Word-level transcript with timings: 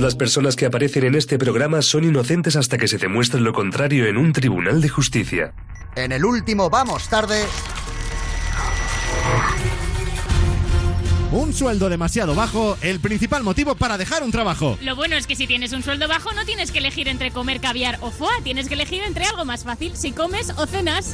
Todas 0.00 0.14
las 0.14 0.18
personas 0.18 0.56
que 0.56 0.64
aparecen 0.64 1.04
en 1.04 1.14
este 1.14 1.36
programa 1.36 1.82
son 1.82 2.04
inocentes 2.04 2.56
hasta 2.56 2.78
que 2.78 2.88
se 2.88 2.96
demuestre 2.96 3.38
lo 3.38 3.52
contrario 3.52 4.06
en 4.06 4.16
un 4.16 4.32
tribunal 4.32 4.80
de 4.80 4.88
justicia. 4.88 5.52
En 5.94 6.10
el 6.10 6.24
último 6.24 6.70
Vamos 6.70 7.06
Tarde. 7.10 7.44
Un 11.32 11.52
sueldo 11.52 11.90
demasiado 11.90 12.34
bajo, 12.34 12.78
el 12.80 12.98
principal 13.00 13.42
motivo 13.42 13.74
para 13.74 13.98
dejar 13.98 14.22
un 14.22 14.30
trabajo. 14.30 14.78
Lo 14.80 14.96
bueno 14.96 15.16
es 15.16 15.26
que 15.26 15.36
si 15.36 15.46
tienes 15.46 15.74
un 15.74 15.82
sueldo 15.82 16.08
bajo 16.08 16.32
no 16.32 16.46
tienes 16.46 16.70
que 16.70 16.78
elegir 16.78 17.06
entre 17.06 17.30
comer 17.30 17.60
caviar 17.60 17.98
o 18.00 18.10
foie, 18.10 18.40
tienes 18.42 18.68
que 18.68 18.74
elegir 18.74 19.02
entre 19.02 19.26
algo 19.26 19.44
más 19.44 19.64
fácil, 19.64 19.94
si 19.98 20.12
comes 20.12 20.48
o 20.56 20.66
cenas. 20.66 21.12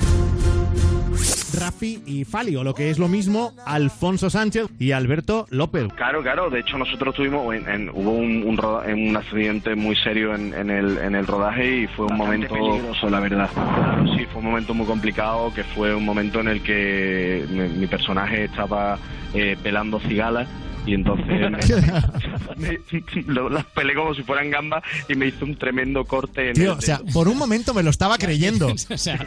Rafi 1.56 2.02
y 2.06 2.24
Fali, 2.24 2.54
o 2.56 2.62
lo 2.64 2.74
que 2.74 2.90
es 2.90 2.98
lo 2.98 3.08
mismo, 3.08 3.52
Alfonso 3.64 4.30
Sánchez 4.30 4.66
y 4.78 4.92
Alberto 4.92 5.46
López. 5.50 5.88
Claro, 5.96 6.22
claro. 6.22 6.50
De 6.50 6.60
hecho, 6.60 6.78
nosotros 6.78 7.14
tuvimos, 7.14 7.54
en- 7.54 7.68
en- 7.68 7.88
hubo 7.90 8.10
un, 8.12 8.42
un, 8.44 8.56
roda- 8.56 8.88
en 8.90 9.08
un 9.10 9.16
accidente 9.16 9.74
muy 9.74 9.96
serio 9.96 10.34
en, 10.34 10.52
en 10.54 10.70
el, 10.70 10.98
en 10.98 11.14
el 11.14 11.26
rodaje 11.26 11.82
y 11.82 11.86
fue 11.88 12.06
un 12.06 12.16
momento 12.16 12.54
peligroso, 12.54 13.08
la 13.08 13.20
verdad. 13.20 13.50
Claro, 13.52 14.04
sí, 14.16 14.24
fue 14.32 14.40
un 14.40 14.46
momento 14.48 14.74
muy 14.74 14.86
complicado, 14.86 15.52
que 15.54 15.64
fue 15.64 15.94
un 15.94 16.04
momento 16.04 16.40
en 16.40 16.48
el 16.48 16.62
que 16.62 17.44
mi, 17.50 17.60
mi 17.80 17.86
personaje 17.86 18.44
estaba 18.44 18.98
eh, 19.34 19.56
pelando 19.62 19.98
cigalas 20.00 20.48
y 20.86 20.94
entonces 20.94 21.26
me, 22.56 22.68
me- 22.68 23.22
lo- 23.26 23.48
las 23.50 23.64
pelé 23.66 23.94
como 23.94 24.14
si 24.14 24.22
fueran 24.22 24.50
gambas 24.50 24.82
y 25.08 25.14
me 25.14 25.26
hizo 25.26 25.44
un 25.44 25.56
tremendo 25.56 26.04
corte 26.04 26.48
en 26.48 26.54
Tío, 26.54 26.72
el 26.72 26.78
o 26.78 26.80
sea, 26.80 27.00
por 27.12 27.28
un 27.28 27.36
momento 27.36 27.74
me 27.74 27.82
lo 27.82 27.90
estaba 27.90 28.16
creyendo. 28.18 28.68
o 28.90 28.98
sea, 28.98 29.26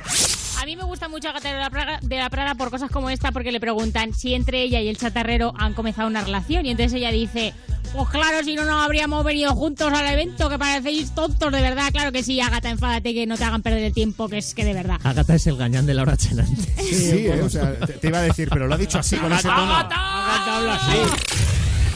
A 0.62 0.66
mí 0.66 0.76
me 0.76 0.84
gusta 0.84 1.08
mucho 1.10 1.30
Agatha 1.30 1.52
de 1.54 1.60
la, 1.60 1.70
Praga- 1.70 2.00
de 2.02 2.16
la 2.18 2.30
Prada 2.30 2.56
por 2.56 2.70
cosas 2.70 2.90
como 2.92 3.10
esta, 3.10 3.32
porque 3.32 3.52
le 3.52 3.60
preguntan 3.60 4.14
si 4.14 4.34
entre 4.34 4.62
ella 4.64 4.82
y 4.82 4.88
el 4.90 4.98
chatarrero 4.98 5.54
han 5.58 5.74
comenzado 5.74 6.08
una 6.08 6.24
relación. 6.24 6.66
Y 6.66 6.72
entonces 6.72 6.94
ella 6.94 7.12
dice, 7.12 7.54
pues 7.94 8.10
claro, 8.10 8.44
si 8.44 8.56
no, 8.56 8.66
no 8.66 8.80
habríamos 8.82 9.24
venido 9.24 9.54
juntos 9.56 9.92
al 9.94 10.06
evento, 10.14 10.50
que 10.50 10.58
parecéis 10.60 11.14
tontos, 11.16 11.52
de 11.52 11.62
verdad. 11.62 11.90
Claro 11.92 12.12
que 12.12 12.24
sí, 12.24 12.40
Agatha, 12.42 12.70
enfádate, 12.70 13.14
que 13.14 13.26
no 13.26 13.38
te 13.38 13.44
hagan 13.46 13.62
perder 13.62 13.84
el 13.84 13.94
tiempo, 13.94 14.28
que 14.30 14.38
es 14.40 14.54
que 14.54 14.64
de 14.66 14.74
verdad. 14.74 15.00
Agatha 15.04 15.36
es 15.36 15.48
el 15.48 15.58
gañán 15.58 15.86
de 15.86 15.94
Laura 15.94 16.16
Chelante. 16.18 16.62
Sí, 16.84 17.26
eh, 17.28 17.42
o 17.42 17.50
sea, 17.50 17.74
te, 17.80 17.94
te 17.94 18.08
iba 18.08 18.20
a 18.20 18.22
decir, 18.24 18.50
pero 18.52 18.68
lo 18.68 18.76
ha 18.76 18.78
dicho 18.78 19.00
así 19.00 19.16
con 19.18 19.32
ese 19.34 19.44
tono. 19.44 19.74
Agatha 19.76 20.58
habla 20.58 20.76
así. 20.76 20.98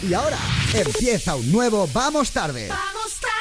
Y 0.08 0.14
ahora 0.14 0.38
empieza 0.74 1.36
un 1.36 1.50
nuevo 1.50 1.88
Vamos 1.88 2.32
Tarde. 2.32 2.68
Vamos 2.68 3.14
tarde. 3.22 3.32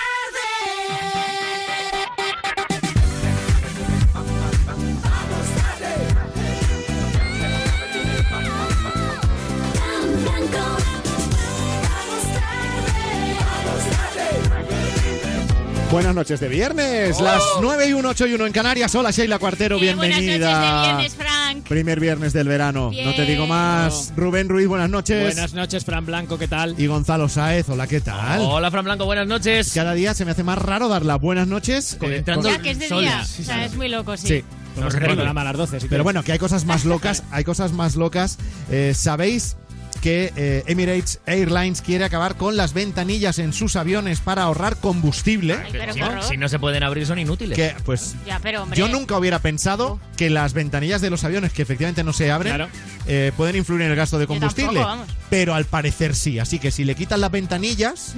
Buenas 15.92 16.14
noches 16.14 16.40
de 16.40 16.48
viernes, 16.48 17.20
las 17.20 17.42
9 17.60 17.86
y 17.88 17.92
1, 17.92 18.08
8 18.08 18.26
y 18.26 18.32
1 18.32 18.46
en 18.46 18.52
Canarias. 18.52 18.94
Hola 18.94 19.10
Sheila 19.10 19.38
Cuartero, 19.38 19.76
Eh, 19.76 19.94
buenas 19.94 20.18
bienvenida. 20.20 20.50
noches 20.50 20.80
de 20.80 20.86
viernes, 20.86 21.14
Frank. 21.14 21.68
Primer 21.68 22.00
viernes 22.00 22.32
del 22.32 22.48
verano, 22.48 22.90
no 23.04 23.14
te 23.14 23.26
digo 23.26 23.46
más. 23.46 24.10
Rubén 24.16 24.48
Ruiz, 24.48 24.66
buenas 24.68 24.88
noches. 24.88 25.34
Buenas 25.34 25.52
noches, 25.52 25.84
Fran 25.84 26.06
Blanco, 26.06 26.38
¿qué 26.38 26.48
tal? 26.48 26.74
Y 26.78 26.86
Gonzalo 26.86 27.28
Saez, 27.28 27.68
hola, 27.68 27.86
¿qué 27.86 28.00
tal? 28.00 28.40
Hola, 28.40 28.70
Fran 28.70 28.84
Blanco, 28.86 29.04
buenas 29.04 29.26
noches. 29.26 29.70
Cada 29.74 29.92
día 29.92 30.14
se 30.14 30.24
me 30.24 30.30
hace 30.30 30.42
más 30.42 30.56
raro 30.58 30.88
dar 30.88 31.04
las 31.04 31.20
buenas 31.20 31.46
noches. 31.46 31.98
eh, 32.00 32.16
Entrando 32.16 32.48
con- 32.48 32.52
Ya 32.56 32.62
que 32.62 32.70
es 32.70 32.78
de 32.78 32.88
Sol. 32.88 33.02
día. 33.02 33.22
Sí, 33.26 33.42
o 33.42 33.44
sea, 33.44 33.62
es 33.66 33.74
muy 33.74 33.88
loco, 33.90 34.16
sí. 34.16 34.26
Sí, 34.28 34.44
el 34.74 34.88
programa 34.88 35.42
a 35.42 35.44
las 35.44 35.56
12. 35.58 35.72
si 35.78 35.80
Pero 35.80 35.88
quieres. 35.90 36.04
bueno, 36.04 36.22
que 36.22 36.32
hay 36.32 36.38
cosas 36.38 36.64
más 36.64 36.86
locas, 36.86 37.22
hay 37.30 37.44
cosas 37.44 37.72
más 37.72 37.96
locas. 37.96 38.38
Eh, 38.70 38.94
¿Sabéis 38.96 39.56
que 40.02 40.32
eh, 40.36 40.64
Emirates 40.66 41.20
Airlines 41.26 41.80
quiere 41.80 42.04
acabar 42.04 42.36
con 42.36 42.56
las 42.58 42.74
ventanillas 42.74 43.38
en 43.38 43.52
sus 43.54 43.76
aviones 43.76 44.20
para 44.20 44.42
ahorrar 44.42 44.76
combustible? 44.76 45.54
Ay, 45.64 45.70
pero 45.72 45.92
Si 45.94 46.00
no, 46.00 46.22
si 46.22 46.36
no 46.36 46.48
se 46.50 46.58
pueden 46.58 46.82
abrir, 46.82 47.06
son 47.06 47.18
inútiles. 47.18 47.56
Que 47.56 47.74
pues 47.84 48.14
Ya, 48.26 48.38
pero 48.42 48.64
hombre. 48.64 48.78
yo 48.78 48.88
nunca 48.88 49.16
hubiera 49.16 49.38
pensado 49.38 49.98
que 50.16 50.28
las 50.28 50.52
ventanillas 50.52 51.00
de 51.00 51.08
los 51.10 51.24
aviones 51.24 51.52
que 51.52 51.62
efectivamente 51.62 52.02
no 52.04 52.12
se 52.12 52.30
abren 52.30 52.54
Claro. 52.56 52.68
eh, 53.06 53.32
pueden 53.36 53.56
influir 53.56 53.82
en 53.82 53.90
el 53.90 53.96
gasto 53.96 54.18
de 54.18 54.26
combustible. 54.26 54.80
tampoco, 54.80 54.86
vamos. 54.86 55.08
pero 55.30 55.54
al 55.54 55.64
parecer 55.64 56.14
sí. 56.14 56.38
Así 56.38 56.58
que 56.58 56.70
si 56.70 56.84
le 56.84 56.94
quitan 56.96 57.20
las 57.20 57.30
ventanillas 57.30 58.14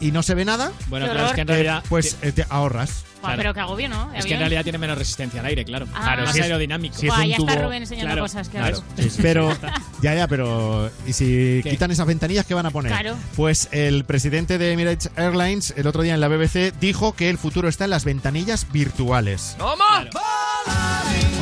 y 0.00 0.10
no 0.10 0.22
se 0.22 0.34
ve 0.34 0.44
nada, 0.44 0.72
Bueno, 0.88 1.06
es 1.06 1.32
que 1.32 1.42
en 1.42 1.48
eh, 1.48 1.52
realidad. 1.52 1.84
pues 1.88 2.16
eh, 2.22 2.32
te 2.32 2.44
ahorras. 2.48 3.04
Buah, 3.24 3.30
Claro. 3.34 3.42
Pero 3.42 3.54
que 3.54 3.60
agobio, 3.60 3.88
¿no? 3.88 4.12
es 4.14 4.26
que 4.26 4.34
en 4.34 4.38
realidad 4.40 4.62
tiene 4.64 4.78
menos 4.78 4.98
resistencia 4.98 5.40
al 5.40 5.46
aire, 5.46 5.64
claro. 5.64 5.86
Ah. 5.94 6.00
Claro, 6.02 6.22
más 6.24 6.32
si 6.32 6.38
es- 6.40 6.44
aerodinámico. 6.44 6.94
si 6.98 7.06
es 7.06 7.12
Buah, 7.12 7.22
un 7.22 7.28
ya 7.28 7.36
está 7.36 7.56
Rubén 7.56 7.82
enseñando 7.82 8.08
Claro, 8.08 8.22
cosas. 8.22 8.48
Qué 8.48 8.58
claro. 8.58 8.82
Pero, 9.22 9.56
ya, 10.02 10.14
ya, 10.14 10.28
pero 10.28 10.90
¿y 11.06 11.12
si 11.14 11.60
¿Qué? 11.62 11.70
quitan 11.70 11.90
esas 11.90 12.06
ventanillas, 12.06 12.44
qué 12.46 12.54
van 12.54 12.66
a 12.66 12.70
poner? 12.70 12.92
Claro. 12.92 13.16
Pues 13.36 13.68
el 13.72 14.04
presidente 14.04 14.58
de 14.58 14.72
Emirates 14.72 15.10
Airlines 15.16 15.72
el 15.76 15.86
otro 15.86 16.02
día 16.02 16.14
en 16.14 16.20
la 16.20 16.28
BBC 16.28 16.72
dijo 16.80 17.14
que 17.14 17.30
el 17.30 17.38
futuro 17.38 17.68
está 17.68 17.84
en 17.84 17.90
las 17.90 18.04
ventanillas 18.04 18.66
virtuales. 18.72 19.54
¡Toma! 19.58 20.06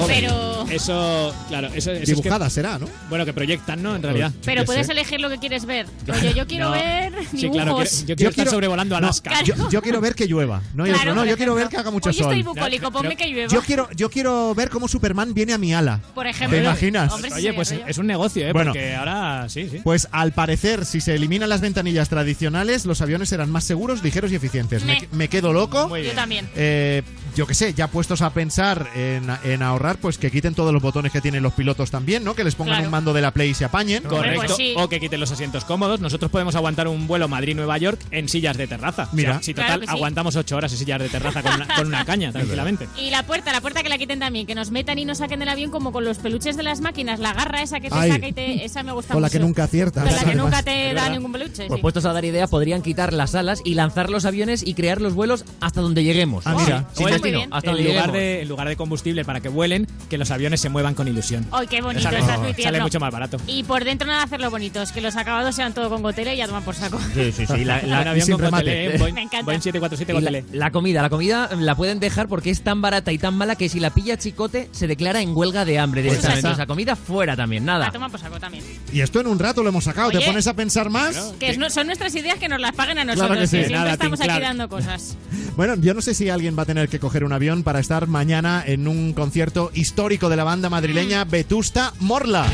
Pero, 0.06 0.66
Eso, 0.71 1.34
claro, 1.49 1.69
eso, 1.69 1.77
eso 1.77 1.93
es 1.93 2.00
que- 2.00 2.06
Dibujadas 2.15 2.53
será, 2.53 2.78
¿no? 2.78 2.88
bueno, 3.09 3.25
que 3.25 3.33
proyectan, 3.33 3.83
¿no? 3.83 3.94
En 3.94 4.03
realidad. 4.03 4.33
pero 4.44 4.65
puedes 4.65 4.87
sé. 4.87 4.93
elegir 4.93 5.21
lo 5.21 5.28
que 5.28 5.38
quieres 5.38 5.65
ver. 5.65 5.87
Oye, 6.12 6.34
yo 6.34 6.47
quiero 6.47 6.66
No. 6.66 6.71
ver 6.72 7.12
dibujos. 7.12 7.31
Sí, 7.41 7.50
claro, 7.50 7.77
quiero- 7.77 7.91
yo 7.91 8.06
quiero 8.06 8.06
Yo 8.06 8.12
estar 8.15 8.34
quiero- 8.34 8.50
sobrevolando 8.50 9.00
No, 9.00 9.06
Alaska. 9.06 9.43
yo, 9.44 9.55
yo 9.71 9.83
quiero 9.83 10.00
ver 10.00 10.15
que 10.15 10.27
llueva. 10.27 10.60
No, 10.75 10.84
hay 10.84 10.91
Claro, 10.93 11.10
otro, 11.12 11.22
no 11.25 11.31
yo 11.31 11.37
quiero 11.37 11.55
ver 11.55 11.69
que 11.69 11.77
haga 11.77 11.91
mucho 11.91 12.09
Hoy 12.09 12.16
estoy 12.19 12.43
sol. 12.43 12.55
bucólico, 12.55 12.84
No, 12.87 12.93
ponme 12.93 13.16
que 13.16 13.27
llueva. 13.28 13.53
Yo 13.53 13.62
quiero, 13.62 13.88
yo 13.94 14.10
quiero 14.10 14.55
ver 14.55 14.71
cómo 14.71 14.88
Superman 14.88 15.34
viene 15.34 15.53
a 15.53 15.59
mi 15.59 15.72
ala. 15.75 16.00
Por 16.15 16.27
ejemplo. 16.27 16.56
¿Te 16.59 16.65
imaginas? 16.65 17.12
Hombre, 17.12 17.33
Oye, 17.34 17.53
pues 17.53 17.72
es 17.72 17.99
un 17.99 18.06
negocio, 18.06 18.47
¿eh? 18.49 18.53
Bueno. 18.53 18.72
Porque 18.72 18.94
ahora 18.97 19.47
sí, 19.49 19.69
sí. 19.71 19.81
Pues 19.84 20.09
al 20.10 20.33
parecer, 20.33 20.84
si 20.84 21.00
se 21.00 21.15
eliminan 21.15 21.49
las 21.49 21.60
ventanillas 21.60 22.09
tradicionales, 22.09 22.87
los 22.87 23.00
aviones 23.03 23.28
serán 23.28 23.50
más 23.50 23.65
seguros, 23.65 24.03
ligeros 24.03 24.33
y 24.33 24.37
eficientes. 24.37 24.83
Me, 25.12 25.28
quedo 25.28 25.53
loco. 25.53 25.97
Yo 25.97 26.12
también. 26.12 26.49
Eh, 26.56 27.03
yo 27.34 27.47
qué 27.47 27.54
sé, 27.54 27.75
ya 27.75 27.88
puestos 27.88 28.22
a 28.22 28.31
pensar 28.31 28.88
en, 28.94 29.26
en 29.44 29.62
ahorrar, 29.62 29.98
pues 29.98 30.19
que 30.19 30.31
quiten 30.31 30.54
todos 30.54 30.72
los 30.72 30.82
botones 30.82 31.12
que 31.12 31.20
tienen 31.20 31.43
los 31.43 31.53
pilotos 31.53 31.91
también, 31.91 32.25
¿no? 32.25 32.34
Que 32.34 32.44
les 32.44 32.54
pongan 32.54 32.72
Claro. 32.75 32.84
un 32.87 32.91
mando 32.91 33.12
de 33.12 33.20
la 33.20 33.31
Play 33.32 33.50
y 33.50 33.54
se 33.54 33.65
apañen. 33.65 34.03
Correcto. 34.03 34.41
pues 34.41 34.56
sí. 34.56 34.75
O 34.76 34.88
que 34.88 35.00
quiten 35.00 35.20
los 35.20 35.31
asientos 35.32 35.65
cómodos. 35.65 36.00
Nosotros 36.00 36.31
podemos 36.31 36.54
aguantar 36.54 36.88
un 36.88 37.06
vuelo 37.06 37.28
Madrid-Nueva 37.28 37.76
York 37.78 38.00
en 38.10 38.28
sillas 38.28 38.56
de 38.56 38.66
terraza. 38.66 39.09
Mira. 39.12 39.31
O 39.31 39.34
sea, 39.34 39.42
si 39.42 39.54
total 39.54 39.81
sí. 39.82 39.87
aguantamos 39.88 40.37
ocho 40.37 40.56
horas 40.56 40.72
en 40.72 40.78
sillas 40.78 41.00
de 41.00 41.09
terraza 41.09 41.42
con 41.42 41.54
una, 41.54 41.66
con 41.75 41.87
una 41.87 42.04
caña, 42.06 42.32
tranquilamente. 42.32 42.88
Y 42.97 43.10
la 43.10 43.22
puerta, 43.25 43.53
la 43.53 43.60
puerta 43.60 43.82
que 43.82 43.88
la 43.88 43.98
quiten 43.98 44.19
también, 44.21 44.47
que 44.47 44.54
nos 44.54 44.71
metan 44.71 44.98
y 44.98 45.04
nos 45.04 45.19
saquen 45.19 45.41
del 45.41 45.48
avión 45.48 45.71
como 45.71 45.92
con 45.92 46.04
los 46.04 46.19
peluches 46.19 46.56
de 46.56 46.62
las 46.62 46.81
máquinas, 46.81 47.21
la 47.21 47.32
garra 47.32 47.62
esa 47.62 47.81
que 47.81 47.88
te 47.91 47.94
Ay. 47.97 48.10
saca 48.12 48.28
y 48.28 48.32
te. 48.32 48.65
Esa 48.65 48.82
me 48.82 48.92
gusta 48.92 49.12
Con 49.15 49.22
la 49.22 49.28
mucho. 49.28 49.38
que 49.38 49.44
nunca 49.44 49.65
aciertas. 49.65 50.04
Con 50.04 50.12
la 50.12 50.19
que 50.21 50.25
además. 50.31 50.44
nunca 50.44 50.62
te 50.62 50.94
da 50.94 51.09
ningún 51.09 51.32
peluche. 51.32 51.66
Pues 51.66 51.78
sí. 51.78 51.82
puestos 51.82 52.04
a 52.04 52.12
dar 52.12 52.25
idea, 52.25 52.47
podrían 52.47 52.82
quitar 52.82 53.12
las 53.12 53.34
alas 53.34 53.60
y 53.65 53.75
lanzar 53.75 54.10
los 54.10 54.25
aviones 54.25 54.62
y 54.66 54.75
crear 54.75 55.00
los 55.00 55.15
vuelos 55.15 55.44
hasta 55.60 55.81
donde 55.81 56.04
lleguemos. 56.04 56.47
Ah, 56.47 56.56
mira. 56.59 56.88
Sin 56.94 57.09
Bien. 57.31 57.49
hasta 57.53 57.71
en 57.71 57.84
lugar, 57.84 58.12
de, 58.12 58.43
en 58.43 58.49
lugar 58.49 58.69
de 58.69 58.77
combustible 58.77 59.25
para 59.25 59.41
que 59.41 59.49
vuelen, 59.49 59.87
que 60.10 60.19
los 60.19 60.31
aviones 60.31 60.60
se 60.60 60.69
muevan 60.69 60.94
con 60.94 61.06
ilusión. 61.09 61.47
Ay, 61.53 61.66
qué 61.69 61.81
bonito, 61.81 62.03
Sale- 62.03 62.19
estás 62.19 62.38
muy 62.41 62.55
sale 62.55 62.81
mucho 62.81 62.99
más 63.00 63.12
barato. 63.12 63.38
Y 63.47 63.65
por 63.65 63.84
dentro 63.84 64.06
nada 64.09 64.22
hacerlo 64.25 64.50
bonitos, 64.50 64.93
que 64.93 65.00
los 65.00 65.16
acabados 65.16 65.55
sean 65.55 65.72
todo 65.75 65.88
con 65.88 66.03
gotele 66.03 66.34
y 66.34 66.38
ya 66.38 66.47
toman 66.47 66.62
por 66.65 66.75
saco. 66.75 66.99
Sí, 67.15 67.33
sí, 67.33 67.47
sí. 67.47 67.65
La, 67.65 67.81
Un 67.84 67.91
la- 67.91 67.99
avión 68.10 68.28
con. 68.31 68.50
Gotelé, 68.50 68.94
¿eh? 68.94 68.99
Boeing, 68.99 69.15
Me 69.15 69.22
encanta. 69.22 69.44
Boeing 69.44 69.60
747 69.62 70.12
y 70.12 70.21
la- 70.21 70.43
la 70.59 70.71
comida, 70.71 71.03
la 71.03 71.10
comida 71.10 71.49
la 71.59 71.75
pueden 71.75 72.00
dejar 72.00 72.28
porque 72.28 72.50
es 72.50 72.62
tan 72.62 72.81
barata 72.83 73.12
y 73.12 73.19
tan 73.19 73.34
mala 73.34 73.56
que 73.56 73.69
si 73.69 73.81
la 73.81 73.91
pilla 73.91 74.16
chicote 74.19 74.69
se 74.72 74.86
declara 74.86 75.21
en 75.22 75.36
huelga 75.36 75.65
de 75.65 75.78
hambre 75.78 76.03
Pues 76.03 76.13
directamente. 76.15 76.42
ya 76.42 76.51
está. 76.51 76.63
Esa 76.63 76.66
comida 76.66 76.97
fuera 76.97 77.36
también, 77.36 77.65
La 77.66 77.72
nada. 77.78 77.91
toman 77.92 78.10
por 78.10 78.21
saco 78.21 78.39
también. 78.41 78.65
Y 78.92 79.01
esto 79.01 79.21
en 79.21 79.27
un 79.27 79.39
rato 79.39 79.63
lo 79.63 79.69
hemos 79.69 79.84
sacado. 79.84 80.10
¿Te 80.10 80.19
Oye. 80.19 80.27
pones 80.27 80.47
a 80.47 80.54
pensar 80.54 80.91
más? 80.91 81.34
Que 81.39 81.51
es 81.51 81.59
no- 81.59 81.71
son 81.71 81.86
nuestras 81.86 82.15
ideas 82.15 82.39
que 82.39 82.48
nos 82.48 82.60
las 82.60 82.72
paguen 82.72 82.98
a 82.98 83.03
Claro 83.04 83.16
nosotros, 83.21 83.39
que 83.41 83.47
sí. 83.47 83.57
que 83.57 83.63
siempre 83.65 83.78
Nada, 83.78 83.92
estamos 83.92 84.21
aquí 84.21 84.41
dando 84.41 84.69
cosas. 84.69 85.16
Bueno, 85.54 85.74
yo 85.77 85.92
no 85.92 86.01
sé 86.01 86.15
si 86.15 86.30
alguien 86.30 86.57
va 86.59 86.63
a 86.63 86.66
tener 86.66 86.89
que 86.89 86.98
coger 86.98 87.11
un 87.20 87.32
avión 87.32 87.62
para 87.62 87.78
estar 87.78 88.06
mañana 88.06 88.64
en 88.66 88.88
un 88.88 89.12
concierto 89.12 89.70
histórico 89.74 90.30
de 90.30 90.36
la 90.36 90.44
banda 90.44 90.70
madrileña 90.70 91.24
Vetusta 91.24 91.92
Morla. 92.00 92.47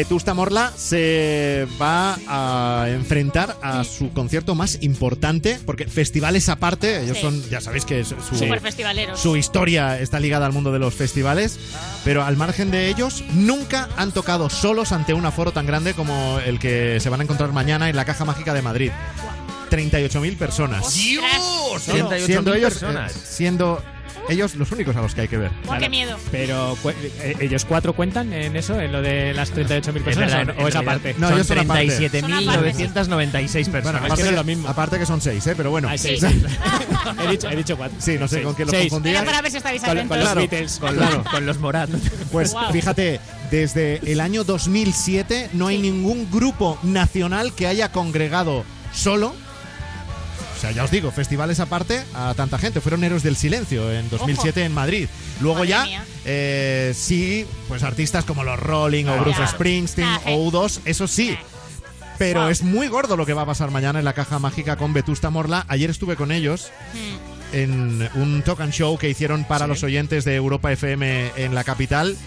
Vetusta 0.00 0.32
Morla 0.32 0.72
se 0.78 1.68
va 1.78 2.16
a 2.26 2.88
enfrentar 2.88 3.58
a 3.60 3.84
su 3.84 4.10
concierto 4.14 4.54
más 4.54 4.78
importante, 4.80 5.60
porque 5.66 5.86
festivales 5.88 6.48
aparte, 6.48 7.02
ellos 7.02 7.18
Sí. 7.18 7.22
son, 7.22 7.50
ya 7.50 7.60
sabéis 7.60 7.84
que 7.84 8.02
su, 8.02 9.36
historia 9.36 10.00
está 10.00 10.18
ligada 10.18 10.46
al 10.46 10.52
mundo 10.54 10.72
de 10.72 10.78
los 10.78 10.94
festivales, 10.94 11.58
pero 12.02 12.24
al 12.24 12.38
margen 12.38 12.70
de 12.70 12.88
ellos, 12.88 13.22
nunca 13.34 13.90
han 13.98 14.10
tocado 14.12 14.48
solos 14.48 14.92
ante 14.92 15.12
un 15.12 15.26
aforo 15.26 15.52
tan 15.52 15.66
grande 15.66 15.92
como 15.92 16.38
el 16.46 16.58
que 16.58 16.98
se 16.98 17.10
van 17.10 17.20
a 17.20 17.24
encontrar 17.24 17.52
mañana 17.52 17.90
en 17.90 17.96
la 17.96 18.06
Caja 18.06 18.24
Mágica 18.24 18.54
de 18.54 18.62
Madrid. 18.62 18.92
38.000 19.70 20.36
personas. 20.38 20.94
¡Dios! 20.94 21.24
Siendo, 21.82 22.10
38.000 22.10 22.24
siendo 22.26 22.54
ellos, 22.54 22.72
personas. 22.72 23.12
eh, 23.14 23.18
siendo 23.22 23.82
ellos 24.28 24.54
los 24.56 24.70
únicos 24.72 24.94
a 24.96 25.00
los 25.02 25.14
que 25.14 25.22
hay 25.22 25.28
que 25.28 25.36
ver. 25.38 25.50
Oh, 25.66 25.74
qué 25.78 25.88
miedo. 25.88 26.16
Pero 26.30 26.76
cu- 26.82 26.90
eh, 26.90 27.34
ellos 27.40 27.64
cuatro 27.64 27.92
cuentan 27.94 28.32
en 28.32 28.54
eso, 28.56 28.80
en 28.80 28.92
lo 28.92 29.02
de 29.02 29.32
las 29.34 29.52
38.000 29.54 30.02
personas, 30.02 30.32
verdad, 30.32 30.54
o, 30.58 30.64
o 30.64 30.68
esa 30.68 30.80
realidad 30.82 30.84
parte. 30.84 31.14
No, 31.18 31.26
son 31.28 31.34
ellos 31.36 31.46
son 31.46 31.58
aparte. 31.58 32.10
37.996 32.10 33.70
Bueno, 33.70 33.72
personas. 33.72 34.02
aparte, 34.02 34.08
no 34.08 34.14
es 34.14 34.30
que, 34.30 34.36
lo 34.36 34.44
mismo. 34.44 34.68
aparte 34.68 34.98
que 34.98 35.06
son 35.06 35.20
seis, 35.20 35.46
¿eh? 35.46 35.54
Pero 35.56 35.70
bueno. 35.70 35.88
Ah, 35.90 35.96
Sí, 35.98 36.16
seis. 36.18 36.22
he, 37.24 37.30
dicho, 37.30 37.48
he 37.50 37.56
dicho 37.56 37.76
cuatro. 37.76 37.96
no 37.96 38.02
sé 38.02 38.16
Seis. 38.28 38.44
con 38.44 38.54
quién 38.54 38.66
los 38.68 38.76
Seis. 38.76 38.90
confundía. 38.90 39.12
Era 39.12 39.24
para 39.24 39.42
ver 39.42 39.50
si 39.50 39.56
estabais 39.58 39.82
Con, 39.82 39.96
los 39.96 40.06
Claro. 40.06 40.40
Beatles. 40.40 40.78
Con, 40.78 40.94
Claro. 40.96 41.16
los, 41.18 41.28
con 41.28 41.46
los 41.46 41.58
Morat. 41.58 41.90
Pues 42.32 42.54
fíjate, 42.72 43.20
desde 43.50 44.00
el 44.10 44.20
año 44.20 44.44
2007 44.44 45.50
no 45.52 45.66
hay 45.66 45.76
Sí. 45.76 45.82
ningún 45.82 46.30
grupo 46.30 46.78
nacional 46.82 47.52
que 47.54 47.66
haya 47.66 47.90
congregado 47.92 48.64
solo. 48.92 49.34
O 50.60 50.62
sea, 50.62 50.72
ya 50.72 50.84
os 50.84 50.90
digo, 50.90 51.10
festivales 51.10 51.58
aparte 51.58 52.02
a 52.14 52.34
tanta 52.34 52.58
gente. 52.58 52.82
Fueron 52.82 53.02
Héroes 53.02 53.22
del 53.22 53.34
Silencio 53.34 53.90
en 53.90 54.10
2007 54.10 54.62
en 54.62 54.74
Madrid. 54.74 55.08
Luego 55.40 55.60
Madre 55.60 55.70
ya, 55.70 56.04
eh, 56.26 56.92
sí, 56.94 57.46
pues 57.66 57.82
artistas 57.82 58.26
como 58.26 58.44
los 58.44 58.60
Rolling 58.60 59.06
o 59.06 59.14
Ah, 59.14 59.16
Bruce. 59.22 59.46
Springsteen 59.46 60.06
Ah, 60.06 60.20
o 60.26 60.50
U2, 60.50 60.80
eso 60.84 61.08
sí. 61.08 61.34
Pero 62.18 62.40
Wow. 62.42 62.50
es 62.50 62.62
muy 62.62 62.88
gordo 62.88 63.16
lo 63.16 63.24
que 63.24 63.32
va 63.32 63.42
a 63.42 63.46
pasar 63.46 63.70
mañana 63.70 64.00
en 64.00 64.04
la 64.04 64.12
caja 64.12 64.38
mágica 64.38 64.76
con 64.76 64.92
Vetusta 64.92 65.30
Morla. 65.30 65.64
Ayer 65.68 65.88
estuve 65.88 66.16
con 66.16 66.30
ellos 66.30 66.70
Mm. 66.92 67.56
en 67.56 68.10
un 68.16 68.42
talk 68.42 68.60
and 68.60 68.74
show 68.74 68.98
que 68.98 69.08
hicieron 69.08 69.44
para 69.44 69.64
Sí. 69.64 69.68
los 69.70 69.82
oyentes 69.82 70.26
de 70.26 70.34
Europa 70.36 70.70
FM 70.72 71.32
en 71.36 71.54
la 71.54 71.64
capital 71.64 72.18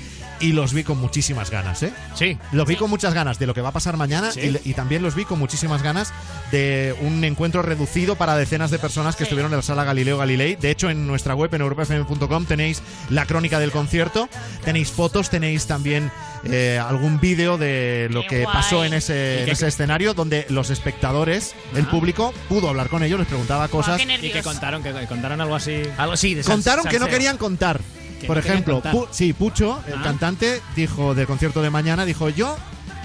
y 0.43 0.51
los 0.53 0.73
vi 0.73 0.83
con 0.83 0.97
muchísimas 0.99 1.49
ganas, 1.49 1.81
¿eh? 1.83 1.93
Sí. 2.15 2.37
Los 2.51 2.67
vi 2.67 2.73
Sí. 2.75 2.79
con 2.79 2.89
muchas 2.89 3.13
ganas 3.13 3.39
de 3.39 3.45
lo 3.47 3.53
que 3.53 3.61
va 3.61 3.69
a 3.69 3.71
pasar 3.71 3.97
mañana 3.97 4.31
Sí. 4.31 4.41
y, 4.63 4.69
y 4.71 4.73
también 4.73 5.01
los 5.01 5.15
vi 5.15 5.25
con 5.25 5.39
muchísimas 5.39 5.81
ganas 5.83 6.13
de 6.51 6.95
un 7.01 7.23
encuentro 7.23 7.61
reducido 7.61 8.15
para 8.15 8.35
decenas 8.35 8.69
de 8.71 8.79
personas 8.79 9.15
que 9.15 9.19
Sí. 9.23 9.29
estuvieron 9.29 9.51
en 9.51 9.57
la 9.57 9.63
sala 9.63 9.83
Galileo 9.83 10.17
Galilei. 10.17 10.55
De 10.55 10.69
hecho, 10.71 10.89
en 10.89 11.07
nuestra 11.07 11.33
web, 11.35 11.53
en 11.53 11.61
europafm.com, 11.61 12.45
tenéis 12.45 12.81
la 13.09 13.25
crónica 13.25 13.59
del 13.59 13.71
concierto, 13.71 14.29
tenéis 14.65 14.91
fotos, 14.91 15.29
tenéis 15.29 15.65
también 15.67 16.11
eh, 16.45 16.77
algún 16.77 17.21
vídeo 17.21 17.57
de 17.57 18.09
lo 18.11 18.21
Qué 18.23 18.27
que 18.27 18.43
guay. 18.43 18.53
pasó 18.53 18.83
en 18.83 18.93
ese, 18.93 19.37
¿Y 19.39 19.43
en 19.43 19.49
ese 19.49 19.65
escenario, 19.67 20.13
donde 20.13 20.45
los 20.49 20.71
espectadores, 20.71 21.55
el 21.73 21.85
Ah. 21.85 21.89
público, 21.89 22.33
pudo 22.49 22.67
hablar 22.67 22.89
con 22.89 23.01
ellos, 23.01 23.17
les 23.17 23.29
preguntaba 23.29 23.69
cosas. 23.69 23.97
qué 24.01 24.19
Y 24.21 24.29
que 24.29 24.43
contaron, 24.43 24.83
que 24.83 24.91
contaron 25.07 25.39
algo 25.39 25.55
así. 25.55 25.81
Algo 25.97 26.17
sí, 26.17 26.33
de 26.33 26.43
Contaron 26.43 26.85
que 26.85 26.99
no 26.99 27.07
querían 27.07 27.37
contar. 27.37 27.79
Por 28.27 28.37
no 28.37 28.41
ejemplo. 28.41 28.81
Pu- 28.81 29.07
sí, 29.11 29.33
Pucho, 29.33 29.79
el 29.87 29.93
Ah. 29.95 30.01
cantante, 30.03 30.61
dijo 30.75 31.13
del 31.15 31.27
concierto 31.27 31.61
de 31.61 31.69
mañana, 31.69 32.05
dijo 32.05 32.29
yo 32.29 32.55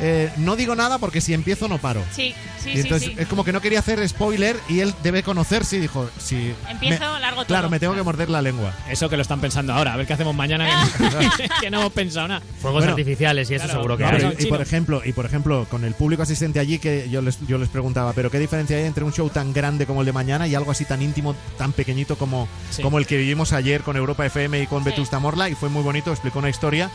eh, 0.00 0.30
no 0.36 0.54
digo 0.56 0.74
nada 0.74 0.98
porque 0.98 1.20
si 1.20 1.34
empiezo 1.34 1.66
no 1.68 1.78
paro. 1.78 2.02
Sí, 2.12 2.34
sí, 2.62 2.70
y 2.74 2.80
entonces 2.80 3.08
sí. 3.10 3.14
es 3.18 3.26
como 3.26 3.44
que 3.44 3.52
no 3.52 3.60
quería 3.60 3.80
hacer 3.80 4.06
spoiler 4.08 4.56
y 4.68 4.80
él 4.80 4.94
debe 5.02 5.22
conocerse 5.22 5.76
y 5.76 5.80
dijo, 5.80 6.08
si 6.18 6.54
Empiezo, 6.68 7.12
me- 7.14 7.20
largo 7.20 7.36
todo. 7.40 7.46
Claro, 7.46 7.68
me 7.70 7.80
tengo 7.80 7.94
que 7.94 8.02
morder 8.02 8.30
la 8.30 8.40
lengua. 8.42 8.72
Eso 8.88 9.08
que 9.08 9.16
lo 9.16 9.22
están 9.22 9.40
pensando 9.40 9.72
ahora, 9.72 9.94
a 9.94 9.96
ver 9.96 10.06
qué 10.06 10.12
hacemos 10.12 10.34
mañana, 10.34 10.68
que, 10.96 11.48
que 11.60 11.70
no 11.70 11.80
hemos 11.80 11.92
pensado 11.92 12.28
nada. 12.28 12.42
Fuegos 12.60 12.80
Bueno, 12.80 12.92
artificiales 12.92 13.50
y 13.50 13.54
eso 13.54 13.64
claro, 13.64 13.78
seguro 13.80 13.96
que 13.96 14.04
Claro, 14.04 14.32
y, 14.38 14.46
por 14.46 14.60
ejemplo, 14.60 15.02
y 15.04 15.12
por 15.12 15.26
ejemplo, 15.26 15.66
con 15.70 15.84
el 15.84 15.94
público 15.94 16.22
asistente 16.22 16.60
allí 16.60 16.78
que 16.78 17.08
yo 17.10 17.20
les, 17.22 17.38
yo 17.46 17.58
les 17.58 17.68
preguntaba, 17.68 18.12
pero 18.12 18.30
¿qué 18.30 18.38
diferencia 18.38 18.76
hay 18.76 18.84
entre 18.84 19.04
un 19.04 19.12
show 19.12 19.28
tan 19.30 19.52
grande 19.52 19.86
como 19.86 20.00
el 20.00 20.06
de 20.06 20.12
mañana 20.12 20.46
y 20.46 20.54
algo 20.54 20.70
así 20.70 20.84
tan 20.84 21.02
íntimo, 21.02 21.34
tan 21.56 21.72
pequeñito 21.72 22.16
como, 22.16 22.48
Sí. 22.70 22.82
como 22.82 22.98
el 22.98 23.06
que 23.06 23.16
vivimos 23.16 23.52
ayer 23.52 23.82
con 23.82 23.96
Europa 23.96 24.24
FM 24.26 24.62
y 24.62 24.66
con 24.66 24.84
Sí. 24.84 24.90
Vetusta 24.90 25.18
Morla? 25.18 25.48
Y 25.48 25.54
fue 25.54 25.68
muy 25.68 25.82
bonito, 25.82 26.10
explicó 26.12 26.38
una 26.38 26.50
historia 26.50 26.90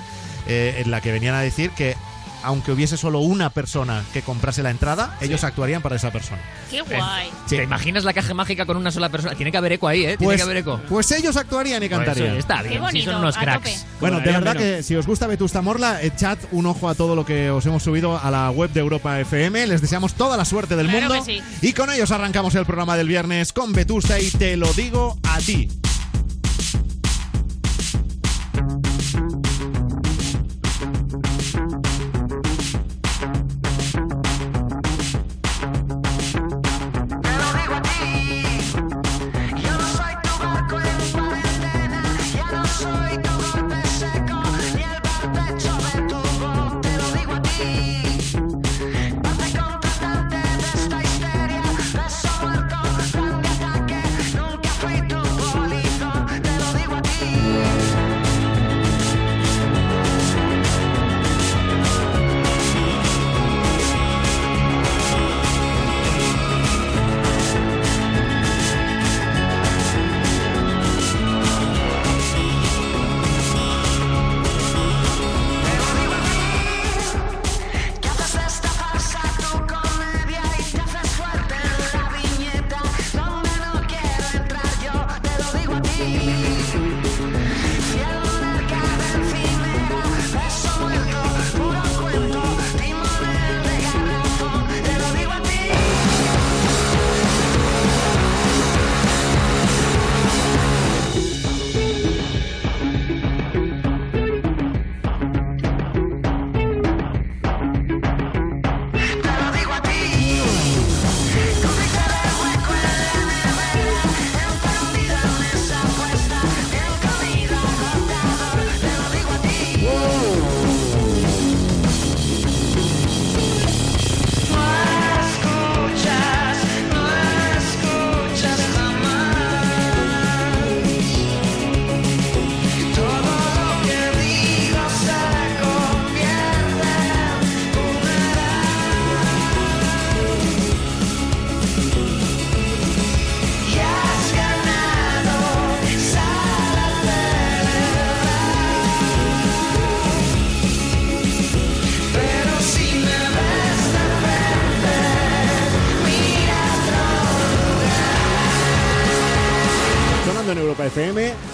eh, 0.47 0.81
en 0.83 0.91
la 0.91 1.01
que 1.01 1.11
venían 1.11 1.35
a 1.35 1.41
decir 1.41 1.69
que 1.71 1.95
aunque 2.43 2.71
hubiese 2.71 2.97
solo 2.97 3.19
una 3.19 3.49
persona 3.49 4.03
que 4.13 4.21
comprase 4.21 4.61
la 4.63 4.69
entrada, 4.69 5.17
ellos 5.21 5.43
actuarían 5.43 5.81
para 5.81 5.95
esa 5.95 6.11
persona. 6.11 6.41
Qué 6.69 6.81
guay. 6.81 7.29
Sí. 7.45 7.57
¿Te 7.57 7.63
imaginas 7.63 8.03
la 8.03 8.13
caja 8.13 8.33
mágica 8.33 8.65
con 8.65 8.77
una 8.77 8.91
sola 8.91 9.09
persona? 9.09 9.35
Tiene 9.35 9.51
que 9.51 9.57
haber 9.57 9.73
eco 9.73 9.87
ahí, 9.87 10.01
¿eh? 10.05 10.17
Tiene 10.17 10.25
Pues, 10.25 10.37
que 10.37 10.43
haber 10.43 10.57
eco. 10.57 10.81
pues 10.89 11.11
ellos 11.11 11.35
actuarían 11.37 11.81
y 11.83 11.87
Pues 11.89 11.97
cantarían. 11.99 12.37
está 12.37 12.61
Qué 12.61 12.69
bien. 12.69 12.73
Sí, 12.73 12.79
bonito, 12.85 13.11
son 13.11 13.19
unos 13.21 13.37
cracks. 13.37 13.85
Bueno, 13.99 14.19
de 14.19 14.31
verdad 14.31 14.55
menos. 14.55 14.63
que 14.77 14.83
si 14.83 14.95
os 14.95 15.05
gusta 15.07 15.27
Vetusta 15.27 15.61
Morla, 15.61 16.01
echad 16.01 16.37
un 16.51 16.65
ojo 16.65 16.89
a 16.89 16.95
todo 16.95 17.15
lo 17.15 17.25
que 17.25 17.49
os 17.49 17.65
hemos 17.65 17.83
subido 17.83 18.19
a 18.21 18.29
la 18.31 18.49
web 18.51 18.71
de 18.71 18.79
Europa 18.79 19.19
FM. 19.19 19.67
Les 19.67 19.81
deseamos 19.81 20.13
toda 20.13 20.37
la 20.37 20.45
suerte 20.45 20.75
del 20.75 20.87
Claro 20.89 21.09
mundo. 21.09 21.25
que 21.25 21.33
sí. 21.41 21.41
Y 21.61 21.73
con 21.73 21.91
ellos 21.91 22.11
arrancamos 22.11 22.53
el 22.55 22.65
programa 22.65 22.97
del 22.97 23.07
viernes 23.07 23.53
con 23.53 23.73
Vetusta 23.73 24.19
y 24.19 24.29
te 24.31 24.57
lo 24.57 24.71
digo 24.73 25.17
a 25.23 25.37
ti. 25.39 25.69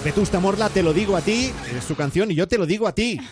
Vetusta 0.10 0.40
Morla, 0.40 0.70
te 0.70 0.82
lo 0.82 0.92
digo 0.92 1.16
a 1.16 1.22
ti, 1.22 1.52
es 1.78 1.84
su 1.84 1.96
canción 1.96 2.32
y 2.32 2.36
yo 2.36 2.48
te 2.48 2.58
lo 2.58 2.66
digo 2.66 2.88
a 2.88 2.96
ti. 2.96 3.20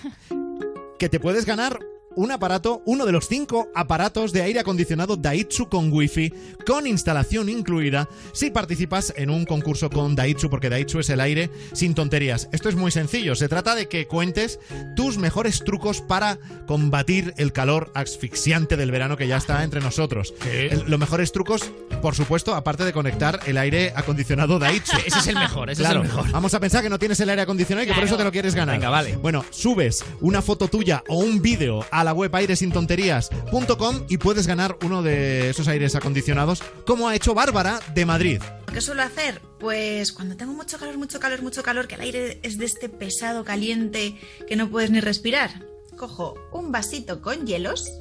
Que 1.00 1.10
te 1.10 1.20
puedes 1.20 1.46
ganar 1.46 1.80
un 2.16 2.32
aparato, 2.32 2.82
uno 2.88 3.06
de 3.06 3.12
los 3.12 3.28
cinco 3.28 3.68
aparatos 3.76 4.34
de 4.34 4.42
aire 4.42 4.60
acondicionado 4.60 5.16
Daitsu 5.16 5.70
con 5.70 5.94
Wi-Fi, 5.94 6.34
con 6.66 6.88
instalación 6.88 7.48
incluida, 7.50 8.10
si 8.34 8.50
participas 8.50 9.14
en 9.16 9.30
un 9.30 9.46
concurso 9.46 9.92
con 9.92 10.16
Daitsu, 10.16 10.50
porque 10.50 10.70
Daitsu 10.72 10.98
es 11.00 11.12
el 11.12 11.20
aire 11.22 11.52
sin 11.74 11.94
tonterías. 11.94 12.50
Esto 12.52 12.70
es 12.70 12.76
muy 12.76 12.90
sencillo, 12.90 13.36
se 13.36 13.48
trata 13.48 13.76
de 13.76 13.88
que 13.88 14.08
cuentes 14.08 14.60
tus 14.96 15.20
mejores 15.20 15.64
trucos 15.64 16.02
para 16.02 16.40
combatir 16.66 17.36
el 17.38 17.54
calor 17.54 17.92
asfixiante 17.94 18.76
del 18.78 18.90
verano 18.90 19.16
que 19.16 19.28
ya 19.28 19.38
está 19.38 19.64
entre 19.64 19.82
nosotros. 19.82 20.34
El- 20.52 20.86
los 20.88 21.00
mejores 21.00 21.32
trucos, 21.32 21.72
por 22.02 22.16
supuesto, 22.16 22.56
aparte 22.56 22.84
de 22.86 22.94
conectar 22.94 23.40
el 23.46 23.58
aire 23.58 23.94
acondicionado 23.96 24.60
Daitsu. 24.60 24.98
Ese 25.06 25.20
es 25.20 25.28
el 25.28 25.36
mejor, 25.36 25.70
ese 25.70 25.82
Claro, 25.82 26.04
es 26.04 26.10
el 26.10 26.16
mejor. 26.16 26.32
Vamos 26.32 26.54
a 26.54 26.60
pensar 26.60 26.84
que 26.84 26.90
no 26.90 27.00
tienes 27.00 27.20
el 27.20 27.30
aire 27.30 27.42
acondicionado 27.42 27.86
y 27.86 27.88
que 27.88 27.94
por 27.94 28.04
eso 28.04 28.18
te 28.18 28.24
lo 28.24 28.32
quieres 28.32 28.56
ganar. 28.56 28.76
Venga, 28.76 28.90
vale. 28.90 29.16
Bueno, 29.18 29.46
subes 29.50 30.04
una 30.22 30.42
foto 30.42 30.68
tuya 30.68 31.04
o 31.08 31.18
un 31.18 31.42
vídeo 31.42 31.86
a 31.92 32.04
la 32.04 32.14
web 32.14 32.36
airesintonterías.com 32.36 34.06
y 34.10 34.18
puedes 34.18 34.48
ganar 34.48 34.78
uno 34.84 35.04
de 35.04 35.50
esos 35.50 35.68
aires 35.68 35.96
acondicionados, 35.96 36.62
como 36.86 37.08
ha 37.08 37.16
hecho 37.16 37.34
Bárbara 37.34 37.80
de 37.94 38.06
Madrid. 38.06 38.42
¿Qué 38.74 38.82
suelo 38.82 39.02
hacer? 39.02 39.42
Pues 39.60 40.12
cuando 40.12 40.38
tengo 40.38 40.54
mucho 40.54 40.78
calor, 40.78 40.98
mucho 40.98 41.20
calor, 41.20 41.42
mucho 41.42 41.64
calor, 41.64 41.88
que 41.88 41.96
el 41.96 42.02
aire 42.02 42.40
es 42.44 42.58
de 42.58 42.66
este 42.66 42.90
pesado 42.90 43.44
caliente 43.44 44.20
que 44.48 44.56
no 44.56 44.70
puedes 44.70 44.92
ni 44.92 45.00
respirar, 45.00 45.64
cojo 45.96 46.36
un 46.52 46.72
vasito 46.72 47.22
con 47.22 47.46
hielos 47.46 47.92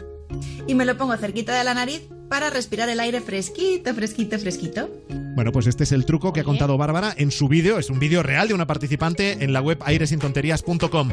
y 0.67 0.75
me 0.75 0.85
lo 0.85 0.97
pongo 0.97 1.17
cerquita 1.17 1.57
de 1.57 1.65
la 1.65 1.75
nariz 1.75 2.09
para 2.29 2.51
respirar 2.51 2.89
el 2.89 3.01
aire 3.01 3.21
fresquito, 3.21 3.95
fresquito, 3.95 4.39
fresquito. 4.39 4.91
Bueno, 5.35 5.53
pues 5.53 5.67
este 5.67 5.85
es 5.85 5.93
el 5.93 6.05
truco 6.05 6.33
que 6.33 6.41
ha 6.41 6.45
contado 6.45 6.79
Bárbara 6.79 7.15
en 7.17 7.31
su 7.31 7.49
vídeo. 7.49 7.79
Es 7.79 7.91
un 7.91 7.99
vídeo 7.99 8.23
real 8.23 8.49
de 8.49 8.55
una 8.55 8.67
participante 8.67 9.45
en 9.45 9.53
la 9.53 9.61
web 9.61 9.79
airesintonterías.com. 9.85 11.11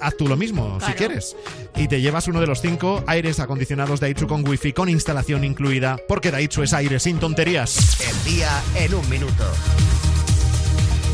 Haz 0.00 0.16
tú 0.16 0.26
lo 0.26 0.36
mismo, 0.36 0.78
si 0.84 0.92
quieres. 0.94 1.36
Y 1.76 1.86
te 1.86 2.00
llevas 2.00 2.26
uno 2.26 2.40
de 2.40 2.48
los 2.48 2.60
cinco 2.60 3.04
aires 3.06 3.38
acondicionados 3.38 4.00
Daitsu 4.00 4.26
con 4.26 4.46
wifi 4.46 4.72
con 4.72 4.88
instalación 4.88 5.44
incluida, 5.44 5.96
porque 6.08 6.32
Daitsu 6.32 6.62
es 6.62 6.72
aire 6.72 6.98
sin 6.98 7.18
tonterías. 7.18 8.00
El 8.00 8.32
día 8.32 8.50
en 8.74 8.94
un 8.94 9.08
minuto. 9.08 9.44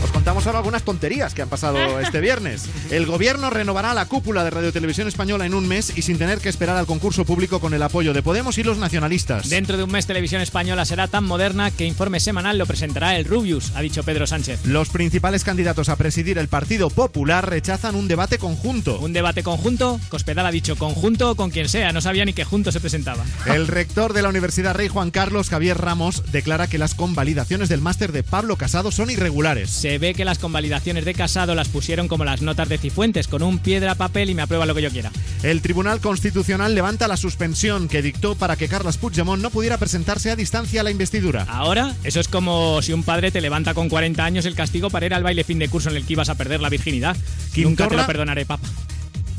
Os 0.02 0.10
contamos 0.12 0.46
ahora 0.46 0.58
algunas 0.58 0.82
tonterías 0.82 1.34
que 1.34 1.42
han 1.42 1.48
pasado 1.48 2.00
este 2.00 2.20
viernes. 2.20 2.68
El 2.90 3.06
gobierno 3.06 3.50
renovará 3.50 3.94
la 3.94 4.06
cúpula 4.06 4.44
de 4.44 4.50
Radio 4.50 4.72
Televisión 4.72 5.08
Española 5.08 5.46
en 5.46 5.54
un 5.54 5.66
mes 5.66 5.96
y 5.96 6.02
sin 6.02 6.18
tener 6.18 6.38
que 6.38 6.48
esperar 6.48 6.76
al 6.76 6.86
concurso 6.86 7.24
público 7.24 7.60
con 7.60 7.74
el 7.74 7.82
apoyo 7.82 8.12
de 8.12 8.22
Podemos 8.22 8.58
y 8.58 8.62
los 8.62 8.78
nacionalistas. 8.78 9.48
Dentro 9.48 9.76
de 9.76 9.84
un 9.84 9.92
mes 9.92 10.06
Televisión 10.06 10.40
Española 10.42 10.84
será 10.84 11.08
tan 11.08 11.24
moderna 11.24 11.70
que 11.70 11.86
informe 11.86 12.20
semanal 12.20 12.58
lo 12.58 12.66
presentará 12.66 13.16
el 13.16 13.24
Rubius, 13.24 13.72
ha 13.74 13.80
dicho 13.80 14.02
Pedro 14.02 14.26
Sánchez. 14.26 14.64
Los 14.66 14.88
principales 14.90 15.44
candidatos 15.44 15.88
a 15.88 15.96
presidir 15.96 16.38
el 16.38 16.48
Partido 16.48 16.90
Popular 16.90 17.48
rechazan 17.48 17.94
un 17.94 18.08
debate 18.08 18.38
conjunto. 18.38 18.98
Un 19.00 19.12
debate 19.12 19.42
conjunto, 19.42 20.00
Cospedal 20.08 20.46
ha 20.46 20.50
dicho 20.50 20.76
conjunto 20.76 21.34
con 21.36 21.50
quien 21.50 21.68
sea, 21.68 21.92
no 21.92 22.00
sabía 22.00 22.24
ni 22.24 22.32
que 22.32 22.44
junto 22.44 22.72
se 22.72 22.80
presentaba. 22.80 23.24
El 23.46 23.66
rector 23.78 24.12
de 24.12 24.22
la 24.22 24.28
Universidad 24.28 24.74
Rey 24.74 24.88
Juan 24.88 25.10
Carlos, 25.10 25.48
Javier 25.50 25.78
Ramos, 25.78 26.22
declara 26.30 26.66
que 26.66 26.78
las 26.78 26.94
convalidaciones 26.94 27.68
del 27.68 27.80
máster 27.80 28.12
de 28.12 28.22
Pablo 28.22 28.56
Casado 28.56 28.90
son 28.90 29.10
irregulares. 29.10 29.70
Se 29.88 29.96
ve 29.96 30.12
que 30.12 30.26
las 30.26 30.38
convalidaciones 30.38 31.06
de 31.06 31.14
Casado 31.14 31.54
las 31.54 31.68
pusieron 31.68 32.08
como 32.08 32.22
las 32.22 32.42
notas 32.42 32.68
de 32.68 32.76
Cifuentes, 32.76 33.26
con 33.26 33.42
un 33.42 33.58
piedra, 33.58 33.94
papel 33.94 34.28
y 34.28 34.34
me 34.34 34.42
aprueba 34.42 34.66
lo 34.66 34.74
que 34.74 34.82
yo 34.82 34.90
quiera. 34.90 35.10
El 35.42 35.62
Tribunal 35.62 35.98
Constitucional 36.00 36.74
levanta 36.74 37.08
la 37.08 37.16
suspensión 37.16 37.88
que 37.88 38.02
dictó 38.02 38.34
para 38.34 38.56
que 38.56 38.68
Carles 38.68 38.98
Puigdemont 38.98 39.40
no 39.40 39.48
pudiera 39.48 39.78
presentarse 39.78 40.30
a 40.30 40.36
distancia 40.36 40.82
a 40.82 40.84
la 40.84 40.90
investidura. 40.90 41.46
Ahora, 41.48 41.94
eso 42.04 42.20
es 42.20 42.28
como 42.28 42.82
si 42.82 42.92
un 42.92 43.02
padre 43.02 43.30
te 43.30 43.40
levanta 43.40 43.72
con 43.72 43.88
40 43.88 44.22
años 44.22 44.44
el 44.44 44.54
castigo 44.54 44.90
para 44.90 45.06
ir 45.06 45.14
al 45.14 45.22
baile 45.22 45.42
fin 45.42 45.58
de 45.58 45.70
curso 45.70 45.88
en 45.88 45.96
el 45.96 46.04
que 46.04 46.12
ibas 46.12 46.28
a 46.28 46.34
perder 46.34 46.60
la 46.60 46.68
virginidad. 46.68 47.16
Nunca 47.56 47.88
te 47.88 47.96
lo 47.96 48.06
perdonaré, 48.06 48.44
papá. 48.44 48.68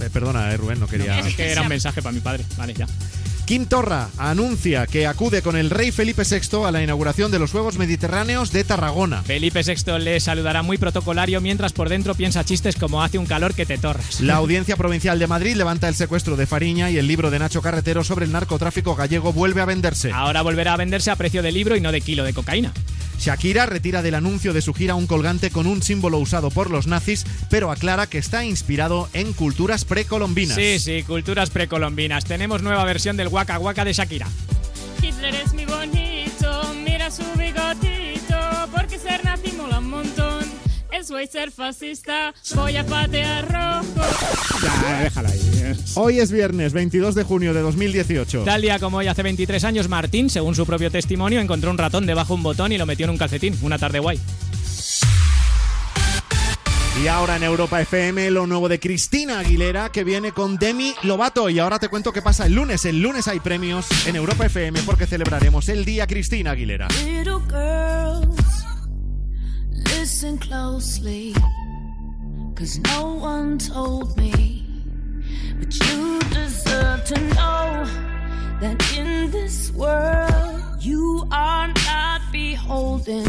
Eh, 0.01 0.09
perdona, 0.11 0.51
eh, 0.51 0.57
Rubén, 0.57 0.79
no 0.79 0.87
quería... 0.87 1.19
Es 1.19 1.35
que 1.35 1.51
era 1.51 1.61
un 1.61 1.67
mensaje 1.69 2.01
para 2.01 2.11
mi 2.11 2.21
padre. 2.21 2.43
Vale, 2.57 2.73
ya. 2.73 2.87
Kim 3.49 3.65
Torra 3.65 4.09
anuncia 4.19 4.85
que 4.85 5.07
acude 5.07 5.41
con 5.41 5.55
el 5.55 5.71
rey 5.71 5.91
Felipe 5.91 6.21
VI 6.21 6.65
a 6.67 6.71
la 6.71 6.83
inauguración 6.83 7.31
de 7.31 7.39
los 7.39 7.49
Juegos 7.49 7.79
Mediterráneos 7.79 8.51
de 8.51 8.63
Tarragona. 8.63 9.23
Felipe 9.23 9.63
VI 9.63 9.97
le 9.97 10.19
saludará 10.19 10.61
muy 10.61 10.77
protocolario 10.77 11.41
mientras 11.41 11.73
por 11.73 11.89
dentro 11.89 12.13
piensa 12.13 12.43
chistes 12.45 12.75
como 12.75 13.01
hace 13.01 13.17
un 13.17 13.25
calor 13.25 13.55
que 13.55 13.65
te 13.65 13.79
torras. 13.79 14.21
La 14.21 14.35
Audiencia 14.35 14.77
Provincial 14.77 15.17
de 15.17 15.25
Madrid 15.25 15.55
levanta 15.55 15.87
el 15.87 15.95
secuestro 15.95 16.35
de 16.35 16.45
Fariña 16.45 16.91
y 16.91 16.99
el 16.99 17.07
libro 17.07 17.31
de 17.31 17.39
Nacho 17.39 17.63
Carretero 17.63 18.03
sobre 18.03 18.25
el 18.25 18.31
narcotráfico 18.31 18.93
gallego 18.93 19.33
vuelve 19.33 19.61
a 19.61 19.65
venderse. 19.65 20.11
Ahora 20.11 20.43
volverá 20.43 20.73
a 20.73 20.77
venderse 20.77 21.09
a 21.09 21.15
precio 21.15 21.41
de 21.41 21.51
libro 21.51 21.75
y 21.75 21.81
no 21.81 21.91
de 21.91 22.01
kilo 22.01 22.25
de 22.25 22.33
cocaína. 22.33 22.71
Shakira 23.19 23.65
retira 23.65 24.01
del 24.01 24.15
anuncio 24.15 24.53
de 24.53 24.61
su 24.61 24.73
gira 24.73 24.95
un 24.95 25.05
colgante 25.05 25.51
con 25.51 25.67
un 25.67 25.83
símbolo 25.83 26.17
usado 26.17 26.49
por 26.49 26.69
los 26.71 26.87
nazis, 26.87 27.25
pero 27.49 27.69
aclara 27.69 28.07
que 28.07 28.17
está 28.17 28.45
inspirado 28.45 29.09
en 29.13 29.33
culturas 29.33 29.83
precolombinas. 29.83 30.55
Sí, 30.55 30.79
sí, 30.79 31.03
culturas 31.03 31.49
precolombinas. 31.49 32.23
Tenemos 32.23 32.61
nueva 32.61 32.83
versión 32.85 33.17
del 33.17 33.27
Waka 33.27 33.59
Waka 33.59 33.83
de 33.83 33.93
Shakira. 33.93 34.27
Hitler 35.01 35.35
es 35.35 35.53
mi 35.53 35.65
bonito, 35.65 36.73
mira 36.83 37.11
su 37.11 37.23
bigotito, 37.37 37.88
Eso 41.09 41.17
es 41.17 41.31
ser 41.31 41.49
fascista, 41.49 42.35
voy 42.53 42.77
a 42.77 42.85
patear 42.85 43.51
rojo. 43.51 43.99
Ya, 44.61 44.99
déjala 45.01 45.29
ahí. 45.29 45.75
Hoy 45.95 46.19
es 46.19 46.31
viernes 46.31 46.71
22 46.71 47.15
de 47.15 47.23
junio 47.23 47.51
de 47.51 47.61
2018. 47.61 48.43
Tal 48.43 48.61
día 48.61 48.77
como 48.77 48.97
hoy 48.97 49.07
hace 49.07 49.23
23 49.23 49.63
años, 49.63 49.89
Martín, 49.89 50.29
según 50.29 50.53
su 50.53 50.67
propio 50.67 50.91
testimonio, 50.91 51.39
encontró 51.39 51.71
un 51.71 51.79
ratón 51.79 52.05
debajo 52.05 52.33
de 52.33 52.35
un 52.35 52.43
botón 52.43 52.73
y 52.73 52.77
lo 52.77 52.85
metió 52.85 53.05
en 53.05 53.09
un 53.09 53.17
calcetín. 53.17 53.57
Una 53.63 53.79
tarde 53.79 53.97
guay. 53.97 54.19
Y 57.03 57.07
ahora 57.07 57.37
en 57.37 57.43
Europa 57.43 57.81
FM 57.81 58.29
lo 58.29 58.45
nuevo 58.45 58.69
de 58.69 58.79
Cristina 58.79 59.39
Aguilera 59.39 59.89
que 59.91 60.03
viene 60.03 60.31
con 60.31 60.57
Demi 60.57 60.93
Lovato. 61.01 61.49
Y 61.49 61.57
ahora 61.57 61.79
te 61.79 61.87
cuento 61.87 62.13
qué 62.13 62.21
pasa 62.21 62.45
el 62.45 62.53
lunes. 62.53 62.85
El 62.85 63.01
lunes 63.01 63.27
hay 63.27 63.39
premios 63.39 63.87
en 64.05 64.15
Europa 64.15 64.45
FM 64.45 64.83
porque 64.83 65.07
celebraremos 65.07 65.69
el 65.69 65.85
día 65.85 66.05
Cristina 66.05 66.51
Aguilera. 66.51 66.87
Little 67.03 67.39
girls, 67.49 68.63
listen 69.85 70.37
closely. 70.37 71.33
Cause 72.55 72.79
no 72.79 73.15
one 73.15 73.57
told 73.57 74.17
me. 74.17 74.65
But 75.59 75.73
you 75.79 76.19
deserve 76.29 77.05
to 77.05 77.19
know 77.35 77.85
that 78.61 78.97
in 78.97 79.31
this 79.31 79.71
world 79.71 80.61
you 80.79 81.27
are 81.31 81.67
not 81.67 82.21
beholden. 82.31 83.25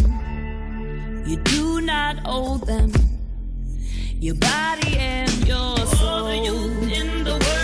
You 1.27 1.37
do 1.37 1.81
not 1.81 2.17
owe 2.25 2.59
them 2.59 2.93
your 4.19 4.35
body 4.35 4.97
and 4.99 5.31
your 5.47 5.77
soul. 5.77 6.09
All 6.09 6.25
the 6.25 6.37
youth 6.37 6.93
in 6.93 7.25
the 7.25 7.31
world 7.31 7.60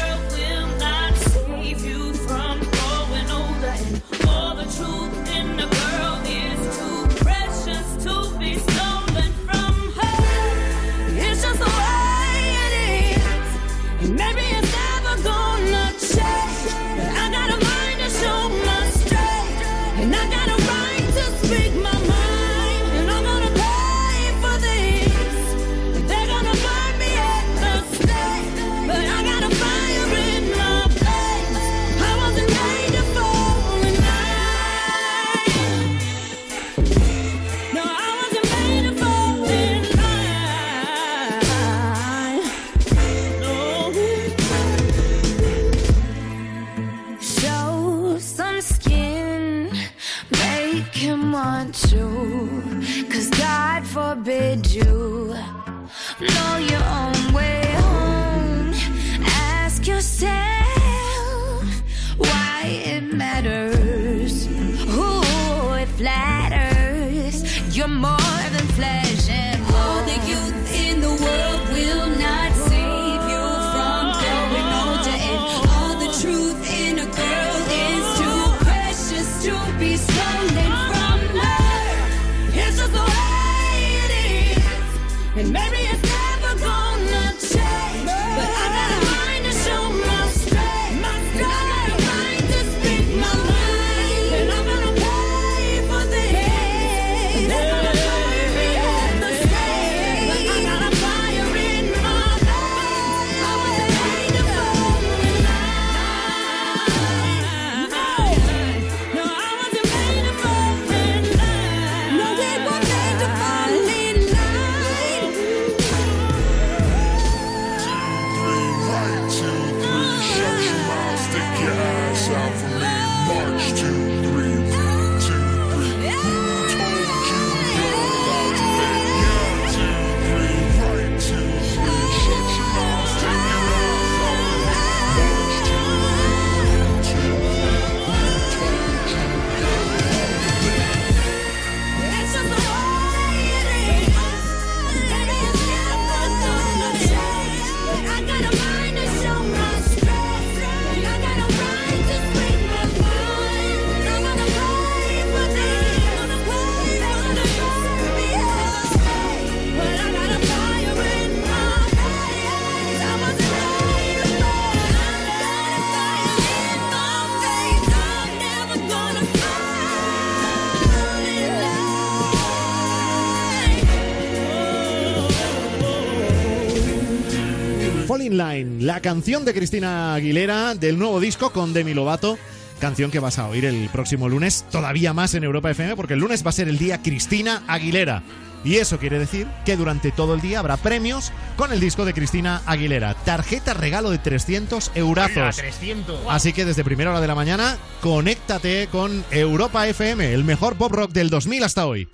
la 178.96 179.02
canción 179.02 179.44
de 179.44 179.52
Cristina 179.52 180.14
Aguilera 180.14 180.74
del 180.74 180.98
nuevo 180.98 181.20
disco 181.20 181.50
con 181.50 181.74
Demi 181.74 181.92
Lovato. 181.92 182.38
Canción 182.80 183.10
que 183.10 183.18
vas 183.18 183.38
a 183.38 183.46
oír 183.46 183.66
el 183.66 183.90
próximo 183.90 184.26
lunes, 184.26 184.64
todavía 184.70 185.12
más 185.12 185.34
en 185.34 185.44
Europa 185.44 185.70
FM, 185.70 185.96
porque 185.96 186.14
el 186.14 186.20
lunes 186.20 186.46
va 186.46 186.48
a 186.48 186.52
ser 186.52 186.66
el 186.66 186.78
día 186.78 187.02
Cristina 187.02 187.62
Aguilera. 187.66 188.22
Y 188.64 188.76
eso 188.76 188.98
quiere 188.98 189.18
decir 189.18 189.48
que 189.66 189.76
durante 189.76 190.12
todo 190.12 190.32
el 190.32 190.40
día 190.40 190.60
habrá 190.60 190.78
premios 190.78 191.30
con 191.56 191.74
el 191.74 191.80
disco 191.80 192.06
de 192.06 192.14
Cristina 192.14 192.62
Aguilera. 192.64 193.12
Tarjeta 193.12 193.74
regalo 193.74 194.08
de 194.08 194.16
300 194.16 194.92
eurazos. 194.94 195.56
300. 195.56 196.20
Así 196.30 196.54
que 196.54 196.64
desde 196.64 196.82
primera 196.82 197.10
hora 197.10 197.20
de 197.20 197.26
la 197.26 197.34
mañana, 197.34 197.76
conéctate 198.00 198.88
con 198.90 199.26
Europa 199.30 199.86
FM, 199.86 200.32
el 200.32 200.44
mejor 200.44 200.76
pop 200.76 200.92
rock 200.92 201.10
del 201.12 201.28
2000 201.28 201.64
hasta 201.64 201.84
hoy. 201.84 202.08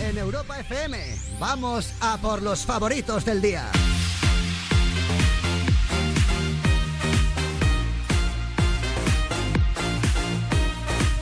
En 0.00 0.16
Europa 0.16 0.58
FM, 0.60 0.98
vamos 1.38 1.92
a 2.00 2.16
por 2.22 2.40
los 2.40 2.64
favoritos 2.64 3.26
del 3.26 3.42
día. 3.42 3.70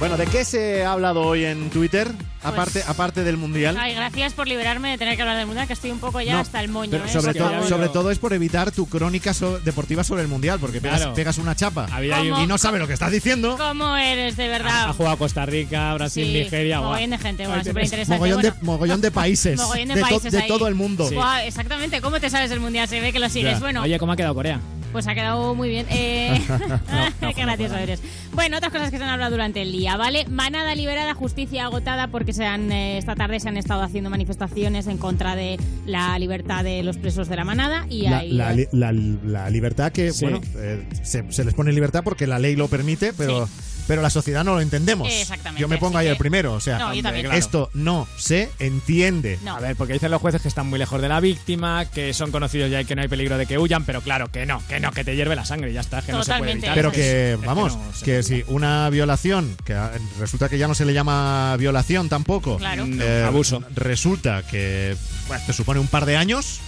Bueno, 0.01 0.17
¿de 0.17 0.27
qué 0.27 0.47
se 0.47 0.83
ha 0.83 0.93
hablado 0.93 1.21
hoy 1.21 1.45
en 1.45 1.69
Twitter? 1.69 2.11
Aparte, 2.43 2.83
aparte 2.89 3.23
del 3.23 3.37
Mundial. 3.37 3.77
Ay, 3.79 3.95
gracias 3.95 4.33
por 4.33 4.49
liberarme 4.49 4.89
de 4.93 4.97
tener 4.97 5.15
que 5.15 5.21
hablar 5.21 5.37
del 5.37 5.45
mundial, 5.47 5.67
que 5.67 5.75
estoy 5.75 5.91
un 5.91 5.99
poco 5.99 6.23
ya 6.23 6.33
No, 6.33 6.39
hasta 6.39 6.59
el 6.63 6.71
moño. 6.71 6.93
Pero 6.93 7.05
¿eh? 7.05 7.09
sobre, 7.11 7.35
todo, 7.35 7.51
favor. 7.51 7.69
sobre 7.69 7.89
todo 7.91 8.11
es 8.11 8.19
por 8.19 8.33
evitar 8.33 8.73
tu 8.73 8.87
crónica 8.89 9.35
so- 9.35 9.59
deportiva 9.61 10.03
sobre 10.03 10.23
el 10.23 10.29
Mundial, 10.29 10.59
porque 10.59 10.81
pegas, 10.81 11.01
Claro. 11.01 11.15
pegas 11.15 11.37
una 11.37 11.55
chapa 11.55 11.87
y 12.03 12.47
no 12.47 12.57
sabe 12.57 12.79
lo 12.79 12.87
que 12.87 12.95
estás 12.95 13.13
diciendo. 13.13 13.59
¿Cómo 13.59 13.95
eres, 13.95 14.39
de 14.39 14.49
verdad? 14.49 14.89
Ha 14.89 14.93
jugado 14.95 15.19
Costa 15.19 15.45
Rica, 15.45 15.93
Brasil, 15.93 16.25
Sí, 16.29 16.33
Nigeria. 16.33 16.79
guau. 16.79 16.93
mogollón 16.93 17.11
de 17.11 17.19
gente, 17.19 17.43
bueno, 17.47 17.59
Ahí 17.61 17.67
súper 17.69 17.85
interesante. 17.85 18.15
Mogollón, 18.19 18.41
bueno. 18.41 18.57
de, 18.59 18.65
mogollón 18.65 19.01
de 19.03 19.11
países. 19.11 19.57
Mogollón 19.61 19.89
de 19.89 19.95
de, 19.97 20.01
to- 20.01 20.07
países 20.09 20.33
de 20.33 20.43
todo 20.45 20.67
el 20.67 20.75
mundo. 20.75 21.11
Guau, 21.13 21.41
exactamente. 21.45 22.01
¿Cómo 22.01 22.19
te 22.21 22.31
sabes 22.31 22.51
el 22.53 22.61
mundial? 22.61 22.89
Se 22.89 23.01
ve 23.03 23.13
que 23.13 23.19
lo 23.19 23.29
sigues. 23.29 23.53
Ya. 23.53 23.59
Bueno, 23.61 23.83
Oye, 23.83 23.99
¿cómo 23.99 24.13
ha 24.13 24.17
quedado 24.17 24.35
Corea? 24.35 24.61
Pues 24.93 25.07
ha 25.07 25.15
quedado 25.15 25.55
muy 25.55 25.69
bien. 25.69 25.87
Eh, 25.91 26.41
Qué 27.35 27.43
gracioso 27.43 27.77
eres. 27.77 28.01
Bueno, 28.33 28.57
otras 28.59 28.73
cosas 28.73 28.91
que 28.91 28.99
se 28.99 29.05
han 29.05 29.11
hablado 29.11 29.33
durante 29.33 29.63
el 29.63 29.73
día, 29.73 29.97
¿vale? 29.97 30.25
Manada 30.29 30.75
liberada, 30.75 31.15
justicia 31.15 31.65
agotada 31.65 32.09
porque 32.09 32.33
se 32.33 32.45
han, 32.47 32.71
eh, 32.73 32.99
esta 32.99 33.15
tarde 33.17 33.41
se 33.41 33.49
han 33.49 33.57
estado 33.57 33.83
haciendo 33.83 34.11
manifestaciones 34.11 34.87
en 34.87 34.99
contra 34.99 35.35
de 35.37 35.59
la 35.87 36.19
libertad 36.19 36.65
de 36.65 36.83
los 36.83 36.97
presos 36.97 37.29
de 37.29 37.37
la 37.37 37.45
manada 37.45 37.87
y 37.89 38.03
La, 38.03 38.19
ahí... 38.19 38.33
la 38.33 38.53
li- 38.53 38.69
la- 38.73 38.93
la 38.93 39.51
libertad 39.51 39.93
que, 39.93 40.13
Sí. 40.13 40.25
bueno, 40.25 40.41
eh, 40.57 40.87
se, 41.03 41.31
se 41.33 41.45
les 41.45 41.55
pone 41.55 41.73
libertad 41.73 42.03
porque 42.05 42.27
la 42.27 42.39
ley 42.39 42.57
lo 42.57 42.69
permite, 42.69 43.13
pero, 43.13 43.49
pero 43.91 44.03
la 44.03 44.11
sociedad 44.11 44.45
no 44.45 44.55
lo 44.55 44.61
entendemos. 44.61 45.09
Exactamente, 45.11 45.61
Yo 45.61 45.67
me 45.67 45.77
pongo 45.77 45.99
ahí 45.99 46.07
que- 46.07 46.13
el 46.13 46.17
primero, 46.17 46.53
o 46.55 46.61
sea, 46.61 46.79
No, 46.79 46.95
yo 46.95 47.03
también. 47.03 47.25
claro. 47.27 47.37
esto 47.37 47.71
no 47.75 48.07
se 48.17 48.49
entiende. 48.61 49.41
No. 49.43 49.57
A 49.57 49.61
ver, 49.61 49.75
porque 49.75 49.95
dicen 49.95 50.13
los 50.13 50.21
jueces 50.21 50.41
que 50.41 50.47
están 50.47 50.69
muy 50.69 50.79
lejos 50.79 51.03
de 51.03 51.09
la 51.09 51.19
víctima, 51.19 51.87
que 51.87 52.15
son 52.15 52.31
conocidos 52.31 52.71
ya 52.71 52.81
y 52.81 52.85
que 52.85 52.95
no 52.95 53.03
hay 53.03 53.09
peligro 53.09 53.37
de 53.37 53.47
que 53.47 53.59
huyan, 53.59 53.85
pero 53.85 54.01
claro, 54.01 54.31
que 54.31 54.47
no, 54.47 54.63
que 54.69 54.79
no, 54.79 54.93
que 54.93 55.03
te 55.03 55.17
hierve 55.17 55.35
la 55.35 55.45
sangre 55.45 55.71
y 55.73 55.75
ya 55.75 55.81
está, 55.81 56.03
que 56.03 56.13
no 56.13 56.23
se 56.23 56.33
puede 56.35 56.53
evitar. 56.53 56.75
Pero 56.77 56.93
que, 56.93 57.33
es 57.33 57.41
vamos, 57.41 57.77
no 57.77 57.83
que 58.05 58.23
si 58.23 58.45
una 58.47 58.89
violación, 58.91 59.57
que 59.65 59.77
resulta 60.21 60.49
que 60.49 60.57
ya 60.57 60.69
no 60.69 60.77
se 60.77 60.85
le 60.85 60.93
llama 60.95 61.57
violación 61.59 62.09
tampoco, 62.09 62.59
Claro. 62.59 62.87
No, 62.87 63.03
eh, 63.03 63.25
abuso. 63.25 63.61
resulta 63.75 64.45
que 64.49 64.97
bueno, 65.27 65.43
te 65.47 65.53
supone 65.53 65.81
un 65.81 65.89
par 65.89 66.07
de 66.07 66.17
años, 66.17 66.61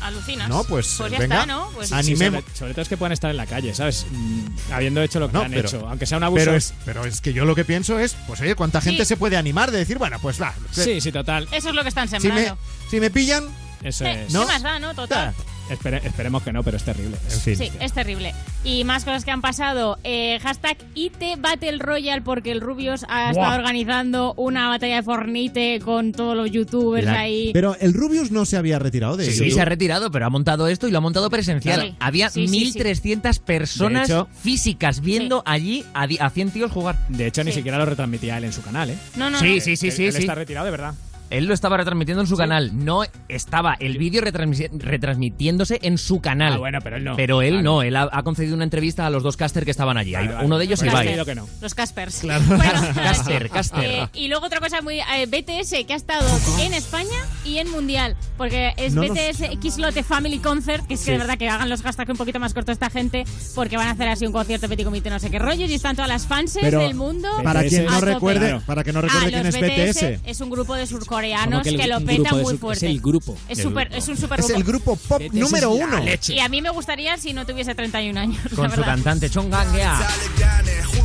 Alucinas. 0.00 0.48
No, 0.48 0.64
pues, 0.64 0.94
Pues 0.98 1.12
ya 1.12 1.18
venga. 1.18 1.34
está, 1.42 1.46
¿no? 1.46 1.70
Pues 1.74 1.88
Sí, 1.88 2.16
sobre, 2.16 2.42
sobre 2.54 2.72
todo 2.72 2.82
es 2.82 2.88
que 2.88 2.96
pueden 2.96 3.12
estar 3.12 3.30
en 3.30 3.36
la 3.36 3.46
calle, 3.46 3.74
¿sabes? 3.74 4.06
Mm, 4.10 4.72
Habiendo 4.72 5.02
hecho 5.02 5.18
lo 5.20 5.26
que 5.28 5.32
No, 5.34 5.40
han 5.42 5.50
pero- 5.50 5.68
hecho, 5.68 5.86
aunque 5.88 6.06
sea 6.06 6.18
un 6.18 6.24
abuso. 6.24 6.44
pero 6.44 6.56
es, 6.56 6.74
pero 6.84 7.04
es 7.04 7.20
que 7.20 7.32
yo 7.32 7.44
lo 7.44 7.54
que 7.54 7.64
pienso 7.64 7.98
es, 7.98 8.14
pues 8.26 8.40
oye, 8.40 8.54
¿cuánta 8.54 8.80
gente 8.80 9.04
se 9.04 9.16
puede 9.16 9.36
animar 9.36 9.70
de 9.70 9.78
decir, 9.78 9.98
bueno, 9.98 10.18
pues 10.20 10.40
va, 10.40 10.54
Sí, 10.70 11.00
sí, 11.00 11.10
total. 11.12 11.48
Eso 11.52 11.70
es 11.70 11.74
lo 11.74 11.82
que 11.82 11.88
están 11.88 12.08
si, 12.08 12.14
me, 12.14 12.20
sembrando. 12.20 12.58
si 12.90 13.00
me 13.00 13.10
pillan, 13.10 13.44
Eso 13.82 14.04
Eh, 14.04 14.24
es. 14.26 14.32
¿no? 14.32 14.40
¿Qué 14.40 14.52
más 14.52 14.62
da, 14.62 14.78
no? 14.80 14.92
Total. 14.94 15.32
Espere- 15.70 16.00
esperemos 16.04 16.42
que 16.42 16.52
no, 16.52 16.62
pero 16.62 16.76
es 16.76 16.84
terrible. 16.84 17.16
en 17.32 17.40
fin. 17.40 17.56
Sí, 17.56 17.70
es 17.80 17.92
terrible. 17.92 18.34
Y 18.64 18.84
más 18.84 19.04
cosas 19.04 19.24
que 19.24 19.30
han 19.30 19.40
pasado. 19.40 19.98
Eh, 20.04 20.38
hashtag 20.42 20.76
IT 20.94 21.36
Battle 21.38 21.78
Royale 21.78 22.22
porque 22.22 22.50
el 22.52 22.60
Rubius 22.60 23.04
ha 23.08 23.30
estado 23.30 23.56
organizando 23.56 24.34
una 24.36 24.68
batalla 24.68 24.96
de 24.96 25.02
Fornite 25.02 25.80
con 25.80 26.12
todos 26.12 26.36
los 26.36 26.50
youtubers 26.50 27.04
La- 27.06 27.20
ahí. 27.20 27.50
Pero 27.52 27.76
el 27.80 27.92
Rubius 27.94 28.30
no 28.30 28.44
se 28.44 28.56
había 28.56 28.78
retirado 28.78 29.16
de 29.16 29.26
Sí, 29.30 29.38
YouTube. 29.38 29.54
se 29.54 29.60
ha 29.60 29.64
retirado, 29.64 30.10
pero 30.10 30.26
ha 30.26 30.30
montado 30.30 30.68
esto 30.68 30.88
y 30.88 30.90
lo 30.90 30.98
ha 30.98 31.02
montado 31.02 31.28
presencial. 31.30 31.80
Claro. 31.80 31.96
Había 32.00 32.30
Sí, 32.30 32.48
sí, 32.48 32.72
sí. 32.72 32.78
1.300 32.78 33.38
personas 33.40 34.08
hecho- 34.08 34.28
físicas 34.42 35.00
viendo 35.00 35.42
allí 35.46 35.84
a, 35.94 36.06
a 36.20 36.30
100 36.30 36.50
tíos 36.50 36.70
jugar. 36.72 36.96
De 37.08 37.26
hecho, 37.26 37.44
ni 37.44 37.50
Sí. 37.52 37.58
siquiera 37.58 37.78
lo 37.78 37.86
retransmitía 37.86 38.38
él 38.38 38.44
en 38.44 38.52
su 38.52 38.62
canal, 38.62 38.90
¿eh? 38.90 38.98
no, 39.16 39.30
no, 39.30 39.38
Sí, 39.38 39.56
no. 39.56 39.60
sí, 39.60 39.76
sí, 39.76 39.86
Él- 39.88 39.92
sí. 39.92 40.04
él 40.06 40.12
sí. 40.12 40.18
está 40.20 40.34
retirado, 40.34 40.64
de 40.64 40.70
verdad. 40.70 40.94
Él 41.30 41.44
lo 41.46 41.54
estaba 41.54 41.76
retransmitiendo 41.76 42.22
en 42.22 42.26
su 42.26 42.36
canal. 42.36 42.70
No 42.84 43.02
estaba 43.28 43.76
el 43.80 43.98
vídeo 43.98 44.22
retransmi- 44.22 44.70
retransmitiéndose 44.78 45.78
en 45.82 45.98
su 45.98 46.20
canal. 46.20 46.54
Ah, 46.54 46.58
bueno, 46.58 46.78
pero 46.82 46.96
él 46.96 47.04
no. 47.04 47.16
Pero 47.16 47.42
él 47.42 47.48
Claro. 47.54 47.62
no, 47.64 47.82
él 47.82 47.96
ha, 47.96 48.08
ha 48.10 48.22
concedido 48.22 48.54
una 48.54 48.64
entrevista 48.64 49.06
a 49.06 49.10
los 49.10 49.22
dos 49.22 49.36
casters 49.36 49.64
que 49.64 49.70
estaban 49.70 49.98
allí. 49.98 50.12
Vale, 50.12 50.28
Hay- 50.28 50.34
vale. 50.34 50.46
Uno 50.46 50.58
de 50.58 50.64
ellos 50.64 50.80
Pues 50.80 50.90
Ibai. 50.92 51.24
que 51.24 51.34
no. 51.34 51.46
Los 51.60 51.74
Caspers. 51.74 52.20
Claro. 52.20 52.44
Bueno, 52.46 52.80
Caster, 52.94 53.50
Caster. 53.50 53.84
eh, 53.84 54.08
y 54.14 54.28
luego 54.28 54.46
otra 54.46 54.60
cosa 54.60 54.80
muy... 54.80 55.00
eh, 55.00 55.26
BTS, 55.26 55.84
que 55.86 55.92
ha 55.92 55.96
estado 55.96 56.26
en 56.60 56.72
España 56.74 57.08
y 57.44 57.58
en 57.58 57.70
Mundial. 57.70 58.16
Porque 58.36 58.72
es 58.76 58.94
No 58.94 59.02
nos- 59.04 59.10
BTS 59.10 59.58
Xlote 59.74 60.02
Family 60.02 60.38
Concert, 60.38 60.86
que 60.86 60.94
es 60.94 61.04
que 61.04 61.12
de 61.12 61.18
verdad 61.18 61.36
que 61.36 61.48
hagan 61.48 61.68
los 61.68 61.82
hashtags 61.82 62.08
un 62.10 62.16
poquito 62.16 62.40
más 62.40 62.54
cortos 62.54 62.72
esta 62.72 62.88
gente, 62.90 63.24
porque 63.54 63.76
van 63.76 63.88
a 63.88 63.90
hacer 63.92 64.08
así 64.08 64.26
un 64.26 64.32
concierto 64.32 64.68
petit 64.68 64.84
comité 64.84 65.10
no 65.10 65.18
sé 65.18 65.30
qué 65.30 65.38
rollos 65.38 65.68
y 65.70 65.74
están 65.74 65.94
todas 65.96 66.08
las 66.08 66.26
Pero- 66.60 66.80
del 66.80 66.94
mundo. 66.94 67.28
Para 67.42 67.62
quien 67.64 67.84
no 67.84 68.00
recuerde, 68.00 68.38
Claro. 68.48 68.62
para 68.66 68.84
que 68.84 68.92
no 68.92 69.00
Ah, 69.00 69.02
recuerde 69.02 69.30
quién 69.30 69.44
los 69.44 69.54
es 69.54 69.60
BTS 69.60 70.00
BTS. 70.16 70.20
es 70.24 70.40
un 70.40 70.50
grupo 70.50 70.74
de 70.74 70.86
surcoreanos 70.86 71.17
Como 71.62 71.62
que, 71.62 71.86
lo 71.86 72.00
petan 72.00 72.40
muy 72.42 72.56
fuerte. 72.56 72.86
es 72.86 72.92
el 72.92 73.00
grupo. 73.00 73.36
Es 73.48 73.58
es 73.58 73.64
un 74.08 74.16
super 74.16 74.40
Es 74.40 74.46
grupo. 74.46 74.58
el 74.58 74.64
grupo 74.64 74.96
pop 74.96 75.22
número 75.32 75.74
es 75.74 75.82
uno. 75.84 75.98
leche. 76.04 76.34
Y 76.34 76.40
a 76.40 76.48
mí 76.48 76.62
me 76.62 76.70
gustaría 76.70 77.16
si 77.16 77.32
no 77.32 77.46
tuviese 77.46 77.74
31 77.74 78.18
años. 78.20 78.38
la 78.50 78.56
Con 78.56 78.70
su 78.70 78.82
cantante 78.82 79.30
Chongangea. 79.30 79.98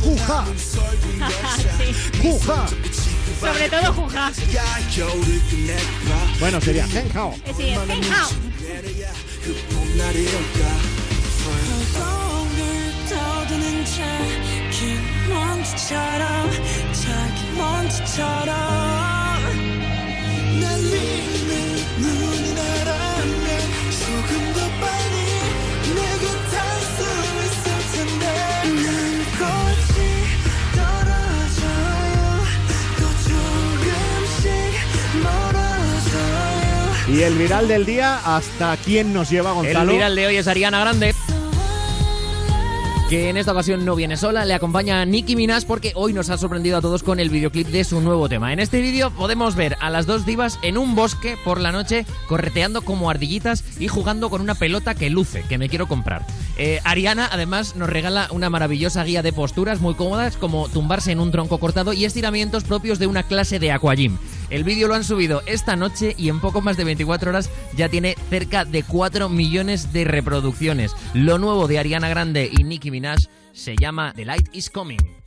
Juja, 0.02 0.44
Sí. 1.56 2.20
juja. 2.22 2.66
Sobre 3.40 3.68
todo 3.68 3.92
Juja. 3.92 4.32
Bueno, 6.40 6.60
sería 6.60 6.86
Genhao. 6.86 7.34
Eh, 7.44 7.52
sí, 7.56 7.68
es 7.68 7.78
Hey 7.88 8.00
How. 8.10 9.34
Y 37.14 37.22
el 37.22 37.34
viral 37.34 37.68
del 37.68 37.86
día, 37.86 38.18
¿hasta 38.24 38.76
quién 38.76 39.12
nos 39.12 39.30
lleva 39.30 39.50
El 39.50 39.56
Gonzalo? 39.56 39.92
viral 39.92 40.16
de 40.16 40.26
hoy 40.26 40.36
es 40.36 40.48
Ariana 40.48 40.80
Grande. 40.80 41.14
Que 43.14 43.28
en 43.28 43.36
esta 43.36 43.52
ocasión 43.52 43.84
no 43.84 43.94
viene 43.94 44.16
sola, 44.16 44.44
le 44.44 44.54
acompaña 44.54 45.04
Nicki 45.04 45.36
Minaj 45.36 45.66
porque 45.66 45.92
hoy 45.94 46.12
nos 46.12 46.30
ha 46.30 46.36
sorprendido 46.36 46.78
a 46.78 46.80
todos 46.80 47.04
con 47.04 47.20
el 47.20 47.30
videoclip 47.30 47.68
de 47.68 47.84
su 47.84 48.00
nuevo 48.00 48.28
tema. 48.28 48.52
En 48.52 48.58
este 48.58 48.80
vídeo 48.80 49.12
podemos 49.12 49.54
ver 49.54 49.76
a 49.80 49.88
las 49.88 50.06
dos 50.06 50.26
divas 50.26 50.58
en 50.62 50.76
un 50.76 50.96
bosque 50.96 51.36
por 51.44 51.60
la 51.60 51.70
noche 51.70 52.06
correteando 52.26 52.82
como 52.82 53.08
ardillitas 53.08 53.62
y 53.78 53.86
jugando 53.86 54.30
con 54.30 54.40
una 54.40 54.56
pelota 54.56 54.96
que 54.96 55.10
luce, 55.10 55.44
que 55.48 55.58
me 55.58 55.68
quiero 55.68 55.86
comprar. 55.86 56.26
Eh, 56.58 56.80
Ariana 56.82 57.28
además 57.30 57.76
nos 57.76 57.88
regala 57.88 58.26
una 58.32 58.50
maravillosa 58.50 59.04
guía 59.04 59.22
de 59.22 59.32
posturas 59.32 59.80
muy 59.80 59.94
cómodas 59.94 60.36
como 60.36 60.68
tumbarse 60.68 61.12
en 61.12 61.20
un 61.20 61.30
tronco 61.30 61.58
cortado 61.58 61.92
y 61.92 62.04
estiramientos 62.04 62.64
propios 62.64 62.98
de 62.98 63.06
una 63.06 63.22
clase 63.22 63.60
de 63.60 63.70
aquagym. 63.70 64.18
El 64.50 64.64
vídeo 64.64 64.88
lo 64.88 64.94
han 64.94 65.04
subido 65.04 65.42
esta 65.46 65.76
noche 65.76 66.14
y 66.16 66.28
en 66.28 66.40
poco 66.40 66.60
más 66.60 66.76
de 66.76 66.84
24 66.84 67.30
horas 67.30 67.50
ya 67.76 67.88
tiene 67.88 68.16
cerca 68.30 68.64
de 68.64 68.82
4 68.82 69.28
millones 69.28 69.92
de 69.92 70.04
reproducciones. 70.04 70.94
Lo 71.14 71.38
nuevo 71.38 71.66
de 71.66 71.78
Ariana 71.78 72.08
Grande 72.08 72.50
y 72.50 72.64
Nicki 72.64 72.90
Minaj 72.90 73.20
se 73.52 73.76
llama 73.76 74.12
The 74.14 74.24
Light 74.24 74.48
is 74.52 74.70
Coming. 74.70 75.23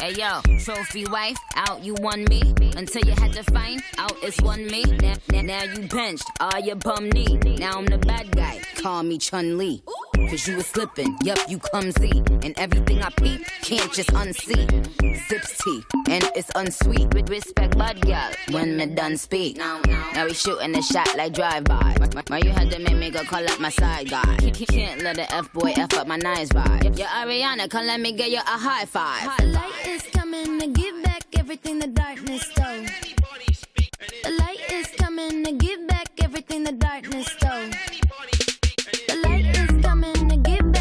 Hey 0.00 0.12
yo, 0.12 0.40
trophy 0.60 1.04
wife, 1.06 1.36
out 1.56 1.82
you 1.82 1.94
won 1.98 2.22
me 2.26 2.40
until 2.76 3.02
you 3.02 3.14
had 3.20 3.32
to 3.32 3.42
find 3.52 3.82
out 3.98 4.12
it's 4.22 4.40
one 4.40 4.64
me. 4.66 4.84
Now, 4.84 5.14
now, 5.32 5.42
now 5.42 5.62
you 5.64 5.88
benched 5.88 6.30
all 6.38 6.60
your 6.60 6.76
bum 6.76 7.10
knee. 7.10 7.36
Now 7.58 7.78
I'm 7.78 7.86
the 7.86 7.98
bad 7.98 8.30
guy, 8.30 8.60
call 8.76 9.02
me 9.02 9.18
Chun 9.18 9.58
Li. 9.58 9.82
Cause 10.30 10.46
you 10.46 10.56
was 10.56 10.66
slipping, 10.66 11.16
yup, 11.24 11.38
you 11.48 11.58
clumsy. 11.58 12.22
And 12.44 12.56
everything 12.58 13.02
I 13.02 13.10
peep 13.10 13.44
can't 13.62 13.92
just 13.92 14.10
unsee. 14.10 14.68
Zips 15.28 15.64
tea, 15.64 15.82
and 16.08 16.30
it's 16.36 16.50
unsweet. 16.54 17.12
With 17.12 17.28
respect, 17.28 17.76
bud 17.76 18.00
girl, 18.02 18.30
when 18.52 18.76
me 18.76 18.86
done 18.86 19.16
speak. 19.16 19.56
Now, 19.56 19.80
we 20.24 20.32
shooting 20.32 20.76
a 20.76 20.82
shot 20.82 21.16
like 21.16 21.32
drive-by. 21.32 21.96
Why 22.28 22.38
you 22.38 22.50
had 22.50 22.70
to 22.70 22.78
make 22.78 22.96
me 22.96 23.10
go 23.10 23.24
call 23.24 23.44
up 23.44 23.58
my 23.58 23.70
side 23.70 24.10
guy? 24.10 24.36
Can't 24.68 25.02
let 25.02 25.16
the 25.16 25.32
F 25.34 25.52
boy 25.52 25.72
F 25.76 25.94
up 25.94 26.06
my 26.06 26.16
nice 26.16 26.50
vibe. 26.50 26.96
Yo, 26.96 27.04
Ariana, 27.04 27.68
come 27.68 27.86
let 27.86 28.00
me 28.00 28.12
get 28.12 28.30
you 28.30 28.38
a 28.38 28.40
high 28.40 28.84
five. 28.84 29.28
The 29.88 29.94
light 29.94 30.04
is 30.04 30.12
coming 30.12 30.58
to 30.60 30.66
give 30.66 31.02
back 31.02 31.22
everything 31.38 31.78
the 31.78 31.86
darkness 31.86 32.42
stole. 32.42 32.84
The 34.22 34.30
light 34.38 34.60
is 34.70 34.88
coming 34.98 35.42
to 35.44 35.52
give 35.52 35.88
back 35.88 36.08
everything 36.22 36.64
the 36.64 36.72
darkness 36.72 37.26
stole. 37.28 37.70
The 39.08 39.16
light 39.24 39.46
is 39.46 39.68
wanna 40.28 40.77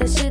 this 0.00 0.18
shit 0.18 0.29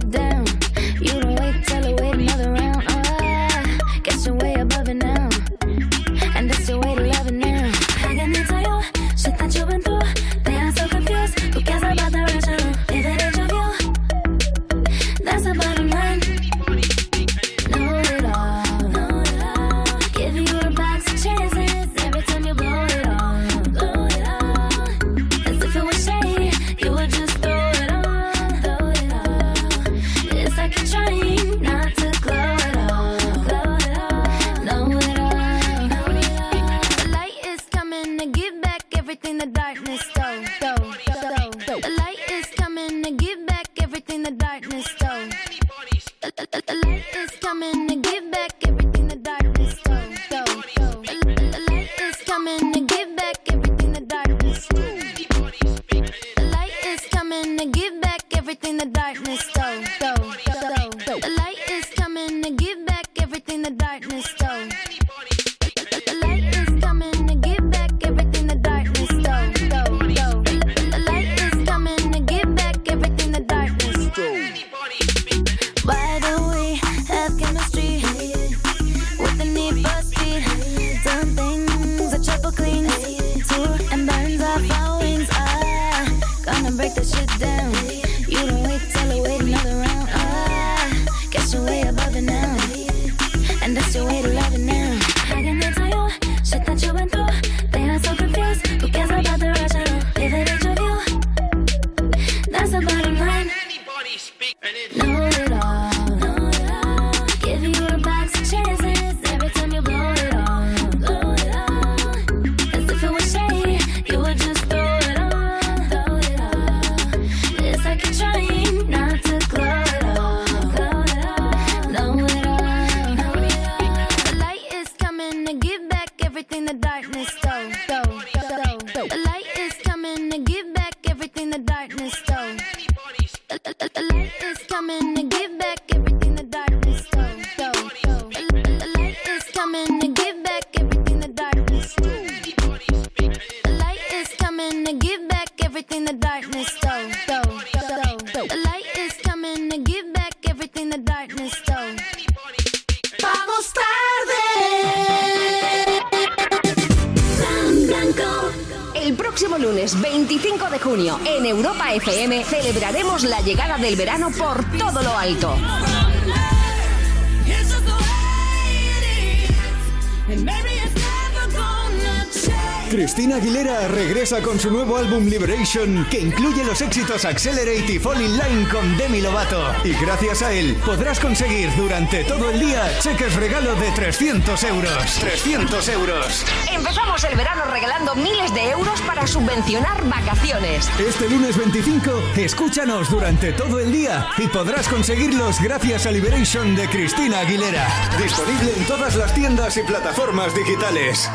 Con 174.30 174.60
su 174.60 174.70
nuevo 174.70 174.96
álbum 174.96 175.26
Liberation, 175.26 176.06
que 176.12 176.20
incluye 176.20 176.64
los 176.64 176.80
éxitos 176.82 177.26
Accelerate 177.26 177.94
y 177.94 177.98
Fall 177.98 178.22
in 178.22 178.38
Line 178.38 178.70
con 178.70 178.96
Demi 178.96 179.22
Lovato. 179.22 179.60
Y 179.84 179.94
gracias 179.94 180.44
a 180.44 180.54
él 180.54 180.78
podrás 180.86 181.20
conseguir 181.20 181.76
durante 181.76 182.24
todo 182.26 182.52
el 182.52 182.60
día 182.60 182.92
cheques 183.00 183.36
regalo 183.36 183.74
de 183.74 183.90
300 183.90 184.64
euros. 184.66 185.16
300 185.20 185.90
euros. 185.90 186.46
Empezamos 186.72 187.24
el 187.24 187.36
verano 187.36 187.64
regalando 187.72 188.16
miles 188.16 188.54
de 188.54 188.70
euros 188.70 189.02
para 189.02 189.26
subvencionar 189.26 190.08
vacaciones. 190.08 190.88
Este 191.00 191.28
lunes 191.28 191.58
25, 191.58 192.12
escúchanos 192.38 193.10
durante 193.10 193.52
todo 193.52 193.80
el 193.80 193.92
día 193.92 194.28
y 194.38 194.48
podrás 194.48 194.88
conseguirlos 194.88 195.60
gracias 195.60 196.06
a 196.06 196.12
Liberation 196.12 196.76
de 196.76 196.88
Cristina 196.88 197.40
Aguilera. 197.40 197.88
Disponible 198.22 198.74
en 198.78 198.86
todas 198.86 199.16
las 199.16 199.34
tiendas 199.34 199.76
y 199.78 199.82
plataformas 199.82 200.54
digitales. 200.54 201.28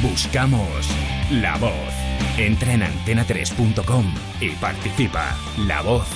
Buscamos 0.00 0.93
la 1.40 1.56
voz. 1.56 1.70
Entra 2.36 2.74
en 2.74 2.82
antena3.com 2.82 4.04
y 4.40 4.50
participa. 4.50 5.36
La 5.66 5.82
voz 5.82 6.06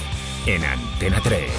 en 0.47 0.65
Antena 0.65 1.21
3. 1.23 1.51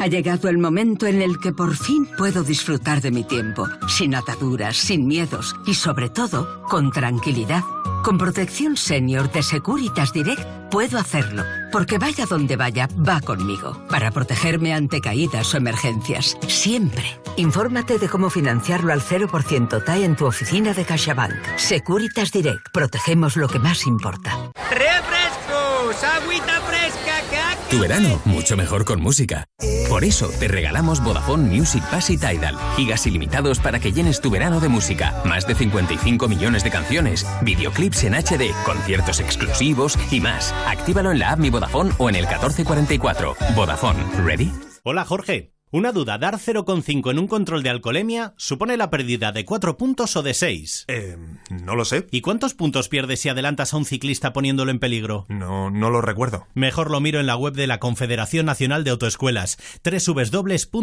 Ha 0.00 0.06
llegado 0.06 0.50
el 0.50 0.58
momento 0.58 1.06
en 1.06 1.22
el 1.22 1.38
que 1.38 1.52
por 1.52 1.76
fin 1.76 2.06
puedo 2.18 2.42
disfrutar 2.42 3.00
de 3.00 3.10
mi 3.10 3.24
tiempo, 3.24 3.66
sin 3.88 4.14
ataduras, 4.14 4.76
sin 4.76 5.06
miedos 5.06 5.56
y 5.66 5.74
sobre 5.74 6.10
todo 6.10 6.62
con 6.64 6.90
tranquilidad. 6.90 7.62
Con 8.02 8.18
protección 8.18 8.76
senior 8.76 9.32
de 9.32 9.42
Securitas 9.42 10.12
Direct 10.12 10.42
puedo 10.70 10.98
hacerlo, 10.98 11.42
porque 11.72 11.96
vaya 11.96 12.26
donde 12.26 12.56
vaya, 12.56 12.86
va 12.96 13.22
conmigo, 13.22 13.80
para 13.88 14.10
protegerme 14.10 14.74
ante 14.74 15.00
caídas 15.00 15.54
o 15.54 15.56
emergencias, 15.56 16.36
siempre. 16.48 17.23
Infórmate 17.36 17.98
de 17.98 18.08
cómo 18.08 18.30
financiarlo 18.30 18.92
al 18.92 19.00
0% 19.00 19.84
TAE 19.84 20.04
en 20.04 20.14
tu 20.14 20.26
oficina 20.26 20.72
de 20.72 20.84
CaixaBank. 20.84 21.34
Securitas 21.56 22.30
Direct, 22.30 22.68
protegemos 22.72 23.36
lo 23.36 23.48
que 23.48 23.58
más 23.58 23.86
importa. 23.88 24.52
¡Refrescos! 24.70 26.04
¡Agüita 26.04 26.60
fresca! 26.60 27.22
¡Que 27.30 27.70
Tu 27.70 27.80
verano, 27.80 28.20
mucho 28.24 28.56
mejor 28.56 28.84
con 28.84 29.00
música. 29.00 29.46
Por 29.88 30.04
eso 30.04 30.30
te 30.38 30.46
regalamos 30.46 31.02
Vodafone 31.02 31.48
Music 31.50 31.82
Pass 31.90 32.10
y 32.10 32.18
Tidal. 32.18 32.56
Gigas 32.76 33.04
ilimitados 33.06 33.58
para 33.58 33.80
que 33.80 33.92
llenes 33.92 34.20
tu 34.20 34.30
verano 34.30 34.60
de 34.60 34.68
música. 34.68 35.20
Más 35.24 35.44
de 35.46 35.56
55 35.56 36.28
millones 36.28 36.62
de 36.62 36.70
canciones, 36.70 37.26
videoclips 37.42 38.04
en 38.04 38.14
HD, 38.14 38.54
conciertos 38.64 39.18
exclusivos 39.18 39.98
y 40.12 40.20
más. 40.20 40.54
Actívalo 40.68 41.10
en 41.10 41.18
la 41.18 41.32
app 41.32 41.40
Mi 41.40 41.50
Vodafone 41.50 41.90
o 41.98 42.08
en 42.08 42.14
el 42.14 42.26
1444. 42.28 43.34
Vodafone, 43.56 44.04
¿ready? 44.24 44.52
Hola 44.84 45.04
Jorge. 45.04 45.53
Una 45.74 45.90
duda, 45.90 46.18
dar 46.18 46.38
0,5 46.38 47.10
en 47.10 47.18
un 47.18 47.26
control 47.26 47.64
de 47.64 47.70
alcoholemia 47.70 48.32
supone 48.36 48.76
la 48.76 48.90
pérdida 48.90 49.32
de 49.32 49.44
4 49.44 49.76
puntos 49.76 50.14
o 50.14 50.22
de 50.22 50.32
6. 50.32 50.84
Eh, 50.86 51.16
no 51.50 51.74
lo 51.74 51.84
sé. 51.84 52.06
¿Y 52.12 52.20
cuántos 52.20 52.54
puntos 52.54 52.88
pierdes 52.88 53.18
si 53.18 53.28
adelantas 53.28 53.74
a 53.74 53.76
un 53.78 53.84
ciclista 53.84 54.32
poniéndolo 54.32 54.70
en 54.70 54.78
peligro? 54.78 55.26
No, 55.28 55.72
no 55.72 55.90
lo 55.90 56.00
recuerdo. 56.00 56.46
Mejor 56.54 56.92
lo 56.92 57.00
miro 57.00 57.18
en 57.18 57.26
la 57.26 57.34
web 57.34 57.54
de 57.54 57.66
la 57.66 57.80
Confederación 57.80 58.46
Nacional 58.46 58.84
de 58.84 58.92
Autoescuelas, 58.92 59.58
www.cnae.com. 59.82 60.82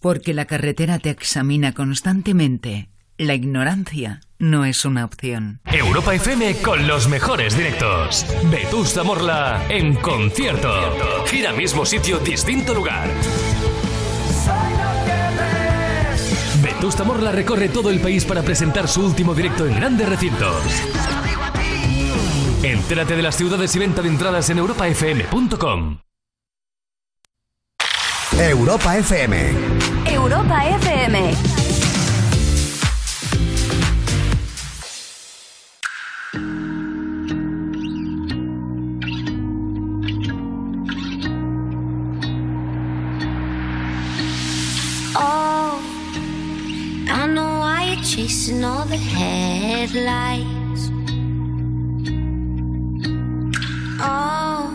Porque 0.00 0.32
la 0.32 0.44
carretera 0.44 1.00
te 1.00 1.10
examina 1.10 1.72
constantemente. 1.72 2.93
La 3.16 3.34
ignorancia 3.34 4.20
no 4.40 4.64
es 4.64 4.84
una 4.84 5.04
opción. 5.04 5.60
Europa 5.66 6.14
FM 6.14 6.56
con 6.62 6.88
los 6.88 7.08
mejores 7.08 7.56
directos. 7.56 8.26
Vetusta 8.50 9.04
Morla 9.04 9.64
en 9.68 9.94
concierto. 9.94 11.24
Gira 11.26 11.52
mismo 11.52 11.86
sitio, 11.86 12.18
distinto 12.18 12.74
lugar. 12.74 13.08
Vetusta 16.60 17.04
Morla 17.04 17.30
recorre 17.30 17.68
todo 17.68 17.90
el 17.90 18.00
país 18.00 18.24
para 18.24 18.42
presentar 18.42 18.88
su 18.88 19.06
último 19.06 19.32
directo 19.32 19.64
en 19.64 19.76
grandes 19.76 20.08
recintos. 20.08 20.64
Entérate 22.64 23.14
de 23.14 23.22
las 23.22 23.36
ciudades 23.36 23.76
y 23.76 23.78
venta 23.78 24.02
de 24.02 24.08
entradas 24.08 24.50
en 24.50 24.58
europafm.com. 24.58 25.98
Europa 28.40 28.96
FM. 28.96 29.52
Europa 30.10 30.66
FM. 30.66 31.53
Chasing 48.14 48.62
all 48.62 48.84
the 48.84 48.96
headlights. 48.96 50.88
Oh, 53.98 54.70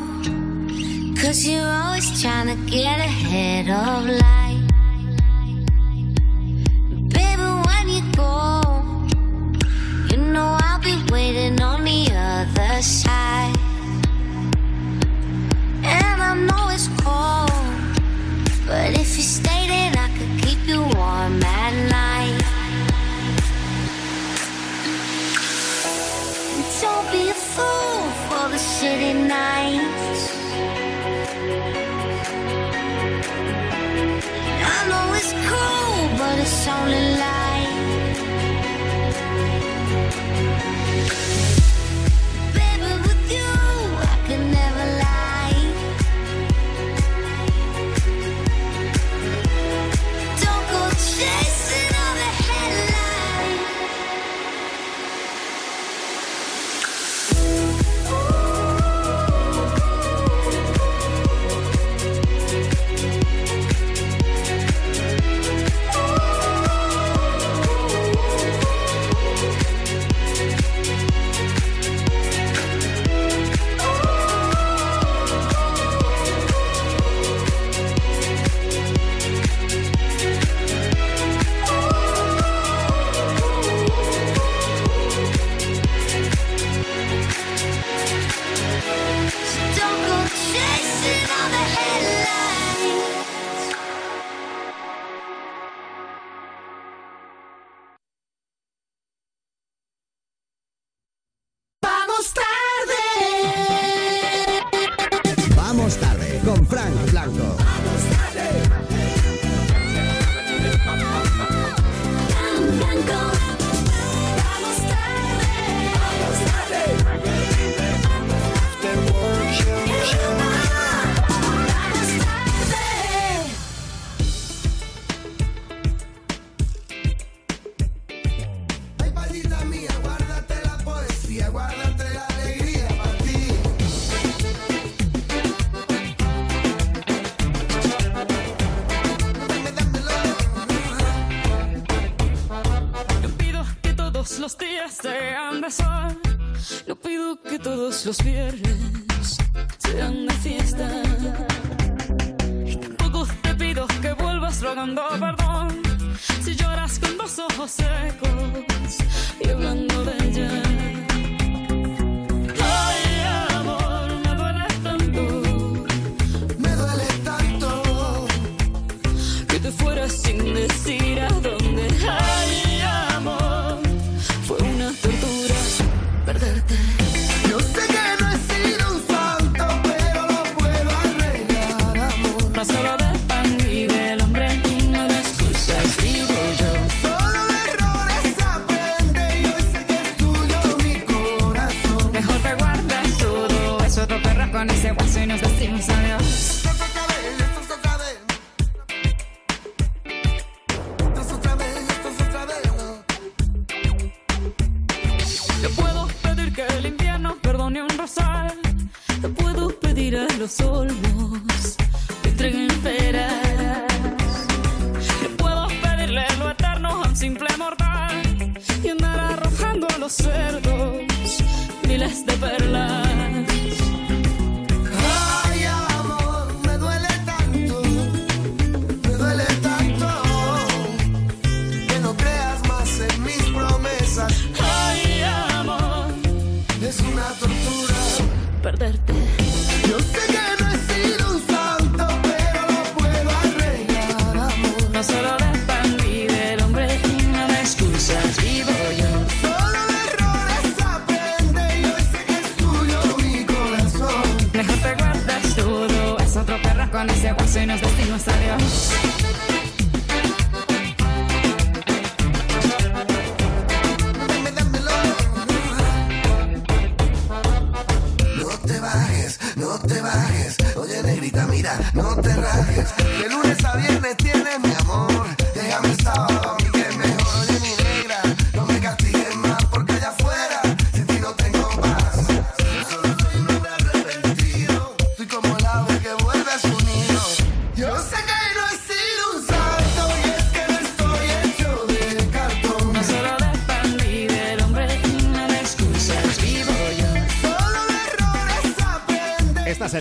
cause 1.22 1.48
you're 1.48 1.66
always 1.66 2.22
trying 2.22 2.48
to 2.48 2.58
get 2.70 3.00
ahead 3.00 3.70
of 3.70 4.10
life. 4.26 4.68
Baby, 7.16 7.50
when 7.68 7.88
you 7.88 8.04
go, 8.12 8.62
you 10.12 10.18
know 10.18 10.58
I'll 10.60 10.82
be 10.82 10.98
waiting 11.10 11.62
on 11.62 11.86
the 11.86 12.12
other 12.12 12.82
side. 12.82 13.56
And 15.86 16.22
I 16.22 16.34
know 16.36 16.68
it's 16.76 16.90
cold. 17.00 17.52
But 18.68 19.00
if 19.00 19.16
you 19.16 19.24
stay, 19.24 19.68
then 19.70 19.98
I 19.98 20.10
could 20.18 20.44
keep 20.44 20.60
you 20.68 20.82
warm 20.82 21.42
at 21.42 21.90
night. 21.90 22.39
Don't 27.02 27.12
be 27.14 27.30
a 27.30 27.34
fool 27.34 28.02
for 28.28 28.50
the 28.50 28.58
nights. 29.26 30.22
I 34.74 34.80
know 34.90 35.14
it's 35.20 35.32
cool, 35.48 36.18
but 36.18 36.40
it's 36.40 36.68
only 36.68 37.18
light. 37.18 37.39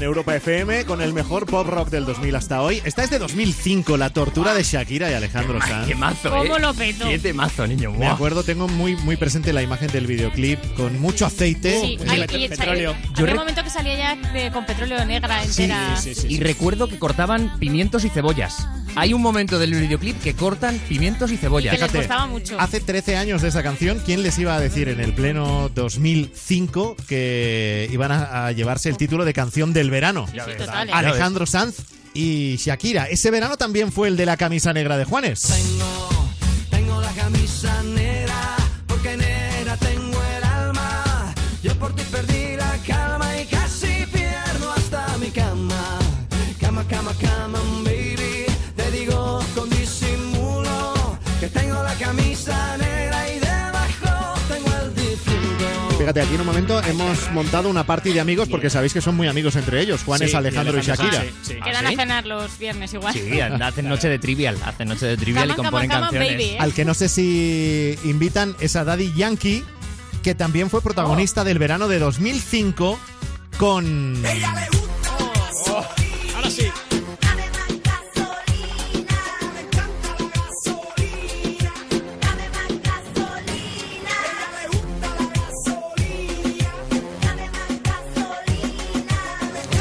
Europa 0.09 0.35
FM 0.37 0.85
con 0.87 1.01
el 1.03 1.13
mejor 1.13 1.47
pop 1.47 1.67
rock 1.69 1.91
del 1.91 2.05
2000 2.07 2.35
hasta 2.37 2.63
hoy. 2.63 2.81
Esta 2.85 3.05
es 3.05 3.11
de 3.11 3.19
2005, 3.19 3.97
La 3.97 4.11
tortura 4.11 4.55
de 4.55 4.63
Shakira 4.63 5.11
y 5.11 5.15
Alejandro 5.15 5.61
Sanz. 5.61 5.87
Qué 5.87 5.95
mazo, 5.95 6.31
¿Cómo 6.31 6.57
eh. 6.57 6.61
lo 6.61 6.75
petó? 6.75 7.07
Qué 7.07 7.19
temazo, 7.19 7.67
niño. 7.67 7.93
Me 7.93 8.07
acuerdo, 8.07 8.43
tengo 8.43 8.69
muy, 8.69 8.97
muy 8.97 9.17
presente 9.17 9.53
la 9.53 9.63
imagen 9.63 9.89
del 9.93 10.07
videoclip 10.07 10.59
con 10.75 10.99
mucho 11.01 11.27
aceite. 11.27 11.79
Sí, 11.81 11.99
Eh, 12.01 12.07
ay, 12.09 12.21
y 12.21 12.45
echa- 12.45 12.57
petróleo. 12.57 12.97
Yo 13.15 13.23
Había 13.23 13.35
un 13.35 13.41
momento 13.41 13.63
que 13.63 13.71
salía 13.71 13.97
ya 13.97 14.33
de- 14.33 14.51
con 14.51 14.65
petróleo 14.67 15.05
negra 15.05 15.43
entera. 15.45 15.95
Y 16.29 16.41
recuerdo 16.41 16.89
que 16.89 16.99
cortaban 16.99 17.59
pimientos 17.59 18.05
y 18.05 18.09
cebollas. 18.09 18.67
Hay 18.99 19.15
un 19.15 19.23
momento 19.23 19.61
del 19.61 19.73
videoclip 19.75 20.21
que 20.21 20.35
cortan 20.35 20.77
pimientos 20.89 21.31
y 21.31 21.37
cebollas. 21.37 21.73
Que 21.73 21.81
les 21.81 21.93
costaba 21.93 22.27
mucho. 22.27 22.59
Hace 22.59 22.81
13 22.81 23.17
años 23.17 23.43
de 23.43 23.49
esa 23.49 23.63
canción, 23.63 24.03
¿quién 24.05 24.25
les 24.25 24.37
iba 24.41 24.57
a 24.57 24.61
decir 24.61 24.89
en 24.89 24.99
el 24.99 25.15
pleno 25.15 25.71
2005 25.73 26.97
que 27.07 27.89
iban 27.93 28.11
a, 28.11 28.47
a 28.47 28.53
llevarse 28.53 28.89
el 28.89 28.97
título 28.97 29.25
de 29.25 29.33
canción 29.33 29.73
del 29.73 29.91
verano? 29.91 30.27
Sí, 30.27 30.39
total. 30.59 30.91
Alejandro 30.93 31.47
Sanz 31.47 31.77
y 32.13 32.57
Shakira. 32.57 33.05
Ese 33.05 33.31
verano 33.31 33.57
también 33.57 33.93
fue 33.93 34.09
el 34.09 34.17
de 34.17 34.27
la 34.27 34.37
camisa 34.37 34.73
negra 34.73 34.99
de 34.99 35.05
Juanes. 35.05 35.43
Tengo 35.43 36.18
aquí 56.21 56.35
en 56.35 56.41
un 56.41 56.47
momento 56.47 56.83
hemos 56.85 57.31
montado 57.33 57.69
una 57.69 57.85
party 57.85 58.13
de 58.13 58.21
amigos 58.21 58.49
porque 58.49 58.71
sabéis 58.71 58.93
que 58.93 59.01
son 59.01 59.17
muy 59.17 59.29
amigos 59.29 59.57
entre 59.57 59.81
ellos, 59.81 60.03
Juanes, 60.05 60.31
Sí, 60.31 60.37
Alejandro 60.37 60.77
y, 60.77 60.81
Alejandro, 60.81 61.11
Shakira. 61.11 61.23
sí, 61.43 61.55
sí. 61.55 61.61
Quedan 61.63 61.87
¿Ah, 61.87 61.91
a 61.91 61.97
cenar 61.97 62.27
los 62.27 62.59
viernes 62.59 62.93
igual. 62.95 63.15
Sí, 63.15 63.41
hacen 63.41 63.89
noche 63.89 64.09
de 64.09 64.19
trivial. 64.19 64.57
Hacen 64.65 64.89
noche 64.89 65.07
de 65.07 65.17
trivial 65.17 65.51
y 65.51 65.55
Come 65.55 65.69
componen 65.69 65.91
come 65.91 66.01
on, 66.03 66.07
come 66.09 66.19
on, 66.19 66.23
canciones. 66.25 66.47
baby, 66.47 66.57
¿eh? 66.57 66.59
Al 66.61 66.73
que 66.75 66.85
no 66.85 66.95
sé 66.95 67.09
si 67.09 67.99
invitan 68.05 68.55
es 68.61 68.77
a 68.77 68.85
Daddy 68.85 69.13
Yankee, 69.15 69.65
que 70.23 70.35
también 70.35 70.71
fue 70.71 70.83
protagonista 70.83 71.45
del 71.45 71.59
verano 71.59 71.89
de 71.89 71.99
2005 71.99 72.99
con... 73.59 74.17
Ahora 74.25 74.69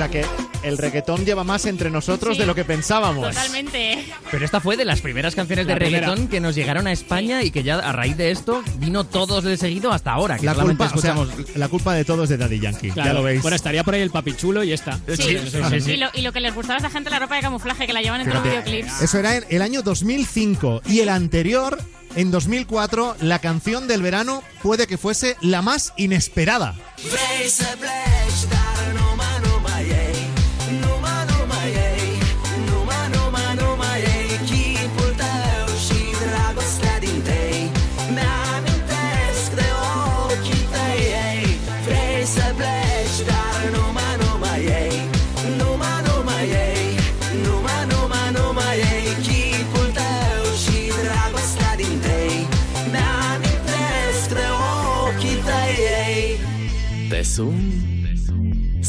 sea 0.07 0.21
que 0.21 0.67
el 0.67 0.77
reggaetón 0.77 1.25
lleva 1.25 1.43
más 1.43 1.65
entre 1.65 1.89
nosotros 1.89 2.35
Sí. 2.35 2.39
de 2.41 2.45
lo 2.47 2.55
que 2.55 2.65
pensábamos. 2.65 3.27
Totalmente. 3.29 4.05
Pero 4.31 4.43
esta 4.45 4.59
fue 4.59 4.75
de 4.77 4.85
las 4.85 5.01
primeras 5.01 5.35
canciones 5.35 5.67
de 5.67 5.73
La 5.73 5.79
primera. 5.79 6.07
reggaetón 6.07 6.27
que 6.27 6.39
nos 6.39 6.55
llegaron 6.55 6.87
a 6.87 6.91
España 6.91 7.43
y 7.43 7.51
que 7.51 7.63
ya 7.63 7.75
a 7.75 7.91
raíz 7.91 8.17
de 8.17 8.31
esto 8.31 8.63
vino 8.79 9.03
todos 9.05 9.43
de 9.43 9.55
seguido 9.57 9.91
hasta 9.91 10.11
ahora. 10.11 10.37
Que 10.37 10.45
La 10.45 10.55
culpa, 10.55 10.85
o 10.93 10.99
sea, 10.99 11.11
escuchamos. 11.13 11.55
la 11.55 11.67
culpa 11.69 11.93
de 11.93 12.05
todo 12.05 12.23
es 12.23 12.29
de 12.29 12.37
Daddy 12.37 12.59
Yankee, 12.59 12.91
Claro. 12.91 13.09
ya 13.09 13.13
lo 13.13 13.23
veis. 13.23 13.41
Bueno, 13.41 13.55
estaría 13.55 13.83
por 13.83 13.93
ahí 13.93 14.01
el 14.01 14.09
papichulo 14.11 14.63
y 14.63 14.73
está. 14.73 14.99
Sí. 15.07 15.15
sí, 15.15 15.81
sí. 15.81 15.91
Y, 15.93 15.97
lo, 15.97 16.07
y 16.13 16.21
lo 16.21 16.31
que 16.33 16.39
les 16.39 16.53
gustaba 16.53 16.75
a 16.75 16.77
esta 16.77 16.89
gente 16.89 17.09
la 17.09 17.19
ropa 17.19 17.35
de 17.35 17.41
camuflaje 17.41 17.87
que 17.87 17.93
la 17.93 18.01
llevan 18.01 18.21
en 18.21 18.27
todos 18.29 18.43
los 18.43 18.49
videoclips. 18.51 19.01
Eso 19.01 19.19
era 19.19 19.35
en 19.37 19.45
el 19.49 19.61
año 19.61 19.81
2005 19.83 20.81
y 20.87 20.99
el 20.99 21.09
anterior, 21.09 21.79
en 22.15 22.31
2004, 22.31 23.15
la 23.21 23.39
canción 23.39 23.87
del 23.87 24.01
verano 24.01 24.43
puede 24.63 24.87
que 24.87 24.97
fuese 24.97 25.37
la 25.41 25.61
más 25.61 25.93
inesperada. 25.97 26.75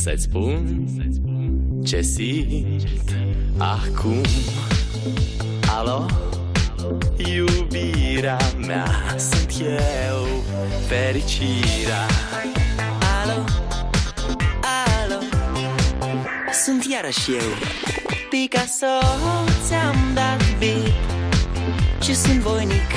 Să-ți 0.03 0.22
spun 0.22 0.86
Ce 1.84 2.01
simt 2.01 3.14
Acum? 3.57 4.20
Alo? 5.78 6.07
Iubirea 7.16 8.38
mea 8.66 8.86
Sunt 9.16 9.55
eu 9.61 10.26
Fericirea. 10.86 12.07
Alo? 13.22 13.44
Alo? 15.03 15.20
Sunt 16.64 16.84
iarăși 16.90 17.30
eu. 17.30 17.51
Picasso 18.30 18.86
Ți-am 19.66 19.96
dat 20.14 20.59
bip 20.59 20.92
Și 22.03 22.14
sunt 22.14 22.38
voinic 22.38 22.90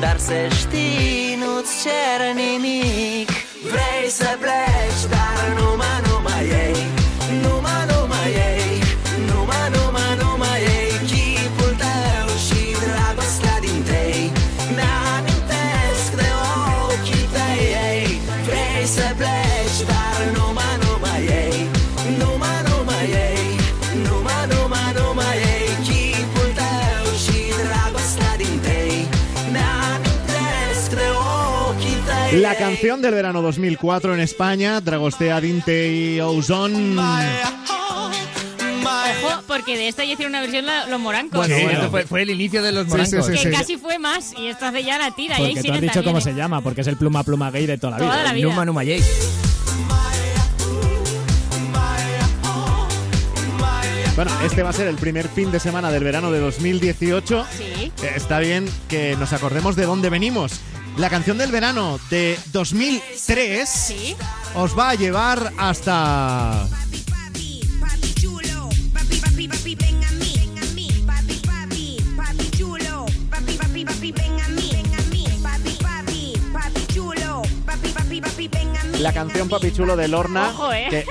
Dar 0.00 0.18
să 0.18 0.32
știi 0.58 1.38
Nu-ți 1.38 1.82
cer 1.82 2.34
nimic 2.34 3.49
Vrei 3.62 4.10
să 4.10 4.36
pleci 4.40 5.10
Dar 5.10 5.58
numai, 5.58 6.00
numai 6.08 6.44
ei. 6.48 6.76
Numai, 7.42 7.86
numai 7.88 8.32
ei 8.34 8.59
La 32.32 32.54
canción 32.56 33.02
del 33.02 33.14
verano 33.14 33.42
2004 33.42 34.14
en 34.14 34.20
España, 34.20 34.80
Dragostea 34.80 35.40
Dinte 35.40 35.92
y 35.92 36.20
Ozone. 36.20 36.96
Ojo, 39.24 39.42
porque 39.46 39.76
de 39.76 39.88
esta 39.88 40.04
ya 40.04 40.12
hicieron 40.12 40.30
una 40.32 40.40
versión 40.40 40.64
la- 40.64 40.86
los 40.86 41.00
morancos. 41.00 41.36
Bueno, 41.38 41.56
Sí, 41.56 41.62
bueno. 41.64 41.90
fue, 41.90 42.04
fue 42.06 42.22
el 42.22 42.30
inicio 42.30 42.62
de 42.62 42.72
los 42.72 42.84
Sí, 42.84 42.90
morancos. 42.90 43.26
sí, 43.26 43.32
sí, 43.36 43.42
que 43.44 43.50
sí. 43.50 43.56
casi 43.56 43.76
fue 43.76 43.98
más 43.98 44.32
y 44.38 44.46
esto 44.46 44.64
hace 44.66 44.82
ya 44.84 44.96
la 44.98 45.10
tira. 45.10 45.38
y 45.40 45.44
ahí 45.44 45.54
Porque 45.54 45.68
tú 45.68 45.74
has 45.74 45.80
dicho 45.80 45.92
también, 45.94 46.04
cómo 46.14 46.18
¿eh? 46.18 46.22
se 46.22 46.34
llama, 46.34 46.60
porque 46.62 46.80
es 46.82 46.86
el 46.86 46.96
pluma 46.96 47.24
pluma 47.24 47.50
gay 47.50 47.66
de 47.66 47.76
toda 47.78 47.92
la 47.92 47.98
Toda 47.98 48.14
vida. 48.14 48.22
la 48.24 48.32
vida. 48.32 48.46
Numa 48.48 48.64
Numa 48.64 48.84
Jay. 48.84 49.02
Bueno, 54.16 54.30
este 54.44 54.62
va 54.62 54.70
a 54.70 54.72
ser 54.72 54.86
el 54.88 54.96
primer 54.96 55.28
fin 55.28 55.50
de 55.50 55.58
semana 55.60 55.90
del 55.90 56.04
verano 56.04 56.30
de 56.30 56.40
2018. 56.40 57.46
Sí. 57.56 57.64
Eh, 58.02 58.12
Está 58.16 58.38
bien 58.38 58.66
que 58.88 59.16
nos 59.16 59.32
acordemos 59.32 59.76
de 59.76 59.86
dónde 59.86 60.10
venimos. 60.10 60.60
La 61.00 61.08
canción 61.08 61.38
del 61.38 61.50
verano 61.50 61.98
de 62.10 62.38
2003 62.52 63.66
Sí. 63.68 64.14
os 64.54 64.78
va 64.78 64.90
a 64.90 64.94
llevar 64.94 65.50
hasta... 65.56 66.68
La 78.98 79.12
canción 79.14 79.48
Papi 79.48 79.72
Chulo 79.72 79.96
de 79.96 80.08
Lorna. 80.08 80.50
Ojo, 80.50 80.72
¿eh? 80.74 80.88
que 80.90 81.06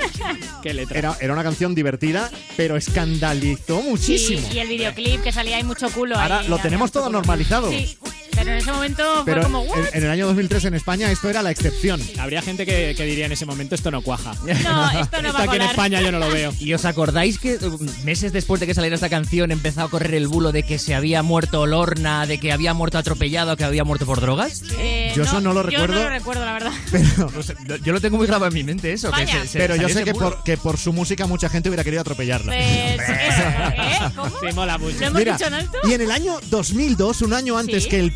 Qué 0.62 0.74
letra. 0.76 1.00
era, 1.00 1.18
era 1.20 1.34
una 1.34 1.42
canción 1.42 1.74
divertida, 1.74 2.30
pero 2.56 2.78
escandalizó 2.78 3.82
muchísimo. 3.82 4.48
Sí, 4.48 4.56
y 4.58 4.60
el 4.60 4.68
videoclip 4.68 5.24
que 5.24 5.32
salía 5.32 5.58
ahí 5.58 5.64
mucho 5.64 5.90
culo. 5.90 6.16
Ahora 6.20 6.40
ahí, 6.40 6.48
lo 6.48 6.60
tenemos 6.60 6.92
todo 6.92 7.10
normalizado. 7.10 7.70
Sí, 7.72 7.98
pero 8.40 8.52
en 8.52 8.58
ese 8.58 8.72
momento 8.72 9.24
Pero 9.26 9.42
fue 9.42 9.52
como, 9.52 9.64
en, 9.64 9.70
¿what? 9.70 9.80
en 9.94 10.04
el 10.04 10.10
año 10.10 10.28
2003 10.28 10.66
en 10.66 10.74
España 10.76 11.12
esto 11.12 11.30
era 11.30 11.42
la 11.42 11.52
excepción. 11.52 12.02
Habría 12.20 12.42
gente 12.42 12.66
que, 12.66 12.94
que 12.96 13.06
diría 13.06 13.26
en 13.26 13.32
ese 13.32 13.46
momento 13.46 13.76
esto 13.76 13.92
no 13.92 14.02
cuaja. 14.02 14.34
No, 14.44 14.52
esto 14.52 14.64
no 14.64 14.64
va 14.92 15.00
Esto 15.02 15.38
a 15.40 15.44
aquí 15.44 15.56
en. 15.56 15.62
España 15.64 16.02
yo 16.02 16.12
no 16.12 16.20
lo 16.20 16.30
veo. 16.30 16.54
¿Y 16.60 16.74
os 16.74 16.86
acordáis 16.86 17.40
que 17.40 17.56
uh, 17.56 17.80
meses 18.04 18.32
después 18.34 18.60
de 18.60 18.68
que 18.68 18.74
saliera 18.74 18.96
esta 18.96 19.10
canción 19.10 19.52
empezó 19.52 19.82
a 19.82 19.90
correr 19.90 20.14
el 20.16 20.28
bulo 20.28 20.52
de 20.52 20.64
que 20.64 20.80
se 20.80 20.96
había 20.96 21.24
muerto 21.24 21.66
Lorna, 21.66 22.26
de 22.26 22.40
que 22.40 22.52
había 22.52 22.74
muerto 22.74 22.98
atropellado, 22.98 23.56
que 23.58 23.64
había 23.64 23.84
muerto 23.84 24.06
por 24.06 24.22
drogas? 24.22 24.64
Eh, 24.80 25.12
Yo 25.16 25.24
eso 25.24 25.42
no 25.42 25.54
lo 25.54 25.62
Yo 25.64 25.70
recuerdo. 25.70 25.96
no 25.96 26.04
lo 26.04 26.10
recuerdo, 26.10 26.46
la 26.46 26.54
verdad. 26.54 26.72
Pues, 27.34 27.54
yo 27.84 27.94
lo 27.94 28.02
tengo 28.02 28.18
muy 28.18 28.28
grabado 28.28 28.48
en 28.48 28.54
mi 28.54 28.64
mente 28.64 28.92
eso. 28.94 29.08
Que 29.12 29.24
Vaya. 29.26 29.42
se- 29.44 29.48
se- 29.50 29.60
Pero 29.60 29.76
yo 29.76 29.90
sé 29.90 30.04
que 30.04 30.14
por, 30.14 30.44
que 30.44 30.58
por 30.58 30.78
su 30.78 30.94
música 30.94 31.28
mucha 31.28 31.50
gente 31.50 31.70
hubiera 31.70 31.84
querido 31.84 32.02
atropellarla. 32.02 32.52
Pues, 32.52 32.60
¿eh? 33.10 34.12
¿Cómo? 34.16 34.30
Sí, 34.40 34.48
mola 34.56 34.78
mucho. 34.78 34.98
¿Lo 35.00 35.06
hemos 35.08 35.20
Mira, 35.20 35.34
dicho 35.34 35.48
en 35.48 35.54
alto? 35.54 35.78
y 35.84 35.94
en 35.94 36.02
el 36.02 36.12
año 36.12 36.36
2002, 36.50 37.22
un 37.22 37.34
año 37.34 37.58
antes 37.58 37.84
Sí. 37.84 37.90
que 37.90 38.00
el 38.00 38.16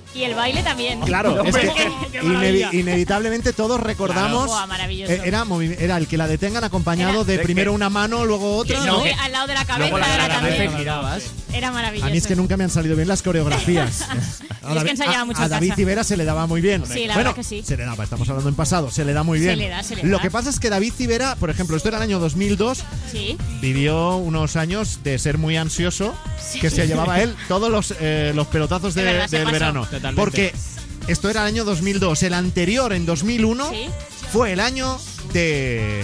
Y 0.13 0.23
el 0.23 0.35
baile 0.35 0.61
también. 0.61 0.99
Claro, 1.01 1.41
es 1.45 1.55
que 1.55 1.89
inevi- 2.21 2.73
inevitablemente 2.73 3.53
todos 3.53 3.79
recordamos. 3.79 4.47
Buah, 4.47 4.65
maravilloso. 4.67 5.11
eh, 5.13 5.21
era, 5.23 5.45
era 5.79 5.97
el 5.97 6.07
que 6.07 6.17
la 6.17 6.27
detengan 6.27 6.63
acompañado 6.63 7.23
de 7.23 7.37
de 7.37 7.43
primero 7.43 7.71
que- 7.71 7.75
una 7.75 7.89
mano, 7.89 8.25
luego 8.25 8.57
otra. 8.57 8.77
Al 8.79 9.31
lado 9.31 9.47
de 9.47 9.53
la 9.53 9.65
cabeza 9.65 9.89
Luego 9.89 9.97
la, 9.99 10.27
cabeza 10.27 10.77
girabas. 10.77 11.23
Era 11.53 11.71
maravilloso. 11.71 12.07
A 12.07 12.11
mí 12.11 12.17
es 12.17 12.27
que 12.27 12.35
nunca 12.35 12.55
me 12.57 12.63
han 12.63 12.69
salido 12.69 12.95
bien 12.95 13.07
las 13.07 13.21
coreografías. 13.21 14.01
A 14.01 14.15
Es 14.83 14.99
que 14.99 15.03
a- 15.15 15.25
mucho 15.25 15.41
a 15.41 15.49
David. 15.49 15.73
Civera 15.75 16.03
se 16.03 16.15
le 16.17 16.23
daba 16.25 16.47
muy 16.47 16.61
bien. 16.61 16.83
Sí, 16.85 17.05
la 17.07 17.13
bueno, 17.15 17.29
verdad 17.31 17.35
que 17.35 17.43
sí. 17.43 17.63
se 17.65 17.75
le 17.77 17.83
daba, 17.85 18.03
estamos 18.03 18.27
hablando 18.29 18.49
en 18.49 18.55
pasado, 18.55 18.89
se 18.91 19.03
le 19.05 19.13
da 19.13 19.23
muy 19.23 19.39
bien. 19.39 19.51
Se 19.51 19.55
le 19.57 19.69
da, 19.69 19.83
se 19.83 19.95
le 19.95 20.03
Lo 20.03 20.17
da. 20.17 20.23
que 20.23 20.31
pasa 20.31 20.49
es 20.49 20.59
que 20.59 20.69
David 20.69 20.93
Civera, 20.95 21.35
por 21.35 21.49
ejemplo, 21.49 21.75
esto 21.77 21.89
era 21.89 21.97
el 21.97 22.03
año 22.03 22.19
2002, 22.19 22.83
Sí. 23.11 23.37
vivió 23.61 24.15
unos 24.17 24.55
años 24.55 24.99
de 25.03 25.17
ser 25.19 25.37
muy 25.37 25.57
ansioso, 25.57 26.13
Sí. 26.51 26.59
que 26.59 26.69
se 26.69 26.87
llevaba 26.87 27.19
él 27.21 27.35
todos 27.47 27.69
los, 27.71 27.93
eh, 27.99 28.31
los 28.35 28.47
pelotazos 28.47 28.93
de- 28.93 29.03
De 29.03 29.11
verdad, 29.13 29.27
se 29.27 29.39
del 29.39 29.51
verano. 29.51 29.81
Totalmente. 29.85 30.15
Porque 30.15 30.53
esto 31.07 31.29
era 31.29 31.41
el 31.41 31.47
año 31.47 31.65
2002. 31.65 32.23
El 32.23 32.33
anterior, 32.33 32.93
en 32.93 33.05
2001, 33.05 33.69
Sí. 33.71 33.85
fue 34.31 34.53
el 34.53 34.59
año 34.59 34.97
de... 35.33 36.03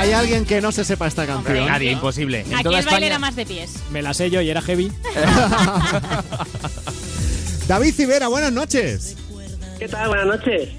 ¿Hay 0.00 0.12
alguien 0.12 0.46
que 0.46 0.62
no 0.62 0.72
se 0.72 0.82
sepa 0.84 1.06
esta 1.06 1.26
canción? 1.26 1.66
Nadie, 1.66 1.92
imposible. 1.92 2.40
En 2.40 2.54
Aquí 2.54 2.64
toda 2.64 2.78
el 2.78 2.84
baile 2.86 2.90
España- 2.90 3.06
era 3.06 3.18
más 3.18 3.36
de 3.36 3.44
pies. 3.44 3.74
Me 3.90 4.00
la 4.00 4.14
sé 4.14 4.30
yo 4.30 4.40
y 4.40 4.48
era 4.48 4.62
heavy. 4.62 4.90
David 7.68 7.94
Civera, 7.94 8.28
buenas 8.28 8.52
noches. 8.52 9.16
¿Qué 9.78 9.88
tal? 9.88 10.08
Buenas 10.08 10.26
noches. 10.26 10.70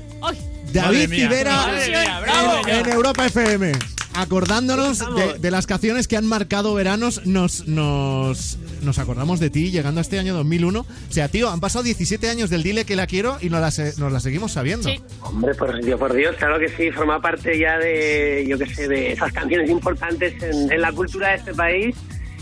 David. 0.74 1.10
Civera 1.10 1.66
en, 1.86 2.70
en 2.70 2.90
Europa 2.92 3.26
FM. 3.28 3.72
Acordándonos 4.14 5.02
¿Cómo 5.04 5.18
de, 5.18 5.40
de 5.40 5.52
las 5.52 5.68
canciones 5.68 6.08
que 6.08 6.18
han 6.18 6.26
marcado 6.26 6.74
veranos, 6.74 7.26
nos, 7.26 7.68
nos, 7.68 8.58
nos 8.82 9.00
acordamos 9.00 9.40
de 9.40 9.50
ti 9.50 9.72
llegando 9.72 10.00
a 10.00 10.02
este 10.02 10.20
año 10.20 10.34
2001. 10.34 10.80
O 10.82 10.86
sea, 11.10 11.30
tío, 11.30 11.50
han 11.50 11.60
pasado 11.62 11.84
17 11.84 12.30
años 12.30 12.50
del 12.50 12.62
Dile 12.64 12.84
que 12.86 12.96
la 12.96 13.08
quiero 13.08 13.38
y 13.42 13.50
nos 13.50 13.62
la, 13.62 13.72
se- 13.72 13.94
nos 14.00 14.12
la 14.12 14.20
seguimos 14.20 14.52
sabiendo. 14.52 14.90
Sí. 14.90 15.00
Hombre, 15.22 15.56
por 15.56 15.82
Dios, 15.84 16.00
por 16.00 16.14
Dios, 16.14 16.36
claro 16.38 16.60
que 16.60 16.68
sí, 16.70 16.92
forma 16.92 17.22
parte 17.22 17.58
ya 17.58 17.78
de, 17.78 18.46
yo 18.48 18.58
qué 18.58 18.66
sé, 18.74 18.88
de 18.88 19.14
esas 19.14 19.32
canciones 19.32 19.70
importantes 19.70 20.42
en, 20.44 20.72
en 20.72 20.82
la 20.82 20.92
cultura 20.92 21.30
de 21.30 21.36
este 21.38 21.54
país. 21.54 21.96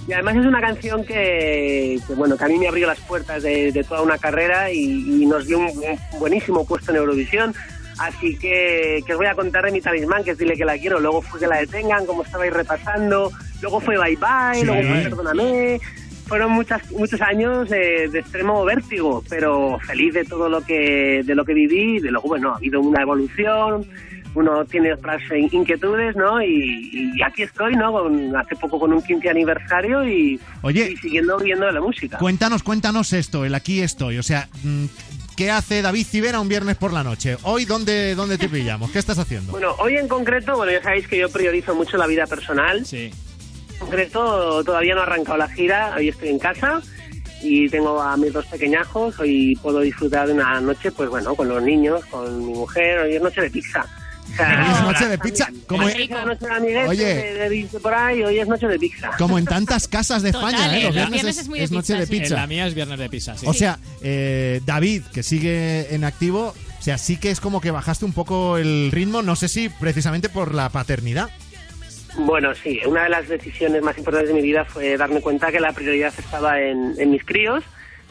Y 0.08 0.14
además 0.14 0.38
es 0.38 0.46
una 0.48 0.60
canción 0.60 1.06
que, 1.06 2.00
que, 2.08 2.14
bueno, 2.16 2.36
que 2.36 2.44
a 2.46 2.48
mí 2.48 2.58
me 2.58 2.68
abrió 2.68 2.88
las 2.88 3.00
puertas 3.02 3.44
de, 3.44 3.72
de 3.72 3.84
toda 3.84 4.02
una 4.02 4.18
carrera 4.18 4.72
y, 4.72 4.80
y 5.22 5.26
nos 5.28 5.46
dio 5.46 5.60
un, 5.60 5.68
un 5.68 6.20
buenísimo 6.20 6.66
puesto 6.66 6.90
en 6.90 6.98
Eurovisión. 6.98 7.54
Así 8.00 8.38
que, 8.38 9.04
que 9.06 9.12
os 9.14 9.18
voy 9.18 9.28
a 9.28 9.36
contar 9.36 9.66
de 9.66 9.72
mi 9.72 9.82
talismán, 9.82 10.24
que 10.24 10.32
es 10.32 10.38
Dile 10.38 10.56
que 10.56 10.66
la 10.66 10.78
quiero. 10.78 11.00
Luego 11.00 11.22
fue 11.22 11.40
que 11.40 11.48
la 11.48 11.58
detengan, 11.58 12.06
como 12.06 12.24
estabais 12.24 12.54
repasando. 12.54 13.32
Luego 13.62 13.80
fue 13.82 13.98
Bye 13.98 14.16
Bye, 14.16 14.60
Sí. 14.62 14.66
luego 14.66 14.82
fue 14.84 15.02
Perdóname. 15.04 15.80
Fueron 16.28 16.52
muchas, 16.52 16.92
muchos 16.92 17.20
años 17.22 17.72
eh, 17.72 18.08
de 18.12 18.20
extremo 18.20 18.64
vértigo, 18.64 19.24
pero 19.28 19.80
feliz 19.80 20.14
de 20.14 20.24
todo 20.26 20.48
lo 20.48 20.62
que, 20.62 21.24
de 21.26 21.36
lo 21.36 21.44
que 21.44 21.54
viví. 21.56 22.00
De 22.00 22.12
luego, 22.12 22.28
bueno, 22.30 22.54
ha 22.54 22.58
habido 22.58 22.80
una 22.82 23.02
evolución, 23.02 23.86
uno 24.36 24.64
tiene 24.66 24.94
otras 24.94 25.22
inquietudes, 25.52 26.16
¿no? 26.16 26.40
Y, 26.42 27.12
y 27.16 27.22
aquí 27.24 27.42
estoy, 27.42 27.76
¿no? 27.76 27.92
Con, 27.92 28.36
hace 28.38 28.56
poco 28.56 28.80
con 28.80 28.94
un 28.94 29.02
15 29.02 29.28
aniversario 29.28 30.08
y, 30.08 30.40
Oye. 30.62 30.92
y 30.92 30.98
siguiendo 30.98 31.38
viendo 31.40 31.70
la 31.72 31.82
música. 31.82 32.20
Cuéntanos, 32.20 32.62
cuéntanos 32.62 33.12
esto, 33.12 33.44
el 33.44 33.56
aquí 33.56 33.82
estoy. 33.82 34.20
O 34.20 34.24
sea, 34.24 34.48
mm, 34.64 34.86
¿qué 35.40 35.52
hace 35.52 35.82
David 35.82 36.06
Civera 36.06 36.42
un 36.42 36.50
viernes 36.50 36.76
por 36.76 36.92
la 36.92 37.02
noche? 37.02 37.38
Hoy, 37.44 37.64
¿dónde, 37.64 38.14
dónde 38.14 38.38
te 38.38 38.50
pillamos? 38.50 38.92
¿Qué 38.92 39.00
estás 39.00 39.20
haciendo? 39.20 39.54
Bueno, 39.54 39.74
hoy 39.80 39.96
en 39.96 40.10
concreto, 40.10 40.58
bueno, 40.58 40.74
ya 40.74 40.84
sabéis 40.84 41.08
que 41.08 41.18
yo 41.18 41.30
priorizo 41.30 41.74
mucho 41.74 41.96
la 41.96 42.08
vida 42.08 42.28
personal. 42.28 42.86
Sí. 42.86 43.10
En 43.72 43.80
concreto, 43.80 44.66
todavía 44.66 44.96
no 44.96 45.00
ha 45.00 45.04
arrancado 45.04 45.38
la 45.38 45.48
gira, 45.48 45.94
hoy 45.96 46.10
estoy 46.10 46.28
en 46.28 46.40
casa 46.40 46.82
y 47.42 47.70
tengo 47.70 48.02
a 48.02 48.18
mis 48.18 48.34
dos 48.34 48.48
pequeñajos, 48.48 49.18
hoy 49.18 49.58
puedo 49.62 49.80
disfrutar 49.80 50.28
de 50.28 50.34
una 50.34 50.60
noche, 50.60 50.92
pues 50.92 51.10
bueno, 51.10 51.34
con 51.36 51.48
los 51.48 51.64
niños, 51.64 52.04
con 52.08 52.46
mi 52.46 52.54
mujer, 52.54 53.00
hoy 53.00 53.16
es 53.16 53.22
noche 53.22 53.40
de 53.40 53.50
pizza. 53.50 53.86
Sea, 54.40 54.66
Hoy 54.66 54.74
es 54.74 54.82
noche 54.84 55.08
de 55.08 55.18
pizza. 55.18 55.48
Como, 55.68 55.84
noche 55.84 56.46
de 56.48 56.54
amiguetes, 56.54 56.90
Oye. 56.90 57.06
de, 57.06 57.50
de 57.50 57.80
por 57.82 57.94
ahí, 57.94 58.24
hoy 58.24 58.40
es 58.40 58.48
noche 58.48 58.68
de 58.68 58.80
pizza. 58.80 59.12
como 59.18 59.38
en 59.38 59.46
tantas 59.46 59.88
casas 59.88 60.22
de 60.24 60.30
España, 60.30 60.58
Total, 60.58 60.76
¿eh? 60.76 60.84
Los 60.86 60.96
viernes, 60.96 61.12
Viernes 61.14 61.38
es, 61.38 61.44
es 61.44 61.50
muy 61.50 61.60
es 61.60 61.70
de 61.70 61.76
noche 61.76 61.94
de 61.94 62.08
pizza, 62.08 62.14
sí. 62.14 62.20
pizza. 62.22 62.36
La 62.36 62.48
mía 62.48 62.68
es 62.68 62.74
viernes 62.74 63.00
de 63.00 63.10
pizza, 63.10 63.38
sí. 63.38 63.46
O 63.48 63.54
sea, 63.54 63.80
eh, 64.02 64.62
David, 64.66 65.04
que 65.14 65.24
sigue 65.24 65.94
en 65.94 66.04
activo, 66.06 66.54
o 66.80 66.82
sea, 66.82 66.98
sí 66.98 67.18
que 67.18 67.32
es 67.32 67.42
como 67.42 67.60
que 67.60 67.72
bajaste 67.72 68.06
un 68.06 68.14
poco 68.14 68.58
el 68.58 68.90
ritmo, 68.92 69.22
no 69.22 69.36
sé 69.36 69.50
si 69.50 69.68
precisamente 69.68 70.30
por 70.30 70.56
la 70.56 70.70
paternidad. 70.70 71.30
Bueno, 72.18 72.56
sí, 72.56 72.80
una 72.86 73.04
de 73.04 73.10
las 73.10 73.28
decisiones 73.28 73.82
más 73.84 73.98
importantes 73.98 74.30
de 74.30 74.36
mi 74.36 74.42
vida 74.42 74.66
fue 74.66 74.98
darme 74.98 75.22
cuenta 75.22 75.52
que 75.52 75.60
la 75.60 75.74
prioridad 75.74 76.14
estaba 76.18 76.60
en, 76.60 76.96
en 76.98 77.12
mis 77.12 77.24
críos. 77.24 77.64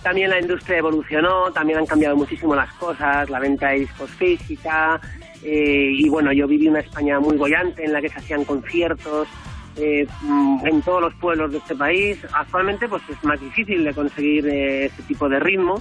También 0.03 0.31
la 0.31 0.41
industria 0.41 0.79
evolucionó, 0.79 1.51
también 1.53 1.81
han 1.81 1.87
cambiado 1.87 2.16
muchísimo 2.16 2.55
las 2.55 2.72
cosas, 2.74 3.29
la 3.29 3.41
venta 3.41 3.70
de 3.70 3.81
discos 3.81 4.11
física. 4.12 5.01
Eh, 5.43 5.91
y 5.93 6.09
bueno, 6.09 6.32
yo 6.32 6.47
viví 6.47 6.68
una 6.68 6.80
España 6.80 7.20
muy 7.20 7.36
bollante 7.36 7.84
en 7.84 7.93
la 7.93 8.01
que 8.01 8.09
se 8.09 8.18
hacían 8.18 8.45
conciertos 8.45 9.28
eh, 9.76 10.07
mm, 10.22 10.66
en 10.66 10.82
todos 10.82 11.01
los 11.01 11.14
pueblos 11.14 11.53
de 11.53 11.59
este 11.59 11.74
país. 11.74 12.18
Actualmente, 12.32 12.89
pues 12.89 13.03
es 13.09 13.22
más 13.24 13.41
difícil 13.41 13.84
de 13.84 13.95
conseguir 13.95 14.47
eh, 14.49 14.86
ese 14.86 15.03
tipo 15.03 15.28
de 15.28 15.39
ritmo. 15.39 15.80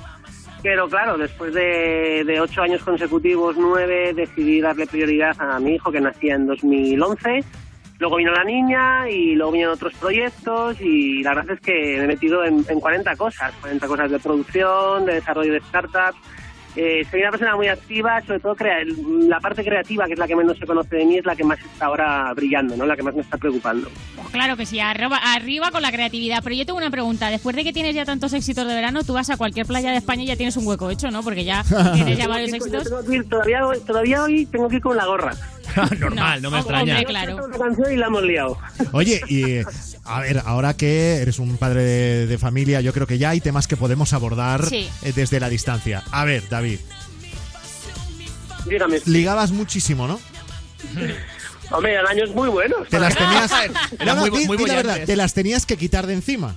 Pero 0.62 0.88
claro, 0.88 1.18
después 1.18 1.54
de, 1.54 2.24
de 2.26 2.40
ocho 2.42 2.62
años 2.62 2.84
consecutivos, 2.84 3.56
nueve, 3.58 4.14
decidí 4.14 4.60
darle 4.60 4.88
prioridad 4.88 5.36
a 5.40 5.60
mi 5.60 5.76
hijo 5.76 5.92
que 5.92 6.02
nacía 6.02 6.36
en 6.36 6.48
2011. 6.48 7.44
Luego 8.00 8.18
vino 8.18 8.32
la 8.32 8.44
niña 8.44 9.10
y 9.10 9.34
luego 9.34 9.52
vinieron 9.52 9.74
otros 9.74 9.94
proyectos 9.96 10.80
y 10.82 11.24
la 11.24 11.34
verdad 11.34 11.56
es 11.56 11.62
que 11.62 11.74
me 11.98 12.04
he 12.04 12.08
metido 12.08 12.44
en, 12.44 12.64
en 12.68 12.80
40 12.80 13.16
cosas, 13.16 13.54
40 13.62 13.88
cosas 13.88 14.12
de 14.12 14.20
producción, 14.20 15.06
de 15.06 15.16
desarrollo 15.16 15.54
de 15.54 15.62
startups. 15.62 16.18
Eh, 16.80 17.04
soy 17.10 17.22
una 17.22 17.32
persona 17.32 17.56
muy 17.56 17.68
activa, 17.68 18.22
sobre 18.22 18.40
todo 18.40 18.56
crea- 18.56 18.78
la 19.28 19.40
parte 19.40 19.64
creativa, 19.64 20.06
que 20.06 20.14
es 20.14 20.20
la 20.20 20.28
que 20.28 20.36
menos 20.36 20.58
se 20.60 20.66
conoce 20.68 20.96
de 20.98 21.06
mí, 21.06 21.18
es 21.18 21.26
la 21.26 21.36
que 21.36 21.44
más 21.44 21.58
está 21.60 21.88
ahora 21.88 22.32
brillando, 22.36 22.78
¿no? 22.78 22.86
la 22.86 22.96
que 22.96 23.02
más 23.02 23.16
me 23.16 23.22
está 23.22 23.36
preocupando. 23.38 23.90
Pues 24.16 24.28
claro 24.30 24.56
que 24.58 24.68
sí, 24.68 24.80
arriba, 24.80 25.18
arriba 25.18 25.72
con 25.72 25.82
la 25.82 25.92
creatividad. 25.92 26.42
Pero 26.44 26.56
yo 26.56 26.66
tengo 26.68 26.78
una 26.78 26.92
pregunta. 26.92 27.30
Después 27.32 27.56
de 27.56 27.64
que 27.64 27.74
tienes 27.74 27.96
ya 27.96 28.06
tantos 28.06 28.32
éxitos 28.34 28.68
de 28.68 28.76
verano, 28.76 29.04
tú 29.04 29.14
vas 29.14 29.30
a 29.32 29.38
cualquier 29.38 29.66
playa 29.66 29.90
de 29.90 29.98
España 29.98 30.22
y 30.24 30.28
ya 30.28 30.36
tienes 30.36 30.56
un 30.56 30.68
hueco 30.68 30.92
hecho, 30.92 31.10
¿no? 31.10 31.24
Porque 31.24 31.44
ya 31.44 31.64
tienes 31.96 32.16
ya 32.18 32.28
varios 32.28 32.54
éxitos. 32.54 32.84
tengo 32.84 33.04
que 33.04 33.18
ir- 33.18 33.28
todavía, 33.30 33.66
hoy- 33.66 33.80
todavía 33.80 34.24
hoy 34.24 34.46
tengo 34.46 34.68
que 34.70 34.76
ir 34.76 34.82
con 34.84 34.96
la 34.96 35.06
gorra. 35.08 35.34
Normal, 36.00 36.42
no, 36.42 36.52
me 36.52 36.58
extraña. 36.60 36.94
hombre, 36.96 37.06
claro. 37.06 37.46
Una 37.46 37.58
canción 37.58 37.92
y 37.92 37.96
la 37.98 38.08
hemos 38.08 38.24
liado. 38.24 38.58
Oye, 38.92 39.22
y 39.30 39.60
a 40.06 40.22
ver, 40.22 40.42
ahora 40.46 40.76
que 40.76 41.18
eres 41.18 41.40
un 41.40 41.58
padre 41.58 41.84
de, 41.84 42.28
de 42.28 42.38
familia, 42.38 42.82
yo 42.82 42.94
creo 42.94 43.08
que 43.08 43.18
ya 43.18 43.30
hay 43.32 43.42
temas 43.42 43.68
que 43.68 43.78
podemos 43.78 44.14
abordar 44.14 44.66
Sí. 44.68 44.90
eh, 45.04 45.14
desde 45.16 45.40
la 45.40 45.50
distancia. 45.50 46.04
A 46.12 46.26
ver, 46.26 46.48
David, 46.50 46.80
Dígame. 48.66 49.00
ligabas 49.06 49.52
muchísimo, 49.52 50.08
¿no? 50.08 50.20
Hombre, 51.72 51.96
el 52.00 52.06
año 52.08 52.24
es 52.24 52.34
muy 52.34 52.48
bueno. 52.50 52.78
Te 52.90 53.00
las 53.00 53.16
tenías. 53.16 53.52
Era 54.00 54.14
No, 54.14 54.16
no, 54.26 54.28
muy- 54.32 54.40
di- 54.40 54.48
muy 54.48 54.58
di 54.58 54.66
la 54.66 54.76
verdad, 54.76 55.00
te 55.06 55.16
las 55.18 55.34
tenías 55.34 55.66
que 55.66 55.76
quitar 55.78 56.08
de 56.08 56.14
encima. 56.14 56.56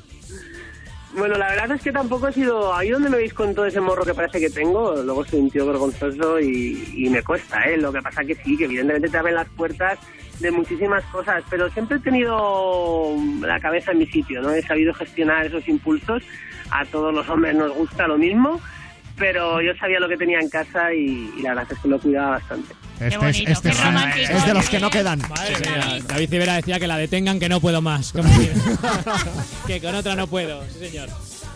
Bueno, 1.12 1.36
la 1.36 1.48
verdad 1.50 1.72
es 1.72 1.82
que 1.82 1.92
tampoco 1.92 2.28
he 2.28 2.32
sido... 2.32 2.72
Ahí 2.72 2.90
donde 2.90 3.10
me 3.10 3.16
veis 3.16 3.34
con 3.34 3.54
todo 3.54 3.66
ese 3.66 3.80
morro 3.80 4.04
que 4.04 4.14
parece 4.14 4.38
que 4.38 4.48
tengo, 4.48 4.94
luego 5.02 5.24
soy 5.24 5.40
un 5.40 5.50
tío 5.50 5.66
vergonzoso 5.66 6.38
y, 6.38 6.92
y 6.94 7.10
me 7.10 7.22
cuesta, 7.22 7.64
¿eh? 7.64 7.76
Lo 7.76 7.92
que 7.92 8.00
pasa 8.00 8.24
que 8.24 8.36
sí, 8.36 8.56
que 8.56 8.64
evidentemente 8.64 9.08
te 9.08 9.18
abren 9.18 9.34
las 9.34 9.48
puertas 9.48 9.98
de 10.38 10.50
muchísimas 10.50 11.04
cosas, 11.06 11.44
pero 11.50 11.68
siempre 11.70 11.98
he 11.98 12.00
tenido 12.00 13.14
la 13.40 13.60
cabeza 13.60 13.92
en 13.92 13.98
mi 13.98 14.06
sitio, 14.06 14.40
¿no? 14.40 14.50
He 14.50 14.62
sabido 14.62 14.94
gestionar 14.94 15.46
esos 15.46 15.66
impulsos. 15.68 16.22
A 16.70 16.84
todos 16.84 17.12
los 17.12 17.28
hombres 17.28 17.56
nos 17.56 17.74
gusta 17.74 18.06
lo 18.06 18.16
mismo, 18.16 18.60
pero 19.20 19.60
yo 19.62 19.72
sabía 19.78 20.00
lo 20.00 20.08
que 20.08 20.16
tenía 20.16 20.40
en 20.40 20.48
casa 20.48 20.92
y, 20.92 21.32
y 21.38 21.42
la 21.42 21.50
verdad 21.54 21.68
es 21.72 21.78
que 21.78 21.86
lo 21.88 22.00
cuidaba 22.00 22.30
bastante. 22.30 22.74
Este, 22.98 23.30
es, 23.30 23.40
este 23.48 23.68
es- 23.68 24.30
es 24.30 24.46
de 24.46 24.52
los 24.54 24.68
que 24.68 24.80
no 24.80 24.90
quedan. 24.90 25.20
Sí, 25.20 25.54
señor. 25.54 26.06
David 26.08 26.28
Civera 26.28 26.54
decía 26.56 26.80
que 26.80 26.86
la 26.88 26.96
detengan, 26.96 27.38
que 27.38 27.48
no 27.48 27.60
puedo 27.60 27.80
más. 27.80 28.10
Como 28.12 28.28
que- 29.66 29.80
con 29.80 29.94
otra 29.94 30.16
no 30.16 30.26
puedo, 30.26 30.62
sí, 30.72 30.86
señor. 30.90 31.08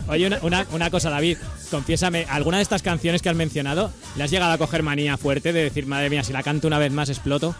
Oye, 0.06 0.26
una, 0.26 0.38
una, 0.42 0.66
una 0.72 0.90
cosa, 0.90 1.08
David, 1.10 1.38
confiésame, 1.70 2.26
¿alguna 2.28 2.58
de 2.58 2.62
estas 2.62 2.82
canciones 2.82 3.22
que 3.22 3.30
has 3.30 3.36
mencionado 3.36 3.90
le 4.16 4.24
has 4.24 4.30
llegado 4.30 4.52
a 4.52 4.58
coger 4.58 4.82
manía 4.82 5.16
fuerte 5.16 5.52
de 5.52 5.64
decir, 5.64 5.86
madre 5.86 6.10
mía, 6.10 6.22
si 6.22 6.32
la 6.32 6.42
canto 6.42 6.66
una 6.68 6.78
vez 6.78 6.92
más 6.92 7.08
exploto? 7.08 7.54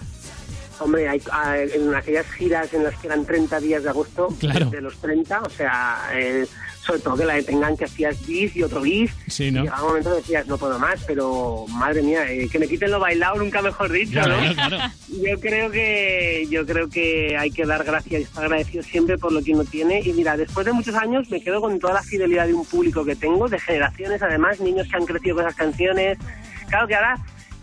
Hombre, 0.81 1.09
hay, 1.09 1.23
hay- 1.33 1.71
en 1.75 1.95
aquellas 1.95 2.27
giras 2.33 2.73
en 2.75 2.85
las 2.85 2.95
que 2.99 3.07
eran 3.07 3.25
30 3.25 3.61
días 3.61 3.83
de 3.83 3.89
agosto, 3.91 4.29
Claro. 4.41 4.67
de 4.71 4.81
los 4.81 4.97
30, 4.99 5.41
o 5.41 5.49
sea, 5.51 5.99
eh, 6.13 6.47
sobre 6.85 7.01
todo 7.01 7.17
que 7.17 7.25
la 7.25 7.35
detengan 7.35 7.77
que 7.77 7.85
hacías 7.85 8.27
bis 8.27 8.55
y 8.57 8.63
otro 8.63 8.83
bis. 8.83 9.11
Sí, 9.29 9.51
¿no? 9.51 9.61
Y 9.61 9.63
llegaba 9.63 9.83
un 9.83 9.89
momento 9.89 10.11
que 10.11 10.17
decías, 10.17 10.47
no 10.47 10.59
puedo 10.59 10.79
más, 10.79 11.03
pero 11.07 11.67
madre 11.71 12.03
mía, 12.03 12.31
eh, 12.31 12.49
que 12.51 12.59
me 12.59 12.69
quiten 12.69 12.91
lo 12.91 13.01
bailado, 13.01 13.37
nunca 13.37 13.63
mejor 13.63 13.91
dicho, 13.91 14.21
¿no? 14.21 14.55
claro. 14.55 14.79
Yo 15.09 15.41
creo 15.41 15.71
que 15.71 16.47
yo 16.51 16.67
creo 16.67 16.89
que 16.89 17.37
hay 17.37 17.51
que 17.51 17.65
dar 17.65 17.85
gracias 17.85 18.21
y 18.21 18.25
estar 18.25 18.45
agradecido 18.45 18.83
siempre 18.83 19.17
por 19.17 19.33
lo 19.33 19.43
que 19.43 19.53
uno 19.53 19.65
tiene. 19.65 20.01
Y 20.01 20.13
mira, 20.13 20.37
después 20.37 20.67
de 20.67 20.73
muchos 20.73 20.95
años 20.97 21.31
me 21.31 21.41
quedo 21.41 21.61
con 21.61 21.79
toda 21.79 21.95
la 21.95 22.03
fidelidad 22.03 22.47
de 22.47 22.55
un 22.55 22.65
público 22.65 23.05
que 23.05 23.15
tengo, 23.15 23.49
de 23.49 23.61
generaciones 23.61 24.23
además, 24.23 24.61
niños 24.61 24.89
que 24.89 24.97
han 24.97 25.07
crecido 25.07 25.37
con 25.37 25.45
esas 25.45 25.57
canciones. 25.57 26.19
Claro 26.69 26.89
que 26.89 26.95
ahora 26.97 27.17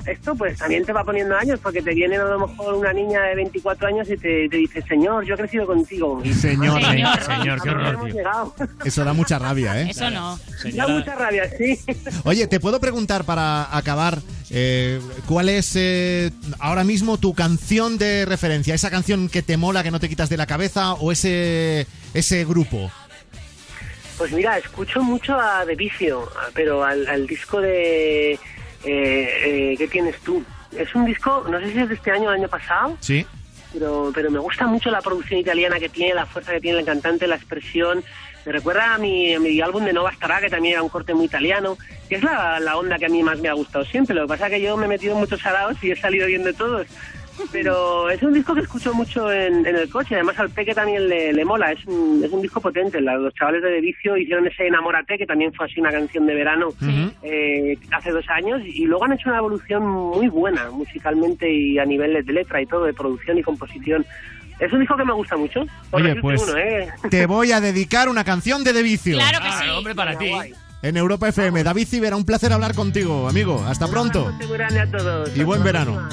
esto 0.06 0.36
pues 0.36 0.58
también 0.58 0.86
te 0.86 0.93
va 0.93 1.04
poniendo 1.04 1.36
años, 1.36 1.60
porque 1.62 1.82
te 1.82 1.93
viene 1.93 2.18
a 2.18 2.24
lo 2.24 2.47
mejor 2.47 2.76
una 2.76 2.93
niña 2.93 3.22
de 3.24 3.36
24 3.36 3.88
años 3.88 4.10
y 4.10 4.18
te, 4.18 4.49
te 4.49 4.58
dice, 4.58 4.82
Señor, 4.84 5.26
yo 5.26 5.36
he 5.36 5.38
crecido 5.38 5.66
contigo. 5.66 6.22
Señor, 6.24 6.82
Señor, 6.84 7.22
señor, 7.24 7.62
qué 7.62 7.70
¿a 7.70 7.74
dónde 7.74 8.28
horror, 8.28 8.56
tío. 8.56 8.68
Eso 8.86 9.04
da 9.04 9.14
mucha 9.14 9.39
rabia, 9.39 9.82
¿eh? 9.82 9.89
Eso 9.89 10.10
no. 10.10 10.39
Da 10.74 10.88
mucha 10.88 11.16
rabia, 11.16 11.49
sí. 11.58 11.80
Oye, 12.24 12.47
te 12.47 12.60
puedo 12.60 12.80
preguntar 12.80 13.24
para 13.24 13.76
acabar, 13.76 14.20
eh, 14.49 14.99
¿cuál 15.28 15.49
es 15.49 15.74
eh, 15.76 16.32
ahora 16.60 16.84
mismo 16.84 17.18
tu 17.18 17.34
canción 17.34 17.97
de 17.97 18.26
referencia? 18.26 18.76
¿Esa 18.76 18.89
canción 18.89 19.30
que 19.30 19.41
te 19.41 19.58
mola, 19.58 19.84
que 19.84 19.91
no 19.91 19.99
te 19.99 20.10
quitas 20.10 20.30
de 20.30 20.38
la 20.38 20.47
cabeza 20.47 20.93
o 20.93 21.12
ese, 21.12 21.88
ese 22.14 22.45
grupo? 22.45 22.91
Pues 24.18 24.32
mira, 24.34 24.58
escucho 24.58 25.02
mucho 25.02 25.39
a 25.39 25.66
De 25.66 25.76
Vicio, 25.76 26.30
pero 26.54 26.84
al, 26.84 27.08
al 27.08 27.26
disco 27.26 27.60
de 27.60 28.39
eh, 28.84 29.29
eh, 29.73 29.75
¿Qué 29.77 29.88
tienes 29.88 30.17
tú? 30.21 30.43
Es 30.77 30.93
un 30.95 31.05
disco, 31.05 31.45
no 31.49 31.59
sé 31.59 31.71
si 31.71 31.79
es 31.79 31.89
de 31.89 31.95
este 31.95 32.11
año 32.11 32.29
o 32.29 32.32
del 32.32 32.39
año 32.41 32.47
pasado, 32.49 32.97
Sí. 33.01 33.25
pero, 33.73 34.11
pero 34.13 34.32
me 34.32 34.39
gusta 34.39 34.65
mucho 34.67 34.89
la 34.89 35.01
producción 35.01 35.39
italiana 35.39 35.79
que 35.79 35.89
tiene, 35.89 36.13
la 36.15 36.25
fuerza 36.25 36.53
que 36.53 36.61
tiene 36.61 36.79
el 36.79 36.86
cantante, 36.86 37.27
la 37.27 37.36
expresión. 37.36 38.03
Me 38.45 38.51
recuerda 38.53 38.95
a 38.95 38.97
mi, 38.97 39.36
a 39.36 39.39
mi 39.39 39.61
álbum 39.61 39.84
de 39.86 39.93
Nova 39.93 40.11
Stará, 40.13 40.39
que 40.41 40.49
también 40.49 40.73
era 40.73 40.84
un 40.84 40.89
corte 40.89 41.13
muy 41.13 41.25
italiano, 41.25 41.77
que 42.09 42.15
es 42.15 42.23
la, 42.23 42.59
la 42.59 42.75
onda 42.77 42.97
que 42.97 43.05
a 43.05 43.09
mí 43.09 43.21
más 43.21 43.39
me 43.39 43.49
ha 43.49 43.53
gustado 43.53 43.86
siempre. 43.86 44.15
Lo 44.15 44.23
que 44.23 44.29
pasa 44.29 44.47
es 44.47 44.53
que 44.53 44.61
yo 44.61 44.75
me 44.77 44.86
he 44.86 44.89
metido 44.89 45.13
en 45.13 45.19
muchos 45.19 45.41
salados 45.41 45.77
y 45.84 45.91
he 45.91 45.95
salido 45.95 46.25
bien 46.25 46.43
de 46.43 46.53
todos. 46.53 46.88
Pero 47.51 48.09
es 48.09 48.21
un 48.23 48.33
disco 48.33 48.53
que 48.55 48.61
escucho 48.61 48.93
mucho 48.93 49.31
en, 49.31 49.65
en 49.65 49.75
el 49.75 49.89
coche, 49.89 50.15
además 50.15 50.39
al 50.39 50.49
Peque 50.49 50.73
también 50.73 51.07
le, 51.07 51.33
le 51.33 51.45
mola, 51.45 51.71
es 51.71 51.85
un, 51.85 52.21
es 52.23 52.31
un 52.31 52.41
disco 52.41 52.61
potente. 52.61 52.99
La- 53.01 53.17
Los 53.17 53.33
chavales 53.33 53.61
de 53.61 53.69
De 53.69 53.81
Vicio 53.81 54.17
hicieron 54.17 54.47
ese 54.47 54.67
Enamórate, 54.67 55.17
que 55.17 55.25
también 55.25 55.53
fue 55.53 55.65
así 55.65 55.79
una 55.79 55.91
canción 55.91 56.25
de 56.27 56.33
verano 56.35 56.69
eh, 57.23 57.77
hace 57.91 58.11
dos 58.11 58.25
años, 58.29 58.61
y 58.65 58.85
luego 58.85 59.05
han 59.05 59.13
hecho 59.13 59.29
una 59.29 59.39
evolución 59.39 59.85
muy 59.87 60.27
buena 60.27 60.69
musicalmente 60.71 61.51
y 61.51 61.77
a 61.79 61.85
nivel 61.85 62.25
de 62.25 62.33
letra 62.33 62.61
y 62.61 62.65
todo, 62.65 62.85
de 62.85 62.93
producción 62.93 63.37
y 63.37 63.43
composición. 63.43 64.05
Es 64.59 64.71
un 64.71 64.79
disco 64.79 64.95
que 64.95 65.05
me 65.05 65.13
gusta 65.13 65.35
mucho. 65.37 65.65
Oye, 65.89 66.15
pues 66.17 66.43
uno, 66.43 66.55
¿eh? 66.57 66.87
te 67.09 67.25
voy 67.25 67.51
a 67.51 67.59
dedicar 67.59 68.07
una 68.09 68.23
canción 68.23 68.63
de 68.63 68.73
De 68.73 68.83
Vicio. 68.83 69.17
Claro 69.17 69.39
que 69.39 69.51
sí. 69.63 69.69
hombre, 69.69 69.95
para 69.95 70.17
ti. 70.17 70.31
En 70.83 70.97
Europa 70.97 71.29
FM. 71.29 71.63
David 71.63 71.87
Civera, 71.87 72.15
un 72.15 72.25
placer 72.25 72.51
hablar 72.53 72.73
contigo, 72.75 73.27
amigo. 73.29 73.63
Hasta 73.67 73.87
pronto. 73.87 74.31
Muy 74.47 74.57
grande 74.57 74.79
a 74.79 74.89
todos. 74.89 75.35
Y 75.37 75.43
buen 75.43 75.63
verano. 75.63 76.07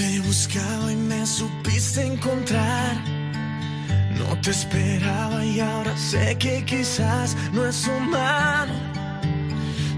Te 0.00 0.18
buscaba 0.20 0.90
y 0.90 0.96
me 0.96 1.26
supiste 1.26 2.00
encontrar. 2.06 2.96
No 4.16 4.34
te 4.40 4.50
esperaba 4.50 5.44
y 5.44 5.60
ahora 5.60 5.94
sé 5.94 6.38
que 6.38 6.64
quizás 6.64 7.36
no 7.52 7.66
es 7.66 7.86
humano. 7.86 8.72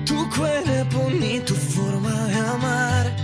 Tu 0.05 0.29
cuerpo 0.31 1.09
ni 1.09 1.39
tu 1.39 1.55
forma 1.55 2.11
de 2.27 2.35
amar. 2.35 3.17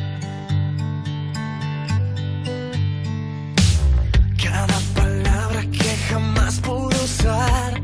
Cada 4.41 4.79
palabra 4.95 5.63
que 5.73 5.97
jamás 6.09 6.61
pude 6.61 6.95
usar. 7.03 7.83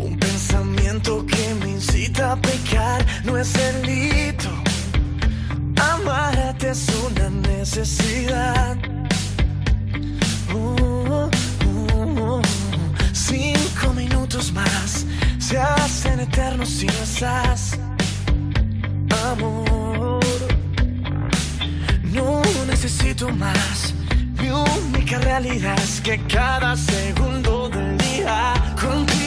Un 0.00 0.18
pensamiento 0.18 1.24
que 1.24 1.54
me 1.60 1.70
incita 1.70 2.32
a 2.32 2.36
pecar. 2.36 3.06
No 3.24 3.38
es 3.38 3.52
delito 3.52 4.65
es 6.70 6.88
una 7.06 7.30
necesidad. 7.30 8.76
Uh, 10.52 11.28
uh, 11.64 12.38
uh, 12.38 12.42
Cinco 13.12 13.92
minutos 13.94 14.52
más 14.52 15.06
se 15.38 15.58
hacen 15.58 16.20
eternos 16.20 16.68
si 16.68 16.86
no 16.86 17.02
estás, 17.04 17.78
amor. 19.30 20.20
No 22.02 22.42
necesito 22.66 23.28
más. 23.30 23.94
Mi 24.40 24.50
única 24.50 25.18
realidad 25.18 25.78
es 25.78 26.00
que 26.00 26.18
cada 26.26 26.76
segundo 26.76 27.68
del 27.68 27.96
día 27.98 28.54
contigo. 28.80 29.25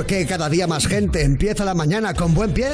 Por 0.00 0.06
qué 0.06 0.24
cada 0.24 0.48
día 0.48 0.66
más 0.66 0.86
gente 0.86 1.24
empieza 1.24 1.62
la 1.62 1.74
mañana 1.74 2.14
con 2.14 2.32
buen 2.32 2.54
pie? 2.54 2.70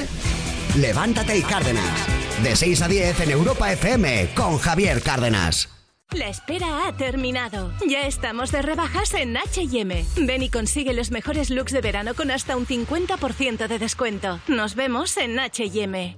Levántate 0.79 1.37
y 1.37 1.43
Cárdenas. 1.43 2.07
De 2.45 2.55
6 2.55 2.83
a 2.83 2.87
10 2.87 3.19
en 3.19 3.31
Europa 3.33 3.73
FM 3.73 4.29
con 4.37 4.59
Javier 4.59 5.03
Cárdenas. 5.03 5.69
La 6.13 6.29
espera 6.29 6.87
ha 6.87 6.97
terminado. 6.97 7.73
Ya 7.85 8.03
estamos 8.03 8.53
de 8.53 8.63
rebajas 8.63 9.13
en 9.15 9.37
HM. 9.37 10.25
Ven 10.25 10.43
y 10.45 10.51
consigue 10.51 10.95
los 10.95 11.11
mejores 11.11 11.51
looks 11.51 11.73
de 11.73 11.81
verano 11.81 12.15
con 12.15 12.31
hasta 12.31 12.57
un 12.57 12.65
50% 12.65 13.67
de 13.67 13.79
descuento. 13.81 14.41
Nos 14.47 14.77
vemos 14.77 15.17
en 15.17 15.37
HM. 15.37 16.17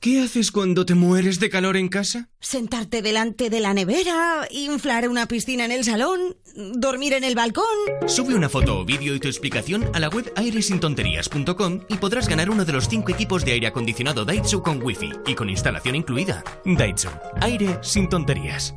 ¿Qué 0.00 0.20
haces 0.20 0.50
cuando 0.50 0.84
te 0.84 0.94
mueres 0.94 1.40
de 1.40 1.50
calor 1.50 1.76
en 1.76 1.88
casa? 1.88 2.28
Sentarte 2.40 3.02
delante 3.02 3.50
de 3.50 3.60
la 3.60 3.74
nevera, 3.74 4.46
inflar 4.50 5.08
una 5.08 5.26
piscina 5.26 5.64
en 5.64 5.72
el 5.72 5.84
salón, 5.84 6.35
dormir 6.56 7.12
en 7.12 7.24
el 7.24 7.34
balcón. 7.34 7.64
Sube 8.06 8.34
una 8.34 8.48
foto 8.48 8.80
o 8.80 8.84
vídeo 8.84 9.14
y 9.14 9.20
tu 9.20 9.28
explicación 9.28 9.90
a 9.94 10.00
la 10.00 10.08
web 10.08 10.32
airesintonterías.com 10.36 11.80
y 11.88 11.96
podrás 11.96 12.28
ganar 12.28 12.50
uno 12.50 12.64
de 12.64 12.72
los 12.72 12.88
cinco 12.88 13.12
equipos 13.12 13.44
de 13.44 13.52
aire 13.52 13.66
acondicionado 13.66 14.24
Daitsu 14.24 14.62
con 14.62 14.82
wifi 14.82 15.12
y 15.26 15.34
con 15.34 15.50
instalación 15.50 15.94
incluida. 15.94 16.42
Daitsu, 16.64 17.08
aire 17.40 17.78
sin 17.82 18.08
tonterías. 18.08 18.74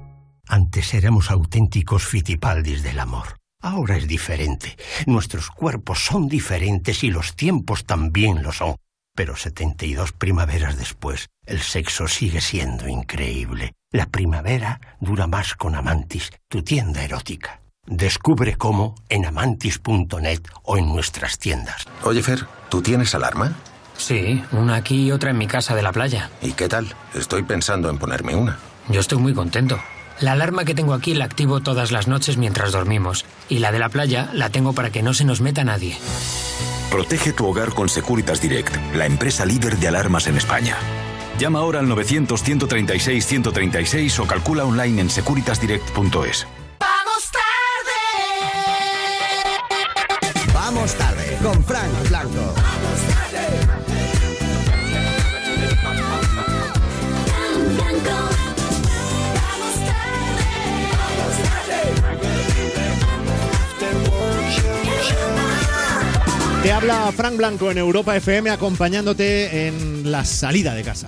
Antes 0.47 0.93
éramos 0.93 1.31
auténticos 1.31 2.05
fitipaldis 2.05 2.83
del 2.83 2.99
amor. 2.99 3.37
Ahora 3.61 3.97
es 3.97 4.07
diferente. 4.07 4.77
Nuestros 5.05 5.49
cuerpos 5.49 6.05
son 6.05 6.27
diferentes 6.27 7.03
y 7.03 7.11
los 7.11 7.35
tiempos 7.35 7.85
también 7.85 8.41
lo 8.41 8.51
son. 8.51 8.75
Pero 9.15 9.35
72 9.35 10.13
primaveras 10.13 10.77
después, 10.77 11.27
el 11.45 11.59
sexo 11.59 12.07
sigue 12.07 12.41
siendo 12.41 12.87
increíble. 12.87 13.73
La 13.91 14.05
primavera 14.05 14.79
dura 15.01 15.27
más 15.27 15.55
con 15.55 15.75
Amantis, 15.75 16.31
tu 16.47 16.63
tienda 16.63 17.03
erótica. 17.03 17.61
Descubre 17.89 18.55
cómo 18.55 18.95
en 19.09 19.25
amantis.net 19.25 20.41
o 20.61 20.77
en 20.77 20.87
nuestras 20.89 21.39
tiendas. 21.39 21.87
Oye, 22.03 22.21
Fer, 22.21 22.45
¿tú 22.69 22.83
tienes 22.83 23.15
alarma? 23.15 23.55
Sí, 23.97 24.43
una 24.51 24.75
aquí 24.75 25.07
y 25.07 25.11
otra 25.11 25.31
en 25.31 25.39
mi 25.39 25.47
casa 25.47 25.73
de 25.73 25.81
la 25.81 25.91
playa. 25.91 26.29
¿Y 26.43 26.51
qué 26.51 26.69
tal? 26.69 26.93
Estoy 27.15 27.41
pensando 27.41 27.89
en 27.89 27.97
ponerme 27.97 28.35
una. 28.35 28.59
Yo 28.89 28.99
estoy 28.99 29.17
muy 29.17 29.33
contento. 29.33 29.79
La 30.19 30.33
alarma 30.33 30.65
que 30.65 30.75
tengo 30.75 30.93
aquí 30.93 31.15
la 31.15 31.25
activo 31.25 31.61
todas 31.61 31.91
las 31.91 32.07
noches 32.07 32.37
mientras 32.37 32.73
dormimos. 32.73 33.25
Y 33.49 33.57
la 33.57 33.71
de 33.71 33.79
la 33.79 33.89
playa 33.89 34.29
la 34.33 34.51
tengo 34.51 34.73
para 34.73 34.91
que 34.91 35.01
no 35.01 35.15
se 35.15 35.25
nos 35.25 35.41
meta 35.41 35.63
nadie. 35.63 35.97
Protege 36.91 37.33
tu 37.33 37.47
hogar 37.47 37.73
con 37.73 37.89
Securitas 37.89 38.39
Direct, 38.39 38.75
la 38.93 39.07
empresa 39.07 39.47
líder 39.47 39.77
de 39.77 39.87
alarmas 39.87 40.27
en 40.27 40.37
España. 40.37 40.77
Llama 41.39 41.57
ahora 41.57 41.79
al 41.79 41.87
900-136-136 41.87 44.19
o 44.19 44.27
calcula 44.27 44.65
online 44.65 45.01
en 45.01 45.09
securitasdirect.es. 45.09 46.45
Vamos 51.41 51.53
tarde 51.55 51.55
con 51.55 51.63
Frank 51.63 52.09
Blanco. 52.09 52.53
Habla 66.71 67.11
Frank 67.13 67.35
Blanco 67.37 67.71
en 67.71 67.77
Europa 67.77 68.15
FM 68.15 68.49
acompañándote 68.51 69.67
en 69.67 70.11
la 70.11 70.23
salida 70.23 70.73
de 70.75 70.83
casa. 70.83 71.07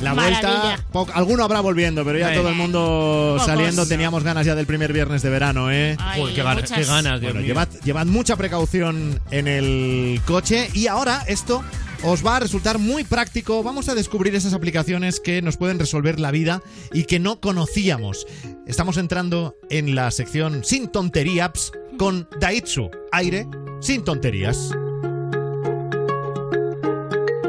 la 0.00 0.14
vuelta, 0.14 0.78
alguno 1.14 1.44
habrá 1.44 1.60
volviendo, 1.60 2.04
pero 2.04 2.18
ya 2.18 2.34
todo 2.34 2.48
el 2.48 2.54
mundo 2.56 3.34
Pocos. 3.38 3.46
saliendo. 3.46 3.86
Teníamos 3.86 4.24
ganas 4.24 4.44
ya 4.46 4.54
del 4.54 4.66
primer 4.66 4.92
viernes 4.92 5.22
de 5.22 5.30
verano, 5.30 5.70
¿eh? 5.70 5.96
Ay, 6.00 6.22
Uy, 6.22 6.32
qué 6.34 6.42
ganas, 6.42 6.62
muchas- 6.62 6.78
qué 6.78 6.84
ganas, 6.84 7.20
Bueno, 7.20 7.40
llevad 7.40 8.06
mucha 8.06 8.36
precaución 8.36 9.20
en 9.30 9.46
el 9.48 10.20
coche 10.26 10.70
y 10.74 10.86
ahora 10.88 11.22
esto 11.28 11.62
os 12.02 12.26
va 12.26 12.36
a 12.36 12.40
resultar 12.40 12.78
muy 12.78 13.04
práctico. 13.04 13.62
Vamos 13.62 13.88
a 13.88 13.94
descubrir 13.94 14.34
esas 14.34 14.54
aplicaciones 14.54 15.20
que 15.20 15.40
nos 15.40 15.56
pueden 15.56 15.78
resolver 15.78 16.18
la 16.18 16.30
vida 16.30 16.62
y 16.92 17.04
que 17.04 17.20
no 17.20 17.40
conocíamos. 17.40 18.26
Estamos 18.66 18.96
entrando 18.96 19.54
en 19.70 19.94
la 19.94 20.10
sección 20.10 20.64
Sin 20.64 20.88
Tonterías 20.88 21.70
con 21.96 22.28
Daitsu, 22.40 22.90
aire 23.12 23.46
sin 23.80 24.02
tonterías. 24.04 24.70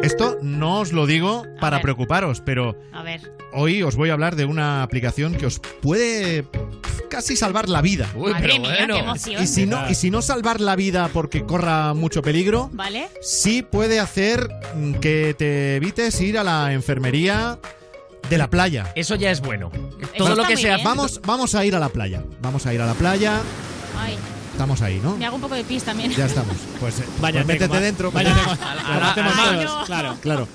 Esto 0.07 0.37
no 0.41 0.79
os 0.79 0.93
lo 0.93 1.05
digo 1.05 1.43
para 1.59 1.77
ver. 1.77 1.83
preocuparos, 1.83 2.41
pero 2.41 2.75
A 2.93 3.03
ver. 3.03 3.31
hoy 3.53 3.83
os 3.83 3.95
voy 3.95 4.09
a 4.09 4.13
hablar 4.13 4.35
de 4.35 4.45
una 4.45 4.81
aplicación 4.83 5.35
que 5.35 5.45
os 5.45 5.59
puede 5.81 6.45
casi 7.09 7.35
salvar 7.35 7.67
la 7.69 7.81
vida. 7.81 8.09
Uy, 8.15 8.31
Madre 8.31 8.47
pero 8.47 8.61
mía, 8.61 8.75
bueno. 8.87 9.13
qué. 9.23 9.33
Y 9.43 9.47
si, 9.47 9.65
no, 9.65 9.89
y 9.89 9.95
si 9.95 10.09
no 10.11 10.21
salvar 10.21 10.61
la 10.61 10.75
vida 10.75 11.09
porque 11.13 11.45
corra 11.45 11.93
mucho 11.93 12.21
peligro, 12.21 12.69
¿Vale? 12.73 13.09
sí 13.21 13.61
puede 13.63 13.99
hacer 13.99 14.47
que 15.01 15.35
te 15.37 15.75
evites 15.75 16.19
ir 16.21 16.37
a 16.37 16.43
la 16.43 16.73
enfermería 16.73 17.59
de 18.29 18.37
la 18.37 18.49
playa. 18.49 18.91
Eso 18.95 19.15
ya 19.15 19.31
es 19.31 19.41
bueno. 19.41 19.71
Eso 20.01 20.11
Todo 20.25 20.35
lo 20.35 20.43
que 20.45 20.57
sea. 20.57 20.75
bien. 20.75 20.85
Vamos, 20.85 21.21
vamos 21.25 21.55
a 21.55 21.65
ir 21.65 21.75
a 21.75 21.79
la 21.79 21.89
playa. 21.89 22.23
Vamos 22.41 22.65
a 22.65 22.73
ir 22.73 22.81
a 22.81 22.85
la 22.85 22.93
playa. 22.93 23.39
Ay, 23.97 24.17
Estamos 24.57 24.81
ahí, 24.81 24.99
¿no? 25.03 25.15
me 25.15 25.23
hago 25.27 25.35
un 25.35 25.41
poco 25.43 25.53
de 25.53 25.63
pis 25.63 25.83
también. 25.83 26.09
Ya 26.11 26.25
estamos. 26.25 26.55
Pues, 26.79 26.99
eh, 26.99 27.03
Váyate, 27.21 27.45
pues 27.45 27.59
métete 27.59 27.79
dentro. 27.79 28.11
váyate 28.11 28.39
como- 28.41 28.51
A 28.53 28.75
la- 28.75 29.13
como 29.13 29.29
hacemos 29.29 29.63
no. 29.65 29.85
claro. 29.85 30.17
Claro. 30.19 30.47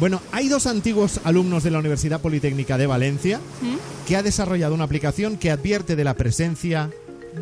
Bueno, 0.00 0.20
hay 0.32 0.48
dos 0.48 0.66
antiguos 0.66 1.20
alumnos 1.22 1.62
de 1.62 1.70
la 1.70 1.78
Universidad 1.78 2.20
Politécnica 2.20 2.76
de 2.76 2.88
Valencia 2.88 3.38
¿Mm? 3.60 3.76
que 4.08 4.16
ha 4.16 4.24
desarrollado 4.24 4.74
una 4.74 4.82
aplicación 4.82 5.36
que 5.36 5.52
advierte 5.52 5.94
de 5.94 6.02
la 6.02 6.14
presencia 6.14 6.90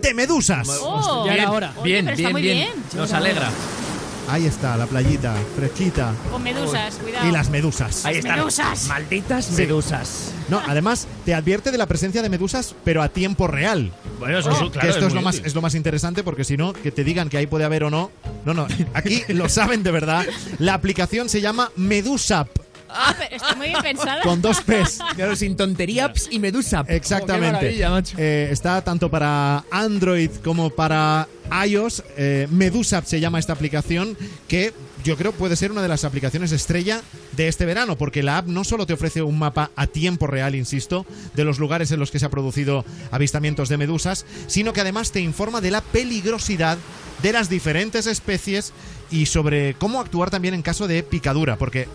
de 0.03 0.13
medusas. 0.13 0.69
Oh, 0.83 1.25
Ya 1.25 1.33
era 1.33 1.45
Bien, 1.45 1.55
hora. 1.57 1.73
Oye, 1.79 2.03
bien, 2.03 2.17
bien. 2.17 2.35
bien. 2.35 2.69
Nos 2.95 3.11
alegra. 3.15 3.49
Ahí 4.31 4.45
está, 4.47 4.77
la 4.77 4.87
playita, 4.87 5.35
fresquita. 5.57 6.13
Con 6.31 6.43
medusas, 6.43 6.97
cuidado. 6.97 7.27
Y 7.27 7.33
las 7.33 7.49
medusas. 7.49 8.05
Ahí 8.05 8.17
están. 8.19 8.37
medusas. 8.37 8.87
Malditas 8.87 9.45
Sí. 9.47 9.55
medusas. 9.63 10.33
No, 10.49 10.61
además 10.67 11.07
te 11.25 11.35
advierte 11.35 11.71
de 11.71 11.79
la 11.79 11.87
presencia 11.87 12.21
de 12.23 12.29
medusas, 12.29 12.75
pero 12.85 13.03
a 13.03 13.09
tiempo 13.09 13.47
real. 13.47 13.91
Bueno, 14.19 14.39
eso 14.39 14.51
Que- 14.51 14.55
es 14.57 14.63
que 14.63 14.71
claro. 14.71 14.89
esto 14.91 15.07
es, 15.07 15.15
lo 15.15 15.23
más, 15.23 15.37
útil. 15.37 15.47
es 15.47 15.55
lo 15.55 15.63
más 15.63 15.75
interesante 15.75 16.23
porque 16.23 16.45
si 16.45 16.57
no, 16.57 16.73
que 16.75 16.91
te 16.91 17.05
digan 17.05 17.29
que 17.31 17.39
ahí 17.39 17.47
puede 17.47 17.65
haber 17.65 17.85
o 17.85 17.91
no. 17.91 18.11
No, 18.45 18.53
no, 18.55 18.67
aquí 18.95 19.23
lo 19.29 19.49
saben 19.49 19.83
de 19.83 19.91
verdad. 19.93 20.27
La 20.59 20.75
aplicación 20.75 21.29
se 21.29 21.41
llama 21.41 21.71
Medusap, 21.77 22.49
Ah, 22.89 23.15
pero 23.19 23.37
está 23.37 23.55
muy 23.55 23.69
bien 23.69 23.83
pensada. 23.83 24.23
con 24.23 24.41
dos 24.41 24.61
P's. 24.61 24.99
Claro, 25.15 25.37
sin 25.37 25.57
tonterías 25.57 26.29
y 26.31 26.39
medusa. 26.39 26.85
Exactamente. 26.89 27.85
Oh, 27.87 27.91
macho. 27.91 28.17
Eh, 28.19 28.49
está 28.51 28.83
tanto 28.83 29.11
para 29.11 29.65
Android 29.71 30.31
como 30.43 30.71
para 30.71 31.29
iOS. 31.67 32.03
Eh, 32.17 32.47
Medusap 32.51 33.05
se 33.05 33.21
llama 33.21 33.39
esta 33.39 33.53
aplicación 33.53 34.17
que 34.47 34.73
yo 35.05 35.17
creo 35.17 35.33
puede 35.33 35.57
ser 35.57 35.73
una 35.73 35.83
de 35.83 35.89
las 35.89 36.05
aplicaciones 36.05 36.53
estrella 36.53 37.03
de 37.33 37.49
este 37.49 37.65
verano, 37.65 37.97
porque 37.97 38.23
la 38.23 38.39
app 38.39 38.47
no 38.47 38.65
solo 38.65 38.87
te 38.87 38.93
ofrece 38.93 39.23
un 39.23 39.39
mapa 39.39 39.71
a 39.77 39.87
tiempo 39.87 40.27
real, 40.27 40.55
insisto, 40.55 41.07
de 41.35 41.45
los 41.45 41.59
lugares 41.59 41.91
en 41.93 42.01
los 42.01 42.11
que 42.11 42.19
se 42.19 42.27
ha 42.27 42.31
producido 42.31 42.85
avistamientos 43.11 43.69
de 43.69 43.77
medusas, 43.77 44.27
sino 44.49 44.73
que 44.73 44.81
además 44.81 45.13
te 45.13 45.21
informa 45.21 45.61
de 45.61 45.71
la 45.71 45.81
peligrosidad 45.81 46.79
de 47.23 47.33
las 47.33 47.49
diferentes 47.49 48.07
especies 48.07 48.73
y 49.11 49.27
sobre 49.27 49.75
cómo 49.75 50.01
actuar 50.01 50.31
también 50.31 50.55
en 50.55 50.63
caso 50.63 50.87
de 50.89 51.03
picadura, 51.03 51.57
porque 51.57 51.89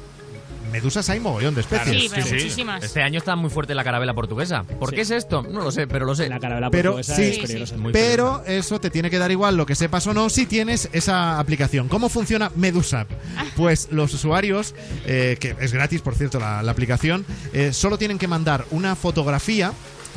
medusas 0.74 1.07
hay 1.09 1.19
mogollón 1.21 1.55
de 1.55 1.61
especies. 1.61 2.01
Sí, 2.01 2.09
pero 2.13 2.26
muchísimas. 2.28 2.84
Este 2.84 3.01
año 3.01 3.19
está 3.19 3.36
muy 3.38 3.49
fuerte 3.49 3.74
la 3.76 3.84
carabela 3.84 4.13
portuguesa. 4.13 4.63
¿Por 4.63 4.89
Sí. 4.89 4.95
qué 4.95 5.01
es 5.03 5.11
esto? 5.11 5.43
No 5.43 5.61
lo 5.61 5.71
sé, 5.71 5.88
pero 5.88 6.05
lo 6.05 6.15
sé. 6.15 6.28
La 6.28 6.39
carabela 6.39 6.69
Pero 6.71 6.91
portuguesa 6.93 7.15
sí, 7.15 7.24
es 7.24 7.38
peligrosa. 7.39 7.78
Muy 7.78 7.93
Pero 7.93 8.43
eso 8.45 8.80
te 8.82 8.89
tiene 8.89 9.09
que 9.09 9.19
dar 9.19 9.32
igual 9.32 9.55
lo 9.55 9.65
que 9.65 9.76
sepas 9.76 10.05
o 10.07 10.13
no 10.13 10.30
si 10.30 10.45
tienes 10.45 10.89
esa 10.91 11.39
aplicación. 11.39 11.88
¿Cómo 11.88 12.09
funciona 12.09 12.51
Medusap? 12.55 13.07
Pues 13.55 13.89
los 13.91 14.13
usuarios, 14.13 14.74
eh, 15.05 15.38
que 15.39 15.55
es 15.59 15.71
gratis 15.71 16.01
por 16.01 16.15
cierto 16.15 16.39
la, 16.39 16.63
la 16.63 16.71
aplicación, 16.71 17.26
eh, 17.53 17.71
solo 17.71 17.97
tienen 17.97 18.17
que 18.17 18.28
mandar 18.28 18.65
una 18.71 18.95
fotografía 18.95 19.71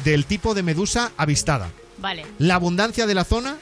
del 0.04 0.24
tipo 0.24 0.54
de 0.54 0.62
medusa 0.62 1.12
avistada, 1.16 1.68
Vale. 1.98 2.24
la 2.38 2.54
abundancia 2.54 3.06
de 3.06 3.14
la 3.14 3.24
zona 3.24 3.56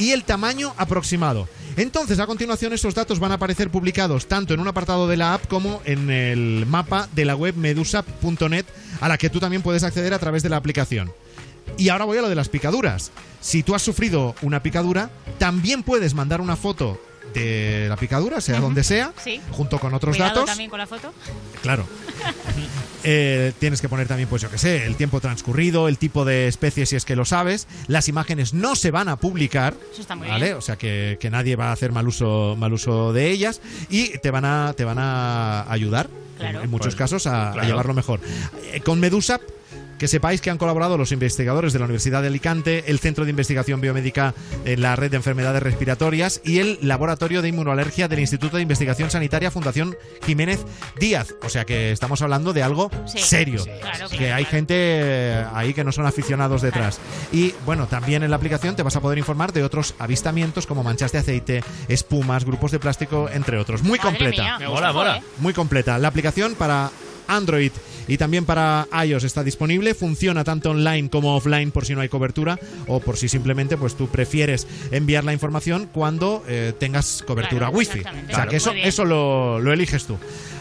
y 0.00 0.12
el 0.12 0.24
tamaño 0.24 0.74
aproximado. 0.78 1.46
Entonces, 1.76 2.18
a 2.18 2.26
continuación, 2.26 2.72
esos 2.72 2.94
datos 2.94 3.20
van 3.20 3.32
a 3.32 3.34
aparecer 3.34 3.70
publicados 3.70 4.26
tanto 4.26 4.54
en 4.54 4.60
un 4.60 4.66
apartado 4.66 5.06
de 5.06 5.16
la 5.16 5.34
app 5.34 5.46
como 5.46 5.82
en 5.84 6.10
el 6.10 6.66
mapa 6.66 7.08
de 7.12 7.26
la 7.26 7.36
web 7.36 7.54
medusap.net, 7.54 8.64
a 9.00 9.08
la 9.08 9.18
que 9.18 9.30
tú 9.30 9.38
también 9.38 9.62
puedes 9.62 9.84
acceder 9.84 10.14
a 10.14 10.18
través 10.18 10.42
de 10.42 10.48
la 10.48 10.56
aplicación. 10.56 11.12
Y 11.76 11.90
ahora 11.90 12.06
voy 12.06 12.18
a 12.18 12.22
lo 12.22 12.28
de 12.28 12.34
las 12.34 12.48
picaduras. 12.48 13.12
Si 13.40 13.62
tú 13.62 13.74
has 13.74 13.82
sufrido 13.82 14.34
una 14.42 14.62
picadura, 14.62 15.10
también 15.38 15.82
puedes 15.82 16.14
mandar 16.14 16.40
una 16.40 16.56
foto 16.56 17.00
de 17.34 17.86
la 17.88 17.96
picadura, 17.96 18.40
sea 18.40 18.60
donde 18.60 18.82
sea, 18.84 19.12
Sí. 19.22 19.40
junto 19.52 19.78
con 19.78 19.94
otros 19.94 20.16
Cuidado 20.16 20.34
datos. 20.34 20.46
también 20.50 20.68
con 20.70 20.78
la 20.78 20.86
foto. 20.86 21.12
Claro. 21.62 21.86
Eh, 23.02 23.54
tienes 23.58 23.80
que 23.80 23.88
poner 23.88 24.06
también, 24.08 24.28
pues 24.28 24.42
yo 24.42 24.50
que 24.50 24.58
sé, 24.58 24.84
el 24.84 24.94
tiempo 24.96 25.22
transcurrido, 25.22 25.88
el 25.88 25.96
tipo 25.96 26.26
de 26.26 26.48
especie 26.48 26.84
si 26.84 26.96
es 26.96 27.06
que 27.06 27.16
lo 27.16 27.24
sabes. 27.24 27.66
Las 27.86 28.08
imágenes 28.08 28.52
no 28.52 28.76
se 28.76 28.90
van 28.90 29.08
a 29.08 29.16
publicar. 29.16 29.74
Eso 29.90 30.02
está 30.02 30.16
muy 30.16 30.28
¿Vale? 30.28 30.44
bien. 30.46 30.56
O 30.58 30.60
sea 30.60 30.76
que, 30.76 31.16
que 31.18 31.30
nadie 31.30 31.56
va 31.56 31.68
a 31.70 31.72
hacer 31.72 31.92
mal 31.92 32.06
uso, 32.06 32.56
mal 32.58 32.74
uso 32.74 33.14
de 33.14 33.30
ellas. 33.30 33.62
Y 33.88 34.18
te 34.18 34.30
van 34.30 34.44
a, 34.44 34.74
te 34.76 34.84
van 34.84 34.98
a 34.98 35.62
ayudar, 35.72 36.10
Claro. 36.36 36.58
en, 36.58 36.64
en 36.64 36.70
muchos 36.70 36.88
Pues, 36.88 36.96
casos, 36.96 37.26
a, 37.26 37.54
llevarlo 37.64 37.94
mejor. 37.94 38.20
Eh, 38.72 38.80
con 38.82 39.00
Medusa. 39.00 39.40
Que 40.00 40.08
sepáis 40.08 40.40
que 40.40 40.48
han 40.48 40.56
colaborado 40.56 40.96
los 40.96 41.12
investigadores 41.12 41.74
de 41.74 41.78
la 41.78 41.84
Universidad 41.84 42.22
de 42.22 42.28
Alicante, 42.28 42.84
el 42.90 43.00
Centro 43.00 43.24
de 43.26 43.30
Investigación 43.30 43.82
Biomédica 43.82 44.32
en 44.64 44.80
la 44.80 44.96
Red 44.96 45.10
de 45.10 45.18
Enfermedades 45.18 45.62
Respiratorias 45.62 46.40
y 46.42 46.58
el 46.58 46.78
Laboratorio 46.80 47.42
de 47.42 47.48
Inmunoalergia 47.48 48.08
del 48.08 48.20
Instituto 48.20 48.56
de 48.56 48.62
Investigación 48.62 49.10
Sanitaria 49.10 49.50
Fundación 49.50 49.94
Jiménez 50.24 50.64
Díaz. 50.98 51.34
O 51.42 51.50
sea 51.50 51.66
que 51.66 51.92
estamos 51.92 52.22
hablando 52.22 52.54
de 52.54 52.62
algo 52.62 52.90
Sí. 53.06 53.18
serio. 53.18 53.62
Sí, 53.62 53.68
claro, 53.78 54.08
que 54.08 54.16
claro, 54.16 54.34
hay 54.36 54.44
claro. 54.44 54.56
gente 54.56 54.74
eh, 54.78 55.44
ahí 55.52 55.74
que 55.74 55.84
no 55.84 55.92
son 55.92 56.06
aficionados 56.06 56.62
detrás. 56.62 56.98
Y 57.30 57.52
bueno, 57.66 57.86
también 57.86 58.22
en 58.22 58.30
la 58.30 58.36
aplicación 58.36 58.74
te 58.76 58.82
vas 58.82 58.96
a 58.96 59.02
poder 59.02 59.18
informar 59.18 59.52
de 59.52 59.62
otros 59.64 59.94
avistamientos 59.98 60.66
como 60.66 60.82
manchas 60.82 61.12
de 61.12 61.18
aceite, 61.18 61.62
espumas, 61.88 62.46
grupos 62.46 62.70
de 62.72 62.78
plástico, 62.78 63.28
entre 63.30 63.58
otros. 63.58 63.82
Muy 63.82 63.98
Madre 63.98 64.10
completa. 64.12 64.42
mía. 64.42 64.58
Me 64.60 64.66
mola, 64.68 64.94
mola. 64.94 65.10
Joder. 65.16 65.24
Muy 65.40 65.52
completa. 65.52 65.98
La 65.98 66.08
aplicación 66.08 66.54
para 66.54 66.90
Android 67.36 67.72
y 68.08 68.16
también 68.18 68.44
para 68.44 68.86
iOS 69.04 69.24
está 69.24 69.44
disponible. 69.44 69.94
Funciona 69.94 70.44
tanto 70.44 70.70
online 70.70 71.08
como 71.10 71.36
offline 71.36 71.70
por 71.70 71.86
si 71.86 71.94
no 71.94 72.00
hay 72.00 72.08
cobertura 72.08 72.58
o 72.86 73.00
por 73.00 73.16
si 73.16 73.28
simplemente 73.28 73.76
pues 73.76 73.94
tú 73.94 74.08
prefieres 74.08 74.66
enviar 74.90 75.24
la 75.24 75.32
información 75.32 75.88
cuando 75.92 76.42
eh, 76.48 76.72
tengas 76.78 77.22
cobertura 77.26 77.66
Claro, 77.66 77.76
wifi. 77.76 78.00
O 78.00 78.34
sea 78.34 78.46
que 78.46 78.56
eso, 78.56 78.72
eso 78.72 79.04
lo, 79.04 79.60
lo 79.60 79.72
eliges 79.72 80.04
tú. 80.06 80.16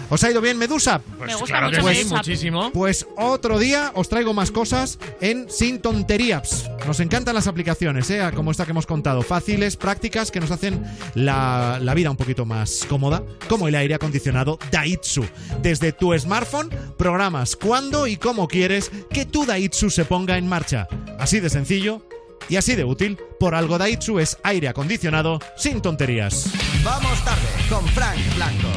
¿Os 0.09 0.23
ha 0.23 0.31
ido 0.31 0.41
bien 0.41 0.57
Medusa? 0.57 1.01
Me 1.19 1.33
gusta 1.35 1.45
Claro 1.45 1.69
que 1.69 1.77
mucho 1.81 1.89
sí, 1.93 1.97
Medusa. 1.99 2.15
muchísimo. 2.15 2.71
Pues 2.71 3.05
otro 3.15 3.59
día 3.59 3.91
os 3.93 4.09
traigo 4.09 4.33
más 4.33 4.49
cosas 4.51 4.97
en 5.21 5.49
Sin 5.49 5.79
Tonterías. 5.79 6.69
Nos 6.87 6.99
encantan 6.99 7.35
las 7.35 7.45
aplicaciones, 7.47 8.09
¿eh? 8.09 8.21
como 8.35 8.49
esta 8.51 8.65
que 8.65 8.71
hemos 8.71 8.87
contado. 8.87 9.21
Fáciles, 9.21 9.75
prácticas, 9.75 10.31
que 10.31 10.39
nos 10.39 10.49
hacen 10.51 10.83
la, 11.13 11.77
la 11.81 11.93
vida 11.93 12.09
un 12.09 12.17
poquito 12.17 12.45
más 12.45 12.85
cómoda, 12.89 13.21
como 13.47 13.67
el 13.67 13.75
aire 13.75 13.93
acondicionado 13.93 14.57
Daitsu. 14.71 15.25
Desde 15.61 15.91
tu 15.93 16.17
smartphone, 16.17 16.69
programas 16.97 17.55
cuándo 17.55 18.07
y 18.07 18.17
cómo 18.17 18.47
quieres 18.47 18.91
que 19.11 19.25
tu 19.25 19.45
Daitsu 19.45 19.89
se 19.91 20.05
ponga 20.05 20.37
en 20.37 20.47
marcha. 20.47 20.87
Así 21.19 21.39
de 21.39 21.49
sencillo 21.51 22.01
y 22.49 22.55
así 22.55 22.75
de 22.75 22.83
útil. 22.83 23.19
Por 23.39 23.53
algo 23.53 23.77
Daitsu 23.77 24.17
es 24.19 24.37
aire 24.43 24.69
acondicionado 24.69 25.39
sin 25.55 25.81
tonterías. 25.81 26.49
Vamos 26.83 27.23
tarde 27.23 27.47
con 27.69 27.85
Frank 27.89 28.17
Blanco. 28.35 28.69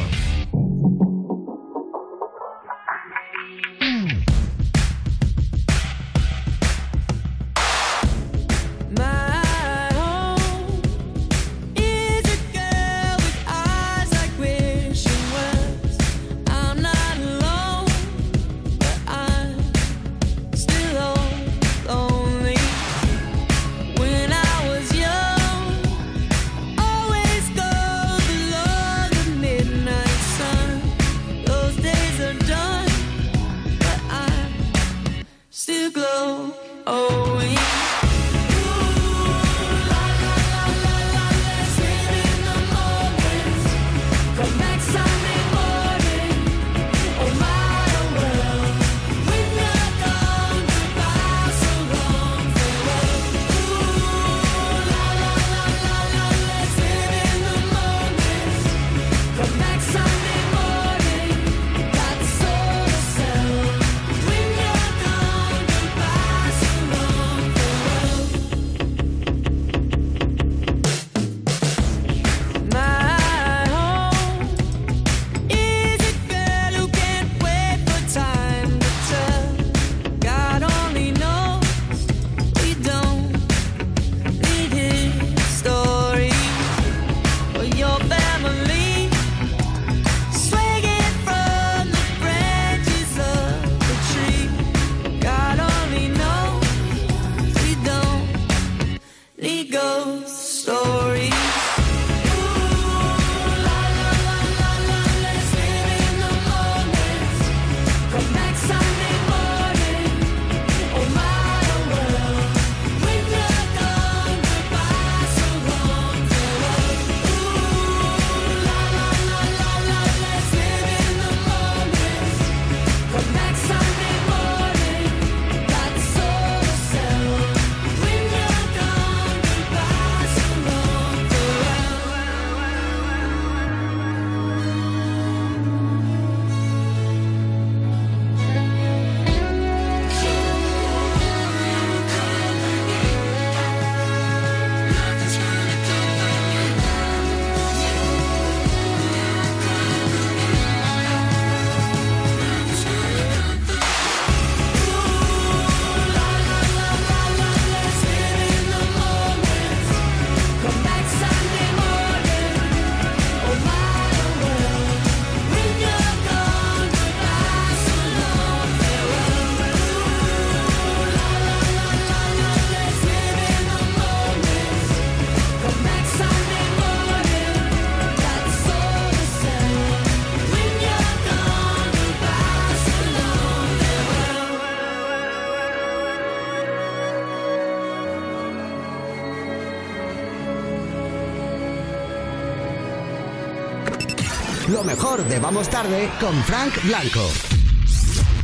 Mejor 195.13 195.29
de 195.29 195.39
Vamos 195.39 195.69
Tarde 195.69 196.09
con 196.19 196.33
Frank 196.43 196.73
Blanco. 196.83 197.29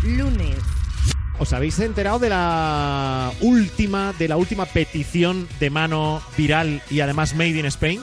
Lunes. 0.04 0.56
¿Os 1.40 1.54
habéis 1.54 1.80
enterado 1.80 2.20
de 2.20 2.30
la 2.30 3.32
última, 3.42 4.14
de 4.20 4.28
la 4.28 4.38
última 4.38 4.66
petición 4.66 5.48
de 5.60 5.70
mano 5.72 6.22
viral 6.38 6.84
y 6.92 7.00
además 7.00 7.34
made 7.34 7.58
in 7.58 7.66
Spain? 7.66 8.02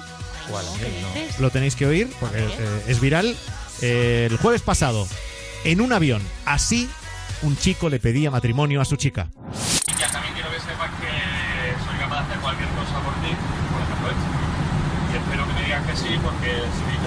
Lo 1.39 1.51
tenéis 1.51 1.77
que 1.77 1.87
oír 1.87 2.09
porque 2.19 2.39
eh, 2.39 2.83
es 2.89 3.01
viral. 3.01 3.37
Eh, 3.83 4.27
el 4.31 4.37
jueves 4.39 4.63
pasado, 4.63 5.07
en 5.65 5.81
un 5.81 5.93
avión, 5.93 6.23
así 6.45 6.89
un 7.43 7.57
chico 7.57 7.89
le 7.89 8.01
pedía 8.01 8.31
matrimonio 8.31 8.81
a 8.81 8.85
su 8.85 8.97
chica. 8.97 9.29
Y 9.87 10.01
ya 10.01 10.11
también 10.11 10.35
quiero 10.35 10.51
que 10.51 10.59
sepas 10.59 10.91
que 10.99 11.85
soy 11.85 11.99
capaz 11.99 12.17
de 12.17 12.33
hacer 12.33 12.39
cualquier 12.41 12.69
cosa 12.71 12.99
por 13.05 13.15
ti, 13.23 13.31
por 13.71 13.83
ejemplo 13.83 14.09
esto. 14.09 15.13
Y 15.13 15.17
espero 15.19 15.47
que 15.47 15.53
me 15.53 15.63
digas 15.63 15.87
que 15.87 15.97
sí, 15.97 16.19
porque 16.21 16.63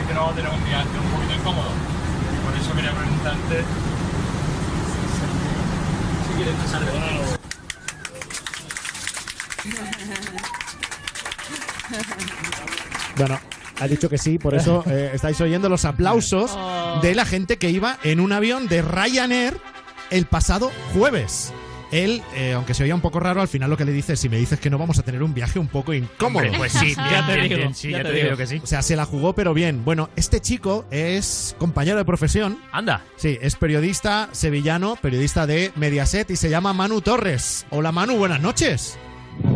que 0.10 0.16
no, 0.16 0.32
tenemos 0.32 0.57
un 0.57 0.66
viaje 0.66 0.88
un 0.89 1.12
poquito 1.12 1.34
incómodo. 1.36 1.70
Y 2.34 2.45
por 2.45 2.60
eso 2.60 2.74
quería 2.74 2.91
preguntarte 2.91 3.64
si 6.28 6.34
quieres 6.36 6.55
pasar 6.55 6.82
de. 6.86 6.91
Bueno, 13.18 13.39
ha 13.80 13.88
dicho 13.88 14.10
que 14.10 14.18
sí, 14.18 14.39
por 14.39 14.55
eso 14.55 14.84
eh, 14.88 15.12
estáis 15.14 15.39
oyendo 15.41 15.70
los 15.70 15.86
aplausos 15.86 16.57
de 17.01 17.14
la 17.14 17.26
gente 17.26 17.57
que 17.57 17.70
iba 17.70 17.99
en 18.03 18.20
un 18.20 18.32
avión 18.32 18.68
de 18.68 18.82
Ryanair 18.82 19.60
el 20.10 20.26
pasado 20.26 20.72
jueves. 20.93 21.53
Él, 21.91 22.21
eh, 22.35 22.53
aunque 22.53 22.73
se 22.73 22.83
oía 22.83 22.93
un 22.93 23.01
poco 23.01 23.19
raro, 23.19 23.41
al 23.41 23.47
final 23.47 23.69
lo 23.69 23.75
que 23.77 23.83
le 23.85 23.91
dice 23.91 24.13
es, 24.13 24.19
si 24.19 24.29
me 24.29 24.37
dices 24.37 24.59
que 24.59 24.69
no 24.69 24.77
vamos 24.77 24.99
a 24.99 25.03
tener 25.03 25.23
un 25.23 25.33
viaje 25.33 25.57
un 25.57 25.67
poco 25.67 25.93
incómodo. 25.93 26.43
Hombre, 26.45 26.57
pues 26.57 26.71
sí, 26.73 26.93
ya 27.11 27.25
te 27.25 27.41
digo, 27.41 27.73
sí, 27.73 27.89
ya 27.91 28.03
te 28.03 28.11
digo 28.13 28.37
que 28.37 28.45
sí. 28.47 28.61
O 28.63 28.67
sea, 28.67 28.81
se 28.83 28.95
la 28.95 29.05
jugó, 29.05 29.33
pero 29.33 29.53
bien. 29.53 29.83
Bueno, 29.83 30.09
este 30.15 30.39
chico 30.39 30.85
es 30.91 31.55
compañero 31.57 31.97
de 31.97 32.05
profesión. 32.05 32.59
Anda. 32.71 33.03
Sí, 33.15 33.37
es 33.41 33.55
periodista 33.55 34.29
sevillano, 34.33 34.97
periodista 35.01 35.47
de 35.47 35.71
Mediaset 35.75 36.29
y 36.31 36.35
se 36.35 36.49
llama 36.49 36.73
Manu 36.73 37.01
Torres. 37.01 37.65
Hola 37.71 37.91
Manu, 37.91 38.17
buenas 38.17 38.39
noches. 38.41 38.97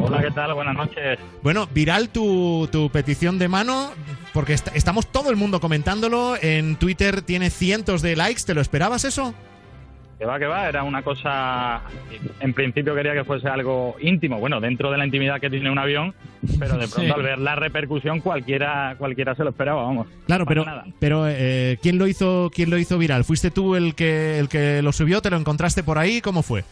Hola, 0.01 0.21
¿qué 0.21 0.31
tal? 0.31 0.53
Buenas 0.53 0.75
noches. 0.75 1.19
Bueno, 1.43 1.67
viral 1.73 2.09
tu, 2.09 2.69
tu 2.71 2.89
petición 2.89 3.37
de 3.37 3.49
mano, 3.49 3.91
porque 4.33 4.53
est- 4.53 4.69
estamos 4.75 5.11
todo 5.11 5.29
el 5.29 5.35
mundo 5.35 5.59
comentándolo. 5.59 6.35
En 6.41 6.77
Twitter 6.77 7.21
tiene 7.21 7.49
cientos 7.49 8.01
de 8.01 8.15
likes. 8.15 8.43
¿Te 8.45 8.53
lo 8.53 8.61
esperabas 8.61 9.03
eso? 9.03 9.33
Que 10.23 10.27
va, 10.27 10.39
que 10.39 10.45
va, 10.45 10.69
era 10.69 10.83
una 10.83 11.01
cosa. 11.01 11.81
En 12.39 12.53
principio 12.53 12.95
quería 12.95 13.11
que 13.11 13.25
fuese 13.25 13.49
algo 13.49 13.97
íntimo, 13.99 14.39
bueno, 14.39 14.61
dentro 14.61 14.89
de 14.89 14.97
la 14.97 15.03
intimidad 15.05 15.41
que 15.41 15.49
tiene 15.49 15.69
un 15.69 15.77
avión, 15.77 16.13
pero 16.59 16.77
de 16.77 16.87
pronto 16.87 17.01
Sí. 17.01 17.09
al 17.13 17.21
ver 17.23 17.39
la 17.39 17.55
repercusión 17.55 18.21
cualquiera 18.21 18.95
cualquiera 18.97 19.35
se 19.35 19.43
lo 19.43 19.49
esperaba, 19.49 19.83
vamos. 19.83 20.07
Claro, 20.25 20.45
pero, 20.45 20.63
nada. 20.63 20.85
pero 20.97 21.25
eh, 21.27 21.77
¿quién 21.81 21.97
lo 21.97 22.07
hizo 22.07 22.49
quién 22.55 22.69
lo 22.69 22.77
hizo 22.77 22.97
viral? 22.97 23.25
¿Fuiste 23.25 23.51
tú 23.51 23.75
el 23.75 23.95
que 23.95 24.39
el 24.39 24.47
que 24.47 24.81
lo 24.81 24.93
subió? 24.93 25.21
¿Te 25.21 25.29
lo 25.29 25.35
encontraste 25.35 25.83
por 25.83 25.97
ahí? 25.97 26.21
¿Cómo 26.21 26.41
fue? 26.41 26.63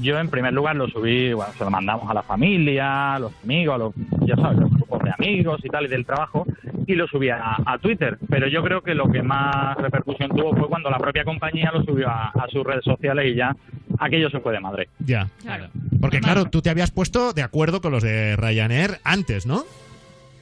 Yo 0.00 0.18
en 0.18 0.28
primer 0.28 0.52
lugar 0.52 0.76
lo 0.76 0.88
subí, 0.88 1.32
bueno, 1.32 1.52
se 1.56 1.64
lo 1.64 1.70
mandamos 1.70 2.10
a 2.10 2.14
la 2.14 2.22
familia, 2.22 3.14
a 3.14 3.18
los 3.18 3.32
amigos, 3.42 3.74
a 3.74 3.78
los, 3.78 3.94
ya 4.26 4.36
sabes, 4.36 4.58
los 4.58 4.70
grupos 4.70 5.02
de 5.02 5.10
amigos 5.10 5.60
y 5.64 5.68
tal 5.68 5.86
y 5.86 5.88
del 5.88 6.04
trabajo, 6.04 6.46
y 6.86 6.94
lo 6.94 7.06
subí 7.06 7.28
a, 7.30 7.56
a 7.64 7.78
Twitter. 7.78 8.18
Pero 8.28 8.48
yo 8.48 8.62
creo 8.62 8.82
que 8.82 8.94
lo 8.94 9.10
que 9.10 9.22
más 9.22 9.76
repercusión 9.78 10.30
tuvo 10.30 10.54
fue 10.56 10.68
cuando 10.68 10.90
la 10.90 10.98
propia 10.98 11.24
compañía 11.24 11.70
lo 11.72 11.82
subió 11.84 12.08
a, 12.08 12.28
a 12.28 12.46
sus 12.50 12.64
redes 12.64 12.84
sociales 12.84 13.32
y 13.32 13.36
ya 13.36 13.54
aquello 13.98 14.30
se 14.30 14.40
fue 14.40 14.52
de 14.52 14.60
madre. 14.60 14.88
Ya. 14.98 15.28
Porque 16.00 16.20
claro, 16.20 16.46
tú 16.46 16.62
te 16.62 16.70
habías 16.70 16.90
puesto 16.90 17.32
de 17.32 17.42
acuerdo 17.42 17.80
con 17.80 17.92
los 17.92 18.02
de 18.02 18.36
Ryanair 18.36 18.98
antes, 19.04 19.46
¿no? 19.46 19.64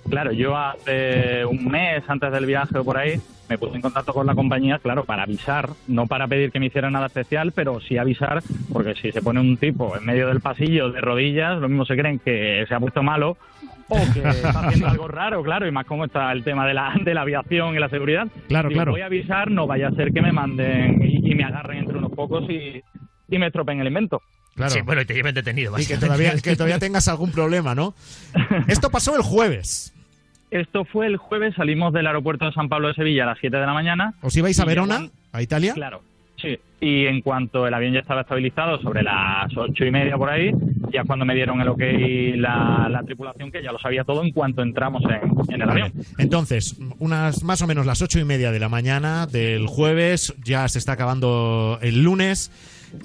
Claro, 0.08 0.32
yo 0.32 0.56
hace 0.56 1.44
un 1.44 1.66
mes 1.66 2.02
antes 2.08 2.30
del 2.32 2.46
viaje 2.46 2.78
o 2.78 2.84
por 2.84 2.98
ahí 2.98 3.20
me 3.48 3.58
puse 3.58 3.76
en 3.76 3.82
contacto 3.82 4.12
con 4.12 4.26
la 4.26 4.34
compañía, 4.34 4.78
claro, 4.78 5.04
para 5.04 5.24
avisar, 5.24 5.68
no 5.86 6.06
para 6.06 6.26
pedir 6.26 6.50
que 6.50 6.60
me 6.60 6.66
hicieran 6.66 6.92
nada 6.94 7.06
especial, 7.06 7.52
pero 7.52 7.80
sí 7.80 7.98
avisar, 7.98 8.42
porque 8.72 8.94
si 8.94 9.12
se 9.12 9.22
pone 9.22 9.40
un 9.40 9.56
tipo 9.56 9.96
en 9.96 10.04
medio 10.04 10.28
del 10.28 10.40
pasillo 10.40 10.90
de 10.90 11.00
rodillas, 11.00 11.58
lo 11.60 11.68
mismo 11.68 11.84
se 11.84 11.96
creen 11.96 12.18
que 12.18 12.64
se 12.66 12.74
ha 12.74 12.80
puesto 12.80 13.02
malo 13.02 13.36
o 13.88 13.98
que 14.14 14.20
está 14.20 14.50
haciendo 14.60 14.88
algo 14.88 15.08
raro, 15.08 15.42
claro, 15.42 15.66
y 15.66 15.70
más 15.72 15.84
como 15.84 16.06
está 16.06 16.32
el 16.32 16.42
tema 16.42 16.66
de 16.66 16.74
la, 16.74 16.94
de 17.02 17.12
la 17.12 17.20
aviación 17.22 17.74
y 17.74 17.78
la 17.78 17.88
seguridad. 17.88 18.26
Claro, 18.48 18.68
Digo, 18.68 18.78
claro. 18.78 18.92
Voy 18.92 19.02
a 19.02 19.06
avisar, 19.06 19.50
no 19.50 19.66
vaya 19.66 19.88
a 19.88 19.92
ser 19.92 20.12
que 20.12 20.22
me 20.22 20.32
manden 20.32 21.02
y, 21.02 21.30
y 21.30 21.34
me 21.34 21.44
agarren 21.44 21.78
entre 21.78 21.98
unos 21.98 22.12
pocos 22.12 22.48
y, 22.48 22.82
y 23.28 23.38
me 23.38 23.48
estropeen 23.48 23.80
el 23.80 23.88
invento. 23.88 24.22
Claro. 24.54 24.70
Sí, 24.70 24.80
bueno, 24.82 25.02
y 25.02 25.04
te 25.04 25.14
lleven 25.14 25.34
detenido. 25.34 25.72
Y 25.72 25.84
que 25.84 25.94
básicamente. 25.94 26.06
todavía, 26.06 26.40
que 26.42 26.56
todavía 26.56 26.78
tengas 26.78 27.08
algún 27.08 27.32
problema, 27.32 27.74
¿no? 27.74 27.94
Esto 28.68 28.88
pasó 28.90 29.16
el 29.16 29.22
jueves. 29.22 29.93
Esto 30.54 30.84
fue 30.84 31.06
el 31.08 31.16
jueves, 31.16 31.54
salimos 31.56 31.92
del 31.92 32.06
aeropuerto 32.06 32.44
de 32.46 32.52
San 32.52 32.68
Pablo 32.68 32.88
de 32.88 32.94
Sevilla 32.94 33.24
a 33.24 33.26
las 33.26 33.38
7 33.40 33.56
de 33.56 33.66
la 33.66 33.72
mañana. 33.74 34.14
¿Os 34.22 34.36
ibais 34.36 34.58
a 34.60 34.64
Verona, 34.64 35.00
llegó- 35.00 35.12
a 35.32 35.42
Italia? 35.42 35.74
Claro, 35.74 36.00
sí. 36.40 36.56
Y 36.80 37.06
en 37.06 37.22
cuanto 37.22 37.66
el 37.66 37.74
avión 37.74 37.92
ya 37.94 38.00
estaba 38.00 38.20
estabilizado, 38.20 38.80
sobre 38.80 39.02
las 39.02 39.50
ocho 39.56 39.84
y 39.84 39.90
media 39.90 40.16
por 40.16 40.30
ahí, 40.30 40.52
ya 40.92 41.02
cuando 41.04 41.24
me 41.24 41.34
dieron 41.34 41.60
el 41.60 41.66
ok 41.68 41.80
la, 42.36 42.88
la 42.88 43.02
tripulación, 43.02 43.50
que 43.50 43.62
ya 43.64 43.72
lo 43.72 43.78
sabía 43.80 44.04
todo 44.04 44.22
en 44.22 44.30
cuanto 44.30 44.62
entramos 44.62 45.02
en, 45.04 45.52
en 45.54 45.62
el 45.62 45.68
avión. 45.70 45.92
Entonces, 46.18 46.76
unas 47.00 47.42
más 47.42 47.60
o 47.62 47.66
menos 47.66 47.84
las 47.84 48.00
ocho 48.00 48.20
y 48.20 48.24
media 48.24 48.52
de 48.52 48.60
la 48.60 48.68
mañana 48.68 49.26
del 49.26 49.66
jueves, 49.66 50.34
ya 50.44 50.68
se 50.68 50.78
está 50.78 50.92
acabando 50.92 51.78
el 51.82 52.02
lunes. 52.04 52.52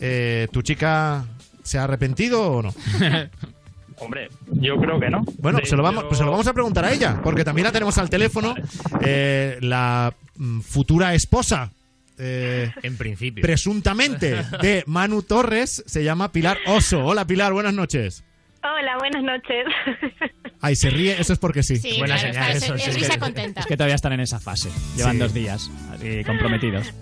Eh, 0.02 0.48
¿Tu 0.52 0.62
chica 0.62 1.26
se 1.64 1.80
ha 1.80 1.86
arrepentido 1.86 2.52
o 2.52 2.62
no? 2.62 2.74
Hombre, 4.02 4.30
yo 4.60 4.78
creo 4.78 5.00
que 5.00 5.10
no. 5.10 5.24
Bueno, 5.40 5.60
De 5.60 5.66
se 5.66 5.76
lo, 5.76 5.84
vamos, 5.84 6.04
pues 6.06 6.18
se 6.18 6.24
lo 6.24 6.32
vamos 6.32 6.48
a 6.48 6.54
preguntar 6.54 6.86
a 6.86 6.92
ella, 6.92 7.20
porque 7.24 7.44
también 7.44 7.66
la 7.66 7.72
tenemos 7.72 7.98
al 7.98 8.10
teléfono. 8.10 8.56
Eh, 9.02 9.58
la 9.62 10.14
mm, 10.36 10.60
futura 10.62 11.14
esposa, 11.14 11.72
eh, 12.18 12.72
En 12.84 12.98
principio. 12.98 13.42
presuntamente, 13.42 14.36
de 14.62 14.84
Manu 14.88 15.22
Torres, 15.24 15.84
se 15.86 16.04
llama 16.04 16.32
Pilar 16.32 16.58
Oso. 16.68 17.06
Hola 17.06 17.26
Pilar, 17.26 17.54
buenas 17.54 17.74
noches. 17.74 18.24
Hola, 18.62 18.98
buenas 19.00 19.24
noches. 19.24 19.66
Ay, 20.62 20.76
se 20.76 20.90
ríe, 20.90 21.20
eso 21.22 21.32
es 21.32 21.40
porque 21.40 21.64
sí. 21.64 21.78
Sí, 21.78 21.98
Buena 22.00 22.16
claro, 22.18 22.34
señal, 22.34 22.52
está- 22.52 22.66
eso, 22.66 22.76
es- 22.76 22.84
sí, 22.84 22.90
es 22.90 22.96
sí. 22.96 23.02
risa 23.04 23.18
contenta. 23.20 23.62
Es 23.62 23.66
que 23.66 23.78
todavía 23.78 23.96
están 23.96 24.12
en 24.12 24.20
esa 24.20 24.40
fase. 24.42 24.70
Llevan 24.98 25.14
Sí. 25.14 25.18
dos 25.20 25.34
días 25.34 25.72
así 25.94 26.24
comprometidos. 26.26 26.94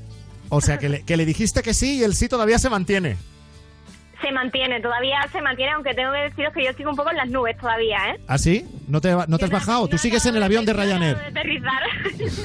O 0.50 0.62
sea, 0.62 0.78
que 0.78 0.88
le, 0.90 1.02
que 1.04 1.18
le 1.18 1.26
dijiste 1.26 1.64
que 1.64 1.74
sí 1.74 1.98
y 1.98 2.04
el 2.04 2.14
sí 2.14 2.30
todavía 2.30 2.60
se 2.60 2.70
mantiene. 2.70 3.18
Se 4.22 4.32
mantiene, 4.32 4.82
todavía 4.82 5.20
se 5.32 5.42
mantiene, 5.42 5.74
aunque 5.74 5.94
tengo 5.94 6.12
que 6.12 6.20
deciros 6.20 6.54
que 6.54 6.66
yo 6.66 6.74
sigo 6.74 6.90
un 6.90 6.96
poco 6.96 7.12
en 7.12 7.18
las 7.18 7.30
nubes 7.30 7.56
todavía, 7.58 7.98
¿eh? 8.10 8.20
¿Ah, 8.28 8.38
sí? 8.38 8.66
¿No 8.88 9.00
te, 9.00 9.14
no 9.28 9.38
te 9.38 9.46
has 9.46 9.52
bajado? 9.52 9.88
¿Tú 9.88 9.98
sigues 9.98 10.26
en 10.26 10.36
el 10.36 10.42
avión 10.44 10.66
de 10.66 10.74
Ryanair? 10.74 11.18
De 11.18 11.26
aterrizar. 11.28 11.84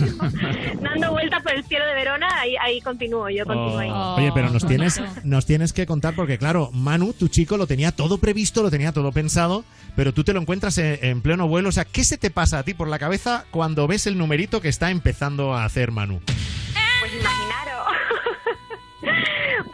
Dando 0.83 1.13
vueltas 1.13 1.43
por 1.43 1.53
el 1.53 1.65
cielo 1.65 1.87
de 1.87 1.95
Verona, 1.95 2.29
ahí, 2.41 2.57
ahí 2.57 2.81
continúo, 2.81 3.31
yo 3.31 3.47
continúo 3.47 3.79
ahí. 3.79 3.91
Oye, 3.91 4.33
pero 4.35 4.51
nos 4.51 4.67
tienes, 4.67 5.01
nos 5.25 5.47
tienes 5.47 5.73
que 5.73 5.87
contar 5.87 6.15
porque, 6.15 6.37
claro, 6.39 6.71
Manu, 6.73 7.13
tu 7.15 7.29
chico, 7.29 7.57
lo 7.57 7.67
tenía 7.67 7.93
todo 7.93 8.19
previsto, 8.19 8.63
lo 8.63 8.71
tenía 8.71 8.93
todo 8.93 9.13
pensado, 9.13 9.65
pero 9.97 10.13
tú 10.13 10.25
te 10.25 10.33
lo 10.33 10.41
encuentras 10.41 10.77
en, 10.79 10.99
en 11.03 11.23
pleno 11.23 11.49
vuelo. 11.49 11.71
O 11.71 11.73
sea, 11.73 11.85
¿qué 11.85 12.05
se 12.05 12.19
te 12.19 12.31
pasa 12.31 12.59
a 12.59 12.63
ti 12.65 12.75
por 12.75 12.89
la 12.89 12.99
cabeza 12.99 13.45
cuando 13.51 13.87
ves 13.87 14.07
el 14.07 14.19
numerito 14.19 14.61
que 14.61 14.69
está 14.69 14.91
empezando 14.91 15.55
a 15.55 15.65
hacer 15.65 15.91
Manu? 15.91 16.21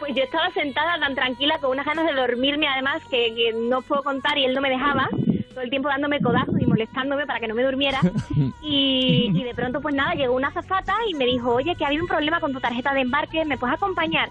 Pues 0.09 0.17
yo 0.17 0.23
estaba 0.23 0.49
sentada 0.53 0.99
tan 0.99 1.13
tranquila 1.13 1.59
con 1.59 1.69
unas 1.69 1.85
ganas 1.85 2.07
de 2.07 2.19
dormirme, 2.19 2.67
además, 2.67 2.99
que, 3.11 3.31
que 3.35 3.53
no 3.53 3.83
puedo 3.83 4.01
contar 4.01 4.39
y 4.39 4.45
él 4.45 4.55
no 4.55 4.61
me 4.61 4.71
dejaba. 4.71 5.07
Todo 5.51 5.61
el 5.61 5.69
tiempo 5.69 5.87
dándome 5.87 6.19
codazos 6.19 6.59
y 6.59 6.65
molestándome 6.65 7.27
para 7.27 7.39
que 7.39 7.47
no 7.47 7.53
me 7.53 7.61
durmiera. 7.61 7.99
Y, 8.63 9.31
y 9.31 9.43
de 9.43 9.53
pronto, 9.53 9.81
pues 9.81 9.93
nada, 9.93 10.15
llegó 10.15 10.33
una 10.33 10.47
azafata 10.47 10.95
y 11.07 11.13
me 11.13 11.25
dijo, 11.25 11.53
oye, 11.53 11.75
que 11.75 11.83
ha 11.83 11.87
habido 11.87 12.03
un 12.03 12.09
problema 12.09 12.39
con 12.39 12.53
tu 12.53 12.59
tarjeta 12.59 12.91
de 12.93 13.01
embarque, 13.01 13.45
¿me 13.45 13.57
puedes 13.57 13.75
acompañar? 13.75 14.29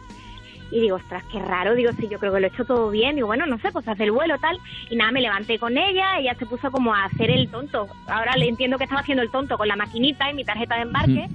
Y 0.72 0.80
digo, 0.80 0.96
ostras, 0.96 1.22
qué 1.30 1.38
raro. 1.38 1.76
Digo, 1.76 1.92
sí, 1.92 2.08
yo 2.10 2.18
creo 2.18 2.32
que 2.32 2.40
lo 2.40 2.46
he 2.48 2.50
hecho 2.50 2.64
todo 2.64 2.90
bien. 2.90 3.14
Digo, 3.14 3.28
bueno, 3.28 3.46
no 3.46 3.58
sé, 3.58 3.70
pues 3.70 3.86
hace 3.86 4.02
el 4.02 4.10
vuelo, 4.10 4.36
tal. 4.38 4.58
Y 4.90 4.96
nada, 4.96 5.12
me 5.12 5.20
levanté 5.20 5.60
con 5.60 5.78
ella. 5.78 6.18
Ella 6.18 6.34
se 6.34 6.46
puso 6.46 6.72
como 6.72 6.92
a 6.92 7.04
hacer 7.04 7.30
el 7.30 7.48
tonto. 7.48 7.86
Ahora 8.08 8.36
le 8.36 8.48
entiendo 8.48 8.78
que 8.78 8.84
estaba 8.84 9.02
haciendo 9.02 9.22
el 9.22 9.30
tonto 9.30 9.56
con 9.56 9.68
la 9.68 9.76
maquinita 9.76 10.28
y 10.28 10.34
mi 10.34 10.44
tarjeta 10.44 10.74
de 10.74 10.82
embarque. 10.82 11.28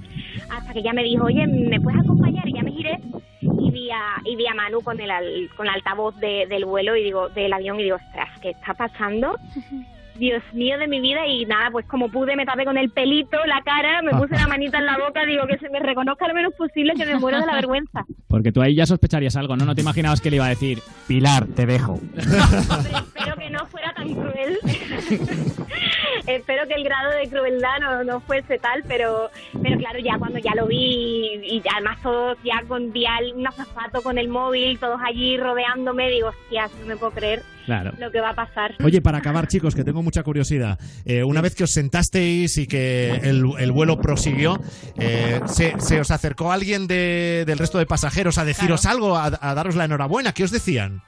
Hasta 0.50 0.72
que 0.74 0.80
ella 0.80 0.92
me 0.92 1.02
dijo, 1.02 1.24
oye, 1.24 1.46
¿me 1.46 1.80
puedes 1.80 2.00
acompañar? 2.00 2.46
Y 2.46 2.52
ya 2.52 2.62
me 2.62 2.72
giré 2.72 3.00
vi 3.74 3.90
a, 3.90 4.16
y 4.24 4.36
vi 4.36 4.46
a 4.46 4.54
Manu 4.54 4.80
con 4.82 4.98
el, 5.00 5.10
al- 5.10 5.50
con 5.56 5.66
el 5.66 5.74
altavoz 5.74 6.14
de- 6.16 6.46
del 6.48 6.64
vuelo 6.64 6.96
y 6.96 7.04
digo, 7.04 7.28
del 7.28 7.52
avión. 7.52 7.78
Y 7.78 7.84
digo, 7.84 7.96
ostras, 7.96 8.30
¿qué 8.40 8.50
está 8.50 8.72
pasando? 8.74 9.38
Dios 10.16 10.42
mío 10.52 10.78
de 10.78 10.86
mi 10.86 11.00
vida 11.00 11.26
y 11.26 11.44
nada, 11.46 11.70
pues 11.70 11.86
como 11.86 12.08
pude 12.08 12.36
me 12.36 12.46
tapé 12.46 12.64
con 12.64 12.78
el 12.78 12.90
pelito, 12.90 13.36
la 13.46 13.62
cara, 13.62 14.02
me 14.02 14.10
puse 14.18 14.34
la 14.36 14.46
manita 14.46 14.78
en 14.78 14.86
la 14.86 14.98
boca, 14.98 15.24
digo 15.26 15.46
que 15.46 15.58
se 15.58 15.68
me 15.70 15.80
reconozca 15.80 16.28
lo 16.28 16.34
menos 16.34 16.54
posible 16.54 16.94
que 16.96 17.06
me 17.06 17.18
muero 17.18 17.40
de 17.40 17.46
la 17.46 17.54
vergüenza. 17.54 18.04
Porque 18.28 18.52
tú 18.52 18.62
ahí 18.62 18.74
ya 18.74 18.86
sospecharías 18.86 19.36
algo, 19.36 19.56
¿no? 19.56 19.64
No 19.64 19.74
te 19.74 19.82
imaginabas 19.82 20.20
que 20.20 20.30
le 20.30 20.36
iba 20.36 20.46
a 20.46 20.50
decir, 20.50 20.80
Pilar, 21.06 21.46
te 21.46 21.66
dejo. 21.66 22.00
Espero 22.16 23.36
que 23.36 23.50
no 23.50 23.66
fuera 23.66 23.92
tan 23.94 24.12
cruel. 24.14 24.58
Espero 26.26 26.66
que 26.66 26.74
el 26.74 26.84
grado 26.84 27.10
de 27.10 27.28
crueldad 27.28 27.78
no, 27.80 28.04
no 28.04 28.20
fuese 28.20 28.58
tal, 28.58 28.82
pero 28.88 29.30
pero 29.62 29.78
claro, 29.78 29.98
ya 29.98 30.18
cuando 30.18 30.38
ya 30.38 30.54
lo 30.54 30.66
vi 30.66 31.40
y, 31.42 31.56
y 31.56 31.62
además 31.72 32.00
todos 32.02 32.38
ya 32.42 32.62
con 32.66 32.92
vial, 32.92 33.32
un 33.34 33.46
azafato 33.46 34.02
con 34.02 34.18
el 34.18 34.28
móvil, 34.28 34.78
todos 34.78 35.00
allí 35.04 35.36
rodeándome, 35.36 36.10
digo, 36.10 36.28
hostia, 36.28 36.68
no 36.80 36.86
me 36.86 36.96
puedo 36.96 37.12
creer 37.12 37.42
Claro. 37.66 37.92
lo 37.98 38.10
que 38.10 38.20
va 38.20 38.30
a 38.30 38.34
pasar. 38.34 38.74
Oye, 38.84 39.00
para 39.00 39.18
acabar, 39.18 39.46
chicos, 39.48 39.74
que 39.74 39.84
tengo 39.84 40.02
mucha 40.02 40.22
curiosidad. 40.22 40.78
Eh, 41.04 41.24
una 41.24 41.40
vez 41.40 41.54
que 41.54 41.64
os 41.64 41.70
sentasteis 41.72 42.58
y 42.58 42.66
que 42.66 43.10
el, 43.22 43.44
el 43.58 43.72
vuelo 43.72 44.00
prosiguió, 44.00 44.60
eh, 44.98 45.40
¿se, 45.46 45.74
se 45.80 46.00
os 46.00 46.10
acercó 46.10 46.52
alguien 46.52 46.86
de- 46.86 47.44
del 47.46 47.58
resto 47.58 47.78
de 47.78 47.86
pasajeros 47.86 48.38
a 48.38 48.44
deciros 48.44 48.84
algo, 48.86 49.16
a, 49.16 49.26
a 49.40 49.54
daros 49.54 49.76
la 49.76 49.84
enhorabuena? 49.86 50.32
¿Qué 50.32 50.44
os 50.44 50.50
decían? 50.50 51.02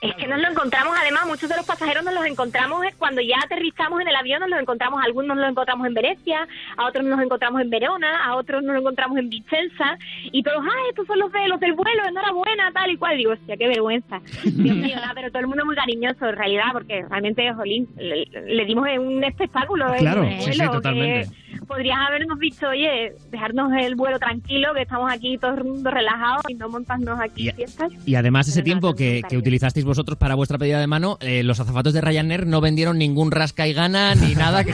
Es 0.00 0.14
que 0.14 0.28
nos 0.28 0.40
lo 0.40 0.48
encontramos, 0.48 0.96
además, 0.96 1.26
muchos 1.26 1.48
de 1.48 1.56
los 1.56 1.66
pasajeros 1.66 2.04
nos 2.04 2.14
los 2.14 2.24
encontramos 2.24 2.84
eh, 2.84 2.94
cuando 2.96 3.20
ya 3.20 3.36
aterrizamos 3.44 4.00
en 4.00 4.06
el 4.06 4.14
avión, 4.14 4.38
nos 4.40 4.48
los 4.48 4.60
encontramos, 4.60 5.02
algunos 5.04 5.28
nos 5.28 5.38
los 5.38 5.50
encontramos 5.50 5.86
en 5.88 5.94
Venecia, 5.94 6.46
a 6.76 6.86
otros 6.86 7.04
nos 7.04 7.16
los 7.16 7.24
encontramos 7.24 7.60
en 7.60 7.70
Verona, 7.70 8.24
a 8.24 8.36
otros 8.36 8.62
nos 8.62 8.74
los 8.74 8.80
encontramos 8.82 9.18
en 9.18 9.28
Vicenza, 9.28 9.98
y 10.30 10.42
todos, 10.44 10.62
ah, 10.64 10.82
estos 10.90 11.04
son 11.08 11.18
los, 11.18 11.32
de, 11.32 11.48
los 11.48 11.58
del 11.58 11.72
vuelo, 11.72 12.02
enhorabuena, 12.08 12.70
tal 12.72 12.90
y 12.92 12.96
cual. 12.96 13.16
Digo, 13.16 13.32
hostia, 13.32 13.56
qué 13.56 13.66
vergüenza. 13.66 14.20
Dios 14.44 14.76
mío, 14.76 14.96
pero 15.16 15.30
todo 15.30 15.40
el 15.40 15.48
mundo 15.48 15.66
muy 15.66 15.74
cariñoso, 15.74 16.28
en 16.28 16.36
realidad, 16.36 16.66
porque 16.72 17.04
realmente, 17.08 17.52
jolín, 17.54 17.88
le, 17.96 18.24
le 18.26 18.64
dimos 18.66 18.86
un 19.00 19.24
espectáculo. 19.24 19.92
eh, 19.94 19.98
Claro, 19.98 20.22
el 20.22 20.40
sí, 20.40 20.52
sí, 20.52 20.58
vuelo, 20.58 20.72
totalmente. 20.74 21.28
que 21.28 21.58
Podrías 21.66 21.98
habernos 22.06 22.38
dicho, 22.38 22.68
oye, 22.68 23.12
dejarnos 23.30 23.72
el 23.78 23.94
vuelo 23.94 24.18
tranquilo, 24.18 24.72
que 24.74 24.82
estamos 24.82 25.12
aquí 25.12 25.36
todos 25.38 25.58
relajados 25.82 26.42
y 26.48 26.54
no 26.54 26.68
montarnos 26.68 27.18
aquí 27.20 27.50
fiestas. 27.50 27.90
Y 28.06 28.14
además 28.14 28.48
ese 28.48 28.62
tiempo 28.62 28.94
que, 28.94 29.22
que 29.28 29.36
utilizasteis 29.36 29.84
vosotros 29.88 30.16
para 30.18 30.34
vuestra 30.36 30.58
pedida 30.58 30.78
de 30.78 30.86
mano, 30.86 31.18
eh, 31.20 31.42
los 31.42 31.58
azafatos 31.58 31.92
de 31.92 32.00
Ryanair 32.00 32.46
no 32.46 32.60
vendieron 32.60 32.98
ningún 32.98 33.30
rasca 33.32 33.66
y 33.66 33.72
gana 33.72 34.14
ni 34.14 34.34
nada. 34.34 34.62
Que... 34.64 34.72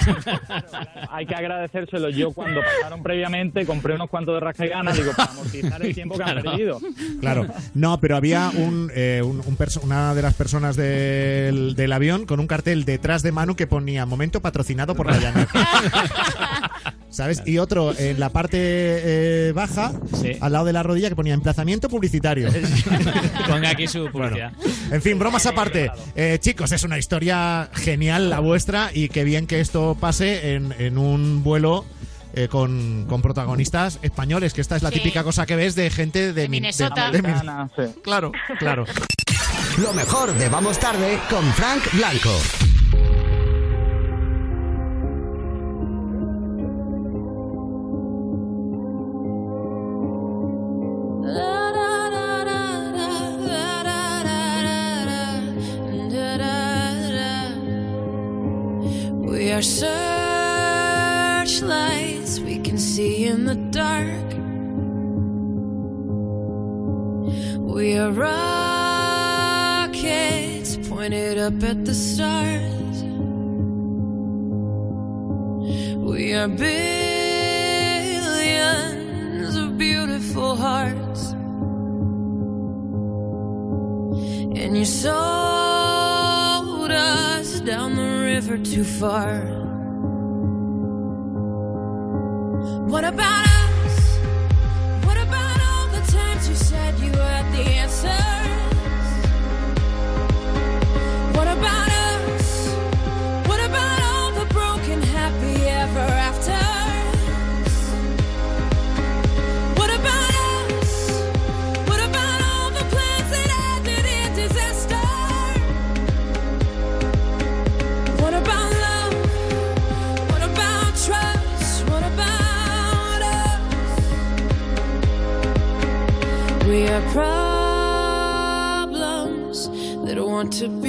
Hay 1.10 1.26
que 1.26 1.34
agradecérselo. 1.34 2.10
Yo 2.10 2.32
cuando 2.32 2.60
pasaron 2.60 3.02
previamente 3.02 3.64
compré 3.64 3.94
unos 3.94 4.10
cuantos 4.10 4.34
de 4.34 4.40
rasca 4.40 4.66
y 4.66 4.68
gana, 4.68 4.92
digo, 4.92 5.12
para 5.16 5.30
amortizar 5.30 5.82
el 5.84 5.94
tiempo 5.94 6.16
que 6.16 6.22
han 6.24 6.30
Claro. 6.32 6.50
perdido. 6.50 6.80
Claro, 7.20 7.46
no, 7.74 7.98
pero 8.00 8.16
había 8.16 8.50
un, 8.54 8.90
eh, 8.94 9.22
un- 9.24 9.40
un 9.46 9.56
perso- 9.56 9.80
una 9.82 10.14
de 10.14 10.22
las 10.22 10.34
personas 10.34 10.76
del, 10.76 11.74
del 11.74 11.92
avión 11.92 12.26
con 12.26 12.40
un 12.40 12.46
cartel 12.46 12.84
detrás 12.84 13.22
de 13.22 13.32
Manu 13.32 13.54
que 13.56 13.66
ponía 13.66 14.04
momento 14.06 14.40
patrocinado 14.42 14.94
por 14.94 15.06
Ryanair. 15.10 15.48
¿Sabes? 17.14 17.42
Y 17.46 17.58
otro 17.58 17.94
en 17.96 18.18
la 18.18 18.30
parte 18.30 18.58
eh, 18.60 19.52
baja, 19.54 19.92
al 20.40 20.52
lado 20.52 20.64
de 20.64 20.72
la 20.72 20.82
rodilla, 20.82 21.08
que 21.08 21.14
ponía 21.14 21.32
emplazamiento 21.34 21.88
publicitario. 21.88 22.48
Ponga 23.48 23.70
aquí 23.70 23.86
su 23.86 24.10
publicidad. 24.10 24.52
En 24.90 25.00
fin, 25.00 25.16
bromas 25.18 25.46
aparte. 25.46 25.90
Eh, 26.16 26.38
chicos, 26.40 26.72
es 26.72 26.82
una 26.82 26.98
historia 26.98 27.70
genial 27.72 28.30
la 28.30 28.40
vuestra 28.40 28.90
y 28.92 29.08
qué 29.10 29.22
bien 29.22 29.46
que 29.46 29.60
esto 29.60 29.96
pase 30.00 30.54
en, 30.54 30.74
en 30.78 30.98
un 30.98 31.44
vuelo 31.44 31.84
eh, 32.34 32.48
con, 32.48 33.06
con 33.08 33.22
protagonistas 33.22 34.00
españoles, 34.02 34.52
que 34.52 34.60
esta 34.60 34.74
es 34.74 34.82
la 34.82 34.90
Sí. 34.90 34.96
típica 34.96 35.22
cosa 35.22 35.46
que 35.46 35.54
ves 35.54 35.76
de 35.76 35.90
gente 35.90 36.32
de, 36.32 36.42
Min- 36.48 36.62
Minnesota. 36.62 37.12
de- 37.12 37.22
de 37.22 37.28
Min- 37.28 37.92
Claro, 38.02 38.32
claro. 38.58 38.86
Lo 39.78 39.92
mejor 39.92 40.34
de 40.34 40.48
Vamos 40.48 40.78
Tarde 40.80 41.18
con 41.30 41.44
Frank 41.52 41.82
Blanco. 41.92 42.30
Are 59.54 59.62
searchlights 61.46 62.40
we 62.40 62.58
can 62.58 62.76
see 62.76 63.26
in 63.26 63.44
the 63.44 63.54
dark. 63.54 64.34
We 67.60 67.96
are 67.96 68.10
rockets 68.10 68.36
pointed 70.88 71.38
up 71.38 71.62
at 71.62 71.84
the 71.84 71.94
stars. 71.94 73.04
We 76.10 76.34
are 76.34 76.48
billions 76.48 76.74
of 79.54 79.78
beautiful 79.78 80.56
hearts. 80.56 81.30
And 84.60 84.76
you 84.76 84.84
sold 84.84 85.33
river 88.46 88.62
too 88.62 88.84
far. 88.84 89.40
What 92.86 93.04
about 93.04 93.33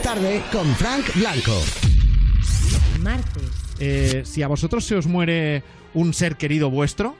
Tarde 0.00 0.42
con 0.50 0.74
Frank 0.76 1.04
Blanco. 1.14 1.62
Martes. 3.00 3.42
Eh, 3.78 4.22
si 4.24 4.42
a 4.42 4.48
vosotros 4.48 4.84
se 4.84 4.94
os 4.96 5.06
muere 5.06 5.62
un 5.94 6.14
ser 6.14 6.36
querido 6.36 6.70
vuestro 6.70 7.16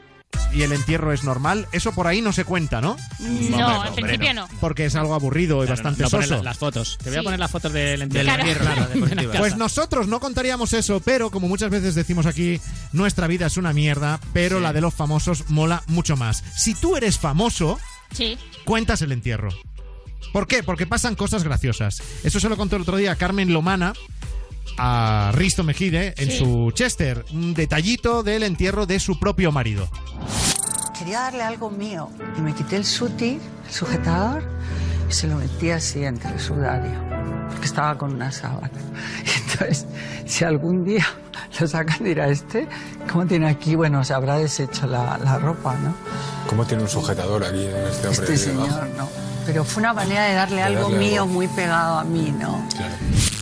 y 0.54 0.62
el 0.62 0.72
entierro 0.72 1.12
es 1.12 1.24
normal, 1.24 1.66
eso 1.72 1.92
por 1.92 2.06
ahí 2.06 2.20
no 2.22 2.32
se 2.32 2.44
cuenta, 2.44 2.80
¿no? 2.80 2.96
No, 3.50 3.86
en 3.86 3.94
principio 3.94 4.34
no. 4.34 4.48
Porque 4.60 4.86
es 4.86 4.94
algo 4.96 5.14
aburrido 5.14 5.64
y 5.64 5.66
bastante 5.66 6.02
no 6.04 6.08
soso. 6.10 6.34
las- 6.36 6.44
las 6.44 6.58
fotos. 6.58 6.98
Te 7.02 7.10
voy 7.10 7.18
a 7.18 7.22
poner 7.22 7.38
las 7.40 7.50
fotos 7.50 7.72
del 7.72 8.02
entierro. 8.02 8.26
Claro. 8.34 8.44
Claro, 8.60 8.86
de-. 9.32 9.38
Pues 9.38 9.56
nosotros 9.56 10.08
no 10.08 10.20
contaríamos 10.20 10.72
eso, 10.72 11.00
pero 11.00 11.30
como 11.30 11.48
muchas 11.48 11.70
veces 11.70 11.94
decimos 11.94 12.26
aquí, 12.26 12.60
nuestra 12.92 13.26
vida 13.26 13.46
es 13.46 13.56
una 13.56 13.72
mierda, 13.72 14.20
pero 14.32 14.60
la 14.60 14.72
de 14.72 14.80
los 14.80 14.94
famosos 14.94 15.44
mola 15.50 15.82
mucho 15.88 16.16
más. 16.16 16.42
Si 16.56 16.74
tú 16.74 16.96
eres 16.96 17.18
famoso, 17.18 17.78
Sí. 18.12 18.36
cuentas 18.64 19.02
el 19.02 19.12
entierro. 19.12 19.48
¿Por 20.32 20.46
qué? 20.46 20.62
Porque 20.62 20.86
pasan 20.86 21.14
cosas 21.14 21.44
graciosas. 21.44 22.02
Eso 22.24 22.40
se 22.40 22.48
lo 22.48 22.56
contó 22.56 22.76
el 22.76 22.82
otro 22.82 22.96
día 22.96 23.16
Carmen 23.16 23.52
Lomana 23.52 23.92
a 24.78 25.30
Risto 25.34 25.64
Mejide 25.64 26.14
en 26.16 26.30
Sí. 26.30 26.38
su 26.38 26.70
Chester. 26.74 27.24
Un 27.32 27.52
detallito 27.54 28.22
del 28.22 28.42
entierro 28.42 28.86
de 28.86 28.98
su 29.00 29.18
propio 29.18 29.52
marido. 29.52 29.88
Quería 30.98 31.20
darle 31.20 31.42
algo 31.42 31.70
mío 31.70 32.10
y 32.38 32.40
me 32.40 32.54
quité 32.54 32.76
el 32.76 32.84
suti, 32.84 33.38
el 33.66 33.72
sujetador, 33.72 34.42
y 35.10 35.12
se 35.12 35.26
lo 35.26 35.36
metí 35.36 35.70
así 35.70 36.04
entre 36.04 36.30
el 36.32 36.40
sudario, 36.40 36.92
porque 37.52 37.66
estaba 37.66 37.96
con 37.96 38.14
una 38.14 38.30
sábana. 38.32 38.70
Y 39.24 39.52
entonces, 39.52 39.86
si 40.26 40.44
algún 40.44 40.84
día 40.84 41.06
lo 41.60 41.66
sacan, 41.68 41.98
dirá 42.04 42.28
este, 42.28 42.66
¿cómo 43.10 43.26
tiene 43.26 43.48
aquí? 43.48 43.74
Bueno, 43.74 44.02
se 44.04 44.14
habrá 44.14 44.36
deshecho 44.38 44.86
la, 44.86 45.18
la 45.18 45.38
ropa, 45.38 45.74
¿no? 45.76 45.94
¿Cómo 46.48 46.64
tiene 46.64 46.82
un 46.82 46.88
sujetador 46.88 47.44
aquí 47.44 47.64
en 47.66 47.76
este 47.86 48.08
hombre? 48.08 48.24
Este 48.34 48.36
señor, 48.36 48.68
¿no? 48.96 49.08
Pero 49.46 49.64
fue 49.64 49.82
una 49.82 49.92
manera 49.92 50.24
de 50.24 50.34
darle 50.34 50.56
De 50.56 50.62
algo 50.62 50.82
darle 50.82 50.98
mío 50.98 51.22
algo. 51.22 51.34
muy 51.34 51.48
pegado 51.48 51.98
a 51.98 52.04
mí, 52.04 52.34
¿no? 52.38 52.58
Lo 52.58 53.41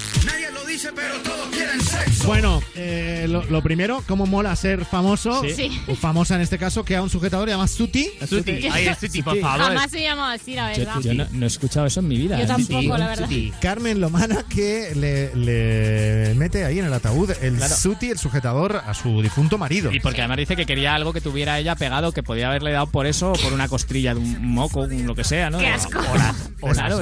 dice, 0.81 0.93
pero 0.95 1.15
todos 1.21 1.49
quieren 1.49 1.81
sexo. 1.81 2.27
Bueno, 2.27 2.63
eh, 2.75 3.27
lo, 3.29 3.45
lo 3.45 3.63
primero, 3.63 4.03
¿cómo 4.09 4.27
mola 4.27 4.57
ser 4.57 4.85
famoso? 4.85 5.43
Sí. 5.43 5.51
Sí. 5.55 5.81
O 5.89 5.95
famosa 5.95 6.37
en 6.37 6.41
este 6.41 6.59
caso, 6.59 6.85
que 6.85 6.97
a 6.97 7.03
un 7.03 7.11
sujetador 7.11 7.49
llamado 7.49 7.69
Suti. 7.69 8.11
Suti. 8.27 8.69
Ay, 8.73 8.89
es 8.89 8.99
Suti, 8.99 9.23
por 9.23 9.39
favor. 9.39 9.61
Jamás 9.67 9.91
se 9.91 10.01
llama 10.03 10.33
así, 10.33 10.55
la 10.55 10.73
Yo, 10.73 10.79
verdad. 10.85 11.01
yo 11.01 11.15
no, 11.15 11.27
no 11.33 11.45
he 11.45 11.49
escuchado 11.49 11.87
eso 11.87 12.01
en 12.01 12.09
mi 12.09 12.17
vida. 12.17 12.39
Yo 12.39 12.45
¿eh? 12.45 12.47
tampoco, 12.47 12.97
la 12.97 13.09
verdad. 13.09 13.29
Carmen 13.61 14.01
Lomana 14.01 14.45
que 14.49 14.93
le, 14.95 15.35
le 15.35 16.35
mete 16.35 16.65
ahí 16.65 16.79
en 16.79 16.87
el 16.87 16.93
ataúd 16.93 17.31
el 17.43 17.57
Claro. 17.57 17.77
Suti, 17.77 18.11
el 18.11 18.19
sujetador, 18.19 18.77
a 18.87 18.95
su 18.95 19.21
difunto 19.21 19.59
marido. 19.59 19.93
Y 19.93 20.01
porque 20.01 20.21
además 20.23 20.39
dice 20.39 20.57
que 20.57 20.65
quería 20.65 20.95
algo 20.95 21.13
que 21.13 21.21
tuviera 21.21 21.59
ella 21.59 21.75
pegado, 21.77 22.13
que 22.13 22.23
podía 22.23 22.49
haberle 22.49 22.73
dado 22.73 22.87
por 22.87 23.07
eso 23.07 23.33
o 23.33 23.35
por 23.35 23.53
una 23.53 23.69
costrilla 23.69 24.15
de 24.15 24.21
un 24.21 24.47
moco, 24.47 24.81
un 24.81 25.07
lo 25.07 25.15
que 25.15 25.25
sea, 25.25 25.51
¿no? 25.51 25.59
¡Qué 25.59 25.67
asco! 25.67 25.99
O 25.99 26.17
las, 26.17 26.37
o 26.61 26.69
las 26.69 26.77
Claro, 26.77 27.01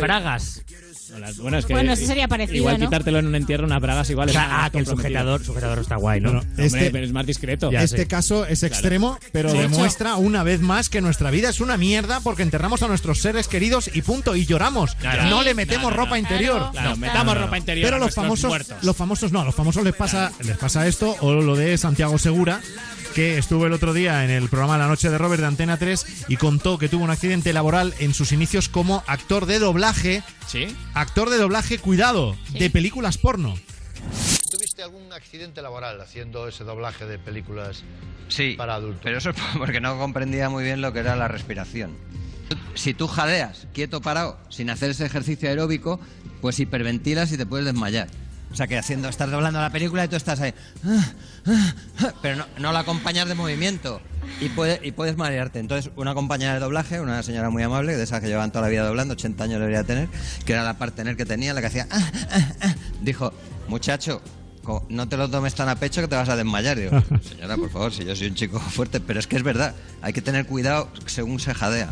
bueno, 1.39 1.59
es 1.59 1.67
que 1.67 1.73
Bueno, 1.73 1.93
eso 1.93 2.07
sería 2.07 2.29
parecido, 2.29 2.59
Igual 2.59 2.79
¿no? 2.79 2.87
quitártelo 2.87 3.19
en 3.19 3.27
un 3.27 3.35
entierro, 3.35 3.65
unas 3.67 3.81
bragas 3.81 4.11
igual 4.11 4.29
O 4.29 4.33
sea, 4.33 4.65
ah, 4.65 4.71
que 4.71 4.79
el 4.79 4.87
sujetador, 4.87 5.45
sujetador 5.45 5.79
está 5.79 5.97
guay, 5.97 6.21
¿no? 6.21 6.33
No, 6.33 6.43
no, 6.43 6.63
este- 6.65 7.03
es 7.03 7.13
más 7.13 7.27
discreto. 7.27 7.71
este 7.73 8.07
caso 8.07 8.47
es 8.47 8.63
extremo, 8.63 9.19
pero 9.33 9.53
De 9.53 9.59
hecho- 9.61 9.69
demuestra 9.71 10.17
una 10.17 10.43
vez 10.43 10.61
más 10.61 10.89
que 10.89 11.01
nuestra 11.01 11.31
vida 11.31 11.49
es 11.51 11.61
una 11.61 11.77
mierda 11.77 12.21
porque 12.21 12.43
enterramos 12.43 12.83
a 12.83 12.89
nuestros 12.89 13.21
seres 13.21 13.49
queridos 13.49 13.91
y 13.95 14.03
punto, 14.03 14.37
y 14.37 14.47
lloramos. 14.47 14.95
Claro. 14.97 15.25
No 15.25 15.41
Sí. 15.41 15.45
le 15.47 15.55
metemos 15.55 15.93
ropa 15.93 16.19
interior. 16.19 16.71
Claro, 16.73 16.97
metamos 16.97 17.37
ropa 17.39 17.59
interior 17.59 17.87
Pero 17.87 17.97
a 17.97 17.99
los 18.01 18.15
famosos, 18.15 18.49
muertos. 18.49 18.77
los 18.83 18.97
famosos 18.97 19.33
no, 19.33 19.41
a 19.41 19.45
los 19.45 19.55
famosos 19.55 19.83
les 19.85 19.95
pasa, 19.95 20.33
les 20.45 20.57
pasa 20.57 20.87
esto, 20.87 21.17
o 21.21 21.33
lo 21.41 21.57
de 21.57 21.77
Santiago 21.79 22.19
Segura, 22.19 22.61
que 23.15 23.39
estuvo 23.39 23.67
el 23.67 23.73
otro 23.73 23.93
día 23.93 24.25
en 24.25 24.31
el 24.31 24.49
programa 24.49 24.79
La 24.79 24.87
Noche 24.87 25.11
de 25.11 25.19
Robert 25.19 25.41
de 25.41 25.47
Antena 25.47 25.77
3 25.77 26.27
y 26.29 26.37
contó 26.37 26.79
que 26.79 26.89
tuvo 26.89 27.05
un 27.05 27.11
accidente 27.11 27.53
laboral 27.53 27.95
en 27.99 28.15
sus 28.15 28.33
inicios 28.33 28.69
como 28.69 29.03
actor 29.07 29.47
de 29.47 29.59
doblaje. 29.59 30.23
Sí. 30.47 30.69
Actor 30.95 31.31
de 31.31 31.39
doblaje, 31.39 31.79
cuidado, 31.79 32.37
de 32.53 32.71
películas 32.71 33.19
porno. 33.19 33.55
¿Tuviste 34.51 34.83
algún 34.83 35.13
accidente 35.13 35.63
laboral 35.63 36.01
haciendo 36.01 36.49
ese 36.49 36.65
doblaje 36.65 37.07
de 37.07 37.19
películas 37.19 37.83
Sí, 38.29 38.55
para 38.57 38.75
adultos? 38.75 39.01
pero 39.03 39.19
eso 39.19 39.31
es 39.31 39.37
porque 39.59 39.81
no 39.81 39.99
comprendía 39.99 40.49
muy 40.49 40.65
bien 40.65 40.81
lo 40.81 40.93
que 40.93 41.01
era 41.01 41.17
la 41.17 41.29
respiración. 41.29 41.97
Si 42.75 42.95
tú 42.95 43.09
jadeas, 43.09 43.67
quieto, 43.75 44.01
parado, 44.01 44.39
sin 44.49 44.71
hacer 44.71 44.91
ese 44.91 45.05
ejercicio 45.05 45.49
aeróbico, 45.49 46.01
pues 46.41 46.59
hiperventilas 46.61 47.33
y 47.33 47.37
te 47.37 47.45
puedes 47.45 47.67
desmayar. 47.67 48.09
O 48.51 48.57
sea 48.57 48.67
que 48.67 48.79
haciendo, 48.79 49.09
estás 49.09 49.31
doblando 49.31 49.61
la 49.61 49.71
película 49.71 50.05
y 50.05 50.09
tú 50.09 50.17
estás 50.17 50.41
ahí, 50.41 50.55
ah, 50.85 51.13
ah, 51.47 51.75
ah, 52.01 52.13
pero 52.23 52.37
no, 52.37 52.47
no 52.59 52.73
la 52.73 52.81
acompañas 52.81 53.29
de 53.29 53.35
movimiento 53.35 54.01
y, 54.41 54.49
puede- 54.49 54.81
y 54.83 54.93
puedes 54.93 55.17
marearte. 55.17 55.59
Entonces, 55.59 55.93
una 55.97 56.15
compañera 56.15 56.55
de 56.55 56.61
doblaje, 56.61 57.01
una 57.01 57.23
señora 57.23 57.51
muy 57.51 57.63
amable, 57.63 57.97
de 57.97 58.03
esas 58.03 58.21
que 58.21 58.27
llevan 58.29 58.51
toda 58.51 58.63
la 58.63 58.69
vida 58.69 58.85
doblando, 58.87 59.13
80 59.13 59.45
años 59.45 59.61
debería 59.61 59.85
tener, 59.85 60.09
que 60.47 60.55
era 60.55 60.65
la 60.65 60.79
partener 60.79 61.17
que 61.17 61.27
tenía, 61.27 61.53
la 61.53 61.61
que 61.61 61.67
hacía, 61.67 61.87
dijo, 63.03 63.33
muchacho, 63.69 64.23
no 64.89 65.09
te 65.09 65.17
lo 65.17 65.29
tomes 65.31 65.55
tan 65.55 65.69
a 65.69 65.77
pecho 65.77 66.01
que 66.01 66.09
te 66.09 66.17
vas 66.17 66.29
a 66.29 66.37
desmayar. 66.37 66.79
Digo, 66.79 67.03
señora, 67.29 67.57
por 67.57 67.71
favor, 67.71 67.93
si 67.93 68.05
yo 68.05 68.17
soy 68.17 68.29
un 68.29 68.35
chico 68.35 68.59
fuerte, 68.61 68.99
pero 69.01 69.21
es 69.21 69.27
que 69.27 69.37
es 69.37 69.43
verdad, 69.43 69.75
hay 70.03 70.13
que 70.13 70.23
tener 70.23 70.47
cuidado 70.47 70.89
según 71.07 71.39
se 71.39 71.55
jadea. 71.55 71.91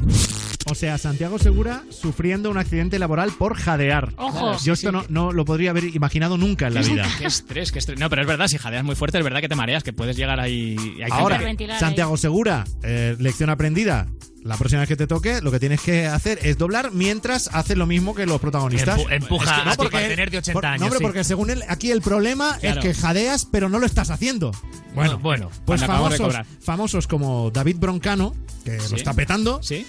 O 0.68 0.74
sea, 0.74 0.98
Santiago 0.98 1.38
Segura 1.38 1.84
sufriendo 1.90 2.51
un 2.51 2.59
accidente 2.59 2.98
laboral 2.98 3.30
por 3.38 3.55
jadear. 3.56 4.12
Ojo. 4.16 4.56
Yo 4.64 4.72
esto 4.72 4.90
no, 4.90 5.05
no 5.09 5.32
lo 5.32 5.44
podría 5.44 5.70
haber 5.70 5.84
imaginado 5.84 6.36
nunca 6.36 6.66
en 6.66 6.74
la 6.74 6.82
vida. 6.82 7.06
Qué 7.18 7.26
estrés, 7.26 7.70
qué 7.72 7.78
estrés. 7.78 7.98
No, 8.01 8.10
pero 8.10 8.22
es 8.22 8.28
verdad, 8.28 8.48
si 8.48 8.59
jadeas 8.59 8.84
muy 8.84 8.97
fuerte, 8.97 9.18
es 9.18 9.24
verdad 9.24 9.40
que 9.40 9.48
te 9.48 9.55
mareas, 9.55 9.84
que 9.84 9.93
puedes 9.93 10.16
llegar 10.16 10.40
ahí. 10.40 10.76
hay 11.05 11.10
Ahora, 11.12 11.40
Santiago 11.78 12.16
Segura, 12.16 12.64
eh, 12.82 13.16
lección 13.18 13.48
aprendida. 13.51 14.09
La 14.43 14.56
próxima 14.56 14.80
vez 14.80 14.88
que 14.88 14.94
te 14.97 15.09
toque, 15.09 15.40
lo 15.40 15.51
que 15.51 15.59
tienes 15.59 15.80
que 15.80 16.06
hacer 16.06 16.38
es 16.43 16.56
doblar 16.56 16.93
mientras 16.93 17.48
haces 17.52 17.76
lo 17.76 17.84
mismo 17.86 18.14
que 18.14 18.26
los 18.26 18.40
protagonistas. 18.40 18.97
Empu- 19.01 19.12
empuja 19.12 19.68
a 19.68 19.76
tipo 19.76 19.97
a 19.97 20.01
tener 20.01 20.30
de 20.30 20.38
80 20.38 20.52
por- 20.52 20.66
años, 20.66 20.80
No, 20.80 20.86
hombre, 20.86 20.98
sí. 20.98 21.05
porque 21.05 21.24
según 21.24 21.51
él, 21.51 21.64
aquí 21.68 21.90
el 21.90 22.01
problema 22.01 22.56
Claro. 22.60 22.80
es 22.80 22.86
que 22.86 22.94
jadeas, 22.94 23.44
pero 23.51 23.68
no 23.68 23.80
lo 23.80 23.86
estás 23.86 24.10
haciendo. 24.10 24.52
Bueno, 24.94 25.18
bueno, 25.18 25.51
Pues 25.64 25.80
cuando 25.80 25.84
acabamos 25.86 26.10
de 26.12 26.18
famosos, 26.18 26.26
cobrar. 26.44 26.47
famosos 26.60 27.06
como 27.09 27.51
David 27.51 27.76
Broncano, 27.78 28.36
que 28.64 28.78
Sí. 28.78 28.86
lo 28.90 28.97
está 28.97 29.14
petando, 29.14 29.60
Sí. 29.64 29.84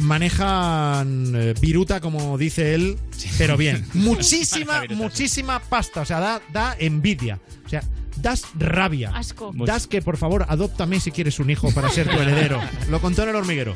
Manejan 0.00 1.32
eh, 1.34 1.54
viruta, 1.60 2.00
como 2.00 2.36
dice 2.38 2.74
él, 2.74 2.98
pero 3.38 3.56
bien. 3.56 3.86
Muchísima, 3.94 4.82
muchísima 4.90 5.60
pasta. 5.60 6.00
O 6.00 6.04
sea, 6.04 6.20
da, 6.20 6.42
da 6.52 6.76
envidia. 6.78 7.38
O 7.64 7.68
sea, 7.68 7.82
das 8.16 8.42
rabia. 8.58 9.12
Asco. 9.14 9.52
Das 9.54 9.86
que, 9.86 10.02
por 10.02 10.16
favor, 10.16 10.44
adóptame 10.48 11.00
si 11.00 11.10
quieres 11.10 11.38
un 11.38 11.50
hijo 11.50 11.70
para 11.72 11.88
ser 11.90 12.08
tu 12.08 12.16
heredero. 12.18 12.60
Lo 12.88 13.00
contó 13.00 13.22
en 13.22 13.30
el 13.30 13.36
hormiguero. 13.36 13.74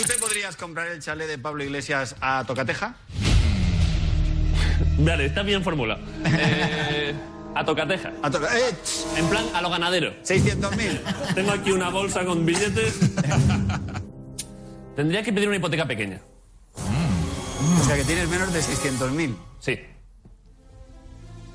¿Tú 0.00 0.06
te 0.06 0.14
podrías 0.14 0.56
comprar 0.56 0.88
el 0.88 1.00
chalet 1.00 1.26
de 1.28 1.38
Pablo 1.38 1.64
Iglesias 1.64 2.16
a 2.20 2.44
Tocateja? 2.46 2.96
Vale, 4.98 5.26
está 5.26 5.42
bien 5.42 5.62
formulado. 5.62 6.00
Eh, 6.26 7.14
a 7.54 7.64
tocateja. 7.64 8.12
A 8.22 8.30
toca- 8.30 8.56
¡Eh! 8.58 8.74
En 9.16 9.26
plan, 9.28 9.44
a 9.54 9.60
lo 9.62 9.70
ganadero. 9.70 10.12
600.000. 10.24 11.34
Tengo 11.34 11.52
aquí 11.52 11.70
una 11.72 11.88
bolsa 11.90 12.24
con 12.24 12.44
billetes. 12.46 12.94
Tendría 14.96 15.22
que 15.22 15.32
pedir 15.32 15.48
una 15.48 15.56
hipoteca 15.56 15.86
pequeña. 15.86 16.20
O 17.80 17.84
sea 17.84 17.96
que 17.96 18.04
tienes 18.04 18.28
menos 18.28 18.52
de 18.52 18.60
600.000. 18.60 19.34
Sí. 19.60 19.78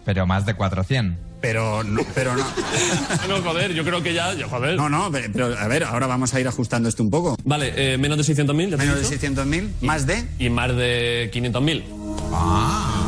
Pero 0.06 0.26
más 0.26 0.45
de 0.45 0.53
400. 0.56 1.18
Pero 1.41 1.84
no, 1.84 2.02
pero 2.14 2.36
no. 2.36 2.44
No, 3.30 3.41
joder, 3.41 3.74
yo 3.74 3.84
creo 3.86 4.03
que 4.03 4.14
ya, 4.14 4.34
ya, 4.34 4.48
joder. 4.48 4.76
No, 4.76 4.90
no, 4.90 5.10
pero, 5.11 5.32
pero, 5.32 5.57
a 5.57 5.68
ver, 5.68 5.84
ahora 5.86 6.07
vamos 6.07 6.34
a 6.34 6.40
ir 6.40 6.48
ajustando 6.48 6.90
esto 6.90 7.02
un 7.03 7.10
poco. 7.11 7.38
Vale, 7.45 7.94
eh, 7.94 7.98
menos 7.98 8.18
de 8.18 8.24
600.000. 8.36 8.70
ya 8.72 8.78
te 8.78 8.84
he 8.84 8.88
Menos 8.88 9.10
de 9.10 9.18
dicho. 9.18 9.34
600.000, 9.34 9.70
más 9.82 10.06
de. 10.06 10.26
Y 10.38 10.49
más 10.49 10.76
de 10.76 11.32
500.000. 11.34 12.99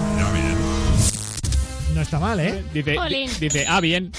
No 2.02 2.06
está 2.06 2.18
mal, 2.18 2.40
¿eh? 2.40 2.64
Dice, 2.74 2.96
dice, 3.40 3.66
ah, 3.70 3.80
bien. 3.80 4.12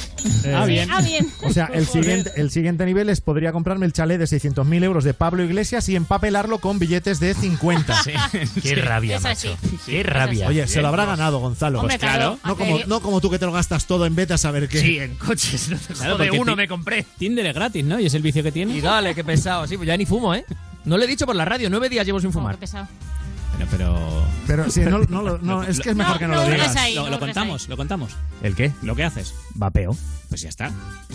Eh, 0.44 0.54
Ah, 0.54 0.64
bien. 0.66 0.88
Ah, 0.88 1.00
bien. 1.00 1.26
O 1.42 1.50
sea, 1.52 1.68
el 1.74 1.84
siguiente, 1.84 2.30
el 2.36 2.52
siguiente 2.52 2.86
nivel 2.86 3.08
es 3.08 3.20
podría 3.20 3.50
comprarme 3.50 3.86
el 3.86 3.92
chalet 3.92 4.20
de 4.20 4.26
600.000 4.26 4.84
euros 4.84 5.02
de 5.02 5.14
Pablo 5.14 5.42
Iglesias 5.42 5.88
y 5.88 5.96
empapelarlo 5.96 6.58
con 6.58 6.78
billetes 6.78 7.18
de 7.18 7.34
50. 7.34 8.02
Qué 8.62 8.76
rabia, 8.76 9.16
Es 9.16 9.24
así. 9.24 9.48
macho. 9.48 9.58
Qué 9.84 10.04
rabia. 10.04 10.46
Oye, 10.46 10.68
se 10.68 10.80
lo 10.80 10.86
habrá 10.86 11.06
ganado 11.06 11.40
Gonzalo. 11.40 11.80
Hombre, 11.80 11.98
Pues 11.98 12.08
claro. 12.08 12.38
No 12.44 12.56
como, 12.56 12.78
no 12.86 13.00
como 13.00 13.20
tú 13.20 13.30
que 13.30 13.40
te 13.40 13.46
lo 13.46 13.52
gastas 13.52 13.84
todo 13.86 14.06
en 14.06 14.14
beta 14.14 14.34
a 14.34 14.38
saber 14.38 14.68
qué. 14.68 14.78
Sí, 14.80 14.98
en 15.00 15.16
coches. 15.16 15.68
No 15.70 15.76
te 15.78 15.94
Claro, 15.94 16.12
jode, 16.18 16.26
porque 16.28 16.40
uno 16.40 16.54
me 16.54 16.68
compré. 16.68 17.04
Tinder 17.18 17.44
es 17.46 17.54
gratis, 17.54 17.84
¿no? 17.84 17.98
Y 17.98 18.06
es 18.06 18.14
el 18.14 18.22
vicio 18.22 18.44
que 18.44 18.52
tiene. 18.52 18.76
Y 18.76 18.80
dale, 18.80 19.12
qué 19.12 19.24
pesado. 19.24 19.66
Sí, 19.66 19.76
pues 19.76 19.88
ya 19.88 19.96
ni 19.96 20.06
fumo, 20.06 20.36
¿eh? 20.36 20.44
No 20.84 20.96
lo 20.98 21.02
he 21.02 21.08
dicho 21.08 21.26
por 21.26 21.34
la 21.34 21.44
radio, 21.44 21.68
nueve 21.68 21.88
días 21.88 22.06
llevo 22.06 22.20
sin 22.20 22.32
fumar. 22.32 22.58
pesado. 22.58 22.86
Pero, 23.58 23.68
pero... 23.70 24.22
Pero 24.46 24.70
sí, 24.70 24.80
no, 24.80 24.98
no, 25.08 25.22
lo- 25.22 25.38
no, 25.38 25.62
es 25.64 25.80
que 25.80 25.90
es 25.90 25.96
mejor 25.96 26.18
que 26.18 26.26
no, 26.26 26.34
lo 26.34 26.44
digas. 26.44 26.74
lo, 26.94 27.08
lo 27.10 27.18
contamos, 27.20 27.68
lo 27.68 27.76
contamos. 27.76 28.12
¿El 28.42 28.54
qué? 28.54 28.72
Lo 28.82 28.94
que 28.96 29.04
haces. 29.04 29.34
Vapeo. 29.54 29.96
Pues 30.28 30.40
ya 30.40 30.48
está. 30.48 30.70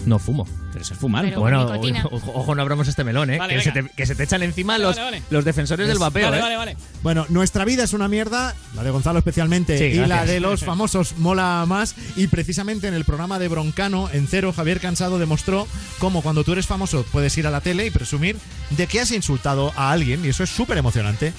No 0.05 0.19
fumo. 0.19 0.47
Pero 0.71 0.83
eso 0.83 0.93
es 0.93 0.99
fumar. 0.99 1.25
Pero 1.25 1.39
bueno, 1.41 1.65
nicotina. 1.65 2.05
ojo, 2.11 2.31
ojo, 2.35 2.53
no 2.53 2.61
abramos 2.61 2.87
este 2.87 3.03
melón, 3.03 3.31
¿eh? 3.31 3.39
Vale, 3.39 3.55
que, 3.55 3.61
se 3.61 3.71
venga. 3.71 3.89
te, 3.89 3.95
que 3.95 4.05
se 4.05 4.13
te 4.15 4.23
echan 4.23 4.43
encima 4.43 4.73
Vale, 4.73 4.83
los, 4.83 4.95
vale, 4.95 5.05
vale. 5.11 5.23
los 5.31 5.43
defensores 5.43 5.87
del 5.87 5.97
vapeo, 5.97 6.25
Vale, 6.25 6.37
¿eh? 6.37 6.41
vale, 6.41 6.55
vale. 6.55 6.77
Bueno, 7.01 7.25
nuestra 7.29 7.65
vida 7.65 7.83
es 7.83 7.93
una 7.93 8.07
mierda, 8.07 8.53
la 8.75 8.83
de 8.83 8.91
Gonzalo 8.91 9.17
especialmente, 9.17 9.75
Sí, 9.79 9.85
y 9.97 10.05
la 10.05 10.23
de 10.25 10.39
los 10.39 10.63
famosos 10.65 11.17
mola 11.17 11.65
más. 11.67 11.95
Y 12.15 12.27
precisamente 12.27 12.87
en 12.87 12.93
el 12.93 13.05
programa 13.05 13.39
de 13.39 13.47
Broncano, 13.47 14.07
en 14.13 14.27
cero, 14.27 14.53
Javier 14.55 14.79
Cansado 14.79 15.17
demostró 15.17 15.67
cómo 15.97 16.21
cuando 16.21 16.43
tú 16.43 16.51
eres 16.53 16.67
famoso 16.67 17.03
puedes 17.11 17.35
ir 17.39 17.47
a 17.47 17.51
la 17.51 17.61
tele 17.61 17.87
y 17.87 17.89
presumir 17.89 18.37
de 18.69 18.85
que 18.85 18.99
has 19.01 19.11
insultado 19.11 19.73
a 19.75 19.91
alguien, 19.91 20.23
y 20.23 20.27
eso 20.27 20.43
es 20.43 20.51
súper 20.51 20.77
emocionante. 20.77 21.33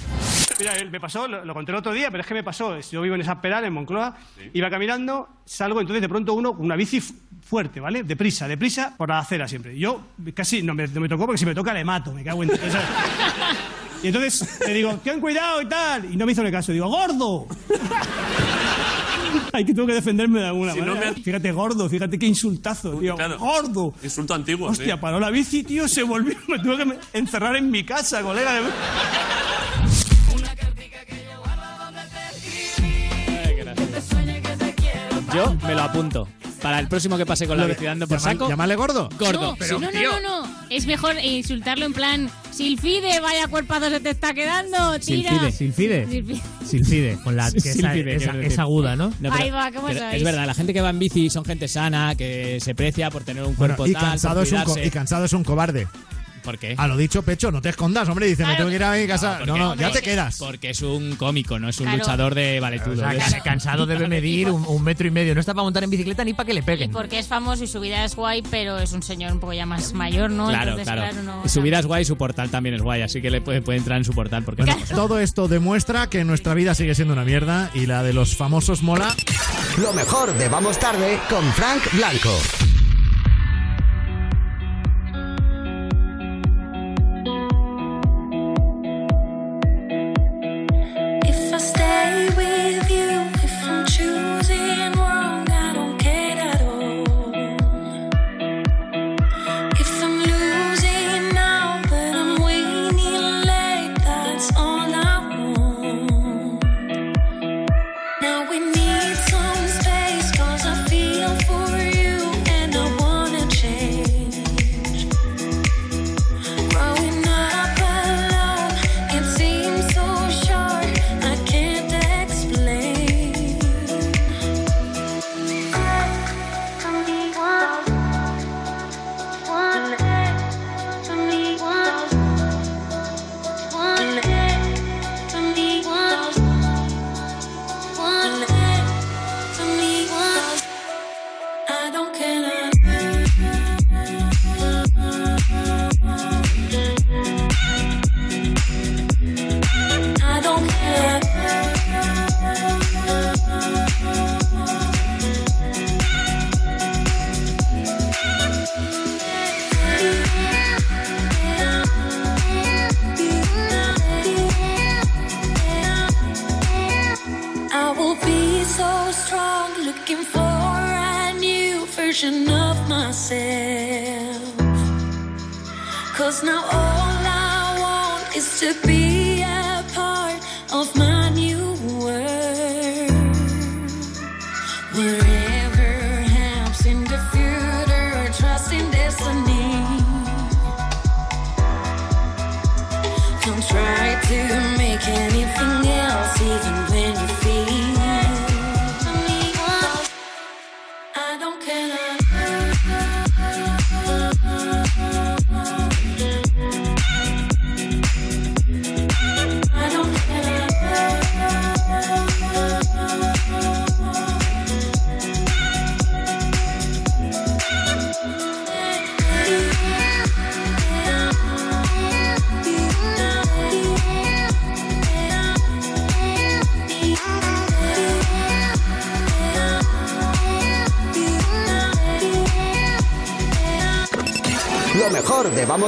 Mira, 0.59 0.77
eh, 0.77 0.88
me 0.91 1.01
pasó, 1.01 1.27
lo, 1.29 1.45
lo 1.45 1.55
conté 1.55 1.73
el 1.73 1.79
otro 1.79 1.93
día, 1.93 2.11
pero 2.11 2.21
es 2.23 2.27
que 2.27 2.35
me 2.35 2.43
pasó. 2.45 2.79
Yo 2.81 3.01
vivo 3.03 3.15
en 3.15 3.21
esa 3.21 3.41
pedal, 3.41 3.65
en 3.65 3.73
Moncloa, 3.73 4.17
iba 4.53 4.71
caminando, 4.71 5.29
salgo, 5.45 5.81
entonces 5.81 6.01
de 6.03 6.09
pronto 6.09 6.35
uno 6.35 6.55
con 6.55 6.65
una 6.65 6.77
bici 6.77 7.01
fu- 7.01 7.15
fuerte, 7.43 7.81
¿vale? 7.81 8.03
Deprisa, 8.03 8.47
deprisa, 8.49 8.95
por 8.97 9.09
la 9.09 9.19
acera 9.21 9.47
siempre. 9.49 9.79
Yo 9.79 10.01
casi 10.35 10.63
no 10.63 10.75
me, 10.75 10.87
no 10.89 11.01
me 11.01 11.09
tocó 11.09 11.27
porque 11.27 11.39
si 11.39 11.47
me 11.47 11.55
toca 11.55 11.73
le 11.75 11.85
mato, 11.85 12.13
me 12.13 12.23
cago 12.25 12.43
en. 12.43 12.51
y 14.03 14.07
entonces 14.09 14.61
le 14.67 14.75
digo, 14.75 14.95
ten 15.03 15.21
cuidado 15.21 15.61
y 15.63 15.67
tal. 15.67 16.13
Y 16.13 16.17
no 16.17 16.27
me 16.27 16.33
hizo 16.33 16.43
ni 16.43 16.51
caso, 16.51 16.73
digo, 16.73 16.89
¡gordo! 16.89 17.47
Hay 19.53 19.65
que 19.65 19.75
tengo 19.75 19.87
que 19.87 19.95
defenderme 19.95 20.41
de 20.41 20.47
alguna 20.47 20.73
Si 20.73 20.81
no 20.81 20.95
manera. 20.95 21.13
me- 21.13 21.23
Fíjate, 21.23 21.53
gordo, 21.53 21.89
fíjate 21.89 22.19
qué 22.19 22.27
insultazo, 22.27 22.93
tío. 22.99 23.17
Claro. 23.17 23.39
¡Gordo! 23.39 23.95
Insulto 24.03 24.35
antiguo. 24.35 24.69
Hostia, 24.69 24.95
sí. 24.95 25.01
paró 25.01 25.19
la 25.21 25.31
bici, 25.31 25.63
tío, 25.65 25.89
se 25.89 26.03
volvió, 26.03 26.37
me 26.49 26.59
tuve 26.59 26.77
que 26.79 26.99
encerrar 27.19 27.57
en 27.57 27.71
mi 27.71 27.83
casa, 27.85 28.23
colega. 28.23 28.61
Yo 35.35 35.55
me 35.67 35.75
lo 35.75 35.83
apunto. 35.83 36.29
Para 36.63 36.81
el 36.81 36.89
próximo 36.89 37.17
que 37.17 37.25
pase 37.25 37.47
con 37.47 37.57
la 37.57 37.67
bici 37.67 37.85
dando 37.85 38.09
por 38.09 38.19
llama- 38.19 38.33
saco. 38.33 38.49
Llámale 38.49 38.75
gordo. 38.75 39.09
Gordo. 39.19 39.57
No, 39.61 39.79
no, 39.79 39.91
no, 39.93 40.21
no, 40.21 40.21
no. 40.43 40.59
Es 40.71 40.87
mejor 40.87 41.17
insultarlo 41.23 41.87
en 41.87 41.93
plan, 41.93 42.31
Silfide, 42.51 43.21
vaya 43.21 43.47
cuerpazo 43.47 43.89
se 43.91 44.01
te 44.01 44.11
está 44.11 44.35
quedando, 44.35 44.99
tira. 44.99 45.31
Silfide. 45.53 46.07
Silfide. 46.07 46.41
Silfide, 46.67 47.19
con 47.23 47.37
la 47.37 47.51
que 47.53 47.59
esa, 47.59 47.73
Silfide, 47.73 48.17
esa- 48.17 48.25
quiero 48.25 48.39
decir. 48.39 48.53
es 48.53 48.59
aguda, 48.59 48.97
¿no? 48.97 49.09
No, 49.09 49.15
pero- 49.31 49.35
Ahí 49.35 49.51
va, 49.51 49.71
¿cómo 49.71 49.87
pero 49.87 50.01
sabéis? 50.01 50.19
Es 50.19 50.25
verdad, 50.25 50.47
la 50.47 50.55
gente 50.55 50.75
que 50.75 50.81
va 50.81 50.91
en 50.91 50.99
bici 50.99 51.31
son 51.31 51.45
gente 51.45 51.69
sana, 51.69 52.15
que 52.17 52.59
se 52.61 52.75
precia 52.75 53.11
por 53.11 53.23
tener 53.23 53.45
un 53.45 53.55
Bueno, 53.55 53.77
cuerpo 53.77 53.87
y 53.87 53.93
tal, 53.93 54.03
por 54.03 54.11
cansado, 54.11 54.43
es 54.43 54.51
un 54.53 54.59
co- 54.59 54.65
cuidarse. 54.73 54.87
y 54.89 54.91
cansado 54.91 55.25
es 55.27 55.33
un 55.33 55.45
cobarde. 55.45 55.87
¿Por 56.49 56.57
qué? 56.59 56.75
A 56.79 56.87
lo 56.89 56.97
dicho, 56.97 57.21
pecho, 57.23 57.51
no 57.53 57.61
te 57.61 57.69
escondas, 57.69 58.09
hombre. 58.09 58.27
Dice, 58.27 58.47
me 58.47 58.55
tengo 58.55 58.71
que 58.71 58.77
ir 58.77 58.83
a 58.83 58.93
mi 58.93 59.07
casa. 59.07 59.37
¿por 59.41 59.49
No, 59.49 59.59
no, 59.59 59.75
ya 59.75 59.91
te 59.93 60.01
quedas. 60.01 60.39
Porque 60.39 60.71
es 60.71 60.81
un 60.81 61.15
cómico, 61.17 61.59
no 61.59 61.69
es 61.69 61.79
un 61.79 61.85
Claro. 61.85 61.99
luchador 61.99 62.35
de 62.35 62.59
valetudo. 62.59 63.07
O 63.07 63.11
sea, 63.29 63.41
cansado 63.43 63.85
debe 63.85 64.09
medir 64.09 64.49
un, 64.51 64.65
un 64.67 64.83
metro 64.83 65.07
y 65.07 65.11
medio. 65.11 65.35
No 65.35 65.41
está 65.41 65.53
para 65.53 65.65
montar 65.65 65.85
en 65.85 65.91
bicicleta 65.91 66.25
ni 66.25 66.33
para 66.33 66.47
que 66.47 66.55
le 66.55 66.61
Y 66.61 66.63
peguen. 66.63 66.91
porque 66.91 67.19
es 67.19 67.27
famoso 67.27 67.65
y 67.65 67.67
su 67.67 67.81
vida 67.81 68.03
es 68.03 68.17
guay, 68.17 68.41
pero 68.51 68.79
es 68.79 68.95
un 68.95 69.03
señor 69.03 69.31
un 69.33 69.41
poco 69.41 69.53
ya 69.53 69.67
más 69.67 69.93
mayor, 69.93 70.31
¿no? 70.31 70.49
Claro, 70.49 70.71
Entonces, 70.79 70.95
claro. 70.95 71.23
no, 71.23 71.43
Y 71.45 71.51
su 71.51 71.61
vida 71.61 71.81
es 71.81 71.85
guay, 71.85 72.07
su 72.07 72.17
portal 72.17 72.49
también 72.49 72.75
es 72.77 72.81
guay, 72.81 73.03
así 73.03 73.21
que 73.21 73.31
le 73.31 73.43
puede, 73.43 73.61
puede 73.61 73.77
entrar 73.77 73.99
en 73.99 74.05
su 74.07 74.15
portal. 74.15 74.43
Porque 74.43 74.63
Bueno, 74.63 74.81
todo 74.95 75.19
esto 75.19 75.49
demuestra 75.49 76.09
que 76.09 76.25
nuestra 76.25 76.55
vida 76.55 76.75
sigue 76.75 76.95
siendo 76.95 77.13
una 77.13 77.25
mierda 77.25 77.71
y 77.75 77.85
la 77.85 78.03
de 78.03 78.15
los 78.15 78.37
famosos 78.37 78.83
mola. 78.83 79.15
Lo 79.77 79.93
mejor 79.93 80.33
de 80.33 80.49
Vamos 80.49 80.79
Tarde 80.79 81.19
con 81.29 81.45
Frank 81.53 81.83
Blanco. 81.93 82.31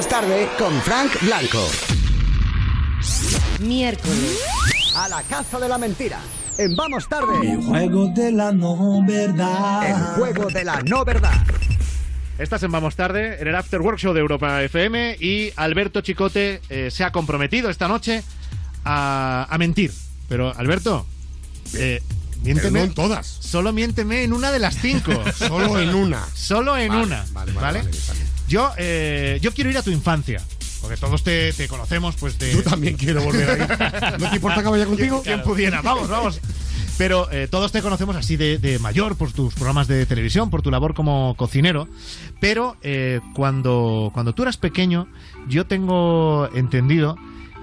Vamos 0.01 0.09
Tarde 0.09 0.49
con 0.59 0.81
Frank 0.81 1.13
Blanco. 1.21 1.69
Miércoles. 3.61 4.39
A 4.97 5.09
la 5.11 5.23
caza 5.25 5.59
de 5.59 5.69
la 5.69 5.77
mentira. 5.77 6.19
en 6.57 6.75
Vamos 6.75 7.07
Tarde. 7.07 7.35
El 7.53 7.63
juego 7.63 8.09
de 8.09 8.33
la 8.33 8.51
no 8.51 9.05
verdad. 9.07 9.87
El 9.91 9.95
juego 10.17 10.47
de 10.49 10.65
la 10.65 10.81
no 10.87 11.05
verdad. 11.05 11.45
Estás 12.39 12.63
en 12.63 12.73
Vamos 12.73 12.97
Tarde, 12.97 13.43
en 13.43 13.49
el 13.49 13.55
After 13.55 13.79
Work 13.83 13.99
Show 13.99 14.15
de 14.15 14.21
Europa 14.21 14.63
FM 14.63 15.19
y 15.21 15.53
Alberto 15.57 16.01
Chicote 16.01 16.63
eh, 16.71 16.91
se 16.91 17.05
ha 17.05 17.13
comprometido 17.13 17.69
esta 17.69 17.87
noche 17.87 18.23
a, 18.87 19.47
a 19.51 19.59
mentir. 19.59 19.93
Pero, 20.31 20.51
Alberto, 20.57 21.05
eh, 21.75 22.01
miénteme. 22.43 22.71
Pero 22.71 22.85
no 22.85 22.85
en 22.89 22.95
todas. 22.95 23.27
Solo 23.27 23.75
miénteme 23.75 24.23
en 24.25 24.33
una 24.33 24.51
de 24.51 24.61
las 24.61 24.77
cinco. 24.81 25.13
Solo 25.37 25.79
en 25.79 25.95
una. 25.95 26.25
Solo 26.33 26.79
en 26.79 26.89
Vale, 26.89 27.05
una. 27.05 27.27
vale, 27.33 27.53
Vale. 27.53 27.83
Yo, 28.51 28.73
eh, 28.79 29.39
yo 29.41 29.53
quiero 29.53 29.71
ir 29.71 29.79
a 29.79 29.83
tu 29.83 29.91
infancia. 29.91 30.43
Porque 30.81 30.97
todos 30.97 31.23
te, 31.23 31.53
te 31.53 31.69
conocemos, 31.69 32.17
pues 32.17 32.37
de. 32.37 32.53
Yo 32.53 32.65
también 32.65 32.97
quiero 32.97 33.23
volver 33.23 33.49
ahí. 33.49 34.19
¿No 34.19 34.29
te 34.29 34.37
importa 34.37 34.61
que 34.61 34.69
vaya 34.69 34.87
contigo? 34.87 35.23
¿Quién 35.23 35.41
pudiera? 35.43 35.83
Vamos, 35.83 36.09
vamos. 36.09 36.41
Pero 36.99 37.31
eh, 37.31 37.47
todos 37.49 37.71
te 37.71 37.81
conocemos 37.81 38.17
así 38.17 38.37
de, 38.37 38.59
de 38.59 38.81
mayor 38.81 39.17
por 39.17 39.31
tus 39.31 39.55
programas 39.55 39.87
de 39.87 40.05
televisión, 40.05 40.51
por 40.51 40.63
tu 40.63 40.71
labor 40.73 40.95
como 40.95 41.35
cocinero. 41.37 41.87
Pero 42.41 42.77
eh, 42.83 43.21
cuando, 43.35 44.11
cuando 44.13 44.33
tú 44.33 44.43
eras 44.43 44.57
pequeño, 44.57 45.07
yo 45.49 45.67
tengo 45.67 46.49
entendido 46.53 47.17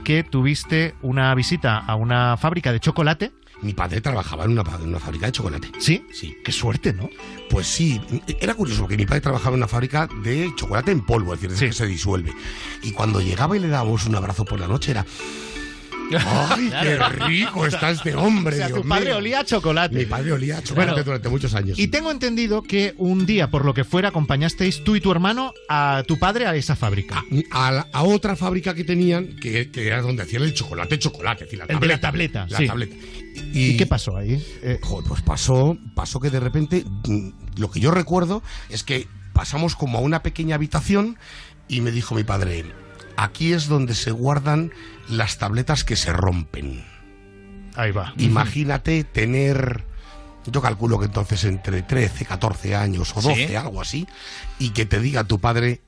que 0.06 0.24
tuviste 0.24 0.96
una 1.02 1.36
visita 1.36 1.78
a 1.78 1.96
una 1.96 2.38
fábrica 2.38 2.72
de 2.72 2.80
chocolate. 2.80 3.34
Mi 3.62 3.74
padre 3.74 4.02
trabajaba 4.02 4.46
en 4.46 4.52
una, 4.52 4.64
en 4.80 4.90
una 4.90 5.00
fábrica 5.00 5.26
de 5.28 5.32
chocolate. 5.32 5.70
¿Sí? 5.80 6.04
Sí. 6.12 6.38
Qué 6.44 6.52
suerte, 6.52 6.94
¿no? 6.94 7.10
Pues 7.50 7.66
sí, 7.68 8.00
era 8.40 8.54
curioso 8.54 8.82
porque 8.82 8.98
mi 8.98 9.06
padre 9.06 9.22
trabajaba 9.22 9.56
en 9.56 9.62
una 9.62 9.68
fábrica 9.68 10.08
de 10.24 10.52
chocolate 10.56 10.92
en 10.92 11.06
polvo, 11.06 11.34
es 11.34 11.42
decir, 11.42 11.58
de 11.58 11.66
que 11.68 11.74
se 11.74 11.88
disuelve. 11.88 12.32
Y 12.84 12.92
cuando 12.92 13.20
llegaba 13.22 13.56
y 13.58 13.60
le 13.60 13.68
dábamos 13.68 14.06
un 14.06 14.16
abrazo 14.16 14.46
por 14.46 14.60
la 14.60 14.68
noche 14.68 14.92
era... 14.92 15.06
¡Ay, 16.26 16.72
qué 16.84 16.98
rico 17.26 17.66
está 17.66 17.92
este 17.92 18.16
hombre! 18.16 18.56
O 18.56 18.58
sea, 18.58 18.68
Dios 18.68 18.82
tu 18.82 18.88
padre 18.88 19.06
mío! 19.08 19.18
olía 19.18 19.40
a 19.42 19.44
chocolate. 19.46 19.94
Mi 19.96 20.06
padre 20.06 20.32
olía 20.32 20.58
a 20.60 20.64
chocolate 20.64 20.92
Bueno, 20.92 21.04
durante 21.04 21.28
muchos 21.30 21.54
años. 21.54 21.78
Y 21.78 21.88
tengo 21.90 22.12
entendido 22.12 22.62
que 22.64 22.94
un 22.98 23.26
día, 23.26 23.50
por 23.50 23.66
lo 23.66 23.74
que 23.74 23.84
fuera, 23.84 24.10
acompañasteis 24.10 24.84
tú 24.86 24.96
y 24.96 25.02
tu 25.02 25.12
hermano 25.12 25.54
a 25.68 26.04
tu 26.08 26.18
padre 26.18 26.46
a 26.48 26.56
esa 26.56 26.76
fábrica. 26.78 27.26
a, 27.52 27.72
la- 27.72 27.88
a 27.92 28.04
otra 28.04 28.38
fábrica 28.38 28.74
que 28.74 28.86
tenían, 28.86 29.36
que, 29.36 29.70
que 29.70 29.86
era 29.88 30.02
donde 30.02 30.24
hacían 30.24 30.44
el 30.44 30.54
chocolate, 30.54 30.98
chocolate, 30.98 31.44
es 31.44 31.50
decir, 31.52 31.60
la 31.60 31.66
El 31.74 31.80
de 31.82 31.88
la 31.88 32.00
tableta. 32.00 32.46
tableta, 32.46 32.48
La 32.52 32.58
sí. 32.58 32.68
tableta. 32.68 32.96
¿Y, 33.54 33.78
qué 33.78 33.86
pasó 33.86 34.18
ahí? 34.18 34.44
Eh, 34.62 34.80
Joder, 34.82 35.08
pues 35.08 35.22
pasó, 35.22 35.78
pasó 35.96 36.20
que 36.20 36.30
de 36.30 36.40
repente, 36.40 36.86
mm, 37.08 37.30
lo 37.58 37.72
que 37.72 37.80
yo 37.80 37.92
recuerdo 37.92 38.42
es 38.70 38.84
que 38.84 39.08
pasamos 39.34 39.76
como 39.76 39.98
a 39.98 40.02
una 40.02 40.24
pequeña 40.24 40.56
habitación 40.56 41.18
y 41.68 41.82
me 41.82 41.92
dijo 41.92 42.16
mi 42.16 42.24
padre, 42.24 42.66
aquí 43.18 43.54
es 43.54 43.68
donde 43.68 43.94
se 43.96 44.12
guardan 44.12 44.72
las 45.10 45.38
tabletas 45.38 45.84
que 45.84 45.96
se 45.96 46.12
rompen. 46.14 46.84
Ahí 47.76 47.92
va. 47.92 48.14
Imagínate 48.18 49.04
tener, 49.04 49.84
yo 50.52 50.62
calculo 50.62 50.98
que 51.00 51.06
entonces 51.06 51.44
entre 51.44 51.84
13, 51.84 52.26
14 52.26 52.76
años 52.76 53.12
o 53.16 53.22
12, 53.22 53.48
Sí. 53.50 53.56
algo 53.56 53.82
así, 53.82 54.08
y 54.58 54.72
que 54.72 54.86
te 54.86 55.00
diga 55.00 55.24
tu 55.26 55.40
padre, 55.40 55.82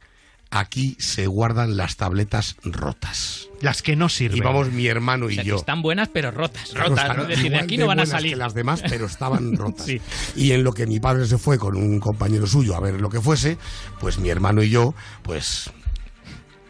aquí 0.51 0.95
se 0.99 1.27
guardan 1.27 1.77
las 1.77 1.95
tabletas 1.97 2.55
rotas. 2.63 3.47
Las 3.61 3.81
que 3.81 3.95
no 3.95 4.09
sirven. 4.09 4.38
Y 4.38 4.41
vamos 4.41 4.71
mi 4.71 4.88
hermano 4.88 5.26
O 5.27 5.30
y 5.30 5.35
que 5.38 5.43
yo. 5.43 5.57
están 5.57 5.81
buenas, 5.81 6.09
pero 6.09 6.31
rotas. 6.31 6.69
Claro, 6.71 6.89
rotas, 6.89 7.17
¿no? 7.17 7.23
Es 7.23 7.27
decir, 7.30 7.43
de 7.43 7.47
igual 7.49 7.63
aquí 7.63 7.77
de 7.77 7.81
no 7.84 7.88
van 7.88 7.99
a 7.99 8.01
buenas 8.03 8.09
salir. 8.09 8.31
que 8.31 8.38
las 8.38 8.53
demás, 8.53 8.81
pero 8.88 9.05
estaban 9.05 9.55
rotas. 9.57 9.85
Sí. 9.85 10.01
Y 10.35 10.51
en 10.53 10.63
lo 10.63 10.71
que 10.73 10.88
mi 10.88 10.99
padre 10.99 11.26
se 11.27 11.38
fue 11.38 11.57
con 11.59 11.76
un 11.76 11.99
compañero 11.99 12.47
suyo 12.47 12.76
a 12.76 12.80
ver 12.80 12.99
lo 13.01 13.09
que 13.09 13.19
fuese, 13.21 13.57
pues 13.99 14.17
mi 14.17 14.30
hermano 14.30 14.63
y 14.63 14.69
yo, 14.69 14.93
pues 15.23 15.69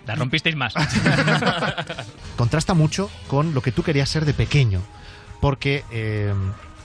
La 0.07 0.15
rompisteis 0.15 0.56
más. 0.56 0.73
contrasta 2.38 2.73
mucho 2.73 3.10
con 3.27 3.53
lo 3.53 3.61
que 3.61 3.72
tú 3.72 3.84
querías 3.84 4.10
ser 4.10 4.26
de 4.26 4.34
pequeño. 4.34 4.81
Porque 5.41 5.84
eh, 5.91 6.34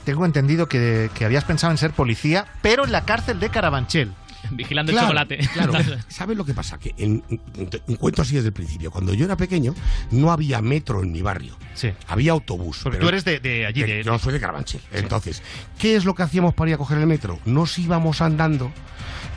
tengo 0.05 0.25
entendido 0.25 0.67
que, 0.67 1.09
que 1.13 1.25
habías 1.25 1.43
pensado 1.43 1.71
en 1.71 1.77
ser 1.77 1.91
policía, 1.91 2.45
pero 2.61 2.85
en 2.85 2.91
la 2.91 3.05
cárcel 3.05 3.39
de 3.39 3.49
Carabanchel. 3.49 4.13
Vigilando 4.51 4.91
Claro, 4.91 5.07
el 5.07 5.11
chocolate. 5.11 5.37
Claro, 5.53 5.73
¿sabes 6.07 6.37
lo 6.37 6.45
que 6.45 6.53
pasa? 6.53 6.77
Que 6.77 6.93
en, 6.97 7.23
en- 7.29 7.69
un 7.87 7.95
cuento 7.95 8.21
así 8.21 8.35
desde 8.35 8.47
el 8.47 8.53
principio. 8.53 8.91
Cuando 8.91 9.13
yo 9.13 9.25
era 9.25 9.35
pequeño, 9.37 9.73
no 10.11 10.31
había 10.31 10.61
metro 10.61 11.01
en 11.03 11.11
mi 11.11 11.21
barrio. 11.21 11.57
Sí. 11.73 11.91
Había 12.07 12.31
autobús. 12.31 12.79
Porque 12.83 12.97
pero- 12.97 13.07
tú 13.07 13.09
eres 13.09 13.25
de, 13.25 13.39
de 13.39 13.65
allí, 13.65 13.83
de, 13.83 14.03
yo 14.03 14.17
soy 14.19 14.33
de 14.33 14.39
Carabanchel. 14.39 14.81
Entonces, 14.91 15.41
¿qué 15.77 15.95
es 15.95 16.05
lo 16.05 16.15
que 16.15 16.23
hacíamos 16.23 16.53
para 16.53 16.69
ir 16.71 16.75
a 16.75 16.77
coger 16.77 16.97
el 16.97 17.07
metro? 17.07 17.39
Nos 17.45 17.77
íbamos 17.79 18.21
andando 18.21 18.71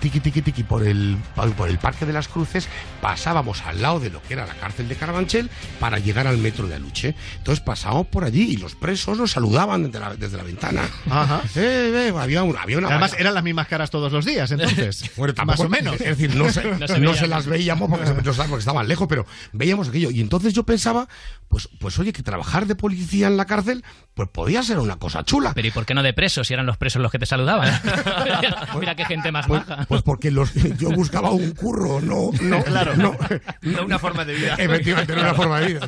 tiqui 0.01 0.21
tiqui 0.21 0.43
tiqui 0.43 0.63
por 0.63 0.87
el 0.87 1.17
por 1.57 1.69
el 1.69 1.79
Parque 1.79 2.07
de 2.07 2.13
las 2.13 2.29
Cruces, 2.29 2.69
pasábamos 3.01 3.63
al 3.63 3.81
lado 3.83 4.01
de 4.01 4.11
lo 4.11 4.23
que 4.23 4.35
era 4.35 4.47
la 4.47 4.55
cárcel 4.55 4.89
de 4.89 4.97
Carabanchel 4.97 5.51
para 5.81 5.99
llegar 5.99 6.27
al 6.27 6.39
metro 6.39 6.67
de 6.67 6.75
Aluche. 6.77 7.15
Entonces 7.39 7.61
pasábamos 7.65 8.07
por 8.09 8.25
allí 8.25 8.43
y 8.53 8.57
los 8.57 8.75
presos 8.75 9.19
nos 9.19 9.33
saludaban 9.33 9.85
desde 9.85 10.01
la, 10.01 10.15
desde 10.17 10.37
la 10.37 10.43
ventana. 10.43 10.83
Ajá. 11.11 11.43
Eh, 11.57 12.09
eh, 12.11 12.15
había 12.19 12.43
una, 12.43 12.63
había 12.63 12.79
una 12.79 12.89
Además, 12.89 13.11
valla. 13.13 13.21
eran 13.21 13.35
las 13.35 13.45
mismas 13.45 13.67
caras 13.69 13.91
todos 13.91 14.13
los 14.13 14.25
días, 14.25 14.51
entonces. 14.51 15.11
Bueno, 15.17 15.35
más 15.47 15.61
o 15.61 15.69
menos. 15.69 15.95
Es 16.01 16.17
decir, 16.19 16.35
no 16.37 16.51
se, 16.51 16.63
No 16.99 16.99
no 16.99 17.15
se 17.15 17.27
las 17.27 17.47
veíamos 17.47 17.89
porque, 17.91 18.07
se- 18.07 18.15
no 18.15 18.23
porque 18.49 18.59
estaban 18.59 18.87
lejos, 18.89 19.07
pero 19.09 19.27
veíamos 19.53 19.89
aquello. 19.89 20.11
Y 20.11 20.21
entonces 20.21 20.53
yo 20.55 20.63
pensaba, 20.65 21.09
pues, 21.49 21.69
pues 21.81 21.99
oye, 21.99 22.13
que 22.13 22.23
trabajar 22.23 22.67
de 22.67 22.75
policía 22.75 23.27
en 23.27 23.37
la 23.37 23.47
cárcel, 23.47 23.85
pues 24.15 24.29
podía 24.29 24.63
ser 24.63 24.79
una 24.79 24.97
cosa 24.97 25.25
chula. 25.25 25.53
Pero 25.55 25.69
¿y 25.69 25.71
por 25.71 25.87
qué 25.87 25.95
no 25.95 26.03
de 26.03 26.13
presos 26.13 26.47
si 26.49 26.55
eran 26.55 26.67
los 26.67 26.77
presos 26.77 27.03
los 27.03 27.11
que 27.11 27.19
te 27.19 27.27
saludaban? 27.27 27.69
Mira 28.81 28.95
qué 28.95 29.05
gente 29.05 29.33
más 29.33 29.47
Pues, 29.47 29.67
maja. 29.67 29.87
Pues 29.89 30.03
porque 30.03 30.31
los, 30.31 30.53
yo 30.79 30.91
buscaba 30.91 31.31
un 31.31 31.53
curro, 31.53 32.01
no, 32.01 32.31
no, 32.41 32.63
Claro. 32.69 32.97
no, 32.97 33.17
No 33.63 33.83
una 33.87 33.99
forma 33.99 34.25
de 34.25 34.35
vida. 34.35 34.55
Efectivamente, 34.59 35.15
no 35.15 35.23
una 35.23 35.35
forma 35.35 35.61
de 35.61 35.67
vida. 35.67 35.81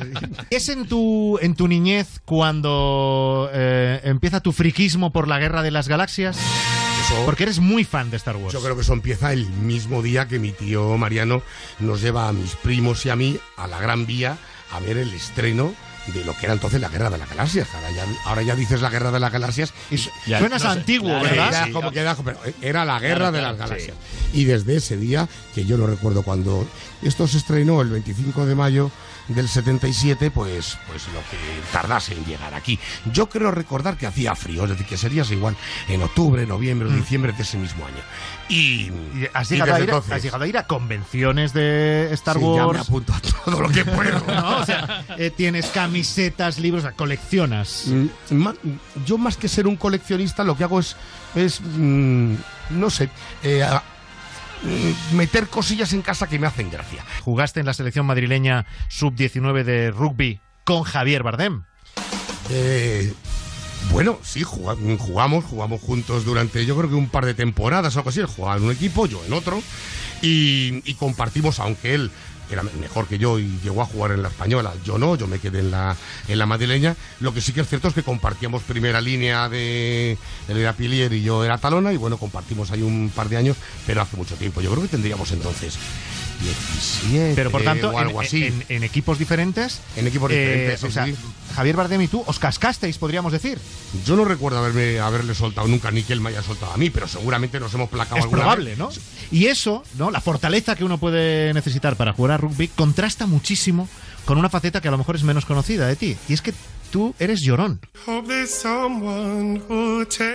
¿Es 0.49 0.69
en 0.69 0.87
tu, 0.87 1.37
en 1.41 1.55
tu 1.55 1.67
niñez 1.67 2.19
cuando 2.25 3.49
eh, 3.53 4.01
empieza 4.03 4.41
tu 4.41 4.51
friquismo 4.51 5.11
por 5.11 5.27
la 5.27 5.39
guerra 5.39 5.61
de 5.61 5.71
las 5.71 5.87
galaxias? 5.87 6.37
Porque 7.25 7.43
eres 7.43 7.59
muy 7.59 7.83
fan 7.83 8.09
de 8.09 8.17
Star 8.17 8.37
Wars. 8.37 8.53
Yo 8.53 8.61
creo 8.61 8.75
que 8.75 8.83
eso 8.83 8.93
empieza 8.93 9.33
el 9.33 9.45
mismo 9.49 10.01
día 10.01 10.27
que 10.27 10.39
mi 10.39 10.51
tío 10.51 10.97
Mariano 10.97 11.41
nos 11.79 12.01
lleva 12.01 12.29
a 12.29 12.33
mis 12.33 12.55
primos 12.55 13.05
y 13.05 13.09
a 13.09 13.15
mí 13.15 13.37
a 13.57 13.67
la 13.67 13.79
Gran 13.79 14.05
Vía 14.05 14.37
a 14.71 14.79
ver 14.79 14.97
el 14.97 15.13
estreno 15.13 15.73
de 16.07 16.25
lo 16.25 16.35
que 16.35 16.45
era 16.47 16.53
entonces 16.53 16.81
la 16.81 16.89
Guerra 16.89 17.09
de 17.09 17.17
las 17.17 17.29
Galaxias. 17.29 17.67
Ahora 17.73 17.91
ya, 17.91 18.05
ahora 18.25 18.41
ya 18.41 18.55
dices 18.55 18.81
la 18.81 18.89
Guerra 18.89 19.11
de 19.11 19.19
las 19.19 19.31
Galaxias 19.31 19.73
y 19.89 19.97
Ya, 20.27 20.39
Suenas 20.39 20.63
no 20.63 20.71
sé, 20.73 20.79
antiguo, 20.79 21.09
claro, 21.09 21.23
¿verdad? 21.23 21.47
era 21.49 21.65
Sí. 21.65 21.71
como 21.71 21.91
que 21.91 21.99
era- 21.99 22.15
pero 22.15 22.39
era 22.61 22.85
la 22.85 22.99
Guerra 22.99 23.15
Claro, 23.17 23.31
de 23.33 23.41
las 23.41 23.57
Galaxias. 23.57 23.97
Y 24.33 24.45
desde 24.45 24.77
ese 24.77 24.97
día, 24.97 25.27
que 25.53 25.65
yo 25.65 25.77
lo 25.77 25.87
recuerdo 25.87 26.23
cuando 26.23 26.67
esto 27.01 27.27
se 27.27 27.37
estrenó 27.37 27.81
el 27.81 27.89
25 27.89 28.45
de 28.45 28.55
mayo 28.55 28.91
del 29.27 29.47
77, 29.47 30.31
pues, 30.31 30.77
pues 30.87 31.05
lo 31.07 31.19
que 31.29 31.37
tardase 31.71 32.13
en 32.13 32.25
llegar 32.25 32.53
aquí. 32.53 32.79
Yo 33.11 33.29
creo 33.29 33.51
recordar 33.51 33.97
que 33.97 34.07
hacía 34.07 34.35
frío, 34.35 34.63
es 34.65 34.69
decir, 34.71 34.85
que 34.85 34.97
serías 34.97 35.29
igual 35.31 35.55
en 35.87 36.01
octubre, 36.03 36.45
noviembre 36.45 36.87
o 36.89 36.91
diciembre 36.91 37.31
de 37.33 37.43
ese 37.43 37.57
mismo 37.57 37.85
año. 37.85 38.01
Y, 38.49 38.91
Y 39.13 39.27
has, 39.33 39.49
y 39.51 39.55
llegado 39.55 39.75
a 39.75 39.79
ir, 39.79 39.85
entonces- 39.85 40.11
has 40.13 40.23
llegado 40.23 40.43
a 40.43 40.47
ir 40.47 40.57
a 40.57 40.67
convenciones 40.67 41.53
de 41.53 42.09
Star 42.13 42.35
Sí, 42.37 42.41
ya 42.41 42.67
Wars. 42.67 42.79
me 42.79 42.81
apunto 42.81 43.13
a 43.13 43.19
todo 43.21 43.61
lo 43.61 43.69
que 43.69 43.85
puedo. 43.85 44.19
¿no? 44.27 44.57
O 44.57 44.65
sea, 44.65 45.05
eh, 45.17 45.29
tienes 45.29 45.67
camisetas, 45.67 46.59
libros, 46.59 46.83
o 46.83 46.87
sea, 46.87 46.95
coleccionas. 46.95 47.85
Mm, 47.87 48.07
yo 49.05 49.17
más 49.17 49.37
que 49.37 49.47
ser 49.47 49.67
un 49.67 49.75
coleccionista 49.77 50.43
lo 50.43 50.57
que 50.57 50.63
hago 50.65 50.79
es, 50.79 50.95
es 51.35 51.61
mm, 51.61 52.33
no 52.71 52.89
sé, 52.89 53.09
eh, 53.43 53.65
mm, 53.65 53.90
meter 55.13 55.47
cosillas 55.47 55.93
en 55.93 56.01
casa 56.01 56.27
que 56.27 56.39
me 56.39 56.47
hacen 56.47 56.69
gracia. 56.71 57.03
Jugaste 57.23 57.59
en 57.59 57.65
la 57.65 57.73
selección 57.73 58.05
madrileña 58.05 58.65
sub-19 58.89 59.63
de 59.63 59.91
rugby 59.91 60.39
con 60.63 60.83
Javier 60.83 61.23
Bardem. 61.23 61.63
Eh, 62.49 63.13
bueno, 63.91 64.19
sí, 64.23 64.43
juga- 64.43 64.75
jugamos, 64.99 65.45
jugamos 65.45 65.81
juntos 65.81 66.23
durante 66.25 66.65
yo 66.65 66.77
creo 66.77 66.89
que 66.89 66.95
un 66.95 67.09
par 67.09 67.25
de 67.25 67.33
temporadas 67.33 67.95
o 67.95 67.99
algo 67.99 68.09
así. 68.09 68.19
Él 68.19 68.25
jugaba 68.27 68.57
en 68.57 68.63
un 68.63 68.71
equipo, 68.71 69.05
yo 69.07 69.23
en 69.25 69.33
otro. 69.33 69.61
Y, 70.21 70.81
y 70.89 70.93
compartimos, 70.95 71.59
aunque 71.59 71.95
él 71.95 72.11
era 72.53 72.63
mejor 72.63 73.07
que 73.07 73.17
yo 73.17 73.39
y 73.39 73.59
llegó 73.63 73.81
a 73.81 73.85
jugar 73.85 74.11
en 74.11 74.21
la 74.21 74.29
española, 74.29 74.73
yo 74.83 74.97
no, 74.97 75.15
yo 75.15 75.27
me 75.27 75.39
quedé 75.39 75.59
en 75.59 75.71
la, 75.71 75.95
en 76.27 76.39
la 76.39 76.45
madrileña. 76.45 76.95
Lo 77.19 77.33
que 77.33 77.41
sí 77.41 77.53
que 77.53 77.61
es 77.61 77.69
cierto 77.69 77.87
es 77.87 77.93
que 77.93 78.03
compartíamos 78.03 78.63
primera 78.63 79.01
línea 79.01 79.49
de. 79.49 80.17
Él 80.47 80.57
era 80.57 80.73
Pilier 80.73 81.13
y 81.13 81.23
yo 81.23 81.43
era 81.43 81.57
Talona, 81.57 81.93
y 81.93 81.97
bueno, 81.97 82.17
compartimos 82.17 82.71
ahí 82.71 82.81
un 82.81 83.11
par 83.13 83.29
de 83.29 83.37
años, 83.37 83.57
pero 83.85 84.01
hace 84.01 84.17
mucho 84.17 84.35
tiempo. 84.35 84.61
Yo 84.61 84.71
creo 84.71 84.83
que 84.83 84.89
tendríamos 84.89 85.31
entonces 85.31 85.77
17 86.41 87.33
Pero 87.35 87.51
por 87.51 87.63
tanto, 87.63 87.89
o 87.91 87.97
algo 87.97 88.21
en, 88.21 88.27
así. 88.27 88.43
en- 88.45 88.63
en 88.69 88.83
equipos 88.83 89.17
diferentes. 89.19 89.79
En 89.95 90.07
equipos 90.07 90.31
eh, 90.31 90.35
diferentes, 90.35 90.83
o 90.83 90.91
sea, 90.91 91.05
sí. 91.05 91.15
Javier 91.55 91.75
Bardem 91.75 92.01
y 92.01 92.07
tú 92.07 92.23
os 92.25 92.39
cascasteis, 92.39 92.97
podríamos 92.97 93.31
decir. 93.31 93.59
Yo 94.05 94.15
no 94.15 94.25
recuerdo 94.25 94.59
haberme, 94.59 94.99
haberle 94.99 95.35
soltado 95.35 95.67
nunca 95.67 95.91
ni 95.91 96.03
que 96.03 96.13
él 96.13 96.21
me 96.21 96.29
haya 96.29 96.41
soltado 96.43 96.71
a 96.73 96.77
mí, 96.77 96.89
pero 96.89 97.07
seguramente 97.07 97.59
nos 97.59 97.73
hemos 97.73 97.89
placado 97.89 98.17
Es 98.17 98.23
alguna 98.23 98.41
probable, 98.43 98.69
vez. 98.71 98.77
¿no? 98.79 98.89
Y 99.31 99.45
eso, 99.47 99.83
¿no? 99.97 100.11
La 100.11 100.21
fortaleza 100.21 100.75
que 100.75 100.83
uno 100.83 100.97
puede 100.97 101.53
necesitar 101.53 101.95
para 101.95 102.13
jugar 102.13 102.31
a 102.33 102.37
rugby 102.37 102.67
contrasta 102.69 103.25
muchísimo 103.27 103.87
con 104.25 104.37
una 104.37 104.49
faceta 104.49 104.81
que 104.81 104.87
a 104.87 104.91
lo 104.91 104.97
mejor 104.97 105.15
es 105.15 105.23
menos 105.23 105.45
conocida 105.45 105.87
de 105.87 105.95
ti. 105.95 106.17
Y 106.29 106.33
es 106.33 106.41
que 106.41 106.53
tú 106.91 107.15
eres 107.17 107.41
llorón. 107.41 107.79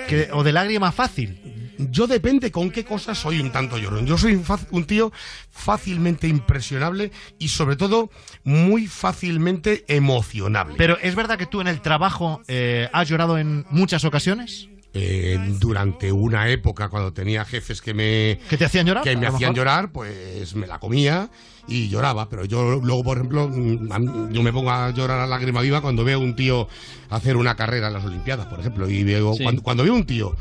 Que, 0.08 0.28
o 0.32 0.42
de 0.42 0.52
lágrima 0.52 0.90
fácil. 0.90 1.38
yo 1.78 2.06
depende 2.06 2.50
con 2.50 2.70
qué 2.70 2.84
cosas 2.84 3.18
soy 3.18 3.40
un 3.40 3.52
tanto 3.52 3.78
llorón. 3.78 4.06
Yo 4.06 4.18
soy 4.18 4.42
un, 4.70 4.84
tío 4.84 5.12
fácilmente 5.50 6.26
impresionable 6.26 7.12
y 7.38 7.48
sobre 7.48 7.76
todo 7.76 8.10
muy 8.44 8.86
fácilmente 8.86 9.84
emocionable. 9.88 10.74
Pero 10.78 10.98
¿es 10.98 11.14
verdad 11.14 11.38
que 11.38 11.46
tú 11.46 11.60
en 11.60 11.68
el 11.68 11.80
trabajo 11.82 12.42
eh, 12.48 12.88
has 12.92 13.08
llorado 13.08 13.38
en 13.38 13.66
muchas 13.70 14.04
ocasiones? 14.04 14.68
Eh, 14.98 15.38
durante 15.58 16.10
una 16.10 16.48
época 16.48 16.88
cuando 16.88 17.12
tenía 17.12 17.44
jefes 17.44 17.82
que 17.82 17.92
me 17.92 18.40
¿Que 18.48 18.56
te 18.56 18.64
hacían 18.64 18.86
llorar? 18.86 19.04
que 19.04 19.14
me 19.14 19.26
hacían 19.26 19.50
mejor? 19.50 19.54
llorar 19.54 19.92
pues 19.92 20.54
me 20.54 20.66
la 20.66 20.78
comía 20.78 21.28
y 21.68 21.88
lloraba 21.88 22.28
pero 22.28 22.44
yo 22.44 22.80
luego 22.82 23.02
por 23.04 23.16
ejemplo 23.18 23.48
mm, 23.48 24.30
yo 24.32 24.42
me 24.42 24.52
pongo 24.52 24.70
a 24.70 24.90
llorar 24.90 25.20
a 25.20 25.26
lágrima 25.26 25.60
viva 25.60 25.80
cuando 25.80 26.04
veo 26.04 26.20
un 26.20 26.36
tío 26.36 26.68
hacer 27.10 27.36
una 27.36 27.56
carrera 27.56 27.88
en 27.88 27.92
las 27.94 28.04
olimpiadas 28.04 28.46
por 28.46 28.60
ejemplo 28.60 28.88
y 28.88 29.02
veo 29.04 29.34
Sí. 29.34 29.42
cuando, 29.42 29.62
cuando 29.62 29.82
veo 29.84 29.94
un 29.94 30.04
tío 30.06 30.36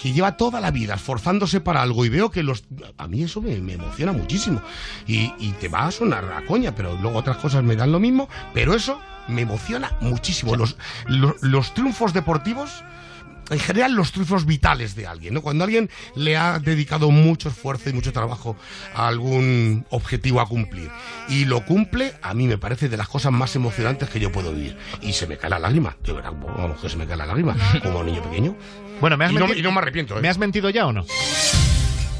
que 0.00 0.12
lleva 0.14 0.38
toda 0.38 0.60
la 0.62 0.70
vida 0.70 0.94
esforzándose 0.94 1.60
para 1.60 1.82
algo 1.82 2.06
y 2.06 2.08
veo 2.08 2.30
que 2.30 2.42
los 2.42 2.64
a 2.96 3.06
mí 3.06 3.22
eso 3.22 3.42
me, 3.42 3.60
me 3.60 3.74
emociona 3.74 4.12
muchísimo. 4.12 4.62
Y, 5.06 5.30
y 5.38 5.52
te 5.60 5.68
va 5.68 5.84
a 5.88 5.90
sonar 5.90 6.24
a 6.32 6.46
coña 6.46 6.74
pero 6.74 6.96
luego 7.02 7.18
otras 7.18 7.36
cosas 7.36 7.62
me 7.62 7.76
dan 7.76 7.92
lo 7.92 8.00
mismo 8.00 8.26
pero 8.54 8.74
eso 8.74 8.98
me 9.28 9.42
emociona 9.42 9.92
muchísimo. 10.00 10.56
Los, 10.56 10.78
los, 11.06 11.34
los 11.42 11.74
triunfos 11.74 12.14
deportivos 12.14 12.82
en 13.50 13.58
general 13.58 13.92
los 13.94 14.12
triunfos 14.12 14.46
vitales 14.46 14.94
de 14.94 15.06
alguien, 15.06 15.34
¿no? 15.34 15.42
Cuando 15.42 15.64
alguien 15.64 15.90
le 16.14 16.36
ha 16.36 16.58
dedicado 16.58 17.10
mucho 17.10 17.48
esfuerzo 17.48 17.90
y 17.90 17.92
mucho 17.92 18.12
trabajo 18.12 18.56
a 18.94 19.08
algún 19.08 19.84
objetivo 19.90 20.40
a 20.40 20.46
cumplir 20.46 20.90
y 21.28 21.44
lo 21.44 21.64
cumple, 21.64 22.14
a 22.22 22.32
mí 22.34 22.46
me 22.46 22.58
parece 22.58 22.88
de 22.88 22.96
las 22.96 23.08
cosas 23.08 23.32
más 23.32 23.54
emocionantes 23.56 24.08
que 24.08 24.20
yo 24.20 24.32
puedo 24.32 24.52
vivir. 24.52 24.76
Y 25.02 25.12
se 25.12 25.26
me 25.26 25.36
cae 25.36 25.50
la 25.50 25.58
lágrima, 25.58 25.96
de 26.04 26.12
verdad, 26.12 26.32
vamos, 26.32 26.80
que 26.80 26.88
se 26.88 26.96
me 26.96 27.06
cae 27.06 27.16
la 27.16 27.26
lágrima, 27.26 27.56
como 27.82 28.00
un 28.00 28.06
niño 28.06 28.22
pequeño. 28.22 28.56
Bueno, 29.00 29.16
me 29.16 29.24
has 29.24 29.32
y, 29.32 29.34
no, 29.34 29.52
y 29.54 29.62
no 29.62 29.72
me 29.72 29.78
arrepiento, 29.78 30.18
¿eh? 30.18 30.22
¿Me 30.22 30.28
has 30.28 30.38
mentido 30.38 30.70
ya 30.70 30.86
o 30.86 30.92
no? 30.92 31.04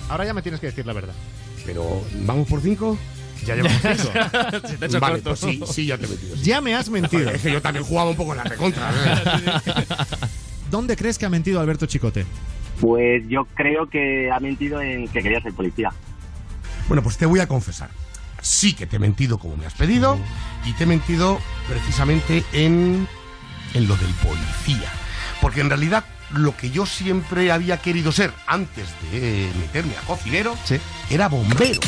Ahora 0.08 0.24
ya 0.24 0.34
me 0.34 0.42
tienes 0.42 0.60
que 0.60 0.66
decir 0.66 0.86
la 0.86 0.92
verdad. 0.92 1.14
Pero, 1.64 2.04
¿vamos 2.22 2.48
por 2.48 2.60
cinco? 2.60 2.98
Ya 3.44 3.54
llevamos 3.54 3.80
cinco. 3.96 4.98
Vale, 5.00 5.18
pues 5.18 5.38
sí, 5.38 5.60
sí, 5.70 5.86
ya 5.86 5.98
te 5.98 6.06
he 6.06 6.08
mentido. 6.08 6.36
sí. 6.36 6.42
Ya 6.42 6.60
me 6.60 6.74
has 6.74 6.88
mentido. 6.88 7.30
Es 7.30 7.42
que 7.42 7.52
yo 7.52 7.62
también 7.62 7.84
jugaba 7.84 8.10
un 8.10 8.16
poco 8.16 8.32
en 8.32 8.38
la 8.38 8.44
recontra. 8.44 8.90
¿Dónde 10.70 10.96
crees 10.96 11.18
que 11.18 11.26
ha 11.26 11.30
mentido 11.30 11.60
Alberto 11.60 11.86
Chicote? 11.86 12.24
Pues 12.80 13.26
yo 13.28 13.46
creo 13.54 13.88
que 13.88 14.30
ha 14.30 14.40
mentido 14.40 14.80
en 14.80 15.08
que 15.08 15.22
quería 15.22 15.40
ser 15.40 15.52
policía. 15.52 15.92
Bueno, 16.88 17.02
pues 17.02 17.18
te 17.18 17.26
voy 17.26 17.40
a 17.40 17.46
confesar. 17.46 17.90
Sí 18.40 18.72
que 18.74 18.86
te 18.86 18.96
he 18.96 18.98
mentido 18.98 19.38
como 19.38 19.56
me 19.56 19.66
has 19.66 19.74
pedido 19.74 20.18
y 20.64 20.72
te 20.72 20.84
he 20.84 20.86
mentido 20.86 21.38
precisamente 21.68 22.42
en, 22.52 23.06
en 23.74 23.88
lo 23.88 23.96
del 23.96 24.12
policía. 24.14 24.90
Porque 25.40 25.60
en 25.60 25.68
realidad 25.68 26.04
lo 26.32 26.56
que 26.56 26.70
yo 26.70 26.86
siempre 26.86 27.50
había 27.52 27.78
querido 27.78 28.12
ser 28.12 28.32
antes 28.46 28.88
de 29.10 29.50
meterme 29.60 29.96
a 29.96 30.06
cocinero 30.06 30.56
era 31.10 31.28
bombero. 31.28 31.80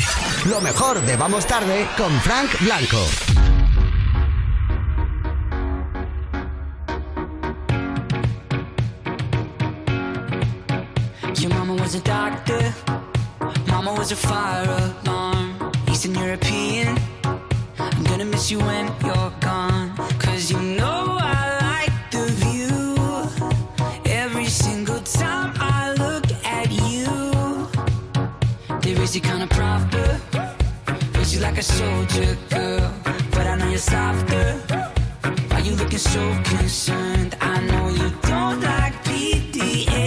Lo 0.45 0.61
mejor 0.61 1.01
de 1.01 1.15
Vamos 1.15 1.47
Tarde 1.47 1.87
con 1.97 2.11
Frank 2.21 2.49
Blanco. 2.59 3.62
Your 11.43 11.51
mama 11.51 11.73
was 11.73 11.93
a 11.93 11.99
doctor, 11.99 12.73
mama 13.67 13.93
was 13.95 14.13
a 14.13 14.15
fire 14.15 14.93
alarm. 15.03 15.73
Eastern 15.89 16.15
European, 16.15 16.97
I'm 17.25 18.03
gonna 18.05 18.23
miss 18.23 18.49
you 18.49 18.59
when 18.59 18.85
you're 19.03 19.33
gone. 19.41 19.93
Cause 20.19 20.49
you 20.49 20.57
know 20.61 21.17
I 21.19 21.41
like 21.67 22.11
the 22.11 22.25
view. 22.43 22.95
Every 24.05 24.45
single 24.45 25.01
time 25.01 25.51
I 25.57 25.91
look 26.03 26.31
at 26.45 26.71
you, 26.71 27.67
they 28.79 28.93
raise 28.95 29.13
you 29.13 29.21
kind 29.21 29.43
of 29.43 29.49
proper. 29.49 30.21
Raise 31.15 31.35
you 31.35 31.41
like 31.41 31.57
a 31.57 31.63
soldier 31.63 32.37
girl, 32.51 32.93
but 33.31 33.47
I 33.47 33.57
know 33.57 33.67
you're 33.67 33.79
softer. 33.79 34.61
Why 35.49 35.59
you 35.59 35.75
looking 35.75 35.99
so 35.99 36.23
concerned? 36.45 37.35
I 37.41 37.59
know 37.67 37.89
you 37.89 38.09
don't 38.21 38.61
like 38.61 38.93
PDA. 39.03 40.02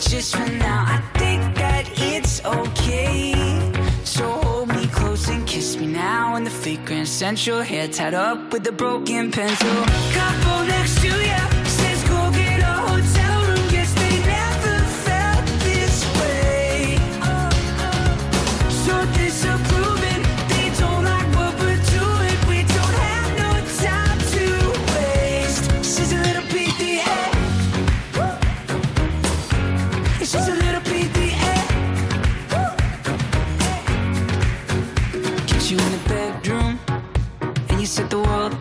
Just 0.00 0.36
for 0.36 0.46
now, 0.46 0.84
I 0.86 1.00
think 1.18 1.56
that 1.56 1.84
it's 1.96 2.44
okay. 2.44 3.34
So 4.04 4.30
hold 4.30 4.68
me 4.68 4.86
close 4.86 5.28
and 5.28 5.44
kiss 5.46 5.76
me 5.76 5.86
now 5.86 6.36
in 6.36 6.44
the 6.44 6.50
fake 6.50 6.84
Grand 6.84 7.08
Central. 7.08 7.62
Hair 7.62 7.88
tied 7.88 8.14
up 8.14 8.52
with 8.52 8.66
a 8.68 8.72
broken 8.72 9.32
pencil. 9.32 9.84
Couple 10.14 10.66
next 10.66 11.00
to 11.02 11.08
ya 11.08 11.57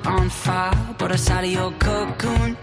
on 0.07 0.29
fire. 0.29 0.95
But 0.97 1.11
outside 1.11 1.43
of 1.45 1.51
your 1.51 1.71
cocoon, 1.73 2.57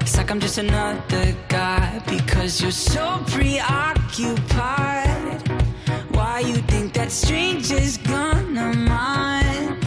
it's 0.00 0.16
like 0.16 0.30
I'm 0.30 0.40
just 0.40 0.58
another 0.58 1.34
guy 1.48 2.00
because 2.06 2.60
you're 2.60 2.70
so 2.70 3.22
preoccupied. 3.26 4.22
Why 6.10 6.40
you 6.40 6.56
think 6.72 6.92
that 6.94 7.10
stranger's 7.10 7.96
gonna 7.96 8.74
mind? 8.74 9.84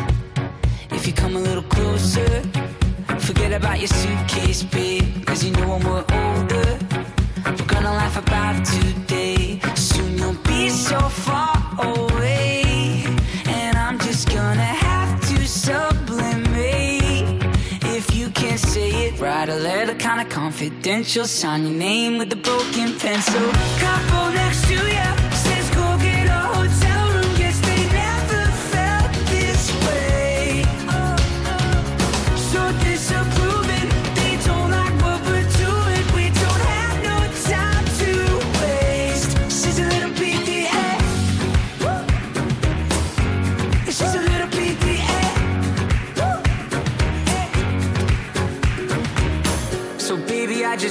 If 0.91 1.05
you 1.07 1.13
come 1.13 1.35
a 1.35 1.39
little 1.39 1.63
closer, 1.63 2.41
forget 3.19 3.53
about 3.53 3.79
your 3.79 3.87
suitcase, 3.87 4.63
babe. 4.63 5.25
Cause 5.25 5.43
you 5.43 5.51
know 5.51 5.67
when 5.69 5.83
we're 5.85 6.05
older, 6.23 6.79
we're 7.45 7.71
gonna 7.75 7.93
laugh 8.01 8.17
about 8.17 8.65
today. 8.65 9.59
Soon 9.75 10.17
you'll 10.17 10.33
be 10.43 10.69
so 10.69 10.99
far 10.99 11.55
away. 11.79 12.48
Say 18.59 18.89
it, 19.07 19.19
write 19.19 19.49
a 19.49 19.55
letter 19.55 19.95
kinda 19.95 20.25
confidential. 20.25 21.25
Sign 21.25 21.63
your 21.63 21.77
name 21.89 22.17
with 22.19 22.31
a 22.33 22.35
broken 22.35 22.97
pencil. 22.99 23.51
Couple 23.79 24.31
next 24.33 24.67
to 24.67 24.75
ya 24.97 25.09
says 25.43 25.69
go 25.71 25.97
get 25.97 26.27
a 26.27 26.41
hotel 26.53 26.98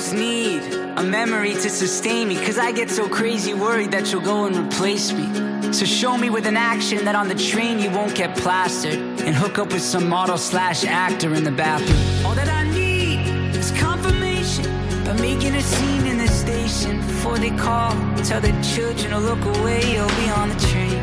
just 0.09 0.19
need 0.19 0.63
a 0.97 1.03
memory 1.03 1.53
to 1.53 1.69
sustain 1.69 2.29
me. 2.29 2.37
Cause 2.37 2.57
I 2.57 2.73
get 2.73 2.91
so 2.91 3.09
crazy 3.09 3.53
worried 3.53 3.91
that 3.91 4.11
you'll 4.11 4.23
go 4.23 4.47
and 4.47 4.57
replace 4.57 5.13
me. 5.13 5.73
So 5.73 5.85
show 5.85 6.17
me 6.17 6.31
with 6.31 6.47
an 6.47 6.57
action 6.57 7.05
that 7.05 7.15
on 7.15 7.29
the 7.29 7.35
train 7.35 7.79
you 7.79 7.91
won't 7.91 8.15
get 8.15 8.35
plastered. 8.37 8.95
And 8.95 9.35
hook 9.35 9.59
up 9.59 9.71
with 9.71 9.83
some 9.83 10.09
model 10.09 10.39
slash 10.39 10.85
actor 10.85 11.35
in 11.35 11.45
the 11.45 11.51
bathroom. 11.51 12.27
All 12.27 12.35
that 12.35 12.49
I 12.49 12.65
need 12.71 13.55
is 13.55 13.71
confirmation. 13.73 14.65
By 15.05 15.13
making 15.21 15.55
a 15.55 15.63
scene 15.63 16.07
in 16.07 16.17
the 16.17 16.29
station 16.29 16.99
before 16.99 17.39
they 17.39 17.51
call. 17.51 17.93
Tell 18.25 18.41
the 18.41 18.53
children 18.75 19.11
to 19.11 19.19
look 19.19 19.45
away. 19.57 19.93
You'll 19.93 20.09
be 20.23 20.31
on 20.31 20.49
the 20.49 20.61
train. 20.71 21.01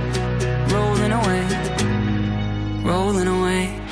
Rolling 0.74 1.12
away. 1.12 1.46
Rolling 2.84 3.28
away. 3.28 3.85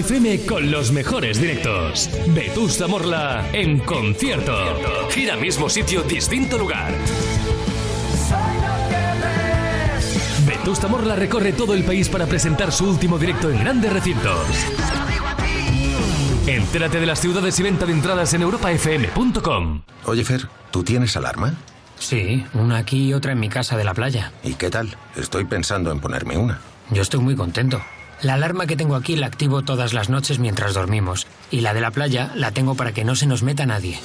FM 0.00 0.46
con 0.46 0.70
los 0.70 0.92
mejores 0.92 1.38
directos. 1.38 2.08
Vetusta 2.28 2.86
Morla 2.86 3.46
en 3.52 3.78
concierto. 3.80 4.56
Gira 5.10 5.36
mismo 5.36 5.68
sitio, 5.68 6.02
distinto 6.02 6.56
lugar. 6.56 6.94
Vetusta 10.46 10.88
Morla 10.88 11.16
recorre 11.16 11.52
todo 11.52 11.74
el 11.74 11.84
país 11.84 12.08
para 12.08 12.24
presentar 12.24 12.72
su 12.72 12.88
último 12.88 13.18
directo 13.18 13.50
en 13.50 13.60
grandes 13.60 13.92
recintos. 13.92 14.46
Entérate 16.46 16.98
de 16.98 17.06
las 17.06 17.20
ciudades 17.20 17.60
y 17.60 17.62
venta 17.62 17.84
de 17.84 17.92
entradas 17.92 18.32
en 18.32 18.40
europafm.com. 18.40 19.82
Oye, 20.06 20.24
Fer, 20.24 20.48
¿tú 20.70 20.82
tienes 20.82 21.14
alarma? 21.18 21.54
Sí, 21.98 22.46
una 22.54 22.78
aquí 22.78 23.08
y 23.08 23.12
otra 23.12 23.32
en 23.32 23.40
mi 23.40 23.50
casa 23.50 23.76
de 23.76 23.84
la 23.84 23.92
playa. 23.92 24.32
¿Y 24.42 24.54
qué 24.54 24.70
tal? 24.70 24.96
Estoy 25.14 25.44
pensando 25.44 25.92
en 25.92 26.00
ponerme 26.00 26.38
una. 26.38 26.58
Yo 26.90 27.02
estoy 27.02 27.20
muy 27.20 27.36
contento. 27.36 27.82
La 28.22 28.34
alarma 28.34 28.66
que 28.66 28.76
tengo 28.76 28.96
aquí 28.96 29.16
la 29.16 29.26
activo 29.26 29.62
todas 29.62 29.94
las 29.94 30.10
noches 30.10 30.38
mientras 30.38 30.74
dormimos. 30.74 31.26
Y 31.50 31.62
la 31.62 31.74
de 31.74 31.80
la 31.80 31.90
playa 31.90 32.30
la 32.34 32.50
tengo 32.50 32.74
para 32.74 32.92
que 32.92 33.04
no 33.04 33.16
se 33.16 33.26
nos 33.26 33.42
meta 33.42 33.64
nadie. 33.66 33.98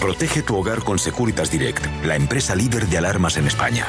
Protege 0.00 0.42
tu 0.42 0.56
hogar 0.56 0.82
con 0.84 0.98
Securitas 0.98 1.50
Direct, 1.50 1.84
la 2.04 2.16
empresa 2.16 2.54
líder 2.54 2.86
de 2.86 2.96
alarmas 2.98 3.36
en 3.36 3.46
España. 3.46 3.84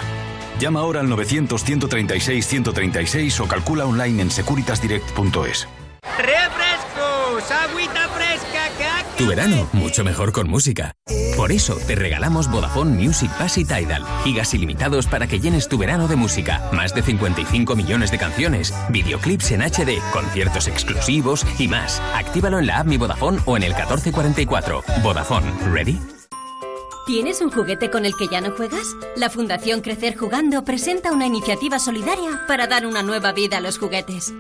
Llama 0.60 0.82
ahora 0.82 1.00
al 1.00 1.08
900-136-136 1.08 3.40
o 3.40 3.48
calcula 3.48 3.86
online 3.86 4.24
en 4.24 4.32
securitasdirect.es. 4.32 5.68
¡Refrescos! 6.04 7.52
¡Agüita 7.52 8.08
fresca! 8.10 8.70
¡Que 8.78 8.86
aquí! 8.86 9.18
Tu 9.18 9.28
verano, 9.28 9.70
mucho 9.74 10.04
mejor 10.04 10.32
con 10.32 10.50
música. 10.50 10.94
Por 11.36 11.52
eso 11.52 11.78
te 11.88 11.96
regalamos 11.96 12.50
Vodafone 12.52 12.92
Music 12.92 13.32
Pass 13.38 13.58
y 13.58 13.66
Tidal. 13.66 14.06
Gigas 14.24 14.54
ilimitados 14.54 15.08
para 15.08 15.28
que 15.28 15.40
llenes 15.40 15.70
tu 15.70 15.78
verano 15.78 16.08
de 16.08 16.16
música. 16.16 16.70
Más 16.74 16.94
de 16.94 17.02
55 17.02 17.76
millones 17.76 18.12
de 18.12 18.18
canciones, 18.18 18.74
videoclips 18.90 19.52
en 19.52 19.62
HD, 19.62 20.02
conciertos 20.12 20.68
exclusivos 20.68 21.46
y 21.58 21.68
más. 21.68 22.02
Actívalo 22.14 22.60
en 22.60 22.68
la 22.68 22.80
app 22.80 22.88
Mi 22.88 22.98
Vodafone 22.98 23.40
o 23.46 23.56
en 23.56 23.64
el 23.64 23.74
1444. 23.74 24.84
Vodafone, 25.02 25.52
¿ready? 25.72 26.19
¿Tienes 27.10 27.42
un 27.42 27.50
juguete 27.50 27.90
con 27.90 28.06
el 28.06 28.16
que 28.16 28.28
ya 28.28 28.40
no 28.40 28.52
juegas? 28.52 28.86
La 29.16 29.32
Fundación 29.32 29.82
Crecer 29.82 30.16
Jugando 30.16 30.64
presenta 30.64 31.12
una 31.12 31.26
iniciativa 31.26 31.80
solidaria 31.80 32.46
para 32.48 32.68
dar 32.68 32.86
una 32.86 33.02
nueva 33.02 33.32
vida 33.32 33.58
a 33.58 33.62
los 33.62 33.80
juguetes, 33.80 34.32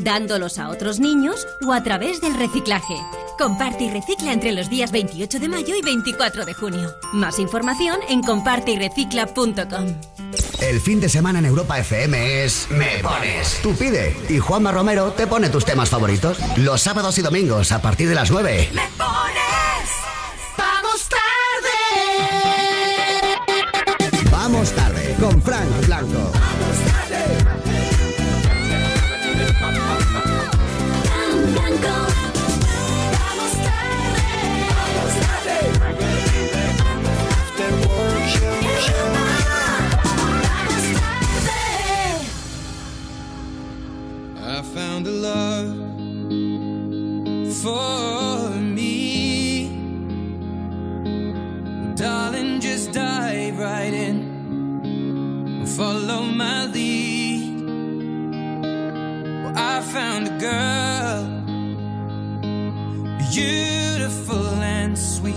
dándolos 0.00 0.58
a 0.58 0.68
otros 0.68 1.00
niños 1.00 1.46
o 1.66 1.72
a 1.72 1.82
través 1.82 2.20
del 2.20 2.34
reciclaje. 2.34 2.94
Comparte 3.38 3.84
y 3.84 3.90
recicla 3.90 4.34
entre 4.34 4.52
los 4.52 4.68
días 4.68 4.92
28 4.92 5.38
de 5.38 5.48
mayo 5.48 5.74
y 5.74 5.80
24 5.80 6.44
de 6.44 6.52
junio. 6.52 6.94
Más 7.14 7.38
información 7.38 7.98
en 8.10 8.22
comparteyrecicla.com. 8.22 9.86
El 10.60 10.78
fin 10.82 11.00
de 11.00 11.08
semana 11.08 11.38
en 11.38 11.46
Europa 11.46 11.78
FM 11.78 12.44
es 12.44 12.66
Me 12.68 12.98
Pones. 13.02 13.60
Tú 13.62 13.74
pide 13.74 14.14
y 14.28 14.38
Juanma 14.38 14.72
Romero 14.72 15.12
te 15.12 15.26
pone 15.26 15.48
tus 15.48 15.64
temas 15.64 15.88
favoritos. 15.88 16.36
Los 16.58 16.82
sábados 16.82 17.16
y 17.16 17.22
domingos 17.22 17.72
a 17.72 17.80
partir 17.80 18.10
de 18.10 18.14
las 18.14 18.30
9. 18.30 18.68
¡Me 18.74 18.82
pones! 18.98 20.09
Con 25.30 25.40
Frank 25.40 25.86
Blanco. 25.86 26.30
I 44.42 44.62
found 44.74 45.06
a 45.06 45.10
love 45.10 45.76
for 47.62 48.50
me. 48.60 49.68
Darling, 51.94 52.60
just 52.60 52.92
dive 52.92 53.58
right 53.58 53.92
in. 53.92 54.29
Follow 55.66 56.22
my 56.22 56.66
lead. 56.66 57.60
Well, 59.42 59.52
I 59.56 59.80
found 59.82 60.28
a 60.28 60.38
girl, 60.38 61.24
beautiful 63.30 64.46
and 64.62 64.98
sweet. 64.98 65.34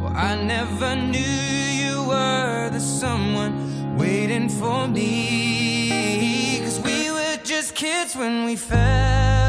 Well, 0.00 0.12
I 0.14 0.36
never 0.42 0.96
knew 0.96 1.18
you 1.20 2.02
were 2.08 2.70
the 2.70 2.80
someone 2.80 3.96
waiting 3.96 4.48
for 4.48 4.88
me. 4.88 6.60
Cause 6.62 6.80
we 6.80 7.10
were 7.10 7.38
just 7.44 7.74
kids 7.74 8.14
when 8.16 8.44
we 8.44 8.56
fell 8.56 9.45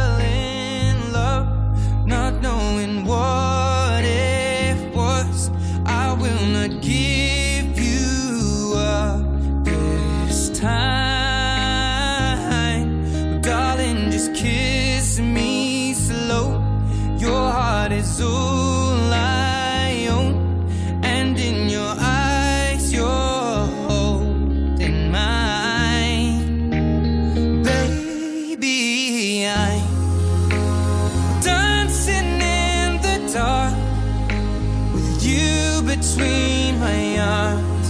between 36.18 36.80
my 36.80 37.18
arms. 37.18 37.90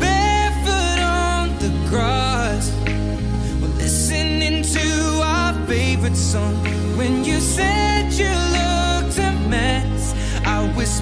Barefoot 0.00 1.00
on 1.00 1.48
the 1.58 1.70
grass, 1.88 2.72
we're 3.60 3.76
listening 3.76 4.62
to 4.62 5.20
our 5.22 5.52
favorite 5.66 6.16
song. 6.16 6.54
When 6.96 7.24
you 7.24 7.38
said 7.40 8.12
you 8.12 8.45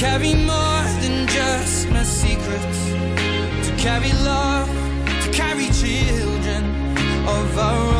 Carry 0.00 0.32
more 0.34 0.82
than 1.02 1.26
just 1.26 1.86
my 1.90 2.02
secrets, 2.02 2.88
to 3.68 3.74
carry 3.76 4.10
love, 4.24 4.66
to 5.22 5.30
carry 5.30 5.66
children 5.66 6.64
of 7.28 7.58
our 7.58 7.94
own. 7.94 7.99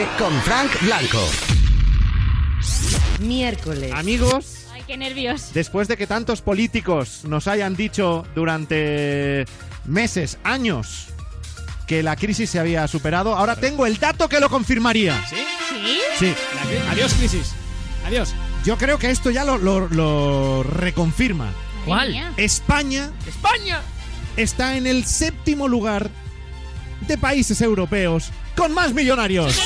Tarde 0.00 0.08
con 0.18 0.40
Frank 0.42 0.70
Blanco. 0.80 1.28
Miércoles. 3.20 3.92
Amigos, 3.94 4.66
Ay, 4.72 4.82
qué 4.86 4.96
nervios. 4.96 5.52
después 5.52 5.88
de 5.88 5.96
que 5.98 6.06
tantos 6.06 6.40
políticos 6.40 7.22
nos 7.24 7.46
hayan 7.46 7.76
dicho 7.76 8.24
durante 8.34 9.44
meses, 9.84 10.38
años, 10.42 11.08
que 11.86 12.02
la 12.02 12.16
crisis 12.16 12.48
se 12.48 12.58
había 12.58 12.88
superado, 12.88 13.36
ahora 13.36 13.56
tengo 13.56 13.84
el 13.84 13.98
dato 13.98 14.26
que 14.28 14.40
lo 14.40 14.48
confirmaría. 14.48 15.22
¿Sí? 15.28 15.36
¿Sí? 15.68 16.00
Sí. 16.18 16.26
Cri- 16.26 16.90
Adiós, 16.92 17.12
crisis. 17.14 17.52
Adiós. 18.06 18.34
Yo 18.64 18.78
creo 18.78 18.98
que 18.98 19.10
esto 19.10 19.30
ya 19.30 19.44
lo, 19.44 19.58
lo- 19.58 19.88
lo 19.88 20.62
reconfirma. 20.62 21.52
¿Cuál? 21.84 22.14
España 22.38 23.10
¡España! 23.26 23.80
está 24.36 24.76
en 24.76 24.86
el 24.86 25.04
séptimo 25.04 25.66
lugar 25.68 26.10
de 27.06 27.16
países 27.18 27.60
europeos 27.62 28.30
con 28.56 28.72
más 28.74 28.92
millonarios. 28.92 29.58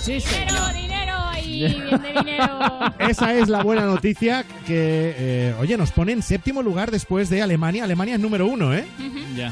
Sí, 0.00 0.12
Dinero, 0.14 0.72
dinero, 0.74 1.12
ahí, 1.28 1.58
bien 1.86 2.00
de 2.00 2.08
dinero. 2.08 2.58
Esa 2.98 3.34
es 3.34 3.48
la 3.48 3.62
buena 3.62 3.82
noticia 3.82 4.44
que, 4.66 5.14
eh, 5.18 5.54
oye, 5.60 5.76
nos 5.76 5.90
pone 5.90 6.12
en 6.12 6.22
séptimo 6.22 6.62
lugar 6.62 6.90
después 6.90 7.28
de 7.28 7.42
Alemania. 7.42 7.84
Alemania 7.84 8.14
es 8.14 8.20
número 8.20 8.46
uno, 8.46 8.74
¿eh? 8.74 8.86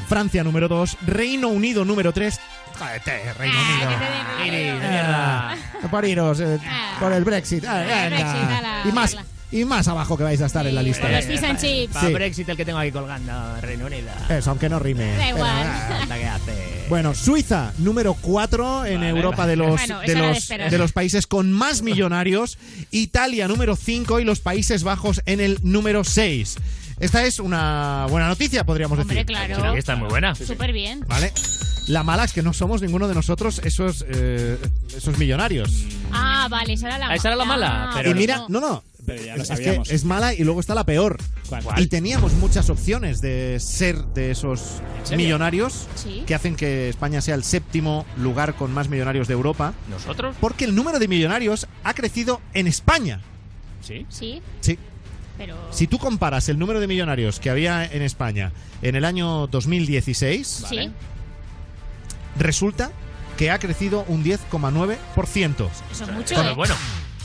Francia 0.07 0.43
número 0.43 0.67
dos, 0.67 0.97
Reino 1.05 1.49
Unido 1.49 1.85
número 1.85 2.11
tres. 2.13 2.39
Jódete, 2.79 3.33
Reino 3.33 3.57
Unido. 3.59 4.79
Ah, 4.81 5.55
por 5.91 6.05
iros 6.05 6.39
eh, 6.39 6.59
por 6.99 7.13
el 7.13 7.23
Brexit. 7.23 7.65
Ah, 7.65 8.07
El 8.07 8.89
y 8.89 8.91
más. 8.91 9.17
Y 9.51 9.65
más 9.65 9.87
abajo 9.87 10.15
que 10.17 10.23
vais 10.23 10.41
a 10.41 10.45
estar 10.45 10.65
en 10.67 10.75
la 10.75 10.83
lista. 10.83 11.09
Los 11.09 11.25
fish 11.25 11.43
and 11.43 11.59
chips. 11.59 11.93
Para 11.93 12.07
Sí. 12.07 12.13
Brexit 12.13 12.49
el 12.49 12.57
que 12.57 12.65
tengo 12.65 12.77
aquí 12.79 12.91
colgando, 12.91 13.61
Reino 13.61 13.85
Unido. 13.87 14.09
Eso, 14.29 14.49
aunque 14.51 14.69
no 14.69 14.77
rime. 14.79 15.15
Da 15.17 15.29
igual. 15.29 15.67
Anda, 16.01 16.17
¿qué 16.17 16.25
hace? 16.27 16.85
Bueno, 16.89 17.13
Suiza, 17.13 17.71
número 17.79 18.13
4 18.15 18.85
en 18.85 18.95
Vale, 18.95 19.09
Europa 19.09 19.37
vale. 19.37 19.49
de 19.51 19.55
los, 19.57 19.69
Bueno, 19.79 19.99
de, 20.01 20.15
los, 20.15 20.47
de 20.47 20.77
los 20.77 20.91
países 20.91 21.27
con 21.27 21.51
más 21.51 21.81
millonarios. 21.81 22.57
Italia, 22.91 23.47
número 23.47 23.75
5 23.75 24.19
y 24.19 24.23
los 24.23 24.39
Países 24.39 24.83
Bajos 24.83 25.21
en 25.25 25.39
el 25.39 25.59
número 25.63 26.03
6. 26.03 26.57
Esta 26.99 27.23
es 27.25 27.39
una 27.39 28.07
buena 28.09 28.27
noticia, 28.27 28.65
podríamos 28.65 28.99
Hombre, 28.99 29.23
decir. 29.23 29.25
claro. 29.27 29.73
Está 29.75 29.95
muy 29.95 30.09
buena. 30.09 30.35
Súper 30.35 30.73
bien. 30.73 30.99
¿Vale? 31.07 31.31
La 31.87 32.03
mala 32.03 32.25
es 32.25 32.33
que 32.33 32.43
no 32.43 32.53
somos 32.53 32.81
ninguno 32.81 33.07
de 33.07 33.15
nosotros 33.15 33.61
esos, 33.63 34.05
eh, 34.09 34.57
esos 34.95 35.17
millonarios. 35.17 35.71
Ah, 36.11 36.47
vale, 36.49 36.73
esa 36.73 36.87
era 36.87 36.97
la 36.99 37.07
Ah, 37.09 37.15
esa 37.15 37.29
era 37.29 37.35
la 37.37 37.45
mala, 37.45 37.85
Ah, 37.85 37.91
pero 37.95 38.11
y 38.11 38.13
mira, 38.15 38.43
no, 38.49 38.59
no. 38.59 38.83
Pero 39.09 39.23
ya 39.23 39.35
lo 39.37 39.43
es, 39.43 39.49
es 39.49 39.57
que 39.59 39.65
sabíamos. 39.65 39.89
es 39.91 40.05
mala 40.05 40.33
y 40.33 40.43
luego 40.43 40.59
está 40.59 40.75
la 40.75 40.83
peor. 40.85 41.17
¿Cuál? 41.47 41.63
Y 41.81 41.87
teníamos 41.87 42.33
muchas 42.33 42.69
opciones 42.69 43.21
de 43.21 43.59
ser 43.59 43.97
de 44.13 44.31
esos 44.31 44.81
millonarios 45.15 45.87
Sí. 45.95 46.23
que 46.25 46.35
hacen 46.35 46.55
que 46.55 46.89
España 46.89 47.21
sea 47.21 47.35
el 47.35 47.43
séptimo 47.43 48.05
lugar 48.17 48.55
con 48.55 48.71
más 48.71 48.89
millonarios 48.89 49.27
de 49.27 49.33
Europa. 49.33 49.73
¿Nosotros? 49.89 50.35
Porque 50.39 50.65
el 50.65 50.75
número 50.75 50.99
de 50.99 51.07
millonarios 51.07 51.67
ha 51.83 51.93
crecido 51.93 52.41
en 52.53 52.67
España. 52.67 53.21
Sí. 53.81 54.05
Sí, 54.09 54.41
Sí. 54.61 54.77
pero... 55.37 55.55
Si 55.71 55.87
tú 55.87 55.97
comparas 55.99 56.49
el 56.49 56.59
número 56.59 56.79
de 56.79 56.87
millonarios 56.87 57.39
que 57.39 57.49
había 57.49 57.85
en 57.85 58.01
España 58.01 58.51
en 58.81 58.95
el 58.95 59.05
año 59.05 59.47
2016, 59.47 60.65
Sí, 60.69 60.91
resulta 62.37 62.91
que 63.37 63.51
ha 63.51 63.59
crecido 63.59 64.03
un 64.07 64.23
10,9%. 64.23 65.69
eso 65.91 66.03
es 66.03 66.11
mucho, 66.11 66.35
Bueno, 66.35 66.51
¿eh? 66.51 66.55
bueno. 66.55 66.75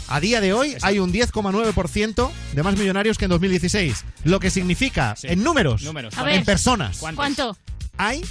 A 0.08 0.20
día 0.20 0.40
de 0.40 0.52
hoy 0.52 0.76
hay 0.82 0.98
un 0.98 1.12
10,9% 1.12 2.30
de 2.52 2.62
más 2.62 2.76
millonarios 2.76 3.18
que 3.18 3.24
en 3.24 3.30
2016. 3.30 4.04
Lo 4.24 4.38
que 4.40 4.50
significa, 4.50 5.14
Sí. 5.16 5.28
en 5.30 5.42
números, 5.42 5.82
en 5.82 6.44
personas, 6.44 6.98
¿Cuántos? 6.98 7.16
¿Cuánto? 7.16 7.56
hay 7.96 8.22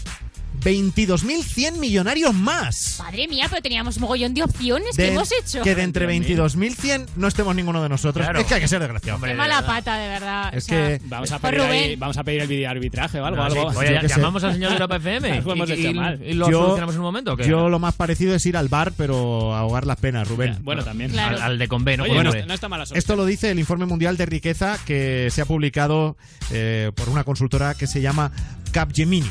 22.100 0.64 1.78
millonarios 1.78 2.34
más. 2.34 2.98
Madre 3.00 3.28
mía, 3.28 3.48
pero 3.50 3.62
teníamos 3.62 4.00
mogollón 4.00 4.34
de 4.34 4.44
opciones 4.44 4.96
De- 4.96 5.04
que 5.08 5.12
hemos 5.12 5.30
hecho. 5.32 5.62
Que 5.62 5.76
de 5.76 5.84
entre 5.84 6.08
22.100 6.08 7.08
no 7.16 7.28
estemos 7.28 7.56
ninguno 7.56 7.82
de 7.84 7.90
nosotros. 7.90 8.24
Claro. 8.26 8.40
Es 8.40 8.46
que 8.46 8.56
hay 8.56 8.62
que 8.62 8.68
ser 8.68 8.80
desgraciado. 8.80 9.16
Hombre, 9.16 9.32
Qué 9.32 9.38
mala 9.38 9.66
pata, 9.66 9.98
de 9.98 10.08
verdad. 10.08 10.54
Es 10.56 10.64
o 10.66 10.68
sea, 10.68 10.98
que- 10.98 11.02
Vamos 11.06 11.32
a 11.32 11.40
pedir, 11.40 11.60
ahí- 11.62 11.68
Rubén. 11.68 12.00
vamos 12.00 12.18
a 12.18 12.24
pedir 12.24 12.42
el 12.42 12.48
vídeo 12.48 12.70
arbitraje 12.70 13.20
o 13.20 13.26
algo. 13.26 13.38
No, 13.38 13.44
algo. 13.44 13.72
sí, 13.72 13.78
Oye, 13.78 13.88
Yo 13.90 13.94
ya- 13.96 14.02
qué 14.02 14.10
sé. 14.10 14.16
llamamos 14.16 14.44
al 14.44 14.54
señor 14.54 14.70
de 14.70 14.76
Europa 14.76 14.96
FM 14.98 15.30
y, 15.78 15.88
y- 15.88 15.94
mal. 15.94 16.22
y 16.24 16.34
lo 16.34 16.50
Yo- 16.50 16.60
solucionamos 16.60 16.96
en 16.96 17.02
un 17.02 17.06
momento. 17.06 17.34
¿o 17.34 17.38
qué? 17.38 17.48
Yo 17.48 17.70
lo 17.70 17.80
más 17.80 17.94
parecido 17.96 18.36
es 18.36 18.46
ir 18.46 18.58
al 18.58 18.68
bar, 18.70 18.94
pero 18.98 19.56
ahogar 19.56 19.86
las 19.86 19.98
penas, 19.98 20.28
Rubén. 20.28 20.54
Ya, 20.54 20.60
bueno, 20.64 20.84
también. 20.84 21.12
Claro. 21.12 21.38
al, 21.38 21.42
al 21.44 21.60
de 21.60 21.68
Convé, 21.68 21.98
¿no? 21.98 22.04
Oye, 22.04 22.14
Con 22.16 22.48
no, 22.48 22.54
está 22.54 22.70
mala. 22.70 22.86
Esto 22.94 23.16
lo 23.16 23.26
dice 23.26 23.52
el 23.52 23.60
informe 23.60 23.86
mundial 23.86 24.18
de 24.18 24.26
riqueza 24.26 24.78
que 24.86 25.28
se 25.32 25.42
ha 25.42 25.46
publicado 25.46 26.16
eh, 26.52 26.92
por 26.96 27.10
una 27.10 27.24
consultora 27.24 27.74
que 27.76 27.88
se 27.88 28.02
llama 28.02 28.32
Capgemini. 28.72 29.30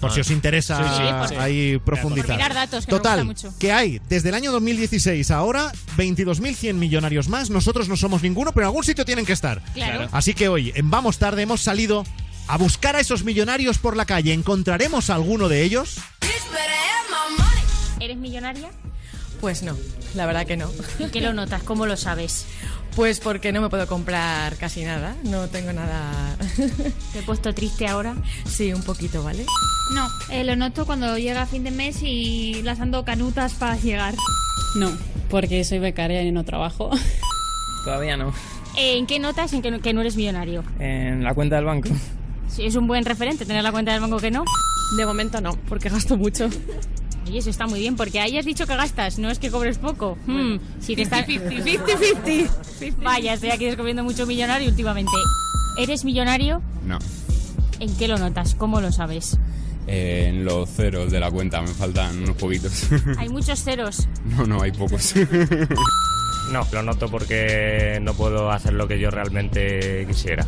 Por 0.00 0.12
si 0.12 0.20
os 0.20 0.30
interesa 0.30 0.76
Sí, 0.76 0.82
sí, 0.96 1.02
pues 1.18 1.30
ahí 1.40 1.78
profundizar. 1.78 2.26
Por 2.28 2.36
mirar 2.36 2.54
datos, 2.54 2.86
que 2.86 2.92
me 2.92 2.98
Total, 2.98 3.24
gusta 3.24 3.48
mucho. 3.48 3.58
que 3.58 3.72
hay 3.72 4.00
desde 4.08 4.28
el 4.28 4.34
año 4.34 4.52
2016 4.52 5.30
a 5.30 5.36
ahora 5.36 5.72
22.100 5.96 6.74
millonarios 6.74 7.28
más. 7.28 7.48
Nosotros 7.50 7.88
no 7.88 7.96
somos 7.96 8.22
ninguno, 8.22 8.52
pero 8.52 8.64
en 8.64 8.68
algún 8.68 8.84
sitio 8.84 9.04
tienen 9.04 9.24
que 9.24 9.32
estar. 9.32 9.62
Claro. 9.74 10.08
Así 10.12 10.34
que 10.34 10.48
hoy, 10.48 10.72
en 10.74 10.90
Vamos 10.90 11.18
Tarde, 11.18 11.42
hemos 11.42 11.62
salido 11.62 12.04
a 12.48 12.56
buscar 12.58 12.96
a 12.96 13.00
esos 13.00 13.24
millonarios 13.24 13.78
por 13.78 13.96
la 13.96 14.04
calle. 14.04 14.32
¿Encontraremos 14.32 15.10
a 15.10 15.14
alguno 15.14 15.48
de 15.48 15.62
ellos? 15.62 15.96
¿Eres 18.00 18.16
millonaria? 18.16 18.70
Pues 19.40 19.62
no, 19.62 19.76
la 20.14 20.26
verdad 20.26 20.46
que 20.46 20.56
no. 20.56 20.70
¿Y 20.98 21.06
qué 21.06 21.20
lo 21.20 21.32
notas? 21.32 21.62
¿Cómo 21.62 21.86
lo 21.86 21.96
sabes? 21.96 22.46
Pues 22.96 23.20
porque 23.20 23.52
no 23.52 23.60
me 23.60 23.68
puedo 23.68 23.86
comprar 23.86 24.56
casi 24.56 24.82
nada, 24.82 25.14
no 25.22 25.48
tengo 25.48 25.70
nada. 25.70 26.34
¿Te 27.12 27.18
he 27.18 27.22
puesto 27.22 27.52
triste 27.52 27.86
ahora? 27.86 28.16
Sí, 28.46 28.72
un 28.72 28.82
poquito, 28.82 29.22
¿vale? 29.22 29.44
No, 29.92 30.08
eh, 30.30 30.44
lo 30.44 30.56
noto 30.56 30.86
cuando 30.86 31.18
llega 31.18 31.44
fin 31.44 31.62
de 31.62 31.70
mes 31.70 32.02
y 32.02 32.62
las 32.62 32.80
ando 32.80 33.04
canutas 33.04 33.52
para 33.52 33.76
llegar. 33.76 34.14
No, 34.76 34.90
porque 35.28 35.62
soy 35.64 35.78
becaria 35.78 36.22
y 36.22 36.32
no 36.32 36.42
trabajo. 36.44 36.88
Todavía 37.84 38.16
no. 38.16 38.32
¿En 38.78 39.06
qué 39.06 39.18
notas 39.18 39.52
en 39.52 39.60
que 39.60 39.70
no, 39.70 39.80
que 39.80 39.92
no 39.92 40.00
eres 40.00 40.16
millonario? 40.16 40.64
En 40.78 41.22
la 41.22 41.34
cuenta 41.34 41.56
del 41.56 41.66
banco. 41.66 41.90
Sí, 42.48 42.64
es 42.64 42.76
un 42.76 42.86
buen 42.86 43.04
referente 43.04 43.44
tener 43.44 43.62
la 43.62 43.72
cuenta 43.72 43.92
del 43.92 44.00
banco 44.00 44.16
que 44.16 44.30
no. 44.30 44.42
De 44.96 45.04
momento 45.04 45.42
no, 45.42 45.54
porque 45.68 45.90
gasto 45.90 46.16
mucho. 46.16 46.48
Oye, 47.26 47.38
eso 47.38 47.50
está 47.50 47.66
muy 47.66 47.80
bien, 47.80 47.96
porque 47.96 48.20
ahí 48.20 48.38
has 48.38 48.44
dicho 48.44 48.66
que 48.66 48.76
gastas, 48.76 49.18
no 49.18 49.30
es 49.30 49.38
que 49.38 49.50
cobres 49.50 49.78
poco. 49.78 50.16
Hmm, 50.26 50.56
si 50.80 50.94
te 50.94 51.02
está... 51.02 51.26
50-50. 51.26 52.94
Vaya, 53.02 53.34
estoy 53.34 53.50
aquí 53.50 53.64
descubriendo 53.64 54.04
mucho 54.04 54.26
millonario 54.26 54.68
últimamente. 54.68 55.12
¿Eres 55.78 56.04
millonario? 56.04 56.62
No. 56.84 56.98
¿En 57.80 57.94
qué 57.96 58.06
lo 58.08 58.16
notas? 58.18 58.54
¿Cómo 58.54 58.80
lo 58.80 58.92
sabes? 58.92 59.38
Eh, 59.86 60.26
en 60.28 60.44
los 60.44 60.68
ceros 60.70 61.10
de 61.12 61.20
la 61.20 61.30
cuenta 61.30 61.60
me 61.62 61.68
faltan 61.68 62.22
unos 62.22 62.36
poquitos. 62.36 62.86
Hay 63.18 63.28
muchos 63.28 63.62
ceros. 63.62 64.08
no, 64.24 64.46
no, 64.46 64.62
hay 64.62 64.72
pocos. 64.72 65.14
No, 66.52 66.64
lo 66.70 66.80
noto 66.84 67.08
porque 67.08 67.98
no 68.00 68.14
puedo 68.14 68.52
hacer 68.52 68.72
lo 68.72 68.86
que 68.86 69.00
yo 69.00 69.10
realmente 69.10 70.06
quisiera. 70.06 70.46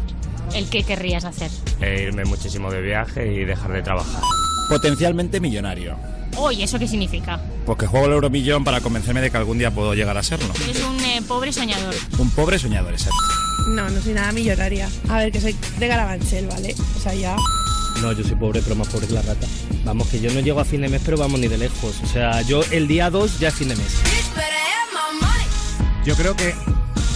¿El 0.55 0.71
qué 0.71 0.85
querrías 0.85 1.25
hacer? 1.25 1.51
E 1.81 2.05
irme 2.05 2.25
muchísimo 2.25 2.71
de 2.71 2.81
viaje 2.81 3.33
y 3.33 3.45
dejar 3.45 3.73
de 3.73 3.83
trabajar. 3.83 4.23
Potencialmente 4.69 5.41
millonario. 5.41 5.97
Oye, 6.37 6.65
¿eso 6.65 6.79
qué 6.79 6.87
significa? 6.87 7.41
Porque 7.67 7.87
juego 7.87 8.07
el 8.07 8.13
euromillón 8.13 8.65
para 8.65 8.81
convencerme 8.81 9.21
de 9.21 9.31
que 9.31 9.37
algún 9.37 9.59
día 9.59 9.71
puedo 9.71 9.95
llegar 9.95 10.17
a 10.17 10.23
serlo. 10.23 10.53
Eres 10.63 10.83
un 10.83 11.01
eh, 11.01 11.23
pobre 11.27 11.53
soñador. 11.53 11.95
Un 12.19 12.31
pobre 12.31 12.59
soñador, 12.59 12.93
exacto. 12.93 13.19
No, 13.71 13.89
no 13.91 14.01
soy 14.01 14.15
nada 14.15 14.31
millonaria. 14.33 14.89
A 15.09 15.19
ver, 15.19 15.33
que 15.33 15.41
soy 15.41 15.57
de 15.79 15.89
Carabanchel, 15.89 16.47
¿vale? 16.47 16.75
O 16.97 17.01
sea, 17.01 17.15
ya. 17.15 17.37
No, 18.01 18.13
yo 18.13 18.23
soy 18.23 18.37
pobre, 18.37 18.63
pero 18.63 18.77
más 18.77 18.89
pobre 18.89 19.07
que 19.07 19.15
la 19.15 19.23
rata. 19.23 19.47
Vamos, 19.85 20.09
que 20.09 20.21
yo 20.21 20.33
no 20.33 20.41
llego 20.41 20.61
a 20.61 20.65
fin 20.65 20.83
de 20.83 20.89
mes, 20.89 21.03
pero 21.05 21.17
vamos 21.17 21.41
ni 21.41 21.49
de 21.49 21.59
lejos. 21.59 21.97
O 22.03 22.07
sea, 22.07 22.43
yo 22.43 22.63
el 22.71 22.87
día 22.87 23.11
2 23.11 23.41
ya 23.41 23.49
es 23.49 23.55
fin 23.55 23.69
de 23.69 23.77
mes. 23.77 24.01
Yo 26.05 26.15
creo 26.15 26.37
que 26.37 26.55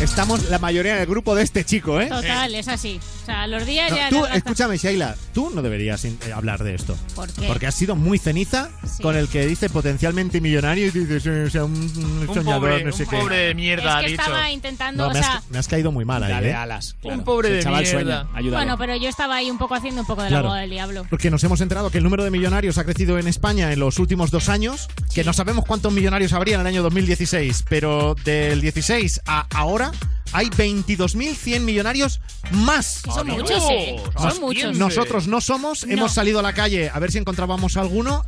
estamos 0.00 0.50
la 0.50 0.58
mayoría 0.58 0.96
del 0.96 1.06
grupo 1.06 1.34
de 1.34 1.44
este 1.44 1.64
chico, 1.64 2.00
¿eh? 2.00 2.08
Total, 2.08 2.54
es 2.54 2.68
así. 2.68 3.00
O 3.22 3.24
sea, 3.24 3.46
los 3.46 3.64
días 3.64 3.90
No, 3.90 3.96
ya... 3.96 4.08
tú, 4.10 4.26
escúchame, 4.26 4.76
Sheila, 4.76 5.14
tú 5.32 5.50
no 5.54 5.62
deberías 5.62 6.04
eh, 6.04 6.16
hablar 6.34 6.64
de 6.64 6.74
esto. 6.74 6.96
¿Por 7.14 7.32
qué? 7.32 7.46
Porque 7.46 7.66
has 7.68 7.74
sido 7.74 7.94
muy 7.94 8.18
ceniza 8.18 8.70
Sí. 8.84 9.02
con 9.02 9.16
el 9.16 9.28
que 9.28 9.46
dice 9.46 9.70
potencialmente 9.70 10.40
millonario 10.40 10.86
y 10.86 10.90
dices, 10.90 11.24
o 11.26 11.50
sea, 11.50 11.64
un, 11.64 11.72
un 11.72 12.26
soñador, 12.34 12.70
pobre- 12.70 12.84
no 12.84 12.92
sé 12.92 13.04
un 13.04 13.08
qué. 13.10 13.16
pobre 13.18 13.36
de 13.36 13.54
mierda, 13.54 13.90
es 13.90 13.96
ha 13.96 14.00
que 14.00 14.10
dicho. 14.10 14.22
estaba 14.22 14.50
intentando, 14.50 15.04
No, 15.04 15.10
o 15.10 15.12
me, 15.12 15.20
sea... 15.20 15.36
has, 15.36 15.50
me 15.50 15.58
has 15.58 15.68
caído 15.68 15.92
muy 15.92 16.04
mal 16.04 16.22
ahí, 16.24 16.32
Dale 16.32 16.50
¿eh? 16.50 16.54
alas. 16.54 16.96
Un 17.02 17.22
pobre 17.24 17.50
de 17.50 17.62
chaval 17.62 17.82
mierda. 17.84 18.26
sueña. 18.32 18.50
Bueno, 18.50 18.76
pero 18.76 18.96
yo 18.96 19.08
estaba 19.08 19.36
ahí 19.36 19.50
un 19.50 19.58
poco 19.58 19.74
haciendo 19.76 20.00
un 20.00 20.06
poco 20.06 20.22
de 20.22 20.30
la 20.30 20.36
Claro. 20.38 20.48
boda 20.48 20.60
del 20.60 20.70
diablo. 20.70 21.06
Porque 21.08 21.30
nos 21.30 21.42
hemos 21.44 21.60
enterado 21.60 21.90
que 21.90 21.98
el 21.98 22.04
número 22.04 22.24
de 22.24 22.30
millonarios 22.30 22.76
ha 22.78 22.84
crecido 22.84 23.18
en 23.18 23.28
España 23.28 23.72
en 23.72 23.78
los 23.78 23.98
últimos 24.00 24.30
dos 24.32 24.48
años, 24.48 24.88
que 25.14 25.22
no 25.22 25.32
sabemos 25.32 25.64
cuántos 25.64 25.92
millonarios 25.92 26.32
habría 26.32 26.56
en 26.56 26.62
el 26.62 26.66
año 26.66 26.82
2016, 26.82 27.64
pero 27.68 28.16
del 28.24 28.60
16 28.60 29.20
a 29.26 29.46
ahora 29.54 29.92
hay 30.32 30.48
22.100 30.48 31.60
millonarios 31.60 32.20
más. 32.52 33.02
Son 33.12 33.26
muchos, 33.26 33.62
¿eh? 33.70 33.96
Son 34.18 34.40
muchos. 34.40 34.76
Nosotros 34.76 35.26
no 35.28 35.40
somos, 35.40 35.86
No. 35.86 35.92
hemos 35.92 36.12
salido 36.12 36.38
a 36.38 36.42
la 36.42 36.52
calle 36.52 36.90
a 36.92 36.98
ver 36.98 37.12
si 37.12 37.18
encontrábamos 37.18 37.76
alguno, 37.76 38.24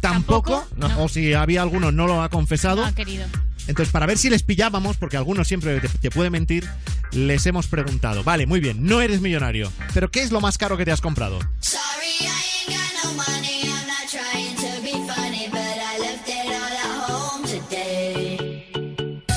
tampoco, 0.00 0.64
¿Tampoco? 0.78 1.02
o 1.04 1.08
si 1.08 1.32
había 1.34 1.62
alguno 1.62 1.92
no 1.92 2.06
lo 2.06 2.22
ha 2.22 2.28
confesado. 2.28 2.84
No, 2.84 2.94
querido. 2.94 3.24
Entonces, 3.66 3.90
para 3.90 4.04
ver 4.04 4.18
si 4.18 4.28
les 4.28 4.42
pillábamos, 4.42 4.98
porque 4.98 5.16
algunos 5.16 5.48
siempre 5.48 5.80
te, 5.80 5.88
te 5.88 6.10
puede 6.10 6.28
mentir, 6.28 6.68
les 7.12 7.46
hemos 7.46 7.66
preguntado. 7.66 8.22
Vale, 8.22 8.46
muy 8.46 8.60
bien, 8.60 8.84
no 8.84 9.00
eres 9.00 9.22
millonario, 9.22 9.72
pero 9.94 10.10
¿qué 10.10 10.22
es 10.22 10.32
lo 10.32 10.42
más 10.42 10.58
caro 10.58 10.76
que 10.76 10.84
te 10.84 10.92
has 10.92 11.00
comprado? 11.00 11.38
Sorry, 11.60 12.28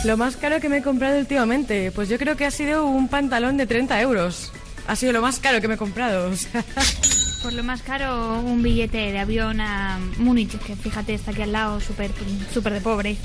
Lo 0.05 0.15
más 0.15 0.37
caro 0.37 0.59
que 0.61 0.69
me 0.69 0.77
he 0.77 0.81
comprado 0.81 1.17
últimamente, 1.19 1.91
pues 1.91 2.07
yo 2.07 2.17
creo 2.17 2.37
que 2.37 2.45
ha 2.45 2.51
sido 2.51 2.85
un 2.85 3.07
pantalón 3.09 3.57
de 3.57 3.67
30 3.67 3.99
euros. 4.01 4.51
Ha 4.87 4.95
sido 4.95 5.11
lo 5.11 5.21
más 5.21 5.39
caro 5.39 5.59
que 5.59 5.67
me 5.67 5.73
he 5.73 5.77
comprado. 5.77 6.29
o 6.29 6.35
sea. 6.35 6.63
Por 7.43 7.53
lo 7.53 7.63
más 7.63 7.81
caro, 7.81 8.39
un 8.39 8.63
billete 8.63 8.97
de 9.11 9.19
avión 9.19 9.59
a 9.61 9.99
Múnich, 10.17 10.57
que 10.59 10.75
fíjate, 10.75 11.13
está 11.13 11.31
aquí 11.31 11.41
al 11.41 11.51
lado, 11.51 11.79
súper 11.81 12.11
súper 12.53 12.73
de 12.73 12.81
pobre. 12.81 13.17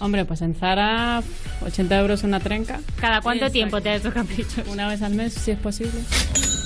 Hombre, 0.00 0.24
pues 0.24 0.42
en 0.42 0.54
Zara, 0.54 1.22
80 1.64 1.98
euros 2.00 2.24
una 2.24 2.40
trenca. 2.40 2.80
¿Cada 3.00 3.20
cuánto 3.20 3.46
Sí, 3.46 3.52
tiempo 3.52 3.80
te 3.80 3.90
das 3.90 3.98
estos 3.98 4.12
caprichos? 4.14 4.66
Una 4.66 4.88
vez 4.88 5.02
al 5.02 5.14
mes, 5.14 5.34
si 5.34 5.52
es 5.52 5.58
posible. 5.58 5.92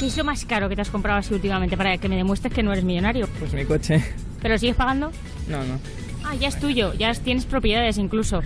¿Qué 0.01 0.07
es 0.07 0.17
lo 0.17 0.25
más 0.25 0.45
caro 0.47 0.69
que 0.69 0.77
te 0.77 0.83
has 0.83 0.91
comprado 0.91 1.19
así 1.19 1.35
últimamente 1.35 1.77
para 1.77 1.99
que 1.99 2.09
me 2.09 2.17
demuestres 2.17 2.53
que 2.55 2.63
no 2.63 2.73
eres 2.73 2.85
millonario? 2.85 3.29
Pues 3.39 3.53
mi 3.53 3.65
coche. 3.67 4.03
¿Pero 4.41 4.57
sigues 4.59 4.77
pagando? 4.77 5.13
No, 5.49 5.63
no. 5.65 5.79
Ah, 6.25 6.35
ya 6.37 6.49
es 6.49 6.59
tuyo, 6.59 6.95
ya 6.95 7.13
tienes 7.15 7.45
propiedades 7.45 7.99
incluso. 7.99 8.41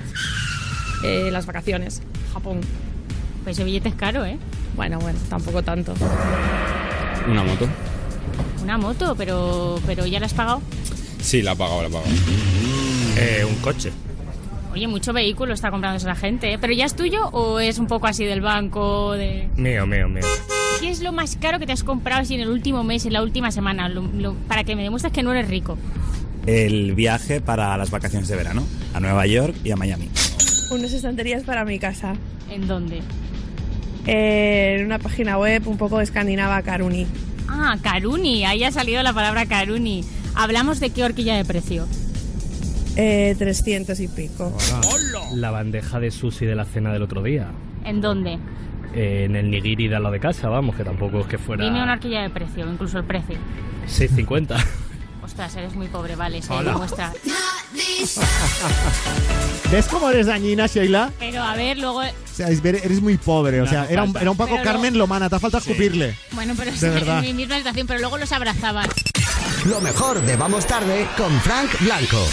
Eh, 1.02 1.30
las 1.30 1.46
vacaciones, 1.46 2.02
Japón. 2.32 2.60
Pues 3.44 3.56
ese 3.56 3.64
billete 3.64 3.88
es 3.88 3.94
caro, 3.94 4.24
¿eh? 4.24 4.38
Bueno, 4.76 4.98
bueno, 4.98 5.18
tampoco 5.28 5.62
tanto. 5.62 5.94
Una 7.28 7.42
moto. 7.42 7.68
Una 8.62 8.78
moto, 8.78 9.14
pero, 9.16 9.80
pero 9.86 10.06
¿ya 10.06 10.20
la 10.20 10.26
has 10.26 10.34
pagado? 10.34 10.60
Sí, 11.20 11.42
la 11.42 11.52
he 11.52 11.56
pagado, 11.56 11.82
la 11.82 11.88
he 11.88 11.90
pagado. 11.90 12.10
Eh, 13.16 13.44
un 13.48 13.56
coche. 13.56 13.90
Oye, 14.72 14.86
mucho 14.86 15.12
vehículo 15.12 15.52
está 15.52 15.70
comprándose 15.70 16.06
la 16.06 16.14
gente, 16.14 16.52
¿eh? 16.52 16.58
¿Pero 16.60 16.72
ya 16.72 16.84
es 16.84 16.94
tuyo 16.94 17.26
o 17.32 17.58
es 17.58 17.78
un 17.78 17.86
poco 17.88 18.06
así 18.06 18.24
del 18.24 18.40
banco? 18.40 19.12
de 19.12 19.48
Mío, 19.56 19.86
mío, 19.86 20.08
mío. 20.08 20.22
¿Qué 20.80 20.90
es 20.90 21.00
lo 21.00 21.12
más 21.12 21.36
caro 21.36 21.58
que 21.58 21.66
te 21.66 21.72
has 21.72 21.82
comprado 21.82 22.22
así 22.22 22.34
en 22.36 22.40
el 22.42 22.48
último 22.48 22.84
mes, 22.84 23.04
en 23.04 23.12
la 23.14 23.22
última 23.22 23.50
semana? 23.50 23.88
Lo- 23.88 24.02
lo- 24.16 24.34
para 24.34 24.62
que 24.64 24.76
me 24.76 24.82
demuestres 24.82 25.12
que 25.12 25.22
no 25.22 25.32
eres 25.32 25.48
rico. 25.48 25.76
El 26.46 26.94
viaje 26.94 27.40
para 27.40 27.76
las 27.76 27.90
vacaciones 27.90 28.28
de 28.28 28.36
verano 28.36 28.62
a 28.94 29.00
Nueva 29.00 29.26
York 29.26 29.54
y 29.64 29.72
a 29.72 29.76
Miami. 29.76 30.08
Unas 30.70 30.92
estanterías 30.92 31.42
para 31.42 31.64
mi 31.64 31.78
casa. 31.78 32.14
¿En 32.48 32.66
dónde? 32.66 33.02
Eh, 34.06 34.76
en 34.78 34.86
una 34.86 34.98
página 34.98 35.36
web 35.36 35.66
un 35.66 35.76
poco 35.76 36.00
escandinava, 36.00 36.62
Karuni. 36.62 37.06
Ah, 37.48 37.76
Karuni, 37.82 38.44
ahí 38.44 38.64
ha 38.64 38.70
salido 38.70 39.02
la 39.02 39.12
palabra 39.12 39.46
Karuni. 39.46 40.04
Hablamos 40.34 40.80
de 40.80 40.90
qué 40.90 41.04
horquilla 41.04 41.36
de 41.36 41.44
precio. 41.44 41.86
Eh, 42.96 43.34
300 43.38 43.98
y 44.00 44.08
pico. 44.08 44.56
La 45.34 45.50
bandeja 45.50 46.00
de 46.00 46.10
sushi 46.10 46.46
de 46.46 46.54
la 46.54 46.64
cena 46.64 46.92
del 46.92 47.02
otro 47.02 47.22
día. 47.22 47.48
¿En 47.84 48.00
dónde? 48.00 48.38
Eh, 48.94 49.24
en 49.24 49.36
el 49.36 49.50
nigiri 49.50 49.88
de 49.88 49.98
lado 49.98 50.10
de 50.12 50.20
casa, 50.20 50.48
vamos, 50.48 50.76
que 50.76 50.84
tampoco 50.84 51.20
es 51.20 51.26
que 51.26 51.38
fuera... 51.38 51.64
Dime 51.64 51.82
una 51.82 51.92
horquilla 51.92 52.22
de 52.22 52.30
precio, 52.30 52.70
incluso 52.70 52.98
el 52.98 53.04
precio. 53.04 53.36
6.50. 53.86 54.56
Ostras, 55.24 55.56
eres 55.56 55.74
muy 55.74 55.88
pobre, 55.88 56.16
vale, 56.16 56.42
se 56.42 56.52
demuestra. 56.52 57.12
¿Ves 59.70 59.86
cómo 59.86 60.10
eres 60.10 60.26
dañina, 60.26 60.66
Sheila? 60.66 61.12
Pero 61.18 61.42
a 61.42 61.54
ver, 61.54 61.78
luego... 61.78 62.00
O 62.00 62.04
sea, 62.34 62.48
eres 62.48 63.00
muy 63.00 63.16
pobre. 63.18 63.60
O 63.60 63.64
No 63.64 63.70
sea, 63.70 63.86
era 63.88 64.02
un, 64.02 64.16
era 64.16 64.30
un 64.30 64.36
Paco 64.36 64.52
Pero 64.52 64.64
Carmen 64.64 64.98
Lomana, 64.98 65.28
te 65.28 65.36
ha 65.36 65.38
falta 65.38 65.60
Sí. 65.60 65.70
escupirle. 65.70 66.16
Bueno, 66.32 66.54
pero 66.56 66.70
es 66.70 66.80
De 66.80 66.90
verdad. 66.90 67.18
en 67.18 67.26
mi 67.26 67.34
misma 67.34 67.56
situación, 67.58 67.86
pero 67.86 68.00
luego 68.00 68.18
los 68.18 68.32
abrazabas. 68.32 68.88
Lo 69.66 69.80
mejor 69.80 70.20
de 70.22 70.36
Vamos 70.36 70.66
Tarde 70.66 71.06
con 71.16 71.38
Frank 71.42 71.70
Blanco. 71.80 72.26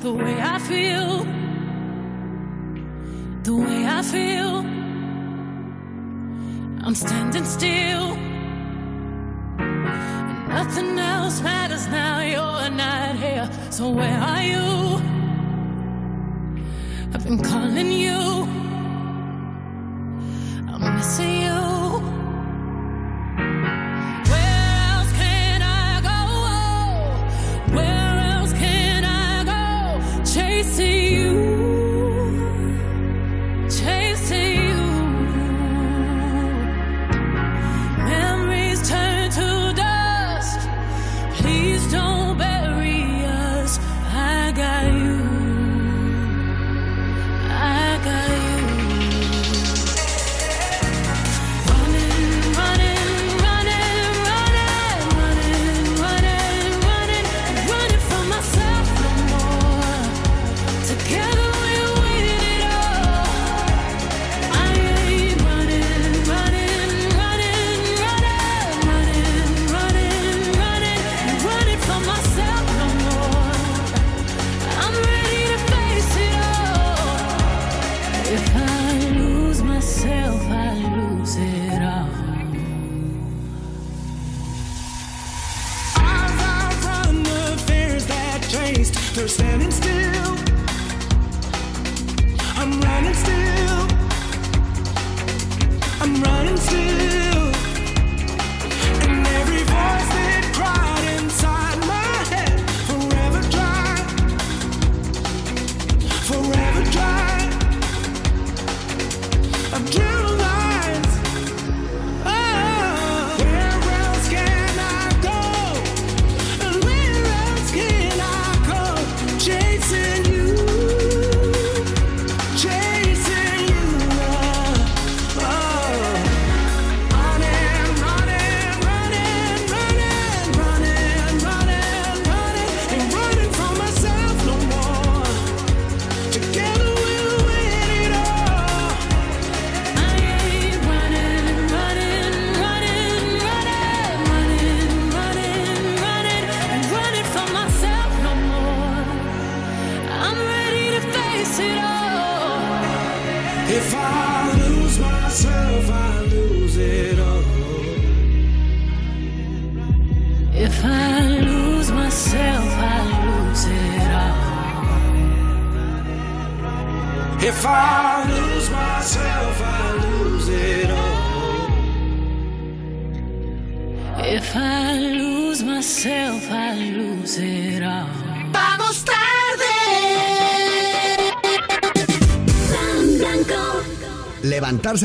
The 0.00 0.12
way 0.12 0.40
I 0.40 0.58
feel. 0.58 1.24
The 3.42 3.54
way 3.54 3.86
I 3.86 4.02
feel. 4.02 4.58
I'm 6.84 6.94
standing 6.94 7.44
still. 7.44 8.16
And 9.58 10.48
nothing 10.48 10.98
else 10.98 11.40
matters 11.40 11.86
now. 11.88 12.20
You're 12.20 12.70
not 12.70 13.16
here. 13.16 13.48
So 13.70 13.90
where 13.90 14.18
are 14.18 14.42
you? 14.42 15.00
I've 17.12 17.24
been 17.24 17.42
calling 17.42 17.92
you. 17.92 18.18
I'm 20.72 20.96
missing 20.96 21.42
you. 21.42 22.15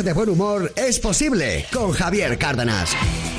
De 0.03 0.13
buen 0.13 0.29
humor 0.29 0.73
es 0.75 0.99
posible 0.99 1.65
con 1.71 1.91
Javier 1.91 2.39
Cárdenas. 2.39 2.95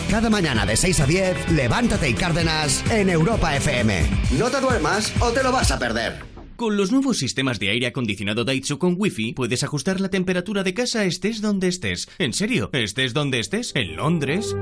Cada 0.08 0.30
mañana 0.30 0.64
de 0.64 0.76
6 0.76 1.00
a 1.00 1.06
10, 1.06 1.50
levántate 1.50 2.08
y 2.08 2.14
Cárdenas 2.14 2.84
en 2.88 3.10
Europa 3.10 3.56
FM. 3.56 4.02
No 4.38 4.48
te 4.48 4.60
duermas 4.60 5.12
o 5.20 5.32
te 5.32 5.42
lo 5.42 5.50
vas 5.50 5.72
a 5.72 5.80
perder. 5.80 6.20
Con 6.54 6.76
los 6.76 6.92
nuevos 6.92 7.18
sistemas 7.18 7.58
de 7.58 7.70
aire 7.70 7.88
acondicionado 7.88 8.44
Daitsu 8.44 8.78
con 8.78 8.94
Wi-Fi, 8.96 9.32
puedes 9.32 9.64
ajustar 9.64 10.00
la 10.00 10.10
temperatura 10.10 10.62
de 10.62 10.72
casa 10.72 11.04
estés 11.04 11.40
donde 11.40 11.66
estés. 11.66 12.08
En 12.18 12.32
serio, 12.32 12.70
estés 12.72 13.12
donde 13.12 13.40
estés. 13.40 13.72
En 13.74 13.96
Londres. 13.96 14.54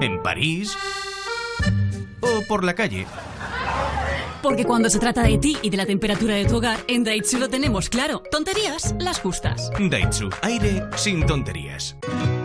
En 0.00 0.22
París. 0.22 0.76
O 2.20 2.42
por 2.46 2.62
la 2.62 2.76
calle. 2.76 3.06
Porque 4.40 4.64
cuando 4.64 4.88
se 4.88 5.00
trata 5.00 5.22
de 5.24 5.36
ti 5.38 5.56
y 5.62 5.70
de 5.70 5.76
la 5.76 5.86
temperatura 5.86 6.34
de 6.34 6.44
tu 6.44 6.56
hogar, 6.56 6.78
en 6.86 7.02
Daitsu 7.02 7.38
lo 7.38 7.48
tenemos 7.48 7.88
claro. 7.88 8.19
Tonterías, 8.40 8.94
las 8.98 9.20
justas. 9.20 9.70
Daitsu, 9.78 10.30
aire 10.40 10.82
sin 10.96 11.26
tonterías. 11.26 11.94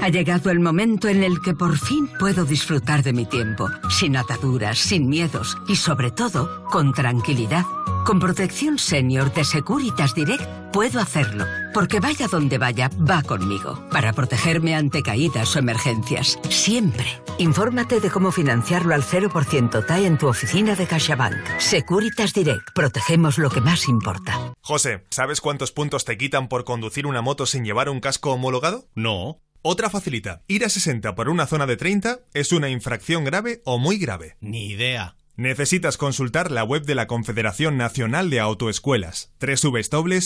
Ha 0.01 0.09
llegado 0.09 0.51
el 0.51 0.59
momento 0.59 1.07
en 1.07 1.23
el 1.23 1.39
que 1.39 1.53
por 1.53 1.77
fin 1.77 2.09
puedo 2.19 2.43
disfrutar 2.43 3.01
de 3.01 3.13
mi 3.13 3.25
tiempo, 3.25 3.69
sin 3.89 4.17
ataduras, 4.17 4.77
sin 4.77 5.07
miedos 5.07 5.55
y 5.69 5.77
sobre 5.77 6.11
todo 6.11 6.65
con 6.65 6.91
tranquilidad. 6.91 7.63
Con 8.05 8.19
protección 8.19 8.77
senior 8.77 9.33
de 9.33 9.43
Securitas 9.43 10.13
Direct 10.13 10.43
puedo 10.71 10.99
hacerlo, 10.99 11.43
porque 11.73 11.99
vaya 11.99 12.27
donde 12.27 12.59
vaya, 12.59 12.91
va 12.97 13.23
conmigo, 13.23 13.83
para 13.89 14.13
protegerme 14.13 14.75
ante 14.75 15.01
caídas 15.01 15.55
o 15.55 15.59
emergencias, 15.59 16.37
siempre. 16.51 17.07
Infórmate 17.39 17.99
de 17.99 18.11
cómo 18.11 18.31
financiarlo 18.31 18.93
al 18.93 19.01
0% 19.01 19.87
TAE 19.87 20.05
en 20.05 20.19
tu 20.19 20.27
oficina 20.27 20.75
de 20.75 20.85
CaixaBank. 20.85 21.57
Securitas 21.57 22.35
Direct, 22.35 22.73
protegemos 22.75 23.39
lo 23.39 23.49
que 23.49 23.61
más 23.61 23.87
importa. 23.87 24.53
José, 24.61 25.03
¿sabes 25.09 25.41
cuántos 25.41 25.71
puntos 25.71 26.05
te 26.05 26.15
quitan 26.15 26.47
por 26.47 26.63
conducir 26.63 27.07
una 27.07 27.23
moto 27.23 27.47
sin 27.47 27.65
llevar 27.65 27.89
un 27.89 28.01
casco 28.01 28.33
homologado? 28.33 28.87
No. 28.93 29.41
Otra 29.63 29.89
facilita. 29.89 30.43
Ir 30.47 30.63
a 30.63 30.69
60 30.69 31.15
por 31.15 31.27
una 31.27 31.47
zona 31.47 31.65
de 31.65 31.75
30 31.75 32.19
es 32.35 32.51
una 32.51 32.69
infracción 32.69 33.25
grave 33.25 33.63
o 33.65 33.79
muy 33.79 33.97
grave. 33.97 34.37
Ni 34.41 34.67
idea. 34.67 35.14
Necesitas 35.37 35.97
consultar 35.97 36.51
la 36.51 36.63
web 36.63 36.85
de 36.85 36.95
la 36.95 37.07
Confederación 37.07 37.77
Nacional 37.77 38.29
de 38.29 38.39
Autoescuelas, 38.39 39.33
www.cnae.com. 39.39 40.17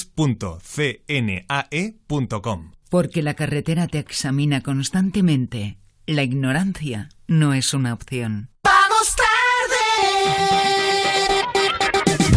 Porque 2.89 3.21
la 3.21 3.33
carretera 3.33 3.87
te 3.87 3.99
examina 3.99 4.61
constantemente. 4.61 5.77
La 6.05 6.23
ignorancia 6.23 7.09
no 7.27 7.53
es 7.53 7.73
una 7.73 7.93
opción. 7.93 8.49
¡Vamos 8.63 9.15
tarde! 9.15 9.29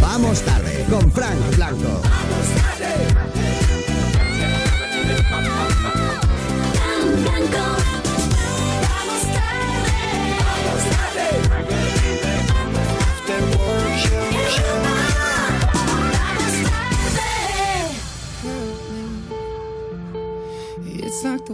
Vamos 0.00 0.42
tarde 0.42 0.84
con 0.90 1.10
Frank 1.10 1.56
Blanco. 1.56 2.02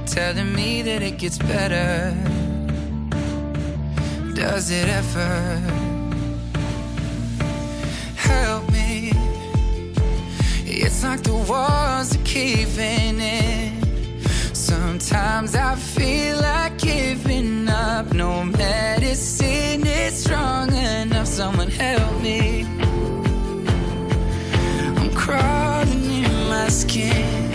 Keep 0.00 0.14
telling 0.14 0.54
me 0.54 0.82
that 0.82 1.02
it 1.02 1.18
gets 1.18 1.36
better. 1.36 2.14
Does 4.34 4.70
it 4.70 4.88
ever? 4.88 5.56
Help 8.16 8.70
me. 8.72 9.12
It's 10.64 11.04
like 11.04 11.22
the 11.22 11.34
walls 11.34 12.16
are 12.16 12.24
caving 12.24 13.20
in. 13.20 14.22
Sometimes 14.54 15.54
I 15.54 15.74
feel 15.74 16.40
like 16.40 16.78
giving 16.78 17.68
up. 17.68 18.12
No 18.14 18.44
medicine 18.44 19.86
is 19.86 20.24
strong 20.24 20.72
enough. 20.72 21.26
Someone 21.26 21.70
help 21.70 22.22
me. 22.22 22.64
I'm 24.96 25.10
crawling 25.14 26.24
in 26.24 26.48
my 26.48 26.68
skin. 26.68 27.49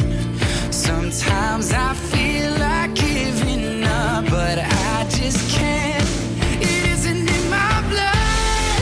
Sometimes 1.15 1.71
I 1.71 1.93
feel 1.93 2.51
like 2.59 2.93
giving 2.93 3.83
up, 3.85 4.25
but 4.25 4.59
I 4.59 5.05
just 5.09 5.49
can't. 5.57 6.03
It 6.61 6.89
isn't 6.91 7.29
in 7.29 7.49
my 7.49 7.81
blood. 7.89 8.81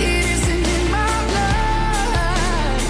It 0.00 0.24
isn't 0.36 0.66
in 0.76 0.90
my 0.92 1.24
blood. 1.30 2.80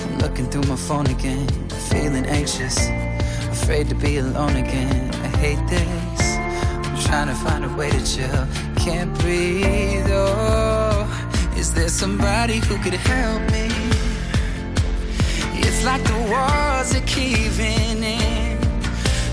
I'm 0.00 0.18
looking 0.18 0.46
through 0.46 0.66
my 0.70 0.76
phone 0.76 1.06
again, 1.08 1.46
feeling 1.90 2.24
anxious, 2.24 2.78
afraid 3.50 3.88
to 3.90 3.94
be 3.94 4.16
alone 4.16 4.56
again. 4.56 5.12
I 5.22 5.28
hate 5.36 5.66
this. 5.68 6.03
Trying 7.04 7.28
to 7.28 7.34
find 7.34 7.64
a 7.64 7.68
way 7.76 7.90
to 7.90 8.04
chill. 8.04 8.46
Can't 8.76 9.12
breathe. 9.20 10.06
Oh, 10.10 11.06
is 11.56 11.72
there 11.72 11.88
somebody 11.88 12.56
who 12.58 12.76
could 12.78 12.94
help 12.94 13.42
me? 13.52 13.68
It's 15.60 15.84
like 15.84 16.02
the 16.02 16.20
walls 16.32 16.94
are 16.94 17.06
caving 17.06 18.02
in. 18.02 18.58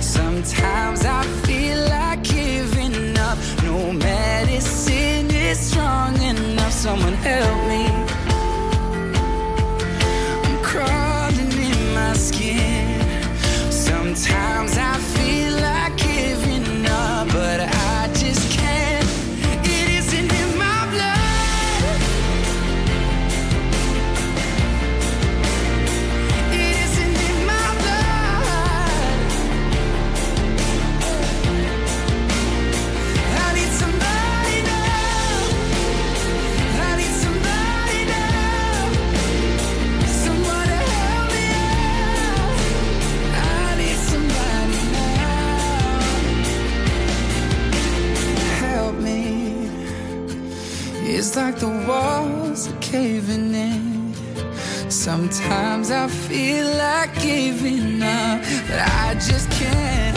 Sometimes 0.01 1.05
I 1.05 1.23
feel 1.45 1.79
like 1.89 2.23
giving 2.23 3.17
up. 3.17 3.37
No 3.63 3.91
medicine 3.93 5.31
is 5.31 5.59
strong 5.59 6.21
enough. 6.21 6.73
Someone 6.73 7.13
help 7.13 7.57
me. 7.67 7.85
I'm 10.45 10.57
crawling 10.63 11.51
in 11.69 11.93
my 11.93 12.13
skin. 12.13 13.01
Sometimes 13.71 14.77
I 14.77 14.97
caving 52.91 53.53
in. 53.53 54.13
Sometimes 54.89 55.91
I 55.91 56.09
feel 56.09 56.67
like 56.75 57.13
giving 57.21 58.03
up, 58.03 58.41
but 58.67 58.79
I 58.79 59.13
just 59.13 59.49
can't. 59.51 60.10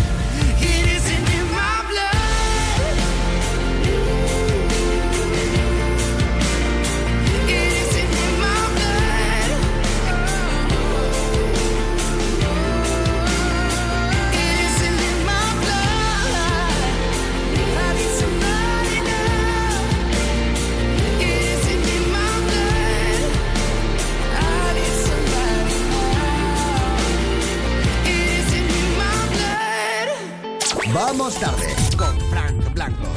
Vamos 30.95 31.35
tarde. 31.41 31.75
Con 31.99 32.17
Frank 32.31 32.73
Blanco. 32.73 33.09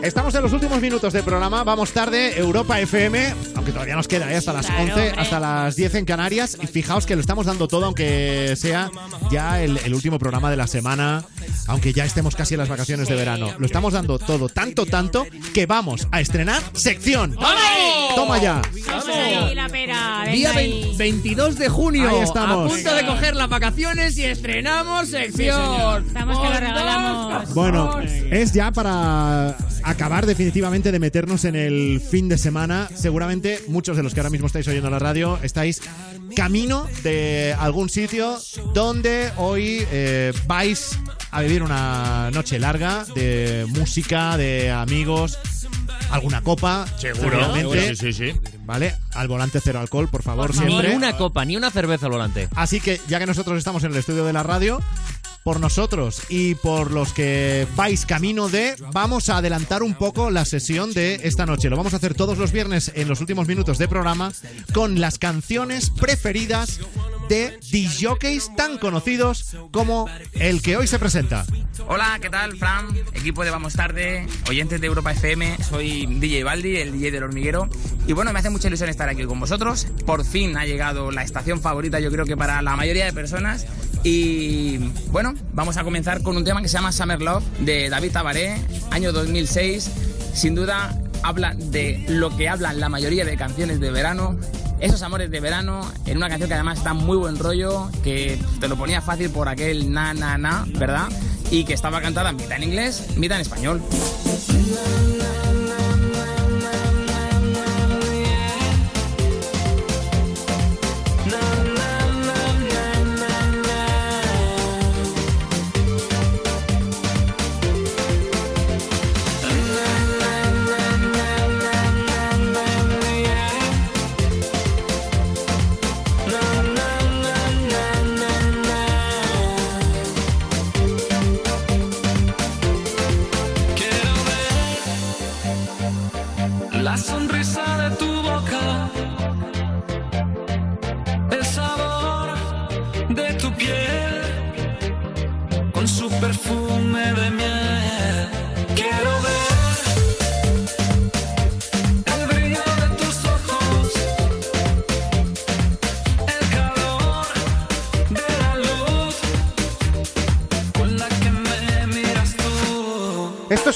Estamos 0.00 0.32
en 0.36 0.42
los 0.42 0.52
últimos 0.52 0.80
minutos 0.80 1.12
del 1.12 1.24
programa, 1.24 1.64
vamos 1.64 1.92
tarde, 1.92 2.38
Europa 2.38 2.78
FM, 2.78 3.34
aunque 3.68 3.72
todavía 3.72 3.96
nos 3.96 4.08
queda 4.08 4.32
¿eh? 4.32 4.36
hasta 4.36 4.52
las 4.52 4.66
Claro, 4.66 4.82
11, 4.82 4.92
hombre. 4.92 5.20
hasta 5.20 5.40
las 5.40 5.76
10 5.76 5.94
en 5.96 6.04
Canarias. 6.06 6.56
Y 6.60 6.66
fijaos 6.66 7.04
que 7.06 7.14
lo 7.14 7.20
estamos 7.20 7.46
dando 7.46 7.68
todo, 7.68 7.84
aunque 7.84 8.54
sea 8.56 8.90
ya 9.30 9.62
el, 9.62 9.76
el 9.78 9.94
último 9.94 10.18
programa 10.18 10.50
de 10.50 10.56
la 10.56 10.66
semana, 10.66 11.24
aunque 11.66 11.92
ya 11.92 12.04
estemos 12.04 12.34
casi 12.34 12.54
en 12.54 12.60
las 12.60 12.68
vacaciones 12.68 13.08
de 13.08 13.14
verano. 13.14 13.52
Lo 13.58 13.66
estamos 13.66 13.92
dando 13.92 14.18
todo, 14.18 14.48
tanto, 14.48 14.86
tanto, 14.86 15.26
que 15.52 15.66
vamos 15.66 16.08
a 16.10 16.20
estrenar 16.20 16.62
sección. 16.72 17.34
¡Vamos! 17.34 18.14
Toma 18.14 18.38
ya. 18.38 18.62
Es 18.74 19.06
ahí, 19.08 19.54
la 19.54 19.68
pera. 19.68 20.24
Día 20.32 20.50
ahí. 20.52 20.94
20 20.96 21.18
22 21.18 21.58
de 21.58 21.68
junio. 21.68 22.08
Ahí 22.08 22.22
estamos. 22.22 22.70
A 22.70 22.74
punto 22.74 22.94
de 22.94 23.06
coger 23.06 23.36
las 23.36 23.48
vacaciones 23.48 24.16
y 24.16 24.24
estrenamos 24.24 25.08
sección. 25.08 26.06
Estamos 26.06 26.38
que 26.40 26.48
lo 26.48 26.60
regalamos. 26.60 27.54
Bueno, 27.54 28.00
es 28.00 28.52
ya 28.52 28.70
para 28.70 29.56
acabar 29.82 30.26
definitivamente 30.26 30.92
de 30.92 30.98
meternos 30.98 31.44
en 31.44 31.56
el 31.56 32.00
fin 32.00 32.28
de 32.28 32.38
semana. 32.38 32.88
Seguramente 32.94 33.60
muchos 33.68 33.96
de 33.96 34.02
los 34.02 34.14
que 34.14 34.20
ahora 34.20 34.30
mismo 34.30 34.46
estáis 34.46 34.66
oyendo 34.68 34.90
la 34.90 34.98
radio 34.98 35.38
estáis 35.42 35.80
camino 36.36 36.86
de 37.02 37.54
algún 37.58 37.88
sitio 37.88 38.38
donde 38.74 39.30
hoy 39.36 39.84
eh, 39.90 40.32
vais 40.46 40.98
a 41.30 41.42
vivir 41.42 41.62
una 41.62 42.30
noche 42.32 42.58
larga 42.58 43.04
de 43.14 43.66
música, 43.68 44.36
de 44.36 44.70
amigos. 44.70 45.38
Alguna 46.10 46.42
copa, 46.42 46.86
Seguro, 46.96 47.54
sí, 47.74 47.94
sí, 47.96 48.12
sí. 48.14 48.32
¿Vale? 48.64 48.94
Al 49.14 49.28
volante 49.28 49.60
cero 49.62 49.78
alcohol, 49.80 50.08
por 50.08 50.22
favor, 50.22 50.54
Ni 50.54 50.58
siempre. 50.66 50.96
una 50.96 51.16
copa, 51.18 51.44
ni 51.44 51.54
una 51.56 51.70
cerveza 51.70 52.06
al 52.06 52.12
volante. 52.12 52.48
Así 52.54 52.80
que 52.80 52.98
ya 53.08 53.18
que 53.18 53.26
nosotros 53.26 53.58
estamos 53.58 53.84
en 53.84 53.92
el 53.92 53.98
estudio 53.98 54.24
de 54.24 54.32
la 54.32 54.42
radio, 54.42 54.80
por 55.48 55.60
nosotros 55.60 56.20
y 56.28 56.56
por 56.56 56.90
los 56.90 57.14
que 57.14 57.66
vais 57.74 58.04
camino 58.04 58.50
de, 58.50 58.76
vamos 58.92 59.30
a 59.30 59.38
adelantar 59.38 59.82
un 59.82 59.94
poco 59.94 60.30
la 60.30 60.44
sesión 60.44 60.92
de 60.92 61.20
esta 61.22 61.46
noche. 61.46 61.70
Lo 61.70 61.76
vamos 61.78 61.94
a 61.94 61.96
hacer 61.96 62.12
todos 62.12 62.36
los 62.36 62.52
viernes 62.52 62.92
en 62.94 63.08
los 63.08 63.22
últimos 63.22 63.48
minutos 63.48 63.78
de 63.78 63.88
programa 63.88 64.30
con 64.74 65.00
las 65.00 65.16
canciones 65.16 65.88
preferidas 65.88 66.80
de 67.28 67.58
DJs 67.70 68.56
tan 68.56 68.78
conocidos 68.78 69.56
como 69.70 70.08
el 70.32 70.62
que 70.62 70.76
hoy 70.76 70.86
se 70.86 70.98
presenta. 70.98 71.44
Hola, 71.86 72.18
¿qué 72.20 72.30
tal, 72.30 72.56
Fran? 72.56 72.88
Equipo 73.12 73.44
de 73.44 73.50
Vamos 73.50 73.74
Tarde, 73.74 74.26
oyentes 74.48 74.80
de 74.80 74.86
Europa 74.86 75.12
FM. 75.12 75.58
Soy 75.62 76.06
DJ 76.06 76.44
Baldi, 76.44 76.76
el 76.76 76.92
DJ 76.92 77.10
del 77.10 77.22
hormiguero. 77.24 77.68
Y 78.06 78.14
bueno, 78.14 78.32
me 78.32 78.38
hace 78.38 78.50
mucha 78.50 78.68
ilusión 78.68 78.88
estar 78.88 79.08
aquí 79.08 79.24
con 79.24 79.38
vosotros. 79.38 79.86
Por 80.06 80.24
fin 80.24 80.56
ha 80.56 80.64
llegado 80.64 81.10
la 81.10 81.22
estación 81.22 81.60
favorita, 81.60 82.00
yo 82.00 82.10
creo 82.10 82.24
que 82.24 82.36
para 82.36 82.62
la 82.62 82.76
mayoría 82.76 83.04
de 83.04 83.12
personas. 83.12 83.66
Y 84.02 84.78
bueno, 85.10 85.34
vamos 85.52 85.76
a 85.76 85.84
comenzar 85.84 86.22
con 86.22 86.36
un 86.36 86.44
tema 86.44 86.62
que 86.62 86.68
se 86.68 86.74
llama 86.74 86.92
Summer 86.92 87.20
Love 87.20 87.44
de 87.60 87.90
David 87.90 88.12
Tabaré, 88.12 88.56
año 88.90 89.12
2006. 89.12 89.90
Sin 90.34 90.54
duda 90.54 90.96
habla 91.22 91.54
de 91.54 92.04
lo 92.08 92.36
que 92.36 92.48
hablan 92.48 92.80
la 92.80 92.88
mayoría 92.88 93.24
de 93.24 93.36
canciones 93.36 93.80
de 93.80 93.90
verano. 93.90 94.36
Esos 94.80 95.02
amores 95.02 95.30
de 95.30 95.40
verano, 95.40 95.80
en 96.06 96.16
una 96.16 96.28
canción 96.28 96.48
que 96.48 96.54
además 96.54 96.78
está 96.78 96.94
muy 96.94 97.16
buen 97.16 97.38
rollo, 97.38 97.90
que 98.04 98.38
te 98.60 98.68
lo 98.68 98.76
ponía 98.76 99.00
fácil 99.00 99.30
por 99.30 99.48
aquel 99.48 99.92
na 99.92 100.14
na 100.14 100.38
na, 100.38 100.64
¿verdad? 100.74 101.08
Y 101.50 101.64
que 101.64 101.74
estaba 101.74 102.00
cantada 102.00 102.32
mitad 102.32 102.58
en 102.58 102.64
inglés, 102.64 103.16
mitad 103.16 103.36
en 103.36 103.42
español. 103.42 103.82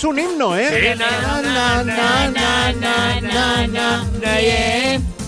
Es 0.02 0.04
un 0.04 0.18
himno, 0.18 0.56
¿eh? 0.58 0.96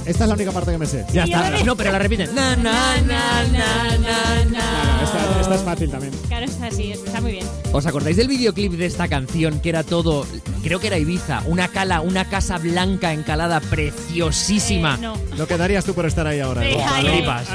Esta 0.05 0.25
es 0.25 0.29
la 0.29 0.35
única 0.35 0.51
parte 0.51 0.73
que 0.73 0.79
me 0.79 0.87
sé. 0.87 1.07
Ya 1.13 1.25
está. 1.25 1.51
No, 1.65 1.77
pero 1.77 1.93
la 1.93 1.99
repiten. 2.01 2.35
Na, 2.35 2.57
na, 2.57 2.97
na, 3.03 3.45
na, 3.53 3.99
na, 3.99 4.45
na. 4.51 5.01
Esta, 5.03 5.41
esta 5.41 5.55
es 5.55 5.61
fácil 5.63 5.91
también. 5.91 6.13
Claro, 6.27 6.47
está 6.47 6.67
así, 6.67 6.91
está 6.91 7.21
muy 7.21 7.33
bien. 7.33 7.47
¿Os 7.73 7.87
acordáis 7.87 8.17
del 8.17 8.27
videoclip 8.27 8.73
de 8.73 8.87
esta 8.87 9.07
canción 9.07 9.61
que 9.61 9.69
era 9.69 9.85
todo, 9.85 10.27
creo 10.65 10.81
que 10.81 10.89
era 10.89 10.99
Ibiza, 10.99 11.43
una 11.47 11.69
cala, 11.69 12.01
una 12.01 12.29
casa 12.29 12.59
blanca 12.59 13.13
encalada 13.13 13.61
preciosísima? 13.61 14.97
Eh, 14.97 15.03
no. 15.03 15.17
Lo 15.37 15.47
que 15.47 15.57
darías 15.57 15.85
tú 15.85 15.95
por 15.95 16.05
estar 16.07 16.27
ahí 16.27 16.41
ahora. 16.41 16.63
Sí, 16.63 16.69
¿eh? 16.69 16.85
ahí. 16.85 17.07
Flipas. 17.07 17.49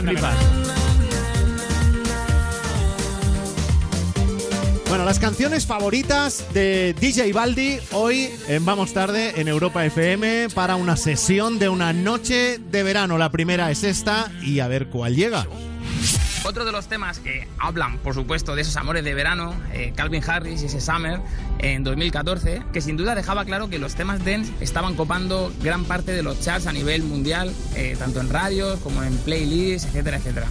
Bueno, 4.90 5.06
las 5.06 5.20
canciones 5.20 5.68
favoritas 5.68 6.48
de 6.52 6.96
DJ 7.00 7.32
Baldi 7.32 7.78
hoy 7.92 8.28
en 8.48 8.66
Vamos 8.66 8.92
Tarde 8.92 9.40
en 9.40 9.48
Europa 9.48 9.86
FM 9.86 10.50
para 10.56 10.78
una 10.78 10.98
sesión 10.98 11.60
de 11.60 11.70
una 11.70 11.94
noche 11.94 12.58
de 12.58 12.82
verano. 12.82 13.20
La 13.20 13.30
primera 13.30 13.70
es 13.70 13.84
esta 13.84 14.32
y 14.42 14.62
a 14.62 14.68
ver 14.68 14.88
cuál 14.88 15.16
llega. 15.16 15.46
Otro 16.44 16.66
de 16.66 16.72
los 16.72 16.88
temas 16.88 17.20
que 17.20 17.48
hablan, 17.60 18.00
por 18.00 18.16
supuesto, 18.16 18.56
de 18.56 18.64
esos 18.64 18.78
amores 18.78 19.04
de 19.04 19.14
verano, 19.14 19.54
eh, 19.74 19.94
Calvin 19.96 20.24
Harris 20.28 20.64
y 20.64 20.66
ese 20.66 20.82
Summer 20.82 21.22
en 21.60 21.84
2014, 21.84 22.64
que 22.74 22.82
sin 22.82 22.98
duda 22.98 23.14
dejaba 23.14 23.46
claro 23.46 23.70
que 23.70 23.78
los 23.78 23.94
temas 23.94 24.26
dance 24.26 24.52
estaban 24.60 24.96
copando 24.96 25.54
gran 25.62 25.86
parte 25.86 26.14
de 26.14 26.24
los 26.24 26.42
charts 26.42 26.66
a 26.66 26.72
nivel 26.72 27.04
mundial, 27.04 27.54
eh, 27.76 27.96
tanto 28.00 28.22
en 28.22 28.30
radios 28.32 28.80
como 28.80 29.04
en 29.04 29.16
playlists, 29.20 29.88
etcétera, 29.90 30.18
etcétera. 30.18 30.48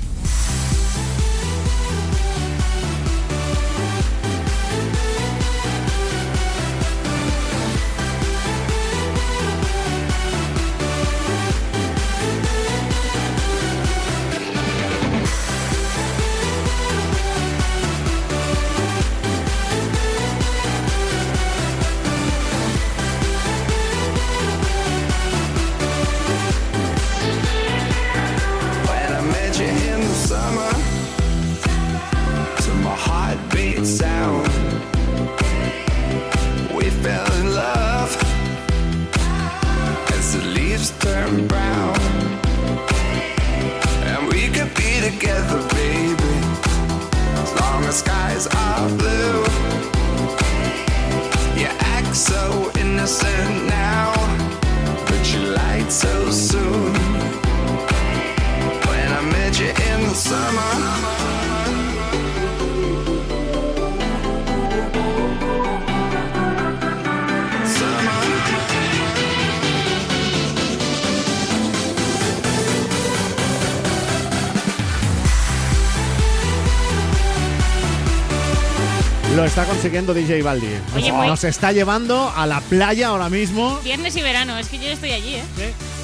DJ 80.06 80.42
Baldi. 80.42 80.66
Oye, 80.94 81.08
Nos- 81.08 81.18
muy- 81.18 81.26
Nos 81.26 81.44
está 81.44 81.72
llevando 81.72 82.30
a 82.34 82.46
la 82.46 82.60
playa 82.60 83.08
ahora 83.08 83.28
mismo. 83.28 83.78
Viernes 83.84 84.16
y 84.16 84.22
verano, 84.22 84.56
es 84.58 84.68
que 84.68 84.78
yo 84.78 84.86
estoy 84.88 85.12
allí, 85.12 85.34
¿eh? 85.34 85.42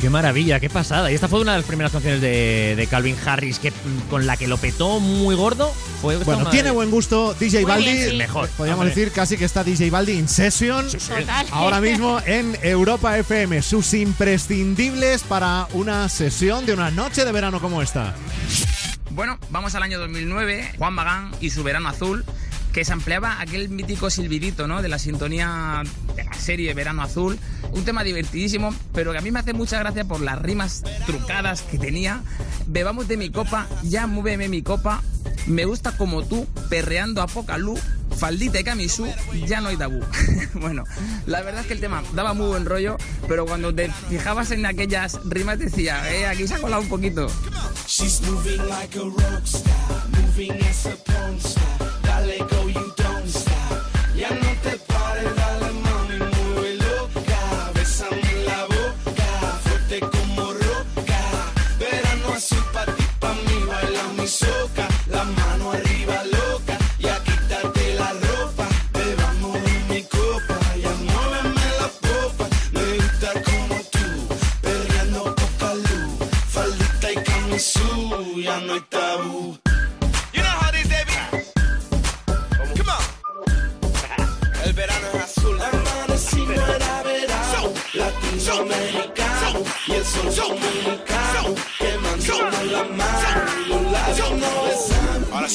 Qué 0.00 0.10
maravilla, 0.10 0.60
qué 0.60 0.68
pasada. 0.68 1.10
Y 1.10 1.14
esta 1.14 1.28
fue 1.28 1.40
una 1.40 1.52
de 1.52 1.58
las 1.58 1.66
primeras 1.66 1.92
canciones 1.92 2.20
de, 2.20 2.74
de 2.76 2.86
Calvin 2.88 3.16
Harris 3.24 3.58
que, 3.58 3.72
con 4.10 4.26
la 4.26 4.36
que 4.36 4.46
lo 4.48 4.58
petó 4.58 5.00
muy 5.00 5.34
gordo. 5.34 5.72
Fue 6.02 6.16
Bueno, 6.18 6.50
tiene 6.50 6.70
buen 6.70 6.90
gusto 6.90 7.34
DJ 7.38 7.62
Muy 7.62 7.70
Baldi. 7.70 7.92
bien, 7.92 8.10
sí. 8.10 8.16
Mejor, 8.16 8.48
Podríamos 8.50 8.84
decir 8.84 9.10
casi 9.12 9.38
que 9.38 9.46
está 9.46 9.64
DJ 9.64 9.88
Baldi 9.90 10.12
in 10.12 10.28
session. 10.28 10.86
Total. 10.90 11.46
Ahora 11.52 11.80
mismo 11.80 12.20
en 12.26 12.58
Europa 12.62 13.16
FM. 13.18 13.62
Sus 13.62 13.94
imprescindibles 13.94 15.22
para 15.22 15.68
una 15.72 16.08
sesión 16.10 16.66
de 16.66 16.74
una 16.74 16.90
noche 16.90 17.24
de 17.24 17.32
verano 17.32 17.60
como 17.60 17.80
esta. 17.80 18.14
Bueno, 19.10 19.38
vamos 19.50 19.74
al 19.76 19.82
año 19.84 19.98
2009, 20.00 20.72
Juan 20.76 20.92
Magán 20.92 21.30
y 21.40 21.50
su 21.50 21.62
Verano 21.62 21.88
Azul, 21.88 22.24
que 22.74 22.84
se 22.84 22.92
ampliaba 22.92 23.40
aquel 23.40 23.68
mítico 23.68 24.10
silbidito, 24.10 24.66
¿no? 24.66 24.82
De 24.82 24.88
la 24.88 24.98
sintonía 24.98 25.84
de 26.16 26.24
la 26.24 26.34
serie 26.34 26.74
Verano 26.74 27.02
Azul. 27.02 27.38
Un 27.70 27.84
tema 27.84 28.02
divertidísimo, 28.02 28.74
pero 28.92 29.12
que 29.12 29.18
a 29.18 29.20
mí 29.20 29.30
me 29.30 29.38
hace 29.38 29.52
mucha 29.52 29.78
gracia 29.78 30.04
por 30.04 30.20
las 30.20 30.42
rimas 30.42 30.82
trucadas 31.06 31.62
que 31.62 31.78
tenía. 31.78 32.22
Bebamos 32.66 33.06
de 33.06 33.16
mi 33.16 33.30
copa, 33.30 33.68
ya 33.84 34.08
múveme 34.08 34.48
mi 34.48 34.62
copa. 34.62 35.02
Me 35.46 35.66
gusta 35.66 35.96
como 35.96 36.24
tú, 36.24 36.48
perreando 36.68 37.22
a 37.22 37.28
poca 37.28 37.58
luz. 37.58 37.80
Faldita 38.16 38.58
y 38.60 38.64
camisú, 38.64 39.06
ya 39.46 39.60
no 39.60 39.68
hay 39.68 39.76
tabú. 39.76 40.00
bueno, 40.54 40.84
la 41.26 41.42
verdad 41.42 41.60
es 41.60 41.66
que 41.68 41.74
el 41.74 41.80
tema 41.80 42.02
daba 42.12 42.34
muy 42.34 42.46
buen 42.46 42.64
rollo, 42.64 42.96
pero 43.28 43.44
cuando 43.46 43.72
te 43.74 43.90
fijabas 44.08 44.50
en 44.50 44.66
aquellas 44.66 45.20
rimas 45.24 45.58
decía, 45.58 46.12
eh, 46.12 46.26
aquí 46.26 46.46
se 46.46 46.54
ha 46.54 46.58
colado 46.58 46.82
un 46.82 46.88
poquito. 46.88 47.28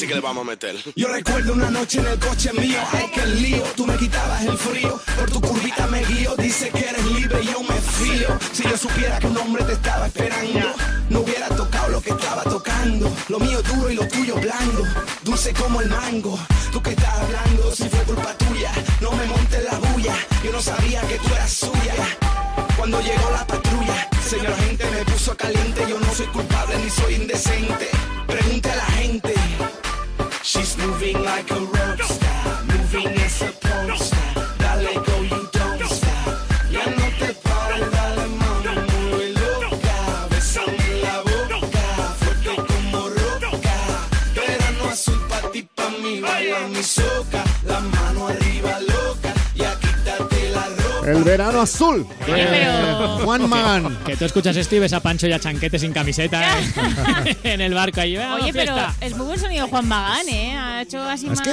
Ahora 0.00 0.06
sí 0.06 0.06
que 0.06 0.14
le 0.14 0.20
vamos 0.20 0.46
a 0.46 0.50
meter. 0.50 0.76
Yo 0.96 1.08
recuerdo 1.08 1.52
una 1.52 1.70
noche 1.70 2.00
en 2.00 2.06
el 2.06 2.18
coche 2.18 2.52
mío, 2.52 2.78
ay 2.92 3.10
que 3.14 3.26
lío, 3.26 3.62
tú 3.76 3.86
me 3.86 3.96
quitabas 3.96 4.42
el 4.44 4.56
frío, 4.56 5.00
por 5.18 5.30
tu 5.30 5.40
curvita 5.40 5.86
me 5.86 6.04
guío, 6.04 6.34
dice 6.36 6.70
que 6.70 6.88
eres 6.88 7.04
libre 7.06 7.40
y 7.42 7.46
yo 7.46 7.62
me 7.62 7.74
fío. 7.80 8.38
Si 8.52 8.62
yo 8.62 8.76
supiera 8.76 9.18
que 9.18 9.26
un 9.26 9.36
hombre 9.36 9.64
te 9.64 9.72
estaba 9.72 10.06
esperando, 10.06 10.74
no 11.10 11.20
hubiera 11.20 11.48
tocado 11.48 11.88
lo 11.88 12.00
que 12.00 12.10
estaba 12.10 12.42
tocando. 12.44 13.10
Lo 13.28 13.38
mío 13.38 13.62
duro 13.62 13.90
y 13.90 13.94
lo 13.94 14.06
tuyo 14.08 14.34
blando, 14.36 14.84
dulce 15.22 15.52
como 15.54 15.80
el 15.80 15.88
mango. 15.88 16.38
Tú 16.72 16.82
que 16.82 16.90
estás 16.90 17.14
hablando, 17.14 17.74
si 17.74 17.88
fue 17.88 18.00
culpa 18.00 18.34
tuya, 18.34 18.72
no 19.00 19.12
me 19.12 19.26
montes 19.26 19.64
la 19.64 19.78
bulla, 19.78 20.14
yo 20.44 20.52
no 20.52 20.60
sabía 20.60 21.00
que 21.02 21.18
tú 21.18 21.28
eras 21.34 21.52
suya. 21.52 21.94
Cuando 22.76 23.00
llegó 23.00 23.30
la 23.30 23.46
patrulla, 23.46 24.08
señor 24.26 24.56
gente 24.56 24.90
me 24.90 25.04
puso 25.04 25.36
caliente, 25.36 25.84
yo 25.88 26.00
no 26.00 26.14
soy 26.14 26.26
culpable 26.28 26.78
ni 26.78 26.90
soy 26.90 27.14
indecente. 27.14 27.90
Pregunte. 28.26 28.69
She's 30.60 30.76
moving 30.76 31.22
like 31.22 31.50
a 31.52 31.58
rock 31.58 32.19
El 51.16 51.24
verano 51.24 51.60
azul. 51.60 52.06
De 52.26 52.32
pero- 52.32 53.18
Juan 53.24 53.48
Magán. 53.48 53.98
Que 54.04 54.16
tú 54.16 54.24
escuchas 54.24 54.56
esto 54.56 54.76
y 54.76 54.78
ves 54.78 54.92
a 54.92 55.00
Pancho 55.00 55.26
y 55.26 55.32
a 55.32 55.38
Chanquete 55.40 55.78
sin 55.78 55.92
camiseta 55.92 56.42
¿eh? 56.60 57.36
en 57.44 57.60
el 57.60 57.74
barco 57.74 58.00
ahí. 58.00 58.16
"Ah, 58.16 58.36
Oye, 58.40 58.52
pero 58.52 58.74
fiesta". 58.74 58.94
es 59.00 59.16
muy 59.16 59.26
buen 59.26 59.38
sonido 59.40 59.66
Juan 59.68 59.86
Magán, 59.88 60.28
¿eh? 60.28 60.56
Ha 60.56 60.82
hecho 60.82 61.02
así 61.02 61.26
Es 61.26 61.32
más... 61.32 61.40
que 61.40 61.52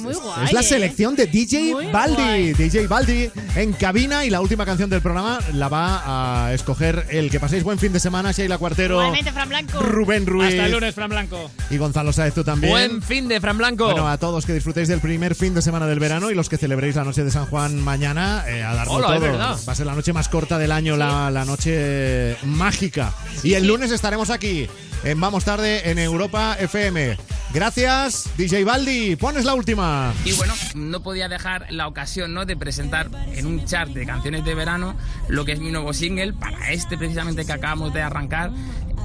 muy 0.00 0.14
guay, 0.14 0.44
Es 0.44 0.52
la 0.52 0.60
¿eh? 0.60 0.64
selección 0.64 1.14
de 1.16 1.26
DJ 1.26 1.72
Muy 1.72 1.86
Baldi. 1.86 2.14
guay. 2.22 2.52
DJ 2.54 2.86
Baldi 2.86 3.30
en 3.56 3.72
cabina 3.72 4.24
y 4.24 4.30
la 4.30 4.40
última 4.40 4.64
canción 4.64 4.90
del 4.90 5.00
programa 5.00 5.38
la 5.52 5.68
va 5.68 6.46
a 6.46 6.52
escoger 6.54 7.06
el 7.10 7.30
que 7.30 7.40
paséis 7.40 7.62
buen 7.64 7.78
fin 7.78 7.92
de 7.92 8.00
semana, 8.00 8.32
Sheila 8.32 8.58
Cuartero, 8.58 8.96
Igualmente, 8.96 9.32
Fran 9.32 9.48
Blanco. 9.48 9.80
Rubén 9.80 10.26
Ruiz 10.26 10.50
Hasta 10.50 10.66
el 10.66 10.72
lunes, 10.72 10.94
Fran 10.94 11.10
Blanco. 11.10 11.50
y 11.70 11.76
Gonzalo 11.76 12.12
Sáez, 12.12 12.34
tú 12.34 12.44
también. 12.44 12.70
Buen 12.72 13.02
fin 13.02 13.28
de 13.28 13.40
Fran 13.40 13.56
Blanco. 13.58 13.84
Bueno, 13.86 14.08
a 14.08 14.18
todos 14.18 14.44
que 14.46 14.52
disfrutéis 14.52 14.88
del 14.88 15.00
primer 15.00 15.34
fin 15.34 15.54
de 15.54 15.62
semana 15.62 15.86
del 15.86 15.98
verano 16.00 16.30
y 16.30 16.34
los 16.34 16.48
que 16.48 16.56
celebréis 16.56 16.96
la 16.96 17.04
noche 17.04 17.24
de 17.24 17.30
San 17.30 17.46
Juan 17.46 17.78
mañana, 17.80 18.44
eh, 18.48 18.62
a 18.62 18.74
Hola, 18.94 19.06
todo. 19.06 19.16
es 19.16 19.22
verdad. 19.22 19.58
Va 19.68 19.72
a 19.72 19.76
ser 19.76 19.86
la 19.86 19.94
noche 19.94 20.12
más 20.12 20.28
corta 20.28 20.58
del 20.58 20.72
año, 20.72 20.96
la, 20.96 21.30
la 21.30 21.44
noche 21.44 22.36
mágica. 22.44 23.12
y 23.42 23.54
el 23.54 23.66
lunes 23.66 23.90
estaremos 23.90 24.30
aquí 24.30 24.68
en 25.04 25.20
Vamos 25.20 25.44
Tarde 25.44 25.90
en 25.90 25.98
Europa 25.98 26.56
FM. 26.58 27.16
Gracias, 27.52 28.28
DJ 28.36 28.64
Baldi. 28.64 29.14
Pones 29.16 29.44
la 29.44 29.54
última. 29.54 30.12
Y 30.24 30.32
bueno, 30.32 30.54
no 30.74 31.02
podía 31.02 31.28
dejar 31.28 31.66
la 31.70 31.86
ocasión 31.86 32.34
¿no? 32.34 32.44
de 32.46 32.56
presentar 32.56 33.08
en 33.32 33.46
un 33.46 33.64
chart 33.64 33.90
de 33.92 34.04
canciones 34.06 34.44
de 34.44 34.54
verano 34.54 34.96
lo 35.28 35.44
que 35.44 35.52
es 35.52 35.60
mi 35.60 35.70
nuevo 35.70 35.92
single 35.92 36.32
para 36.32 36.72
este 36.72 36.98
precisamente 36.98 37.44
que 37.44 37.52
acabamos 37.52 37.92
de 37.94 38.02
arrancar. 38.02 38.50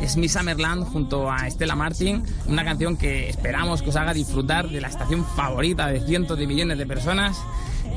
Es 0.02 0.16
Mi 0.16 0.30
Summerland 0.30 0.86
junto 0.86 1.30
a 1.30 1.46
Estela 1.46 1.76
Martin, 1.76 2.24
una 2.46 2.64
canción 2.64 2.96
que 2.96 3.30
esperamos 3.30 3.82
que 3.82 3.90
os 3.90 3.96
haga 3.98 4.14
disfrutar 4.14 4.70
de 4.70 4.80
la 4.80 4.88
estación 4.88 5.26
favorita 5.36 5.88
de 5.88 6.00
cientos 6.00 6.40
de 6.40 6.48
millones 6.48 6.78
de 6.78 6.88
personas. 6.88 7.38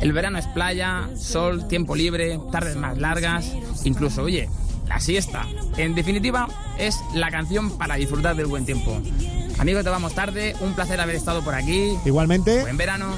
El 0.00 0.12
verano 0.12 0.38
es 0.38 0.46
playa, 0.48 1.08
sol, 1.16 1.68
tiempo 1.68 1.94
libre, 1.94 2.40
tardes 2.50 2.76
más 2.76 2.98
largas, 2.98 3.52
incluso, 3.84 4.22
oye, 4.22 4.48
la 4.88 5.00
siesta. 5.00 5.46
En 5.76 5.94
definitiva, 5.94 6.48
es 6.78 6.98
la 7.14 7.30
canción 7.30 7.78
para 7.78 7.94
disfrutar 7.96 8.36
del 8.36 8.46
buen 8.46 8.64
tiempo. 8.64 9.00
Amigos, 9.58 9.84
te 9.84 9.90
vamos 9.90 10.14
tarde, 10.14 10.56
un 10.60 10.74
placer 10.74 11.00
haber 11.00 11.16
estado 11.16 11.42
por 11.42 11.54
aquí. 11.54 11.96
Igualmente. 12.04 12.62
Buen 12.62 12.76
verano. 12.76 13.14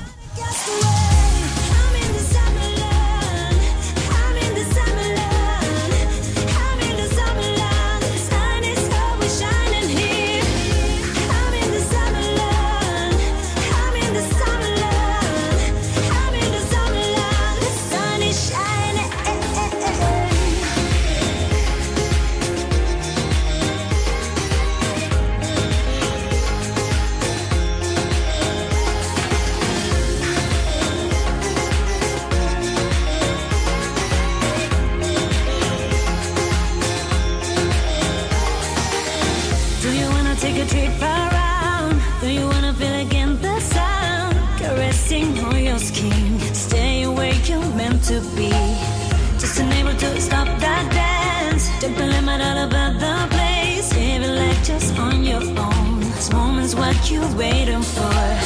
Don't 51.81 51.97
the 51.97 52.07
limit 52.07 52.41
all 52.41 52.59
about 52.67 52.95
the 52.99 53.35
place. 53.35 53.93
Live 53.95 54.23
it 54.23 54.35
like 54.41 54.63
just 54.63 54.99
on 54.99 55.25
your 55.25 55.43
own. 55.43 56.01
This 56.01 56.33
moment's 56.33 56.75
what 56.75 57.11
you're 57.11 57.37
waiting 57.37 57.83
for. 57.83 58.44